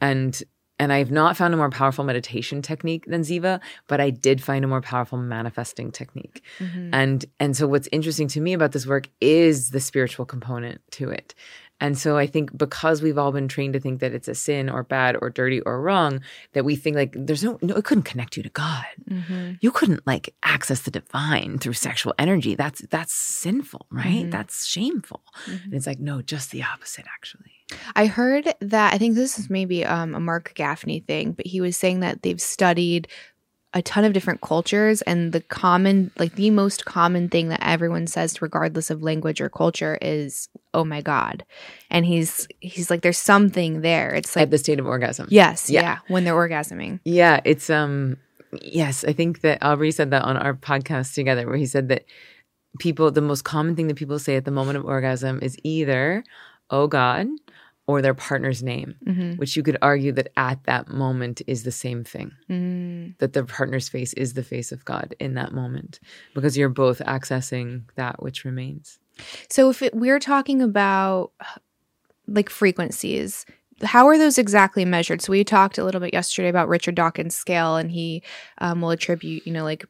And 0.00 0.42
and 0.80 0.94
I've 0.94 1.10
not 1.10 1.36
found 1.36 1.52
a 1.52 1.58
more 1.58 1.68
powerful 1.68 2.04
meditation 2.04 2.62
technique 2.62 3.04
than 3.06 3.20
Ziva, 3.20 3.60
but 3.86 4.00
I 4.00 4.08
did 4.08 4.42
find 4.42 4.64
a 4.64 4.68
more 4.68 4.80
powerful 4.80 5.18
manifesting 5.18 5.92
technique. 5.92 6.42
Mhm. 6.58 6.88
And 6.92 7.24
and 7.38 7.54
so 7.54 7.68
what's 7.68 7.88
interesting 7.92 8.28
to 8.28 8.40
me 8.40 8.54
about 8.54 8.72
this 8.72 8.86
work 8.86 9.06
is 9.20 9.70
the 9.70 9.80
spiritual 9.80 10.24
component 10.24 10.80
to 10.92 11.10
it. 11.10 11.34
And 11.80 11.96
so 11.98 12.16
I 12.16 12.26
think 12.26 12.56
because 12.56 13.02
we've 13.02 13.18
all 13.18 13.32
been 13.32 13.48
trained 13.48 13.72
to 13.74 13.80
think 13.80 14.00
that 14.00 14.12
it's 14.12 14.28
a 14.28 14.34
sin 14.34 14.68
or 14.68 14.82
bad 14.82 15.16
or 15.20 15.30
dirty 15.30 15.60
or 15.62 15.80
wrong, 15.80 16.20
that 16.52 16.64
we 16.64 16.76
think 16.76 16.96
like 16.96 17.14
there's 17.16 17.42
no 17.42 17.58
no 17.62 17.74
it 17.76 17.84
couldn't 17.84 18.04
connect 18.04 18.36
you 18.36 18.42
to 18.42 18.48
God. 18.50 18.84
Mhm. 19.10 19.58
You 19.60 19.70
couldn't 19.70 20.06
like 20.06 20.34
access 20.42 20.80
the 20.82 20.90
divine 20.90 21.58
through 21.58 21.72
sexual 21.74 22.14
energy. 22.18 22.54
That's 22.54 22.80
that's 22.90 23.12
sinful, 23.14 23.86
right? 23.90 24.26
Mhm. 24.26 24.30
That's 24.30 24.66
shameful. 24.66 25.22
Mhm. 25.46 25.64
And 25.64 25.74
it's 25.74 25.86
like 25.86 26.00
no, 26.00 26.22
just 26.22 26.50
the 26.50 26.62
opposite 26.62 27.06
actually. 27.12 27.52
I 27.94 28.06
heard 28.06 28.52
that 28.60 28.92
I 28.94 28.98
think 28.98 29.14
this 29.14 29.38
is 29.38 29.48
maybe 29.48 29.84
um, 29.84 30.14
a 30.14 30.20
Marc 30.20 30.54
Gafni 30.54 31.04
thing, 31.06 31.32
but 31.32 31.46
he 31.46 31.60
was 31.60 31.76
saying 31.76 32.00
that 32.00 32.22
they've 32.22 32.40
studied 32.40 33.06
a 33.72 33.82
ton 33.82 34.04
of 34.04 34.12
different 34.12 34.40
cultures, 34.40 35.00
and 35.02 35.32
the 35.32 35.40
common, 35.40 36.10
like 36.18 36.34
the 36.34 36.50
most 36.50 36.84
common 36.84 37.28
thing 37.28 37.48
that 37.50 37.60
everyone 37.64 38.06
says, 38.08 38.42
regardless 38.42 38.90
of 38.90 39.02
language 39.02 39.40
or 39.40 39.48
culture, 39.48 39.96
is 40.02 40.48
"Oh 40.74 40.84
my 40.84 41.00
God," 41.00 41.44
and 41.90 42.04
he's 42.04 42.48
he's 42.60 42.90
like, 42.90 43.02
"There's 43.02 43.18
something 43.18 43.80
there." 43.82 44.12
It's 44.14 44.34
like, 44.34 44.44
At 44.44 44.50
the 44.50 44.58
state 44.58 44.80
of 44.80 44.86
orgasm. 44.86 45.28
yes, 45.30 45.70
Yeah. 45.70 45.82
yeah. 45.82 45.98
when 46.08 46.24
they're 46.24 46.34
orgasming. 46.34 47.00
Yeah, 47.04 47.40
it's 47.44 47.70
um 47.70 48.16
yes, 48.60 49.04
I 49.04 49.12
think 49.12 49.42
that 49.42 49.62
Aubrey 49.62 49.92
said 49.92 50.10
that 50.10 50.24
on 50.24 50.36
our 50.36 50.54
podcast 50.54 51.14
together 51.14 51.46
where 51.46 51.56
he 51.56 51.66
said 51.66 51.88
that 51.90 52.04
people 52.80 53.10
the 53.12 53.20
most 53.20 53.44
common 53.44 53.76
thing 53.76 53.86
that 53.88 53.96
people 53.96 54.18
say 54.18 54.34
at 54.36 54.44
the 54.44 54.50
moment 54.50 54.78
of 54.78 54.84
orgasm 54.84 55.38
is 55.42 55.56
either 55.64 56.22
oh 56.70 56.86
god 56.86 57.26
or 57.90 58.00
their 58.00 58.14
partner's 58.14 58.62
name, 58.62 58.94
hmm 59.04 59.32
which 59.40 59.56
you 59.56 59.62
could 59.62 59.78
argue 59.80 60.12
that 60.12 60.28
at 60.36 60.62
that 60.64 60.88
moment 60.88 61.40
is 61.46 61.62
the 61.62 61.72
same 61.72 62.04
thing. 62.04 62.30
mm 62.48 63.18
That 63.18 63.32
the 63.32 63.44
partner's 63.44 63.88
face 63.88 64.12
is 64.14 64.34
the 64.34 64.42
face 64.42 64.70
of 64.72 64.84
God 64.84 65.14
in 65.18 65.34
that 65.34 65.52
moment 65.52 66.00
because 66.34 66.56
you're 66.56 66.68
both 66.68 67.00
accessing 67.00 67.82
that 67.96 68.22
which 68.22 68.44
remains. 68.44 68.98
So 69.48 69.70
if 69.70 69.82
it, 69.82 69.94
we're 69.94 70.20
talking 70.20 70.62
about 70.62 71.32
like 72.26 72.48
frequencies, 72.48 73.44
how 73.82 74.06
are 74.08 74.18
those 74.18 74.38
exactly 74.38 74.84
measured? 74.84 75.20
So 75.22 75.32
we 75.32 75.42
talked 75.44 75.78
a 75.78 75.84
little 75.84 76.00
bit 76.00 76.12
yesterday 76.12 76.48
about 76.48 76.68
Richard 76.68 76.94
Dawkins' 76.94 77.34
scale, 77.34 77.76
and 77.76 77.90
he 77.90 78.22
um, 78.58 78.80
will 78.80 78.90
attribute, 78.90 79.46
you 79.46 79.52
know, 79.52 79.64
like 79.64 79.84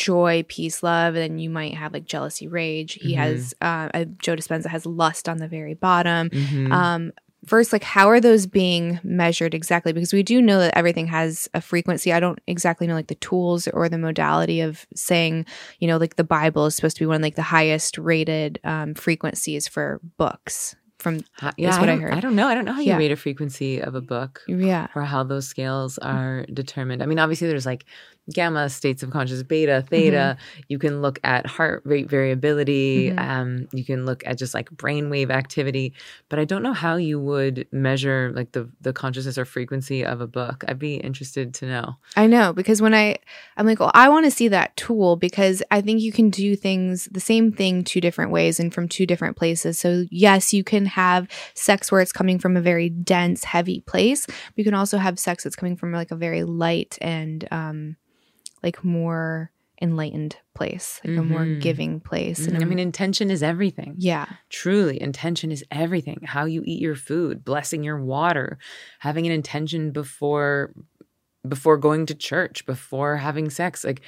joy, 0.00 0.44
peace, 0.48 0.82
love, 0.82 1.14
and 1.14 1.22
then 1.22 1.38
you 1.38 1.50
might 1.50 1.74
have 1.74 1.92
like 1.92 2.04
jealousy, 2.06 2.46
rage. 2.48 2.94
He 2.94 3.12
Mhm. 3.14 3.18
has 3.18 3.54
uh, 3.60 3.88
uh, 3.92 4.04
Joe 4.24 4.34
Dispenza 4.36 4.66
has 4.68 4.86
lust 4.86 5.28
on 5.28 5.36
the 5.38 5.48
very 5.48 5.74
bottom. 5.74 6.30
Mhm. 6.30 6.72
Um, 6.72 7.12
first 7.46 7.72
like 7.72 7.82
how 7.82 8.06
are 8.08 8.20
those 8.20 8.46
being 8.46 9.00
measured 9.02 9.54
exactly 9.54 9.92
because 9.94 10.12
we 10.12 10.22
do 10.22 10.42
know 10.42 10.58
that 10.58 10.76
everything 10.76 11.06
has 11.06 11.48
a 11.54 11.60
frequency 11.62 12.12
i 12.12 12.20
don't 12.20 12.38
exactly 12.46 12.86
know 12.86 12.92
like 12.94 13.06
the 13.06 13.14
tools 13.14 13.66
or 13.68 13.88
the 13.88 13.96
modality 13.96 14.60
of 14.60 14.86
saying 14.94 15.46
you 15.78 15.88
know 15.88 15.96
like 15.96 16.16
the 16.16 16.22
bible 16.38 16.66
is 16.66 16.76
supposed 16.76 16.98
to 16.98 17.02
be 17.02 17.06
one 17.06 17.16
of 17.16 17.22
like 17.22 17.36
the 17.36 17.50
highest 17.56 17.96
rated 17.96 18.60
um, 18.62 18.92
frequencies 18.94 19.66
for 19.66 20.00
books 20.18 20.76
from 20.98 21.20
Uh, 21.40 21.50
yeah, 21.56 21.74
I 21.74 21.80
what 21.80 21.88
I 21.88 21.92
don't, 21.92 22.02
heard. 22.02 22.12
I 22.12 22.20
don't 22.20 22.36
know. 22.36 22.46
I 22.46 22.54
don't 22.54 22.66
know 22.66 22.74
how 22.74 22.82
you 22.82 22.94
rate 22.94 23.10
a 23.10 23.16
frequency 23.16 23.80
of 23.80 23.94
a 23.94 24.02
book 24.02 24.42
yeah 24.46 24.88
or 24.94 25.02
how 25.04 25.22
those 25.24 25.48
scales 25.48 25.96
are 25.96 26.44
determined. 26.52 27.02
I 27.02 27.06
mean, 27.06 27.18
obviously, 27.18 27.48
there's 27.48 27.64
like 27.64 27.86
gamma 28.32 28.68
states 28.68 29.02
of 29.02 29.10
conscious, 29.10 29.42
beta, 29.42 29.84
theta. 29.88 30.36
You 30.68 30.78
can 30.78 31.02
look 31.02 31.18
at 31.24 31.46
heart 31.46 31.82
rate 31.84 32.08
variability. 32.08 33.10
Mhm. 33.10 33.18
Um, 33.18 33.68
you 33.72 33.84
can 33.84 34.06
look 34.06 34.22
at 34.26 34.38
just 34.38 34.54
like 34.54 34.70
brainwave 34.70 35.30
activity. 35.30 35.94
But 36.28 36.38
I 36.38 36.44
don't 36.44 36.62
know 36.62 36.72
how 36.72 36.96
you 36.96 37.18
would 37.18 37.66
measure 37.72 38.32
like 38.34 38.52
the 38.52 38.68
the 38.80 38.92
consciousness 38.92 39.36
or 39.38 39.44
frequency 39.44 40.04
of 40.04 40.20
a 40.20 40.26
book. 40.26 40.64
I'd 40.68 40.78
be 40.78 40.96
interested 40.96 41.54
to 41.54 41.66
know. 41.66 41.96
I 42.16 42.26
know 42.26 42.52
because 42.52 42.80
when 42.80 42.94
I 42.94 43.16
I'm 43.56 43.66
like, 43.66 43.80
well, 43.80 43.90
I 43.94 44.08
want 44.08 44.26
to 44.26 44.30
see 44.30 44.48
that 44.48 44.76
tool 44.76 45.16
because 45.16 45.62
I 45.70 45.80
think 45.80 46.00
you 46.00 46.12
can 46.12 46.30
do 46.30 46.56
things 46.56 47.08
the 47.10 47.20
same 47.20 47.52
thing 47.52 47.84
two 47.84 48.00
different 48.00 48.30
ways 48.30 48.60
and 48.60 48.72
from 48.72 48.88
two 48.88 49.06
different 49.06 49.36
places. 49.36 49.78
So 49.78 50.04
yes, 50.10 50.52
you 50.52 50.62
can 50.62 50.86
have 50.86 51.26
sex 51.54 51.90
where 51.90 52.00
it's 52.00 52.12
coming 52.12 52.38
from 52.38 52.56
a 52.56 52.60
very 52.60 52.88
dense, 52.88 53.44
heavy 53.44 53.80
place. 53.80 54.26
But 54.26 54.36
you 54.56 54.64
can 54.64 54.74
also 54.74 54.98
have 54.98 55.18
sex 55.18 55.44
that's 55.44 55.56
coming 55.56 55.76
from 55.76 55.92
like 55.92 56.10
a 56.10 56.16
very 56.16 56.44
light 56.44 56.96
and 57.00 57.46
um 57.50 57.96
like 58.62 58.84
more 58.84 59.50
enlightened 59.82 60.36
place, 60.54 61.00
like 61.04 61.16
a 61.16 61.22
more 61.22 61.46
Mhm. 61.46 61.60
giving 61.62 62.00
place. 62.00 62.46
And 62.46 62.56
I 62.58 62.60
a- 62.60 62.66
mean, 62.66 62.78
intention 62.78 63.30
is 63.30 63.42
everything. 63.42 63.94
yeah. 63.96 64.26
Truly, 64.50 65.00
intention 65.00 65.50
is 65.50 65.64
everything. 65.70 66.20
How 66.24 66.44
you 66.44 66.62
eat 66.66 66.80
your 66.82 66.96
food, 66.96 67.44
blessing 67.44 67.82
your 67.82 67.98
water, 68.02 68.58
having 68.98 69.26
an 69.26 69.32
intention 69.32 69.90
before 69.90 70.74
before 71.48 71.78
going 71.78 72.04
to 72.04 72.14
church, 72.14 72.66
before 72.66 73.16
having 73.16 73.48
sex, 73.48 73.82
like 73.82 74.02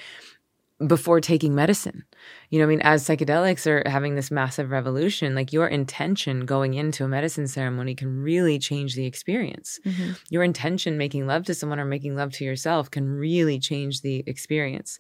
before 0.87 1.21
taking 1.21 1.55
medicine. 1.55 2.05
You 2.51 2.59
know, 2.59 2.65
I 2.65 2.69
mean, 2.69 2.81
as 2.83 3.07
psychedelics 3.07 3.67
are 3.67 3.89
having 3.89 4.15
this 4.15 4.31
massive 4.31 4.71
revolution, 4.71 5.35
like 5.35 5.53
your 5.53 5.67
intention 5.67 6.47
going 6.47 6.75
into 6.75 7.05
a 7.05 7.09
medicine 7.09 7.47
ceremony 7.47 7.95
can 7.95 8.23
really 8.23 8.59
change 8.59 8.95
the 8.95 9.07
experience. 9.07 9.81
Mhm. 9.85 10.19
Your 10.31 10.43
intention 10.43 10.99
making 10.99 11.27
love 11.27 11.45
to 11.45 11.55
someone 11.55 11.81
or 11.81 11.85
making 11.85 12.17
love 12.17 12.33
to 12.33 12.45
yourself 12.45 12.91
can 12.91 13.09
really 13.09 13.59
change 13.59 14.03
the 14.03 14.25
experience. 14.27 14.99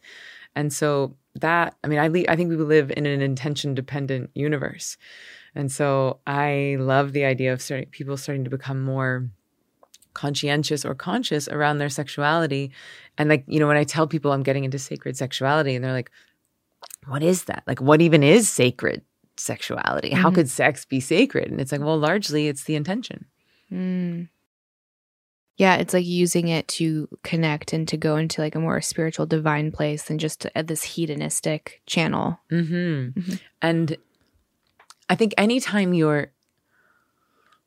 And 0.54 0.72
so 0.72 1.16
that, 1.36 1.74
I 1.82 1.88
mean, 1.88 1.98
I, 1.98 2.08
le- 2.08 2.28
I 2.28 2.36
think 2.36 2.50
we 2.50 2.56
live 2.56 2.92
in 2.96 3.06
an 3.06 3.22
intention 3.22 3.74
dependent 3.74 4.30
universe. 4.34 4.96
And 5.54 5.70
so 5.70 6.20
I 6.26 6.76
love 6.78 7.12
the 7.12 7.24
idea 7.24 7.52
of 7.52 7.62
starting, 7.62 7.88
people 7.90 8.16
starting 8.16 8.44
to 8.44 8.50
become 8.50 8.82
more 8.82 9.28
conscientious 10.14 10.84
or 10.84 10.94
conscious 10.94 11.48
around 11.48 11.78
their 11.78 11.88
sexuality. 11.88 12.70
And 13.18 13.28
like, 13.28 13.44
you 13.46 13.58
know, 13.60 13.66
when 13.68 13.76
I 13.76 13.84
tell 13.84 14.06
people 14.06 14.32
I'm 14.32 14.42
getting 14.42 14.64
into 14.64 14.78
sacred 14.78 15.16
sexuality 15.16 15.74
and 15.74 15.84
they're 15.84 15.92
like, 15.92 16.10
what 17.06 17.22
is 17.22 17.44
that? 17.44 17.62
Like, 17.66 17.80
what 17.80 18.00
even 18.00 18.22
is 18.22 18.48
sacred 18.48 19.02
sexuality? 19.36 20.10
How 20.10 20.30
Mhm. 20.30 20.34
could 20.34 20.50
sex 20.50 20.84
be 20.84 21.00
sacred? 21.00 21.50
And 21.50 21.60
it's 21.60 21.72
like, 21.72 21.80
well, 21.80 21.98
largely 21.98 22.48
it's 22.48 22.64
the 22.64 22.74
intention. 22.76 23.26
Mm. 23.70 24.28
Yeah, 25.56 25.76
it's 25.76 25.92
like 25.94 26.06
using 26.06 26.48
it 26.48 26.66
to 26.68 27.08
connect 27.22 27.72
and 27.72 27.86
to 27.88 27.96
go 27.96 28.16
into 28.16 28.40
like 28.40 28.54
a 28.54 28.60
more 28.60 28.80
spiritual, 28.80 29.26
divine 29.26 29.70
place 29.70 30.04
than 30.04 30.18
just 30.18 30.46
at 30.54 30.66
this 30.66 30.82
hedonistic 30.82 31.82
channel. 31.86 32.40
hmm 32.50 33.10
Mhm. 33.10 33.40
And 33.60 33.96
I 35.08 35.14
think 35.14 35.34
anytime 35.36 35.92
you're 35.94 36.32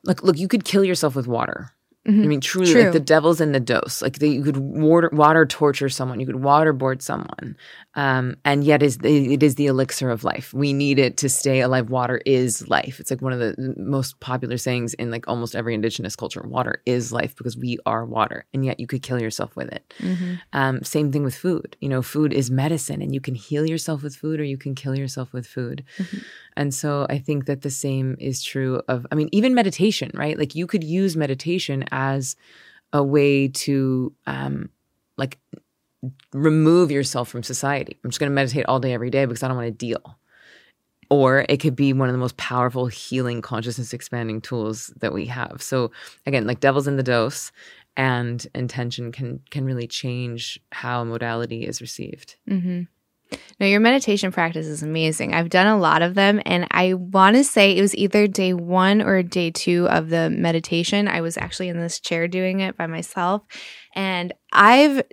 like, 0.04 0.24
look, 0.24 0.38
you 0.38 0.48
could 0.48 0.66
kill 0.66 0.84
yourself 0.84 1.16
with 1.16 1.28
water. 1.28 1.72
I 2.08 2.12
Mhm. 2.12 2.26
mean, 2.28 2.40
truly, 2.42 2.72
True. 2.72 2.84
like 2.84 2.92
the 2.92 3.00
devil's 3.00 3.42
in 3.42 3.52
the 3.52 3.60
dose. 3.60 4.02
Like 4.04 4.20
the, 4.20 4.30
you 4.30 4.44
could 4.44 4.58
water, 4.58 5.10
water 5.12 5.44
torture 5.44 5.90
someone, 5.90 6.20
you 6.20 6.28
could 6.28 6.36
waterboard 6.36 7.02
someone, 7.02 7.58
um, 7.96 8.36
and 8.46 8.64
yet 8.64 8.84
is 8.84 9.00
the, 9.00 9.34
it 9.34 9.42
is 9.42 9.56
the 9.56 9.66
elixir 9.66 10.12
of 10.12 10.24
life. 10.24 10.54
We 10.54 10.72
need 10.72 11.00
it 11.00 11.18
to 11.18 11.30
stay 11.30 11.62
alive. 11.62 11.90
Water 11.90 12.22
is 12.24 12.68
life. 12.68 13.00
It's 13.00 13.10
like 13.10 13.24
one 13.24 13.34
of 13.34 13.40
the 13.40 13.74
most 13.78 14.20
popular 14.20 14.58
sayings 14.58 14.94
in 14.94 15.10
like 15.10 15.28
almost 15.28 15.56
every 15.56 15.74
indigenous 15.74 16.16
culture. 16.16 16.44
Water 16.48 16.84
is 16.86 17.12
life 17.12 17.36
because 17.36 17.58
we 17.58 17.80
are 17.88 18.06
water, 18.06 18.46
and 18.54 18.64
yet 18.64 18.80
you 18.80 18.86
could 18.86 19.02
kill 19.02 19.20
yourself 19.20 19.56
with 19.56 19.70
it. 19.72 19.92
Mhm. 20.00 20.40
Um, 20.54 20.84
same 20.84 21.12
thing 21.12 21.24
with 21.24 21.36
food. 21.36 21.76
You 21.82 21.90
know, 21.90 22.04
food 22.04 22.34
is 22.34 22.52
medicine, 22.52 23.02
and 23.02 23.16
you 23.16 23.20
can 23.22 23.34
heal 23.34 23.66
yourself 23.66 24.04
with 24.04 24.16
food, 24.16 24.40
or 24.40 24.44
you 24.44 24.58
can 24.60 24.76
kill 24.76 24.96
yourself 24.96 25.34
with 25.34 25.48
food. 25.48 25.84
Mhm. 25.98 26.24
And 26.58 26.74
so 26.74 27.06
I 27.10 27.18
think 27.18 27.46
that 27.46 27.62
the 27.62 27.70
same 27.70 28.16
is 28.20 28.44
true 28.44 28.82
of, 28.88 29.06
I 29.12 29.16
mean, 29.16 29.30
even 29.32 29.54
meditation, 29.54 30.12
right? 30.14 30.38
Like 30.38 30.56
you 30.56 30.68
could 30.68 30.84
use 30.84 31.16
meditation 31.16 31.86
as 31.92 32.36
a 32.94 33.04
way 33.04 33.48
to, 33.50 34.14
um, 34.26 34.70
like, 35.18 35.40
remove 36.34 36.92
yourself 36.92 37.30
from 37.30 37.44
society. 37.44 37.98
I'm 38.04 38.10
just 38.12 38.20
going 38.20 38.30
to 38.30 38.36
meditate 38.36 38.66
all 38.68 38.80
day, 38.80 38.94
every 38.94 39.10
day 39.10 39.26
because 39.26 39.44
I 39.44 39.48
don't 39.48 39.58
want 39.58 39.68
to 39.68 39.72
deal. 39.72 40.18
Or 41.10 41.46
it 41.50 41.58
could 41.60 41.76
be 41.76 41.94
one 41.94 42.10
of 42.10 42.14
the 42.14 42.20
most 42.20 42.38
powerful 42.38 42.88
healing 42.88 43.42
consciousness 43.42 43.94
expanding 43.94 44.42
tools 44.42 44.94
that 44.98 45.14
we 45.14 45.26
have. 45.28 45.62
So 45.62 45.92
again, 46.26 46.48
like 46.48 46.60
devil's 46.60 46.88
in 46.88 46.98
the 46.98 47.04
dose 47.04 47.52
and 47.98 48.46
intention 48.56 49.12
can 49.12 49.40
can 49.52 49.66
really 49.66 49.88
change 49.88 50.60
how 50.72 51.04
modality 51.04 51.66
is 51.66 51.82
received. 51.82 52.36
hmm 52.48 52.84
No, 53.60 53.66
your 53.66 53.80
meditation 53.80 54.32
practice 54.32 54.68
is 54.68 54.84
amazing. 54.84 55.34
I've 55.34 55.50
done 55.50 55.68
a 55.68 55.78
lot 55.78 56.02
of 56.02 56.14
them, 56.14 56.42
and 56.46 56.68
I 56.72 56.94
want 56.94 57.36
to 57.38 57.44
say 57.44 57.76
it 57.76 57.82
was 57.82 57.96
either 57.96 58.28
day 58.28 58.54
one 58.54 59.02
or 59.02 59.24
day 59.24 59.52
two 59.52 59.88
of 59.90 60.10
the 60.10 60.30
meditation. 60.30 61.08
I 61.08 61.22
was 61.22 61.38
actually 61.38 61.70
in 61.70 61.80
this 61.80 62.00
chair 62.00 62.28
doing 62.28 62.60
it 62.60 62.78
by 62.78 62.88
myself, 62.88 63.44
and 63.96 64.34
I've 64.52 65.04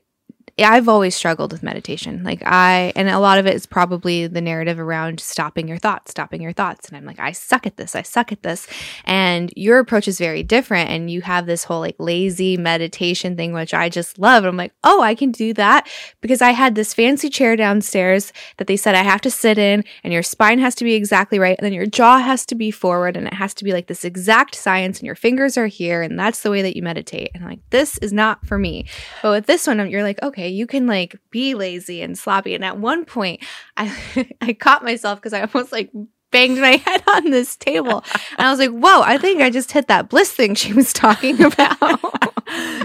I've 0.59 0.89
always 0.89 1.15
struggled 1.15 1.53
with 1.53 1.63
meditation. 1.63 2.23
Like 2.25 2.43
I 2.45 2.93
and 2.95 3.09
a 3.09 3.19
lot 3.19 3.39
of 3.39 3.47
it 3.47 3.55
is 3.55 3.67
probably 3.67 4.27
the 4.27 4.41
narrative 4.41 4.79
around 4.79 5.21
stopping 5.21 5.67
your 5.67 5.79
thoughts, 5.79 6.11
stopping 6.11 6.43
your 6.43 6.53
thoughts. 6.53 6.89
And 6.89 6.97
I'm 6.97 7.05
like, 7.05 7.19
I 7.19 7.33
suck 7.33 7.67
at 7.67 7.77
this. 7.77 7.97
I 7.97 8.03
suck 8.03 8.33
at 8.33 8.43
this. 8.43 8.67
And 9.05 9.53
your 9.57 9.79
approach 9.79 10.09
is 10.09 10.19
very 10.19 10.43
different 10.43 10.91
and 10.91 11.11
you 11.11 11.23
have 11.23 11.47
this 11.47 11.65
whole 11.65 11.81
like 11.81 11.97
lazy 11.99 12.57
meditation 12.57 13.37
thing 13.37 13.53
which 13.53 13.73
I 13.73 13.89
just 13.89 14.19
love. 14.19 14.45
And 14.45 14.49
I'm 14.49 14.57
like, 14.57 14.75
"Oh, 14.85 15.01
I 15.01 15.15
can 15.15 15.33
do 15.33 15.55
that." 15.55 15.89
Because 16.21 16.43
I 16.43 16.51
had 16.51 16.75
this 16.75 16.95
fancy 16.95 17.31
chair 17.31 17.57
downstairs 17.57 18.33
that 18.59 18.67
they 18.67 18.77
said 18.77 18.95
I 18.95 19.03
have 19.03 19.21
to 19.23 19.31
sit 19.31 19.59
in 19.59 19.85
and 20.05 20.13
your 20.13 20.23
spine 20.23 20.59
has 20.59 20.75
to 20.77 20.85
be 20.85 20.95
exactly 20.95 21.39
right 21.39 21.57
and 21.59 21.65
then 21.65 21.73
your 21.73 21.87
jaw 21.87 22.19
has 22.19 22.45
to 22.47 22.55
be 22.55 22.71
forward 22.71 23.17
and 23.17 23.27
it 23.27 23.35
has 23.35 23.55
to 23.55 23.65
be 23.65 23.73
like 23.73 23.87
this 23.87 24.05
exact 24.05 24.55
science 24.55 24.99
and 24.99 25.07
your 25.07 25.15
fingers 25.15 25.57
are 25.57 25.67
here 25.67 26.03
and 26.03 26.19
that's 26.19 26.43
the 26.43 26.51
way 26.51 26.63
that 26.63 26.77
you 26.77 26.83
meditate. 26.83 27.31
And 27.35 27.43
I'm 27.43 27.51
like, 27.51 27.71
"This 27.71 27.99
is 27.99 28.13
not 28.13 28.47
for 28.47 28.59
me." 28.59 28.87
But 29.23 29.31
with 29.31 29.47
this 29.47 29.67
one, 29.67 29.91
you're 29.91 30.03
like, 30.03 30.23
okay, 30.23 30.42
you 30.49 30.67
can 30.67 30.87
like 30.87 31.19
be 31.31 31.55
lazy 31.55 32.03
and 32.03 32.19
sloppy. 32.19 32.55
And 32.55 32.65
at 32.65 32.79
one 32.79 33.05
point, 33.05 33.41
I 33.77 33.95
I 34.41 34.53
caught 34.53 34.85
myself 34.85 35.19
because 35.19 35.33
I 35.33 35.43
almost 35.43 35.73
like 35.73 35.91
banged 36.31 36.59
my 36.59 36.77
head 36.77 37.03
on 37.15 37.31
this 37.31 37.57
table, 37.57 38.05
and 38.39 38.47
I 38.47 38.51
was 38.51 38.59
like, 38.59 38.71
whoa, 38.71 39.03
I 39.03 39.19
think 39.19 39.43
I 39.43 39.51
just 39.51 39.73
hit 39.73 39.89
that 39.89 40.09
bliss 40.09 40.33
thing 40.33 40.55
she 40.55 40.73
was 40.73 40.93
talking 40.93 41.43
about. 41.45 42.12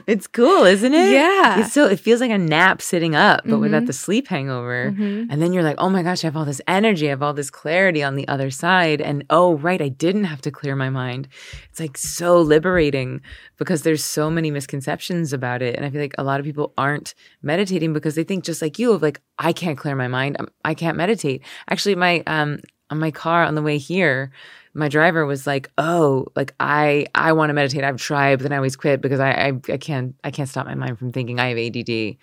It's 0.08 0.26
cool, 0.26 0.64
isn't 0.64 0.94
it? 0.94 1.12
Yeah. 1.12 1.60
It's 1.60 1.74
so 1.74 1.86
it 1.86 2.00
feels 2.00 2.22
like 2.22 2.32
a 2.32 2.38
nap 2.38 2.82
sitting 2.82 3.14
up, 3.14 3.42
but 3.46 3.60
without 3.60 3.84
Mhm. 3.84 3.88
the 3.88 3.94
sleep 3.94 4.28
hangover. 4.30 4.94
Mhm. 4.98 5.28
And 5.30 5.42
then 5.42 5.52
you're 5.54 5.64
like, 5.64 5.76
oh 5.80 5.90
my 5.90 6.02
gosh, 6.02 6.24
I 6.24 6.28
have 6.28 6.38
all 6.38 6.46
this 6.46 6.62
energy, 6.68 7.08
I 7.08 7.10
have 7.10 7.22
all 7.22 7.34
this 7.34 7.50
clarity 7.50 8.02
on 8.02 8.16
the 8.16 8.28
other 8.30 8.50
side. 8.50 9.02
And 9.02 9.26
oh, 9.30 9.56
right, 9.58 9.82
I 9.82 9.90
didn't 9.90 10.24
have 10.24 10.42
to 10.42 10.52
clear 10.52 10.76
my 10.78 10.90
mind. 10.90 11.28
It's 11.70 11.80
like 11.80 11.98
so 11.98 12.40
liberating 12.42 13.20
because 13.58 13.82
there's 13.84 14.04
so 14.04 14.30
many 14.32 14.50
misconceptions 14.50 15.34
about 15.34 15.62
it. 15.62 15.76
And 15.76 15.86
I 15.86 15.90
feel 15.90 16.02
like 16.02 16.16
a 16.18 16.24
lot 16.24 16.40
of 16.40 16.46
people 16.46 16.74
aren't 16.78 17.14
meditating 17.42 17.92
because 17.94 18.16
they 18.16 18.24
think 18.24 18.44
just 18.46 18.62
like 18.62 18.80
you 18.80 18.94
of 18.94 19.02
like, 19.02 19.20
I 19.40 19.52
can't 19.54 19.78
clear 19.78 19.96
my 19.96 20.08
mind. 20.08 20.38
I'm- 20.40 20.48
I 20.64 20.74
can't 20.74 20.98
meditate. 20.98 21.44
Actually, 21.70 21.96
my 21.96 22.24
um 22.28 22.60
on 22.90 23.00
my 23.00 23.12
car 23.12 23.44
on 23.44 23.56
the 23.56 23.62
way 23.62 23.78
here, 23.78 24.32
my 24.78 24.90
driver 24.90 25.26
was 25.26 25.48
like, 25.48 25.72
"Oh, 25.78 26.28
like 26.36 26.54
I 26.60 27.08
I 27.16 27.34
want 27.34 27.50
to 27.50 27.54
meditate. 27.54 27.84
I've 27.84 27.98
tried, 27.98 28.38
but 28.38 28.44
then 28.44 28.54
I 28.54 28.58
always 28.58 28.76
quit 28.76 29.02
because 29.02 29.20
I, 29.20 29.32
I 29.32 29.54
I 29.74 29.78
can't 29.78 30.16
I 30.24 30.32
can't 30.32 30.50
stop 30.50 30.66
my 30.68 30.76
mind 30.76 31.00
from 31.00 31.12
thinking 31.12 31.40
I 31.40 31.50
have 31.50 31.58
ADD." 31.58 32.18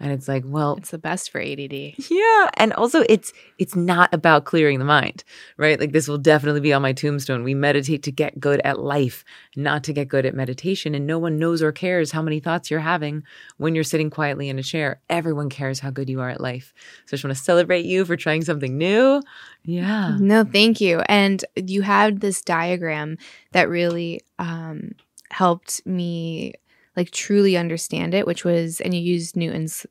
And 0.00 0.10
it's 0.12 0.26
like, 0.28 0.42
well, 0.44 0.74
It's 0.76 0.90
the 0.90 0.98
best 0.98 1.30
for 1.30 1.40
ADD. 1.40 1.72
yeah, 2.10 2.50
and 2.54 2.72
also 2.72 3.04
it's 3.08 3.32
it's 3.58 3.76
not 3.76 4.12
about 4.12 4.44
clearing 4.44 4.78
the 4.80 4.84
mind, 4.84 5.22
right? 5.56 5.78
Like 5.78 5.92
this 5.92 6.08
will 6.08 6.18
definitely 6.18 6.60
be 6.60 6.72
on 6.72 6.82
my 6.82 6.92
tombstone. 6.92 7.44
We 7.44 7.54
meditate 7.54 8.02
to 8.04 8.12
get 8.12 8.40
good 8.40 8.60
at 8.64 8.80
life, 8.80 9.24
not 9.56 9.84
to 9.84 9.92
get 9.92 10.08
good 10.08 10.26
at 10.26 10.34
meditation, 10.34 10.94
and 10.94 11.06
no 11.06 11.18
one 11.18 11.38
knows 11.38 11.62
or 11.62 11.70
cares 11.72 12.10
how 12.10 12.22
many 12.22 12.40
thoughts 12.40 12.70
you're 12.70 12.80
having 12.80 13.22
when 13.56 13.74
you're 13.74 13.84
sitting 13.84 14.10
quietly 14.10 14.48
in 14.48 14.58
a 14.58 14.62
chair. 14.64 15.00
Everyone 15.08 15.48
cares 15.48 15.78
how 15.80 15.90
good 15.90 16.10
you 16.10 16.20
are 16.20 16.30
at 16.30 16.40
life. 16.40 16.74
So 17.06 17.10
I 17.10 17.16
just 17.16 17.24
want 17.24 17.36
to 17.36 17.42
celebrate 17.42 17.84
you 17.84 18.04
for 18.04 18.16
trying 18.16 18.42
something 18.42 18.76
new. 18.76 19.22
Yeah. 19.64 20.16
No, 20.18 20.44
thank 20.44 20.80
you. 20.80 21.00
And 21.06 21.44
you 21.56 21.82
had 21.82 22.20
this 22.20 22.42
diagram 22.42 23.16
that 23.52 23.68
really 23.68 24.20
um, 24.38 24.92
helped 25.30 25.86
me 25.86 26.52
like 26.96 27.10
truly 27.10 27.56
understand 27.56 28.14
it, 28.14 28.26
which 28.26 28.44
was, 28.44 28.80
and 28.80 28.94
you 28.94 29.00
used 29.00 29.36
Newton's 29.36 29.84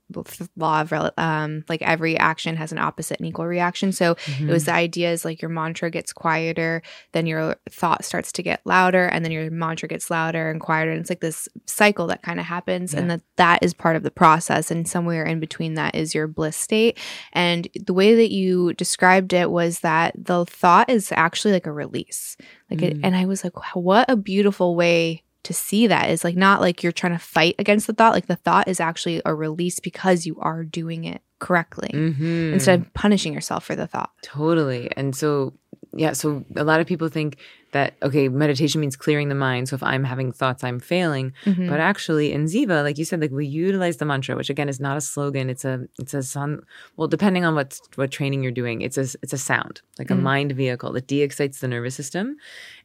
law 0.56 0.82
of 0.82 0.94
um, 1.18 1.66
like 1.68 1.82
every 1.82 2.18
action 2.18 2.56
has 2.56 2.72
an 2.72 2.78
opposite 2.78 3.20
and 3.20 3.28
equal 3.28 3.46
reaction. 3.46 3.92
So 3.92 4.16
mm-hmm. 4.16 4.50
it 4.50 4.54
was 4.54 4.66
the 4.66 4.74
idea 4.74 5.12
is 5.12 5.26
like 5.26 5.42
your 5.42 5.50
mantra 5.50 5.90
gets 5.90 6.14
quieter, 6.14 6.82
then 7.12 7.26
your 7.26 7.58
thought 7.70 8.06
starts 8.06 8.32
to 8.34 8.44
get 8.44 8.62
louder, 8.66 9.06
and 9.06 9.26
then 9.26 9.32
your 9.32 9.52
mantra 9.52 9.90
gets 9.90 10.10
louder 10.10 10.50
and 10.50 10.62
quieter. 10.62 10.92
And 10.92 11.02
it's 11.02 11.10
like 11.10 11.20
this 11.20 11.50
cycle 11.66 12.08
that 12.08 12.24
kind 12.24 12.40
of 12.40 12.46
happens, 12.46 12.94
yeah. 12.94 13.00
and 13.02 13.12
that 13.12 13.22
that 13.36 13.64
is 13.64 13.74
part 13.74 13.96
of 13.96 14.04
the 14.04 14.12
process. 14.12 14.72
And 14.72 14.88
somewhere 14.88 15.26
in 15.26 15.40
between 15.40 15.74
that 15.74 15.96
is 15.96 16.16
your 16.16 16.28
bliss 16.28 16.56
state. 16.56 16.98
And 17.34 17.68
the 17.86 17.94
way 17.94 18.16
that 18.16 18.32
you 18.32 18.74
described 18.74 19.34
it 19.34 19.52
was 19.52 19.80
that 19.80 20.14
the 20.18 20.46
thought 20.46 20.90
is 20.90 21.12
actually 21.12 21.54
like 21.54 21.68
a 21.68 21.72
release. 21.72 22.38
Like 22.70 22.80
mm. 22.80 22.92
it, 22.92 22.98
and 23.04 23.16
I 23.16 23.26
was 23.26 23.44
like, 23.44 23.58
wow, 23.58 23.82
what 23.82 24.10
a 24.10 24.16
beautiful 24.16 24.76
way 24.76 25.24
to 25.44 25.54
see 25.54 25.88
that 25.88 26.10
is 26.10 26.24
like 26.24 26.36
not 26.36 26.62
like 26.62 26.84
you're 26.84 26.92
trying 26.92 27.14
to 27.14 27.20
fight 27.20 27.56
against 27.60 27.88
the 27.88 27.94
thought 27.94 28.14
like 28.14 28.28
the 28.28 28.36
thought 28.36 28.68
is 28.68 28.80
actually 28.80 29.22
a 29.26 29.36
release 29.36 29.80
because 29.80 30.26
you 30.26 30.38
are 30.40 30.64
doing 30.64 31.04
it 31.04 31.22
correctly 31.40 31.90
mm-hmm. 31.94 32.54
instead 32.54 32.80
of 32.80 32.94
punishing 32.94 33.34
yourself 33.34 33.66
for 33.66 33.76
the 33.76 33.88
thought 33.88 34.12
totally 34.22 34.90
and 34.96 35.16
so 35.16 35.54
yeah 35.96 36.14
so 36.14 36.44
a 36.56 36.64
lot 36.64 36.80
of 36.80 36.88
people 36.88 37.08
think 37.08 37.38
that 37.72 37.96
okay 38.02 38.30
meditation 38.30 38.82
means 38.82 38.96
clearing 38.96 39.30
the 39.30 39.36
mind 39.36 39.68
so 39.68 39.76
if 39.76 39.84
i'm 39.84 40.04
having 40.04 40.32
thoughts 40.32 40.64
i'm 40.64 40.80
failing 40.80 41.34
mm-hmm. 41.46 41.68
but 41.70 41.80
actually 41.80 42.32
in 42.32 42.46
ziva 42.46 42.84
like 42.84 42.98
you 42.98 43.06
said 43.06 43.20
like 43.20 43.32
we 43.32 43.46
utilize 43.46 43.98
the 43.98 44.06
mantra 44.06 44.36
which 44.36 44.50
again 44.50 44.70
is 44.70 44.80
not 44.80 44.98
a 44.98 45.02
slogan 45.02 45.50
it's 45.50 45.66
a 45.66 45.86
it's 46.00 46.14
a 46.14 46.24
son 46.24 46.62
well 46.98 47.08
depending 47.08 47.46
on 47.46 47.56
what 47.56 47.80
what 47.96 48.12
training 48.12 48.42
you're 48.42 48.52
doing 48.52 48.82
it's 48.82 48.98
a 48.98 49.06
it's 49.22 49.34
a 49.34 49.38
sound 49.38 49.82
like 50.00 50.08
mm-hmm. 50.08 50.20
a 50.20 50.24
mind 50.24 50.52
vehicle 50.54 50.92
that 50.94 51.08
de-excites 51.08 51.60
the 51.60 51.68
nervous 51.68 51.96
system 51.96 52.38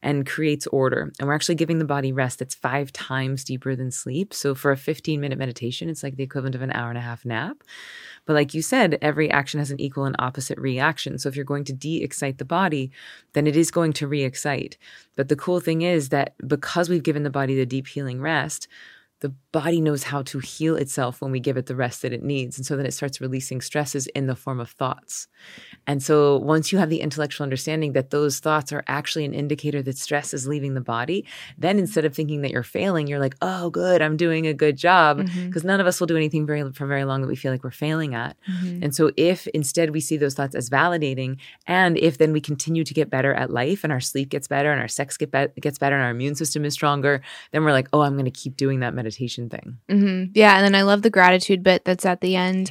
and 0.03 0.27
creates 0.27 0.67
order 0.69 1.13
and 1.19 1.29
we're 1.29 1.35
actually 1.35 1.55
giving 1.55 1.79
the 1.79 1.85
body 1.85 2.13
rest 2.13 2.39
that's 2.39 2.55
five 2.55 2.93
times 2.93 3.45
deeper 3.45 3.75
than 3.75 3.91
sleep 3.91 4.33
so 4.33 4.55
for 4.55 4.71
a 4.71 4.77
15 4.77 5.21
minute 5.21 5.39
meditation 5.39 5.89
it's 5.89 6.03
like 6.03 6.17
the 6.17 6.23
equivalent 6.23 6.55
of 6.55 6.63
an 6.63 6.73
hour 6.73 6.89
and 6.89 6.99
a 6.99 7.03
half 7.03 7.25
nap 7.25 7.63
but 8.29 8.35
like 8.35 8.53
you 8.53 8.61
said, 8.61 8.99
every 9.01 9.31
action 9.31 9.59
has 9.59 9.71
an 9.71 9.81
equal 9.81 10.05
and 10.05 10.15
opposite 10.19 10.59
reaction. 10.59 11.17
So 11.17 11.31
if 11.31 11.35
you're 11.35 11.47
going 11.47 11.65
to 11.65 11.73
de 11.73 12.03
excite 12.03 12.37
the 12.37 12.45
body, 12.45 12.91
then 13.33 13.47
it 13.47 13.57
is 13.57 13.71
going 13.71 13.95
to 13.95 14.07
re 14.07 14.23
excite. 14.23 14.77
But 15.17 15.31
the 15.31 15.35
cool 15.35 15.61
thing 15.61 15.81
is 15.81 16.11
that 16.11 16.35
because 16.47 16.91
we've 16.91 17.03
given 17.03 17.23
the 17.23 17.31
body 17.31 17.57
the 17.57 17.65
deep 17.65 17.87
healing 17.87 18.21
rest, 18.21 18.69
the 19.21 19.35
body 19.51 19.81
knows 19.81 20.05
how 20.05 20.23
to 20.23 20.39
heal 20.39 20.77
itself 20.77 21.21
when 21.21 21.33
we 21.33 21.41
give 21.41 21.57
it 21.57 21.67
the 21.67 21.75
rest 21.75 22.03
that 22.03 22.13
it 22.13 22.23
needs. 22.23 22.57
And 22.57 22.65
so 22.65 22.77
then 22.77 22.87
it 22.87 22.95
starts 22.95 23.21
releasing 23.21 23.61
stresses 23.61 24.07
in 24.09 24.27
the 24.27 24.37
form 24.37 24.61
of 24.61 24.71
thoughts. 24.71 25.27
And 25.89 26.01
so 26.03 26.37
once 26.37 26.71
you 26.71 26.79
have 26.79 26.89
the 26.89 27.01
intellectual 27.01 27.43
understanding 27.45 27.95
that 27.95 28.11
those 28.11 28.39
thoughts 28.39 28.73
are 28.73 28.85
actually 28.87 29.25
an 29.25 29.35
indicator 29.35 29.83
that 29.83 29.99
stress 29.99 30.33
is 30.33 30.47
leaving 30.47 30.75
the 30.75 30.81
body, 30.81 31.25
then 31.57 31.81
instead 31.81 32.05
of 32.05 32.15
thinking 32.15 32.43
that 32.43 32.53
you're 32.53 32.63
failing, 32.63 33.09
you're 33.09 33.19
like, 33.19 33.35
oh, 33.43 33.71
good, 33.71 34.03
I'm 34.03 34.17
doing 34.17 34.47
a 34.47 34.55
good 34.55 34.77
job. 34.77 35.17
Because 35.19 35.35
mm-hmm. 35.35 35.67
none 35.67 35.81
of 35.81 35.89
us 35.89 35.99
will 35.99 36.07
do 36.07 36.17
anything 36.17 36.47
very 36.47 36.71
for 36.73 36.87
very 36.87 37.05
long 37.05 37.21
that 37.23 37.29
we 37.29 37.37
feel 37.37 37.51
like 37.51 37.65
we're 37.65 37.71
failing 37.73 38.15
at. 38.15 38.37
Mm-hmm. 38.49 38.85
And 38.85 38.95
so 38.95 39.11
if 39.17 39.49
instead 39.49 39.91
we 39.91 40.01
see 40.01 40.17
those 40.17 40.35
thoughts 40.35 40.55
as 40.55 40.71
validating, 40.71 41.39
and 41.67 41.99
if 41.99 42.19
then 42.19 42.33
we 42.33 42.41
continue 42.41 42.85
to 42.85 42.95
get 42.95 43.11
better 43.11 43.35
at 43.35 43.51
life 43.51 43.83
and 43.83 43.93
our 43.93 44.01
sleep 44.01 44.29
gets 44.29 44.47
better 44.47 44.71
and 44.71 44.81
our 44.81 44.89
sex 44.89 45.17
get 45.17 45.33
be- 45.33 45.61
gets 45.61 45.79
better 45.79 45.97
and 45.97 46.05
our 46.05 46.11
immune 46.11 46.37
system 46.37 46.65
is 46.65 46.75
stronger, 46.75 47.21
then 47.51 47.65
we're 47.65 47.73
like, 47.73 47.89
oh, 47.93 48.03
I'm 48.03 48.13
going 48.13 48.27
to 48.27 48.31
keep 48.31 48.57
doing 48.57 48.81
that 48.81 48.95
meditation 48.95 49.08
thing. 49.49 49.79
Mm-hmm. 49.89 50.33
Yeah. 50.35 50.57
And 50.57 50.65
then 50.65 50.75
I 50.75 50.83
love 50.83 51.03
the 51.03 51.11
gratitude 51.11 51.63
bit 51.63 51.85
that's 51.85 52.07
at 52.07 52.21
the 52.21 52.37
end 52.37 52.71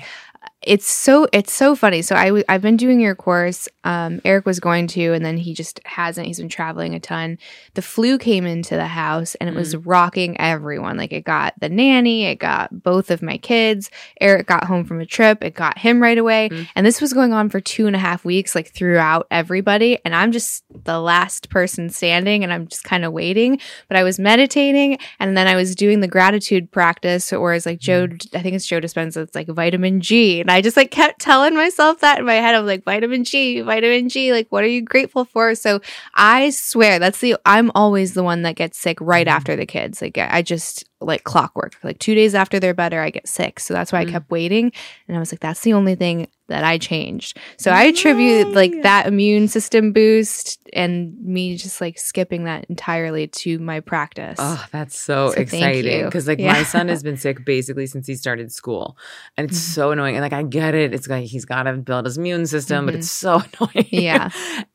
it's 0.68 0.88
so 0.90 1.28
it's 1.32 1.54
so 1.54 1.76
funny. 1.76 2.02
So 2.02 2.16
I 2.16 2.26
w- 2.26 2.44
I've 2.50 2.62
been 2.62 2.78
doing 2.78 3.00
your 3.00 3.16
course. 3.16 3.68
Um, 3.84 4.22
Eric 4.26 4.46
was 4.46 4.60
going 4.60 4.88
to, 4.88 5.14
and 5.14 5.24
then 5.24 5.38
he 5.38 5.54
just 5.54 5.80
hasn't. 5.86 6.28
He's 6.28 6.40
been 6.40 6.50
traveling 6.50 6.94
a 6.94 7.00
ton. 7.00 7.38
The 7.74 7.82
flu 7.82 8.18
came 8.18 8.46
into 8.46 8.76
the 8.76 8.88
house, 8.88 9.36
and 9.36 9.50
it 9.50 9.54
mm. 9.54 9.58
was 9.58 9.76
rocking 9.76 10.40
everyone. 10.40 10.98
Like 10.98 11.14
it 11.14 11.24
got 11.24 11.54
the 11.60 11.70
nanny, 11.70 12.26
it 12.26 12.36
got 12.36 12.84
both 12.84 13.12
of 13.12 13.22
my 13.22 13.38
kids. 13.38 13.90
Eric 14.20 14.48
got 14.48 14.66
home 14.66 14.84
from 14.84 15.00
a 15.00 15.06
trip, 15.06 15.44
it 15.44 15.54
got 15.54 15.78
him 15.78 16.02
right 16.02 16.18
away, 16.18 16.50
mm. 16.50 16.68
and 16.76 16.86
this 16.86 17.02
was 17.02 17.14
going 17.14 17.34
on 17.34 17.50
for 17.50 17.60
two 17.60 17.88
and 17.88 17.96
a 17.96 18.00
half 18.00 18.26
weeks, 18.26 18.54
like 18.54 18.72
throughout 18.72 19.28
everybody. 19.32 20.00
And 20.04 20.14
I'm 20.14 20.32
just 20.32 20.64
the 20.84 21.00
last 21.00 21.50
person 21.50 21.90
standing, 21.90 22.44
and 22.44 22.52
I'm 22.52 22.68
just 22.68 22.84
kind 22.84 23.06
of 23.06 23.14
waiting. 23.14 23.60
But 23.88 23.98
I 23.98 24.04
was 24.04 24.20
meditating, 24.20 24.98
and 25.20 25.38
then 25.38 25.48
I 25.48 25.56
was 25.56 25.76
doing 25.76 26.02
the 26.02 26.08
gratitude 26.08 26.72
practice, 26.72 27.32
or 27.32 27.54
as 27.54 27.66
like 27.66 27.80
Joe, 27.80 28.08
mm. 28.08 28.36
I 28.36 28.42
think 28.42 28.56
it's 28.56 28.68
Joe 28.68 28.82
Dispenza. 28.82 29.18
It's 29.24 29.36
like 29.36 29.48
vitamin 29.48 30.02
G 30.02 30.42
and 30.42 30.52
I 30.52 30.57
just 30.62 30.78
like 30.78 30.92
kept 30.92 31.20
telling 31.20 31.56
myself 31.56 32.00
that 32.00 32.20
in 32.20 32.26
my 32.26 32.36
head. 32.36 32.56
I'm 32.56 32.66
like, 32.66 32.84
vitamin 32.84 33.24
G, 33.24 33.62
vitamin 33.62 34.10
G, 34.10 34.32
like, 34.32 34.48
what 34.50 34.64
are 34.64 34.68
you 34.68 34.82
grateful 34.82 35.26
for? 35.26 35.56
So 35.56 35.82
I 36.16 36.50
swear 36.52 37.00
that's 37.00 37.20
the, 37.20 37.36
I'm 37.46 37.72
always 37.76 38.14
the 38.14 38.24
one 38.24 38.44
that 38.44 38.56
gets 38.56 38.78
sick 38.78 39.00
right 39.02 39.28
mm-hmm. 39.28 39.36
after 39.36 39.56
the 39.56 39.66
kids. 39.66 40.02
Like, 40.02 40.18
I 40.18 40.42
just, 40.42 40.86
like 41.00 41.24
clockwork. 41.24 41.74
Like 41.84 42.00
two 42.00 42.16
days 42.16 42.34
after 42.34 42.60
they're 42.60 42.74
better, 42.74 43.02
I 43.02 43.10
get 43.10 43.28
sick. 43.28 43.60
So 43.60 43.74
that's 43.74 43.92
why 43.92 44.04
mm. 44.04 44.08
I 44.08 44.12
kept 44.12 44.32
waiting. 44.32 44.72
And 45.08 45.16
I 45.16 45.20
was 45.20 45.32
like, 45.32 45.40
that's 45.40 45.62
the 45.62 45.74
only 45.74 45.96
thing 45.96 46.28
that 46.48 46.64
I 46.64 46.78
changed. 46.78 47.38
So 47.58 47.70
Yay. 47.70 47.78
I 47.78 47.84
attribute 47.84 48.54
like 48.54 48.82
that 48.84 49.06
immune 49.06 49.48
system 49.48 49.92
boost 49.92 50.60
and 50.74 51.20
me 51.22 51.58
just 51.58 51.82
like 51.82 52.00
skipping 52.00 52.46
that 52.46 52.66
entirely 52.66 53.28
to 53.28 53.60
my 53.60 53.80
practice. 53.82 54.38
Oh, 54.40 54.66
that's 54.72 54.98
so, 54.98 55.32
so 55.32 55.42
exciting. 55.42 56.06
Because 56.06 56.28
like 56.28 56.40
yeah. 56.40 56.54
my 56.54 56.64
son 56.64 56.88
has 56.88 57.04
been 57.04 57.18
sick 57.18 57.44
basically 57.46 57.86
since 57.86 58.08
he 58.08 58.16
started 58.16 58.52
school. 58.52 58.98
And 59.36 59.50
it's 59.50 59.60
mm-hmm. 59.60 59.74
so 59.74 59.92
annoying. 59.92 60.16
And 60.16 60.24
like 60.24 60.34
I 60.34 60.44
get 60.44 60.74
it. 60.74 60.94
It's 60.94 61.08
like 61.08 61.26
he's 61.26 61.46
gotta 61.46 61.74
build 61.74 62.06
his 62.06 62.18
immune 62.18 62.48
system, 62.48 62.78
mm-hmm. 62.78 62.86
but 62.86 62.96
it's 62.96 63.12
so 63.12 63.42
annoying. 63.60 63.90
Yeah. 63.92 64.30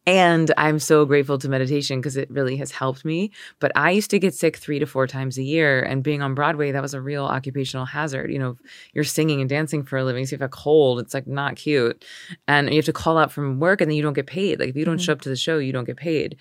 And 0.07 0.53
I'm 0.57 0.78
so 0.78 1.05
grateful 1.05 1.38
to 1.38 1.48
meditation 1.48 2.00
because 2.00 2.16
it 2.16 2.30
really 2.30 2.57
has 2.57 2.72
helped 2.72 3.05
me. 3.05 3.30
But 3.61 3.70
I 3.76 3.92
used 3.92 4.11
to 4.11 4.18
get 4.18 4.34
sick 4.34 4.57
three 4.57 4.78
to 4.78 4.86
four 4.86 5.07
times 5.07 5.38
a 5.38 5.42
year 5.42 5.80
and 5.80 6.03
being 6.03 6.22
on 6.22 6.34
Broadway, 6.34 6.72
that 6.72 6.82
was 6.82 6.94
a 6.94 7.00
real 7.00 7.24
occupational 7.24 7.86
hazard. 7.86 8.32
You 8.32 8.38
know, 8.38 8.57
you're 8.94 9.05
singing 9.05 9.40
and 9.40 9.48
dancing 9.48 9.84
for 9.84 9.98
a 9.98 10.05
living, 10.05 10.26
so 10.26 10.34
you 10.34 10.38
have 10.40 10.46
a 10.46 10.48
cold, 10.48 10.98
it's 10.98 11.14
like 11.14 11.26
not 11.26 11.57
cute. 11.57 12.05
And 12.48 12.68
you 12.70 12.76
have 12.76 12.84
to 12.86 12.92
call 12.92 13.16
out 13.16 13.30
from 13.30 13.61
work 13.61 13.80
and 13.80 13.90
then 13.90 13.96
you 13.96 14.03
don't 14.03 14.12
get 14.12 14.26
paid. 14.26 14.59
Like 14.59 14.70
if 14.70 14.76
you 14.76 14.84
don't 14.84 14.96
mm-hmm. 14.96 15.05
show 15.05 15.12
up 15.12 15.20
to 15.22 15.28
the 15.28 15.36
show, 15.36 15.59
you 15.59 15.72
don't 15.72 15.84
get 15.84 15.96
paid. 15.96 16.36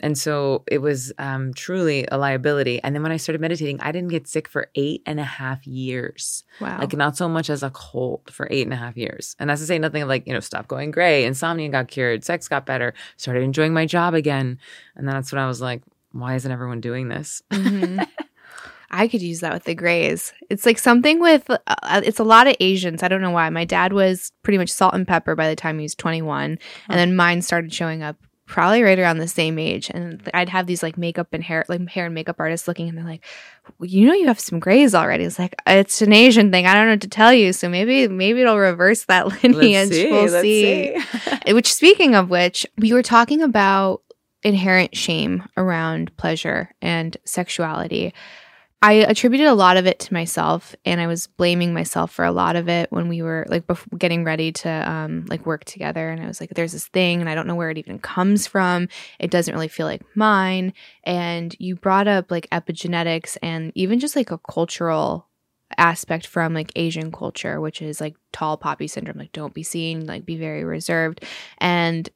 And 0.00 0.18
so 0.18 0.62
it 0.66 0.78
was 0.78 1.12
um, 1.18 1.54
truly 1.54 2.06
a 2.10 2.18
liability. 2.18 2.82
And 2.82 2.94
then 2.94 3.02
when 3.02 3.12
I 3.12 3.16
started 3.16 3.40
meditating, 3.40 3.80
I 3.80 3.92
didn't 3.92 4.10
get 4.10 4.28
sick 4.28 4.48
for 4.48 4.68
eight 4.74 5.02
and 5.06 5.18
a 5.18 5.24
half 5.24 5.66
years. 5.66 6.44
Wow. 6.60 6.78
Like 6.80 6.92
not 6.92 7.16
so 7.16 7.28
much 7.28 7.48
as 7.50 7.62
a 7.62 7.70
cold 7.70 8.30
for 8.30 8.46
eight 8.50 8.66
and 8.66 8.72
a 8.72 8.76
half 8.76 8.96
years. 8.96 9.36
And 9.38 9.48
that's 9.48 9.60
to 9.62 9.66
say 9.66 9.78
nothing 9.78 10.02
of 10.02 10.08
like, 10.08 10.26
you 10.26 10.34
know, 10.34 10.40
stop 10.40 10.68
going 10.68 10.90
gray, 10.90 11.24
insomnia 11.24 11.68
got 11.68 11.88
cured, 11.88 12.24
sex 12.24 12.48
got 12.48 12.66
better, 12.66 12.94
started 13.16 13.42
enjoying 13.42 13.72
my 13.72 13.86
job 13.86 14.14
again. 14.14 14.58
And 14.94 15.08
that's 15.08 15.32
when 15.32 15.40
I 15.40 15.46
was 15.46 15.60
like, 15.60 15.82
why 16.12 16.34
isn't 16.34 16.50
everyone 16.50 16.80
doing 16.80 17.08
this? 17.08 17.42
Mm-hmm. 17.50 18.02
I 18.90 19.08
could 19.08 19.22
use 19.22 19.40
that 19.40 19.52
with 19.52 19.64
the 19.64 19.74
grays. 19.74 20.32
It's 20.48 20.64
like 20.64 20.78
something 20.78 21.20
with 21.20 21.50
uh, 21.50 21.58
uh, 21.66 22.00
it's 22.04 22.20
a 22.20 22.24
lot 22.24 22.46
of 22.46 22.56
Asians. 22.60 23.02
I 23.02 23.08
don't 23.08 23.20
know 23.20 23.30
why. 23.30 23.50
My 23.50 23.64
dad 23.64 23.92
was 23.92 24.32
pretty 24.42 24.58
much 24.58 24.70
salt 24.70 24.94
and 24.94 25.06
pepper 25.06 25.34
by 25.34 25.48
the 25.48 25.56
time 25.56 25.78
he 25.78 25.82
was 25.82 25.94
21, 25.94 26.58
huh. 26.60 26.86
and 26.88 26.98
then 26.98 27.16
mine 27.16 27.42
started 27.42 27.72
showing 27.72 28.02
up 28.02 28.16
probably 28.46 28.82
right 28.82 28.98
around 28.98 29.18
the 29.18 29.28
same 29.28 29.58
age. 29.58 29.90
And 29.92 30.22
I'd 30.32 30.48
have 30.48 30.66
these 30.66 30.82
like 30.82 30.96
makeup 30.96 31.28
and 31.32 31.42
hair 31.42 31.64
like 31.68 31.86
hair 31.88 32.06
and 32.06 32.14
makeup 32.14 32.36
artists 32.38 32.66
looking 32.66 32.88
and 32.88 32.96
they're 32.96 33.04
like, 33.04 33.24
"You 33.80 34.06
know 34.06 34.14
you 34.14 34.28
have 34.28 34.40
some 34.40 34.60
grays 34.60 34.94
already." 34.94 35.24
It's 35.24 35.38
like 35.38 35.54
it's 35.66 36.00
an 36.00 36.12
Asian 36.12 36.50
thing. 36.50 36.66
I 36.66 36.74
don't 36.74 36.86
know 36.86 36.92
what 36.92 37.00
to 37.02 37.08
tell 37.08 37.32
you. 37.32 37.52
So 37.52 37.68
maybe 37.68 38.08
maybe 38.08 38.40
it'll 38.40 38.58
reverse 38.58 39.04
that 39.04 39.26
lineage. 39.42 39.90
Let's 39.90 39.96
see, 39.96 40.10
we'll 40.10 40.42
see. 40.42 41.00
see. 41.44 41.52
which 41.52 41.72
speaking 41.72 42.14
of 42.14 42.30
which, 42.30 42.66
we 42.78 42.92
were 42.92 43.02
talking 43.02 43.42
about 43.42 44.02
inherent 44.42 44.96
shame 44.96 45.42
around 45.56 46.16
pleasure 46.16 46.70
and 46.80 47.16
sexuality. 47.24 48.14
I 48.82 48.92
attributed 48.92 49.46
a 49.46 49.54
lot 49.54 49.78
of 49.78 49.86
it 49.86 49.98
to 50.00 50.12
myself 50.12 50.76
and 50.84 51.00
I 51.00 51.06
was 51.06 51.26
blaming 51.26 51.72
myself 51.72 52.12
for 52.12 52.24
a 52.24 52.30
lot 52.30 52.56
of 52.56 52.68
it 52.68 52.92
when 52.92 53.08
we 53.08 53.22
were 53.22 53.46
like 53.48 53.66
bef- 53.66 53.98
getting 53.98 54.22
ready 54.22 54.52
to 54.52 54.68
um 54.68 55.24
like 55.28 55.46
work 55.46 55.64
together 55.64 56.08
and 56.10 56.22
I 56.22 56.26
was 56.26 56.40
like 56.40 56.50
there's 56.50 56.72
this 56.72 56.86
thing 56.88 57.20
and 57.20 57.28
I 57.28 57.34
don't 57.34 57.46
know 57.46 57.54
where 57.54 57.70
it 57.70 57.78
even 57.78 57.98
comes 57.98 58.46
from. 58.46 58.88
It 59.18 59.30
doesn't 59.30 59.52
really 59.54 59.68
feel 59.68 59.86
like 59.86 60.02
mine 60.14 60.74
and 61.04 61.56
you 61.58 61.74
brought 61.74 62.06
up 62.06 62.30
like 62.30 62.48
epigenetics 62.50 63.38
and 63.42 63.72
even 63.74 63.98
just 63.98 64.14
like 64.14 64.30
a 64.30 64.38
cultural 64.38 65.26
aspect 65.78 66.26
from 66.26 66.52
like 66.54 66.70
Asian 66.76 67.10
culture 67.10 67.60
which 67.60 67.80
is 67.80 68.00
like 68.00 68.14
tall 68.32 68.56
poppy 68.56 68.86
syndrome 68.86 69.18
like 69.18 69.32
don't 69.32 69.54
be 69.54 69.62
seen 69.62 70.06
like 70.06 70.24
be 70.24 70.36
very 70.36 70.64
reserved 70.64 71.24
and 71.58 72.08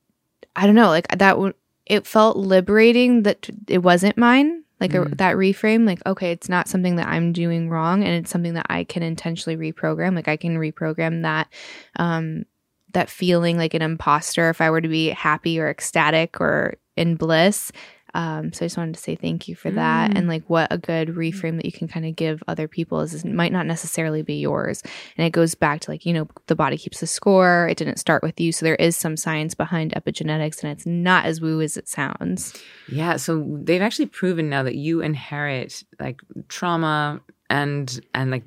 I 0.54 0.66
don't 0.66 0.76
know 0.76 0.88
like 0.88 1.08
that 1.08 1.32
w- 1.32 1.54
it 1.86 2.06
felt 2.06 2.36
liberating 2.36 3.22
that 3.24 3.48
it 3.66 3.78
wasn't 3.78 4.16
mine 4.18 4.62
like 4.80 4.92
mm. 4.92 5.12
a, 5.12 5.14
that 5.16 5.36
reframe 5.36 5.86
like 5.86 6.00
okay 6.06 6.32
it's 6.32 6.48
not 6.48 6.68
something 6.68 6.96
that 6.96 7.08
i'm 7.08 7.32
doing 7.32 7.68
wrong 7.68 8.02
and 8.02 8.14
it's 8.14 8.30
something 8.30 8.54
that 8.54 8.66
i 8.68 8.84
can 8.84 9.02
intentionally 9.02 9.56
reprogram 9.56 10.14
like 10.14 10.28
i 10.28 10.36
can 10.36 10.56
reprogram 10.56 11.22
that 11.22 11.48
um 11.96 12.44
that 12.92 13.08
feeling 13.08 13.56
like 13.56 13.74
an 13.74 13.82
imposter 13.82 14.50
if 14.50 14.60
i 14.60 14.70
were 14.70 14.80
to 14.80 14.88
be 14.88 15.08
happy 15.10 15.60
or 15.60 15.68
ecstatic 15.68 16.40
or 16.40 16.74
in 16.96 17.14
bliss 17.14 17.70
um, 18.14 18.52
so 18.52 18.64
I 18.64 18.66
just 18.66 18.76
wanted 18.76 18.94
to 18.94 19.00
say 19.00 19.16
thank 19.16 19.48
you 19.48 19.54
for 19.54 19.70
that. 19.70 20.10
Mm. 20.10 20.18
And 20.18 20.28
like 20.28 20.44
what 20.48 20.68
a 20.70 20.78
good 20.78 21.08
reframe 21.08 21.56
that 21.56 21.64
you 21.64 21.72
can 21.72 21.88
kind 21.88 22.06
of 22.06 22.16
give 22.16 22.42
other 22.48 22.68
people 22.68 23.00
is 23.00 23.14
it 23.14 23.24
might 23.24 23.52
not 23.52 23.66
necessarily 23.66 24.22
be 24.22 24.34
yours. 24.34 24.82
And 25.16 25.26
it 25.26 25.30
goes 25.30 25.54
back 25.54 25.80
to 25.80 25.90
like, 25.90 26.06
you 26.06 26.12
know, 26.12 26.28
the 26.46 26.56
body 26.56 26.76
keeps 26.76 27.00
the 27.00 27.06
score. 27.06 27.68
It 27.68 27.78
didn't 27.78 27.98
start 27.98 28.22
with 28.22 28.40
you. 28.40 28.52
So 28.52 28.64
there 28.64 28.76
is 28.76 28.96
some 28.96 29.16
science 29.16 29.54
behind 29.54 29.92
epigenetics 29.92 30.62
and 30.62 30.72
it's 30.72 30.86
not 30.86 31.24
as 31.24 31.40
woo 31.40 31.60
as 31.60 31.76
it 31.76 31.88
sounds. 31.88 32.54
Yeah. 32.88 33.16
So 33.16 33.46
they've 33.62 33.82
actually 33.82 34.06
proven 34.06 34.48
now 34.48 34.62
that 34.62 34.76
you 34.76 35.00
inherit 35.00 35.84
like 35.98 36.20
trauma, 36.48 37.20
and 37.50 38.00
and 38.14 38.30
like 38.30 38.44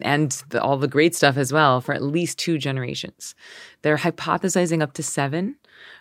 and 0.00 0.42
the, 0.48 0.60
all 0.60 0.76
the 0.78 0.88
great 0.88 1.14
stuff 1.14 1.36
as 1.36 1.52
well 1.52 1.80
for 1.80 1.94
at 1.94 2.02
least 2.02 2.38
two 2.38 2.58
generations. 2.58 3.34
They're 3.82 3.98
hypothesizing 3.98 4.82
up 4.82 4.94
to 4.94 5.02
seven, 5.02 5.56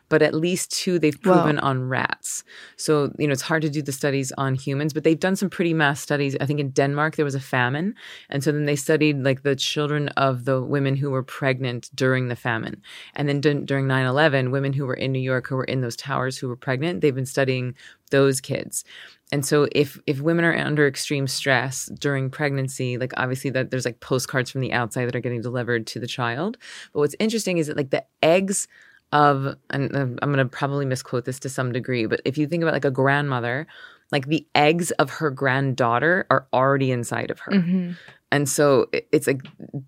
but 0.09 0.21
at 0.21 0.33
least 0.33 0.71
two 0.71 0.99
they've 0.99 1.19
proven 1.21 1.57
on 1.59 1.89
rats. 1.89 2.43
So, 2.77 3.11
you 3.17 3.27
know, 3.27 3.33
it's 3.33 3.41
hard 3.41 3.61
to 3.63 3.69
do 3.69 3.81
the 3.81 3.91
studies 3.91 4.31
on 4.37 4.55
humans, 4.55 4.93
but 4.93 5.03
they've 5.03 5.19
done 5.19 5.35
some 5.35 5.49
pretty 5.49 5.73
mass 5.73 5.99
studies. 5.99 6.35
I 6.39 6.45
think 6.45 6.59
in 6.59 6.69
Denmark 6.71 7.15
there 7.15 7.25
was 7.25 7.35
a 7.35 7.39
famine. 7.39 7.95
And 8.29 8.43
so 8.43 8.51
then 8.51 8.65
they 8.65 8.75
studied 8.75 9.23
like 9.23 9.43
the 9.43 9.55
children 9.55 10.09
of 10.09 10.45
the 10.45 10.61
women 10.61 10.95
who 10.95 11.11
were 11.11 11.23
pregnant 11.23 11.89
during 11.95 12.27
the 12.27 12.35
famine. 12.35 12.81
And 13.15 13.27
then 13.27 13.41
d- 13.41 13.61
during 13.65 13.87
9 13.87 14.05
11, 14.05 14.51
women 14.51 14.73
who 14.73 14.85
were 14.85 14.93
in 14.93 15.11
New 15.11 15.19
York 15.19 15.47
who 15.47 15.55
were 15.55 15.63
in 15.63 15.81
those 15.81 15.95
towers 15.95 16.37
who 16.37 16.47
were 16.47 16.55
pregnant, 16.55 17.01
they've 17.01 17.15
been 17.15 17.25
studying 17.25 17.75
those 18.11 18.39
kids. 18.39 18.83
And 19.31 19.45
so 19.45 19.67
if 19.71 19.99
if 20.05 20.21
women 20.21 20.45
are 20.45 20.55
under 20.55 20.87
extreme 20.87 21.27
stress 21.27 21.87
during 21.99 22.29
pregnancy, 22.29 22.97
like 22.97 23.13
obviously 23.17 23.49
that 23.51 23.71
there's 23.71 23.85
like 23.85 23.99
postcards 23.99 24.51
from 24.51 24.61
the 24.61 24.71
outside 24.71 25.07
that 25.07 25.15
are 25.15 25.21
getting 25.21 25.41
delivered 25.41 25.87
to 25.87 25.99
the 25.99 26.07
child. 26.07 26.57
But 26.93 26.99
what's 26.99 27.15
interesting 27.19 27.57
is 27.57 27.67
that 27.67 27.77
like 27.77 27.89
the 27.89 28.05
eggs 28.21 28.67
of 29.15 29.55
and 29.69 29.95
I'm 29.95 30.17
going 30.17 30.37
to 30.37 30.45
probably 30.45 30.85
misquote 30.85 31.25
this 31.25 31.39
to 31.39 31.49
some 31.49 31.71
degree, 31.71 32.05
but 32.05 32.21
if 32.25 32.37
you 32.37 32.47
think 32.47 32.61
about 32.61 32.73
like 32.73 32.85
a 32.85 32.91
grandmother, 32.91 33.65
like 34.11 34.27
the 34.27 34.45
eggs 34.53 34.91
of 34.91 35.09
her 35.09 35.31
granddaughter 35.31 36.27
are 36.29 36.47
already 36.53 36.91
inside 36.91 37.31
of 37.31 37.39
her. 37.39 37.53
Mm-hmm. 37.53 37.91
And 38.35 38.49
so 38.49 38.87
it's 39.13 39.27
like 39.27 39.43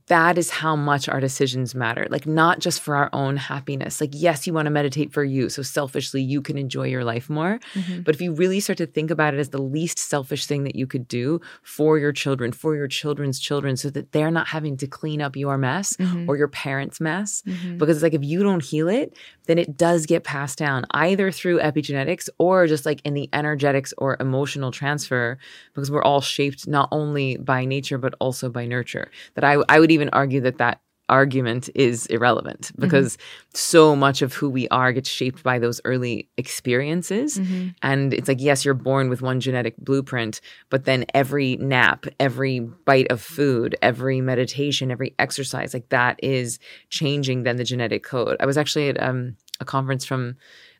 that 0.07 0.37
is 0.37 0.49
how 0.49 0.73
much 0.77 1.09
our 1.09 1.19
decisions 1.19 1.75
matter. 1.75 2.07
Like 2.09 2.25
not 2.25 2.59
just 2.59 2.79
for 2.79 2.95
our 2.95 3.09
own 3.11 3.35
happiness. 3.35 3.99
Like 3.99 4.11
yes, 4.13 4.47
you 4.47 4.53
want 4.53 4.67
to 4.67 4.69
meditate 4.69 5.11
for 5.11 5.25
you, 5.25 5.49
so 5.49 5.61
selfishly 5.61 6.21
you 6.21 6.41
can 6.41 6.57
enjoy 6.57 6.87
your 6.87 7.03
life 7.03 7.29
more. 7.29 7.59
Mm-hmm. 7.73 8.03
But 8.03 8.15
if 8.15 8.21
you 8.21 8.33
really 8.33 8.61
start 8.61 8.77
to 8.77 8.85
think 8.85 9.11
about 9.11 9.33
it 9.33 9.39
as 9.41 9.49
the 9.49 9.61
least 9.61 9.99
selfish 9.99 10.45
thing 10.45 10.63
that 10.63 10.77
you 10.77 10.87
could 10.87 11.09
do 11.09 11.41
for 11.61 11.99
your 11.99 12.13
children, 12.13 12.53
for 12.53 12.73
your 12.73 12.87
children's 12.87 13.37
children 13.37 13.75
so 13.75 13.89
that 13.89 14.13
they're 14.13 14.31
not 14.31 14.47
having 14.47 14.77
to 14.77 14.87
clean 14.87 15.21
up 15.21 15.35
your 15.35 15.57
mess 15.57 15.97
mm-hmm. 15.97 16.29
or 16.29 16.37
your 16.37 16.47
parents' 16.47 17.01
mess 17.01 17.43
mm-hmm. 17.45 17.77
because 17.77 17.97
it's 17.97 18.03
like 18.03 18.13
if 18.13 18.23
you 18.23 18.43
don't 18.43 18.63
heal 18.63 18.87
it, 18.87 19.13
then 19.47 19.57
it 19.57 19.75
does 19.75 20.05
get 20.05 20.23
passed 20.23 20.57
down 20.57 20.85
either 20.91 21.31
through 21.31 21.59
epigenetics 21.59 22.29
or 22.37 22.65
just 22.65 22.85
like 22.85 23.01
in 23.03 23.13
the 23.13 23.27
energetics 23.33 23.93
or 23.97 24.15
emotional 24.21 24.71
transfer 24.71 25.37
because 25.73 25.91
we're 25.91 26.03
all 26.03 26.21
shaped 26.21 26.65
not 26.65 26.87
only 26.93 27.35
by 27.35 27.65
nature 27.65 27.97
but 27.97 28.13
also 28.19 28.36
also 28.37 28.51
by 28.51 28.65
nurture. 28.65 29.09
That 29.35 29.43
I 29.43 29.57
I 29.69 29.79
would 29.79 29.91
even 29.91 30.09
argue 30.09 30.41
that 30.41 30.57
that 30.59 30.81
argument 31.09 31.69
is 31.73 32.05
irrelevant 32.07 32.63
mm-hmm. 32.63 32.81
because 32.81 33.15
mm-hmm. 33.15 33.51
so 33.53 33.95
much 33.95 34.21
of 34.21 34.33
who 34.33 34.49
we 34.49 34.67
are 34.69 34.91
gets 34.91 35.09
shaped 35.09 35.41
by 35.41 35.57
those 35.57 35.79
early 35.85 36.27
experiences. 36.35 37.39
Mm-hmm. 37.39 37.69
And 37.81 38.13
it's 38.13 38.27
like, 38.27 38.41
yes, 38.41 38.65
you're 38.65 38.73
born 38.73 39.07
with 39.07 39.21
one 39.21 39.39
genetic 39.39 39.77
blueprint, 39.77 40.41
but 40.69 40.83
then 40.83 41.05
every 41.13 41.55
nap, 41.57 42.07
every 42.19 42.59
bite 42.59 43.09
of 43.09 43.21
food, 43.21 43.77
every 43.81 44.19
meditation, 44.19 44.91
every 44.91 45.15
exercise, 45.17 45.73
like 45.73 45.87
that 45.89 46.19
is 46.21 46.59
changing 46.89 47.43
then 47.43 47.55
the 47.55 47.63
genetic 47.63 48.03
code. 48.03 48.35
I 48.41 48.45
was 48.45 48.57
actually 48.57 48.89
at 48.89 49.01
um, 49.01 49.37
a 49.61 49.65
conference 49.65 50.03
from 50.03 50.35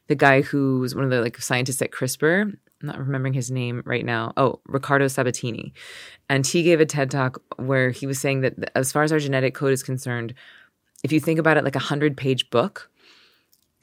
the 0.07 0.15
guy 0.15 0.41
who's 0.41 0.93
one 0.93 1.05
of 1.05 1.09
the 1.09 1.21
like 1.21 1.37
scientists 1.37 1.81
at 1.81 1.91
CRISPR 1.91 2.53
I'm 2.81 2.87
not 2.87 2.99
remembering 2.99 3.33
his 3.33 3.49
name 3.49 3.81
right 3.85 4.05
now. 4.05 4.33
Oh, 4.37 4.59
Riccardo 4.67 5.07
Sabatini. 5.07 5.73
And 6.29 6.45
he 6.45 6.63
gave 6.63 6.79
a 6.79 6.85
TED 6.85 7.09
talk 7.09 7.41
where 7.57 7.89
he 7.89 8.05
was 8.05 8.19
saying 8.19 8.41
that 8.41 8.71
as 8.75 8.91
far 8.91 9.03
as 9.03 9.11
our 9.11 9.19
genetic 9.19 9.55
code 9.55 9.73
is 9.73 9.81
concerned, 9.81 10.33
if 11.03 11.11
you 11.11 11.19
think 11.19 11.39
about 11.39 11.57
it 11.57 11.63
like 11.63 11.75
a 11.75 11.79
100 11.79 12.15
page 12.15 12.49
book, 12.49 12.91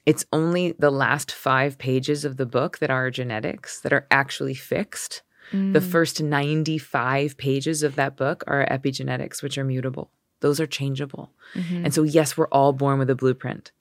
it's 0.07 0.25
only 0.33 0.73
the 0.79 0.91
last 0.91 1.33
five 1.33 1.79
pages 1.79 2.25
of 2.25 2.37
the 2.37 2.47
book 2.47 2.79
that 2.79 2.91
are 2.91 3.11
genetics 3.11 3.81
that 3.81 3.93
are 3.93 4.07
actually 4.11 4.55
fixed. 4.55 5.23
Mm. 5.51 5.73
The 5.73 5.81
first 5.81 6.23
95 6.23 7.37
pages 7.37 7.83
of 7.83 7.97
that 7.97 8.17
book 8.17 8.45
are 8.47 8.67
epigenetics, 8.67 9.43
which 9.43 9.59
are 9.59 9.65
mutable. 9.65 10.11
Those 10.41 10.61
are 10.61 10.67
changeable. 10.67 11.33
Mm-hmm. 11.55 11.87
And 11.87 11.95
so, 11.95 12.03
yes, 12.03 12.37
we're 12.37 12.49
all 12.49 12.73
born 12.73 12.99
with 12.99 13.11
a 13.11 13.15
blueprint. 13.15 13.73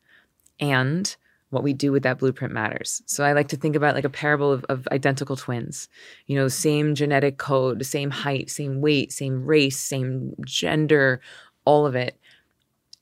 And 0.60 1.14
what 1.54 1.64
we 1.64 1.74
do 1.74 1.92
with 1.92 2.04
that 2.04 2.18
blueprint 2.18 2.54
matters. 2.54 3.02
So 3.06 3.24
I 3.24 3.34
like 3.34 3.48
to 3.50 3.56
think 3.56 3.76
about 3.76 3.96
like 3.96 4.04
a 4.04 4.10
parable 4.10 4.52
of, 4.52 4.66
of, 4.70 4.88
identical 4.92 5.36
twins, 5.36 5.88
you 6.28 6.36
know, 6.36 6.48
same 6.48 6.96
genetic 6.96 7.38
code, 7.38 7.86
same 7.86 8.10
height, 8.10 8.50
same 8.50 8.82
weight, 8.82 9.12
same 9.14 9.46
race, 9.46 9.80
same 9.80 10.34
gender, 10.46 11.22
all 11.66 11.86
of 11.86 11.96
it. 11.96 12.18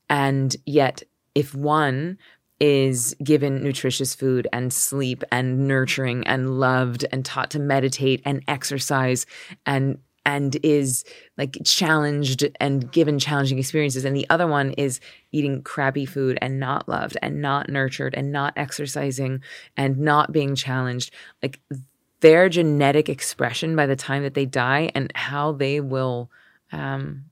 And 0.10 0.56
yet, 0.65 1.02
if 1.34 1.56
one 1.56 2.18
is 2.60 3.15
given 3.23 3.64
nutritious 3.64 4.14
food 4.14 4.48
and 4.53 4.72
sleep 4.72 5.23
and 5.32 5.68
nurturing 5.68 6.28
and 6.28 6.60
loved 6.60 7.06
and 7.11 7.26
taught 7.26 7.49
to 7.52 7.60
meditate 7.60 8.22
and 8.23 8.44
exercise 8.48 9.26
and 9.65 9.98
and 10.26 10.57
is 10.64 11.03
like 11.38 11.57
challenged 11.64 12.48
and 12.60 12.91
given 12.91 13.19
challenging 13.19 13.57
experiences. 13.57 14.06
And 14.06 14.15
the 14.15 14.30
other 14.30 14.48
one 14.48 14.72
is 14.73 14.99
eating 15.31 15.64
crappy 15.64 16.06
food 16.06 16.38
and 16.41 16.60
not 16.60 16.88
loved 16.88 17.18
and 17.22 17.41
not 17.41 17.69
nurtured 17.69 18.14
and 18.14 18.31
not 18.31 18.53
exercising 18.56 19.41
and 19.76 19.98
not 19.98 20.31
being 20.31 20.56
challenged. 20.56 21.11
Like 21.41 21.60
their 22.19 22.49
genetic 22.49 23.10
expression 23.10 23.76
by 23.76 23.88
the 23.88 23.95
time 23.95 24.23
that 24.23 24.35
they 24.35 24.45
die 24.45 24.91
and 24.93 25.11
how 25.15 25.53
they 25.53 25.80
will 25.80 26.30
um, 26.72 27.26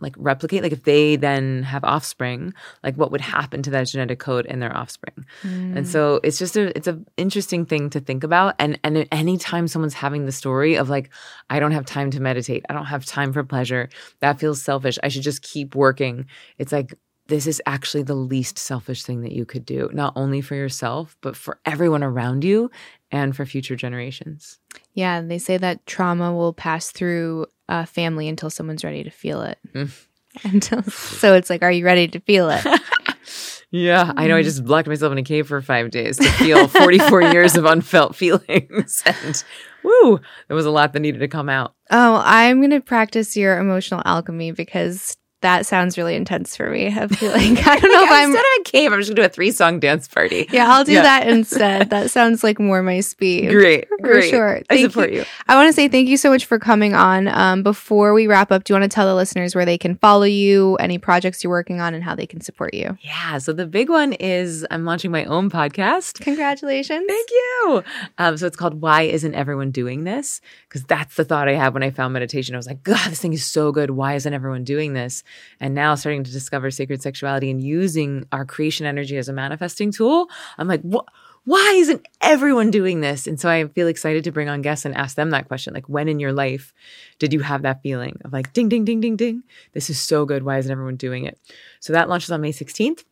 like 0.00 0.14
replicate 0.16 0.62
like 0.62 0.72
if 0.72 0.84
they 0.84 1.16
then 1.16 1.62
have 1.62 1.84
offspring 1.84 2.54
like 2.84 2.96
what 2.96 3.10
would 3.10 3.20
happen 3.20 3.62
to 3.62 3.70
that 3.70 3.86
genetic 3.86 4.18
code 4.18 4.46
in 4.46 4.60
their 4.60 4.76
offspring 4.76 5.24
mm. 5.42 5.76
and 5.76 5.88
so 5.88 6.20
it's 6.22 6.38
just 6.38 6.56
a 6.56 6.76
it's 6.76 6.86
an 6.86 7.06
interesting 7.16 7.64
thing 7.64 7.90
to 7.90 8.00
think 8.00 8.22
about 8.22 8.54
and 8.58 8.78
and 8.84 9.08
anytime 9.10 9.66
someone's 9.66 9.94
having 9.94 10.26
the 10.26 10.32
story 10.32 10.76
of 10.76 10.88
like 10.88 11.10
i 11.50 11.58
don't 11.58 11.72
have 11.72 11.84
time 11.84 12.10
to 12.10 12.20
meditate 12.20 12.64
i 12.68 12.72
don't 12.72 12.86
have 12.86 13.04
time 13.04 13.32
for 13.32 13.42
pleasure 13.42 13.88
that 14.20 14.38
feels 14.38 14.62
selfish 14.62 14.98
i 15.02 15.08
should 15.08 15.22
just 15.22 15.42
keep 15.42 15.74
working 15.74 16.26
it's 16.58 16.72
like 16.72 16.94
this 17.28 17.46
is 17.46 17.62
actually 17.66 18.02
the 18.02 18.14
least 18.14 18.58
selfish 18.58 19.04
thing 19.04 19.20
that 19.20 19.32
you 19.32 19.44
could 19.44 19.64
do, 19.64 19.90
not 19.92 20.14
only 20.16 20.40
for 20.40 20.54
yourself, 20.54 21.14
but 21.20 21.36
for 21.36 21.60
everyone 21.66 22.02
around 22.02 22.42
you 22.42 22.70
and 23.10 23.36
for 23.36 23.44
future 23.44 23.76
generations. 23.76 24.58
Yeah, 24.94 25.20
they 25.20 25.38
say 25.38 25.58
that 25.58 25.86
trauma 25.86 26.34
will 26.34 26.54
pass 26.54 26.90
through 26.90 27.46
a 27.68 27.86
family 27.86 28.28
until 28.28 28.50
someone's 28.50 28.84
ready 28.84 29.04
to 29.04 29.10
feel 29.10 29.42
it. 29.42 29.58
Mm. 29.74 29.90
Until, 30.44 30.82
so 30.82 31.34
it's 31.34 31.48
like, 31.48 31.62
are 31.62 31.72
you 31.72 31.84
ready 31.84 32.06
to 32.06 32.20
feel 32.20 32.50
it? 32.50 32.64
yeah, 33.70 34.12
I 34.14 34.26
know. 34.26 34.36
I 34.36 34.42
just 34.42 34.62
locked 34.64 34.86
myself 34.86 35.10
in 35.10 35.18
a 35.18 35.22
cave 35.22 35.48
for 35.48 35.60
five 35.62 35.90
days 35.90 36.18
to 36.18 36.30
feel 36.32 36.68
44 36.68 37.22
years 37.32 37.56
of 37.56 37.64
unfelt 37.64 38.14
feelings. 38.14 39.02
And 39.06 39.42
woo, 39.82 40.20
there 40.46 40.54
was 40.54 40.66
a 40.66 40.70
lot 40.70 40.92
that 40.92 41.00
needed 41.00 41.18
to 41.20 41.28
come 41.28 41.48
out. 41.48 41.74
Oh, 41.90 42.22
I'm 42.24 42.60
going 42.60 42.70
to 42.70 42.80
practice 42.80 43.36
your 43.36 43.58
emotional 43.58 44.02
alchemy 44.04 44.52
because 44.52 45.16
that 45.40 45.66
sounds 45.66 45.96
really 45.96 46.16
intense 46.16 46.56
for 46.56 46.68
me. 46.70 46.88
I 46.88 47.06
feel 47.06 47.30
like 47.32 47.66
I 47.66 47.78
don't 47.78 47.92
know 47.92 48.04
if 48.04 48.10
I'm 48.10 48.30
instead 48.30 48.40
of 48.40 48.60
a 48.60 48.64
cave, 48.64 48.92
I'm 48.92 48.98
just 48.98 49.10
gonna 49.10 49.22
do 49.22 49.26
a 49.26 49.28
three 49.28 49.50
song 49.50 49.78
dance 49.80 50.08
party. 50.08 50.46
Yeah, 50.50 50.72
I'll 50.72 50.84
do 50.84 50.92
yeah. 50.92 51.02
that 51.02 51.28
instead. 51.28 51.90
That 51.90 52.10
sounds 52.10 52.42
like 52.42 52.58
more 52.58 52.82
my 52.82 53.00
speed. 53.00 53.50
Great, 53.50 53.88
for 53.88 53.98
great. 53.98 54.30
sure. 54.30 54.62
Thank 54.68 54.80
I 54.80 54.82
support 54.88 55.12
you. 55.12 55.20
you. 55.20 55.24
I 55.46 55.54
want 55.54 55.68
to 55.68 55.72
say 55.72 55.88
thank 55.88 56.08
you 56.08 56.16
so 56.16 56.30
much 56.30 56.46
for 56.46 56.58
coming 56.58 56.94
on. 56.94 57.28
Um, 57.28 57.62
before 57.62 58.14
we 58.14 58.26
wrap 58.26 58.50
up, 58.50 58.64
do 58.64 58.72
you 58.72 58.80
want 58.80 58.90
to 58.90 58.94
tell 58.94 59.06
the 59.06 59.14
listeners 59.14 59.54
where 59.54 59.64
they 59.64 59.78
can 59.78 59.96
follow 59.96 60.24
you, 60.24 60.76
any 60.76 60.98
projects 60.98 61.44
you're 61.44 61.50
working 61.50 61.80
on, 61.80 61.94
and 61.94 62.02
how 62.02 62.14
they 62.14 62.26
can 62.26 62.40
support 62.40 62.74
you? 62.74 62.98
Yeah. 63.00 63.38
So 63.38 63.52
the 63.52 63.66
big 63.66 63.88
one 63.88 64.14
is 64.14 64.66
I'm 64.70 64.84
launching 64.84 65.10
my 65.10 65.24
own 65.24 65.50
podcast. 65.50 66.20
Congratulations! 66.20 67.06
Thank 67.06 67.30
you. 67.30 67.84
Um, 68.18 68.36
so 68.36 68.46
it's 68.46 68.56
called 68.56 68.80
Why 68.80 69.02
Isn't 69.02 69.34
Everyone 69.34 69.70
Doing 69.70 70.04
This? 70.04 70.40
Because 70.68 70.84
that's 70.84 71.14
the 71.14 71.24
thought 71.24 71.48
I 71.48 71.54
had 71.54 71.74
when 71.74 71.82
I 71.82 71.90
found 71.90 72.12
meditation. 72.12 72.54
I 72.54 72.58
was 72.58 72.66
like, 72.66 72.82
God, 72.82 73.10
this 73.10 73.20
thing 73.20 73.32
is 73.32 73.44
so 73.44 73.70
good. 73.70 73.90
Why 73.90 74.14
isn't 74.14 74.32
everyone 74.32 74.64
doing 74.64 74.94
this? 74.94 75.22
And 75.60 75.74
now 75.74 75.94
starting 75.94 76.24
to 76.24 76.30
discover 76.30 76.70
sacred 76.70 77.02
sexuality 77.02 77.50
and 77.50 77.62
using 77.62 78.26
our 78.32 78.44
creation 78.44 78.86
energy 78.86 79.16
as 79.16 79.28
a 79.28 79.32
manifesting 79.32 79.92
tool, 79.92 80.28
I'm 80.58 80.68
like, 80.68 80.82
what? 80.82 81.06
Why 81.44 81.76
isn't 81.78 82.06
everyone 82.20 82.70
doing 82.70 83.00
this? 83.00 83.26
And 83.26 83.40
so 83.40 83.48
I 83.48 83.66
feel 83.68 83.88
excited 83.88 84.22
to 84.24 84.32
bring 84.32 84.50
on 84.50 84.60
guests 84.60 84.84
and 84.84 84.94
ask 84.94 85.16
them 85.16 85.30
that 85.30 85.48
question. 85.48 85.72
Like, 85.72 85.88
when 85.88 86.06
in 86.06 86.20
your 86.20 86.32
life 86.32 86.74
did 87.18 87.32
you 87.32 87.40
have 87.40 87.62
that 87.62 87.82
feeling 87.82 88.18
of 88.22 88.34
like, 88.34 88.52
ding, 88.52 88.68
ding, 88.68 88.84
ding, 88.84 89.00
ding, 89.00 89.16
ding? 89.16 89.42
This 89.72 89.88
is 89.88 89.98
so 89.98 90.26
good. 90.26 90.42
Why 90.42 90.58
isn't 90.58 90.70
everyone 90.70 90.96
doing 90.96 91.24
it? 91.24 91.38
So 91.80 91.94
that 91.94 92.10
launches 92.10 92.30
on 92.30 92.42
May 92.42 92.52
16th. 92.52 93.04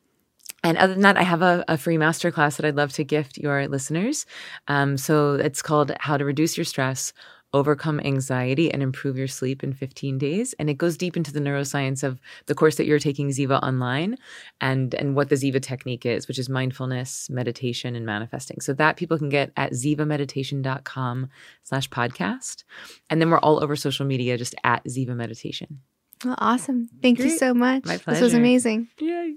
And 0.63 0.77
other 0.79 0.95
than 0.95 1.03
that, 1.03 1.17
I 1.17 1.23
have 1.23 1.43
a, 1.43 1.65
a, 1.69 1.79
free 1.79 1.97
masterclass 1.97 2.57
that 2.57 2.67
I'd 2.67 2.77
love 2.77 2.93
to 2.95 3.05
gift 3.05 3.39
your 3.39 3.69
listeners. 3.69 4.27
Um, 4.67 4.97
so 4.97 5.35
it's 5.35 5.63
called 5.63 5.93
How 6.01 6.17
to 6.17 6.25
Reduce 6.25 6.57
Your 6.57 6.65
Stress 6.65 7.13
overcome 7.57 7.99
anxiety 8.01 8.71
and 8.71 8.83
improve 8.83 9.17
your 9.17 9.27
sleep 9.27 9.65
in 9.65 9.73
15 9.73 10.19
days. 10.19 10.55
And 10.59 10.69
it 10.69 10.75
goes 10.75 10.97
deep 10.97 11.17
into 11.17 11.33
the 11.33 11.41
neuroscience 11.41 12.03
of 12.03 12.21
the 12.47 12.55
course 12.55 12.77
that 12.77 12.87
you're 12.87 12.99
taking 12.99 13.31
Ziva 13.31 13.61
online 13.63 14.17
and, 14.61 14.95
and 14.95 15.17
what 15.17 15.31
the 15.31 15.37
Ziva 15.37 15.61
technique 15.61 16.05
is, 16.07 16.29
which 16.29 16.39
is 16.39 16.49
mindfulness, 16.49 17.29
meditation, 17.31 17.97
and 17.97 18.05
manifesting. 18.05 18.61
So 18.61 18.75
that 18.75 18.97
people 18.97 19.19
can 19.19 19.31
get 19.31 19.53
at 19.57 19.73
zivameditation.com 19.73 21.29
slash 21.65 21.91
podcast. 21.91 22.65
And 23.11 23.21
then 23.21 23.31
we're 23.31 23.39
all 23.39 23.63
over 23.63 23.75
social 23.75 24.07
media, 24.07 24.37
just 24.37 24.55
at 24.63 24.85
Ziva 24.85 25.17
Meditation. 25.17 25.81
Well, 26.25 26.37
awesome. 26.39 26.89
Thank 27.03 27.19
Great. 27.19 27.33
you 27.33 27.39
so 27.39 27.53
much. 27.53 27.85
My 27.85 27.99
pleasure. 27.99 28.21
This 28.21 28.23
was 28.23 28.35
amazing. 28.35 28.89
Yay. 28.99 29.37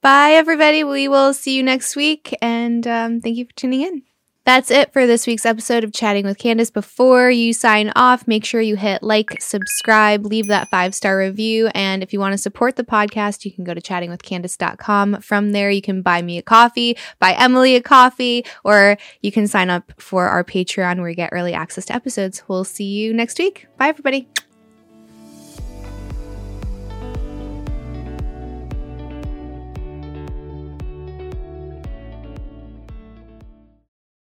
Bye, 0.00 0.32
everybody. 0.32 0.82
We 0.84 1.08
will 1.08 1.32
see 1.34 1.56
you 1.56 1.62
next 1.62 1.94
week. 1.94 2.36
And 2.40 2.86
um, 2.86 3.20
thank 3.20 3.36
you 3.36 3.44
for 3.44 3.52
tuning 3.52 3.82
in. 3.82 4.02
That's 4.46 4.70
it 4.70 4.92
for 4.92 5.08
this 5.08 5.26
week's 5.26 5.44
episode 5.44 5.82
of 5.82 5.92
Chatting 5.92 6.24
with 6.24 6.38
Candace. 6.38 6.70
Before 6.70 7.28
you 7.28 7.52
sign 7.52 7.90
off, 7.96 8.28
make 8.28 8.44
sure 8.44 8.60
you 8.60 8.76
hit 8.76 9.02
like, 9.02 9.42
subscribe, 9.42 10.24
leave 10.24 10.46
that 10.46 10.68
five 10.68 10.94
star 10.94 11.18
review. 11.18 11.68
And 11.74 12.00
if 12.00 12.12
you 12.12 12.20
want 12.20 12.32
to 12.32 12.38
support 12.38 12.76
the 12.76 12.84
podcast, 12.84 13.44
you 13.44 13.50
can 13.50 13.64
go 13.64 13.74
to 13.74 13.80
chattingwithcandace.com. 13.80 15.20
From 15.20 15.50
there, 15.50 15.72
you 15.72 15.82
can 15.82 16.00
buy 16.00 16.22
me 16.22 16.38
a 16.38 16.42
coffee, 16.42 16.96
buy 17.18 17.32
Emily 17.32 17.74
a 17.74 17.82
coffee, 17.82 18.44
or 18.62 18.96
you 19.20 19.32
can 19.32 19.48
sign 19.48 19.68
up 19.68 19.92
for 19.98 20.28
our 20.28 20.44
Patreon 20.44 20.98
where 21.00 21.08
you 21.08 21.16
get 21.16 21.30
early 21.32 21.52
access 21.52 21.84
to 21.86 21.94
episodes. 21.96 22.44
We'll 22.46 22.62
see 22.62 22.84
you 22.84 23.12
next 23.12 23.40
week. 23.40 23.66
Bye, 23.78 23.88
everybody. 23.88 24.28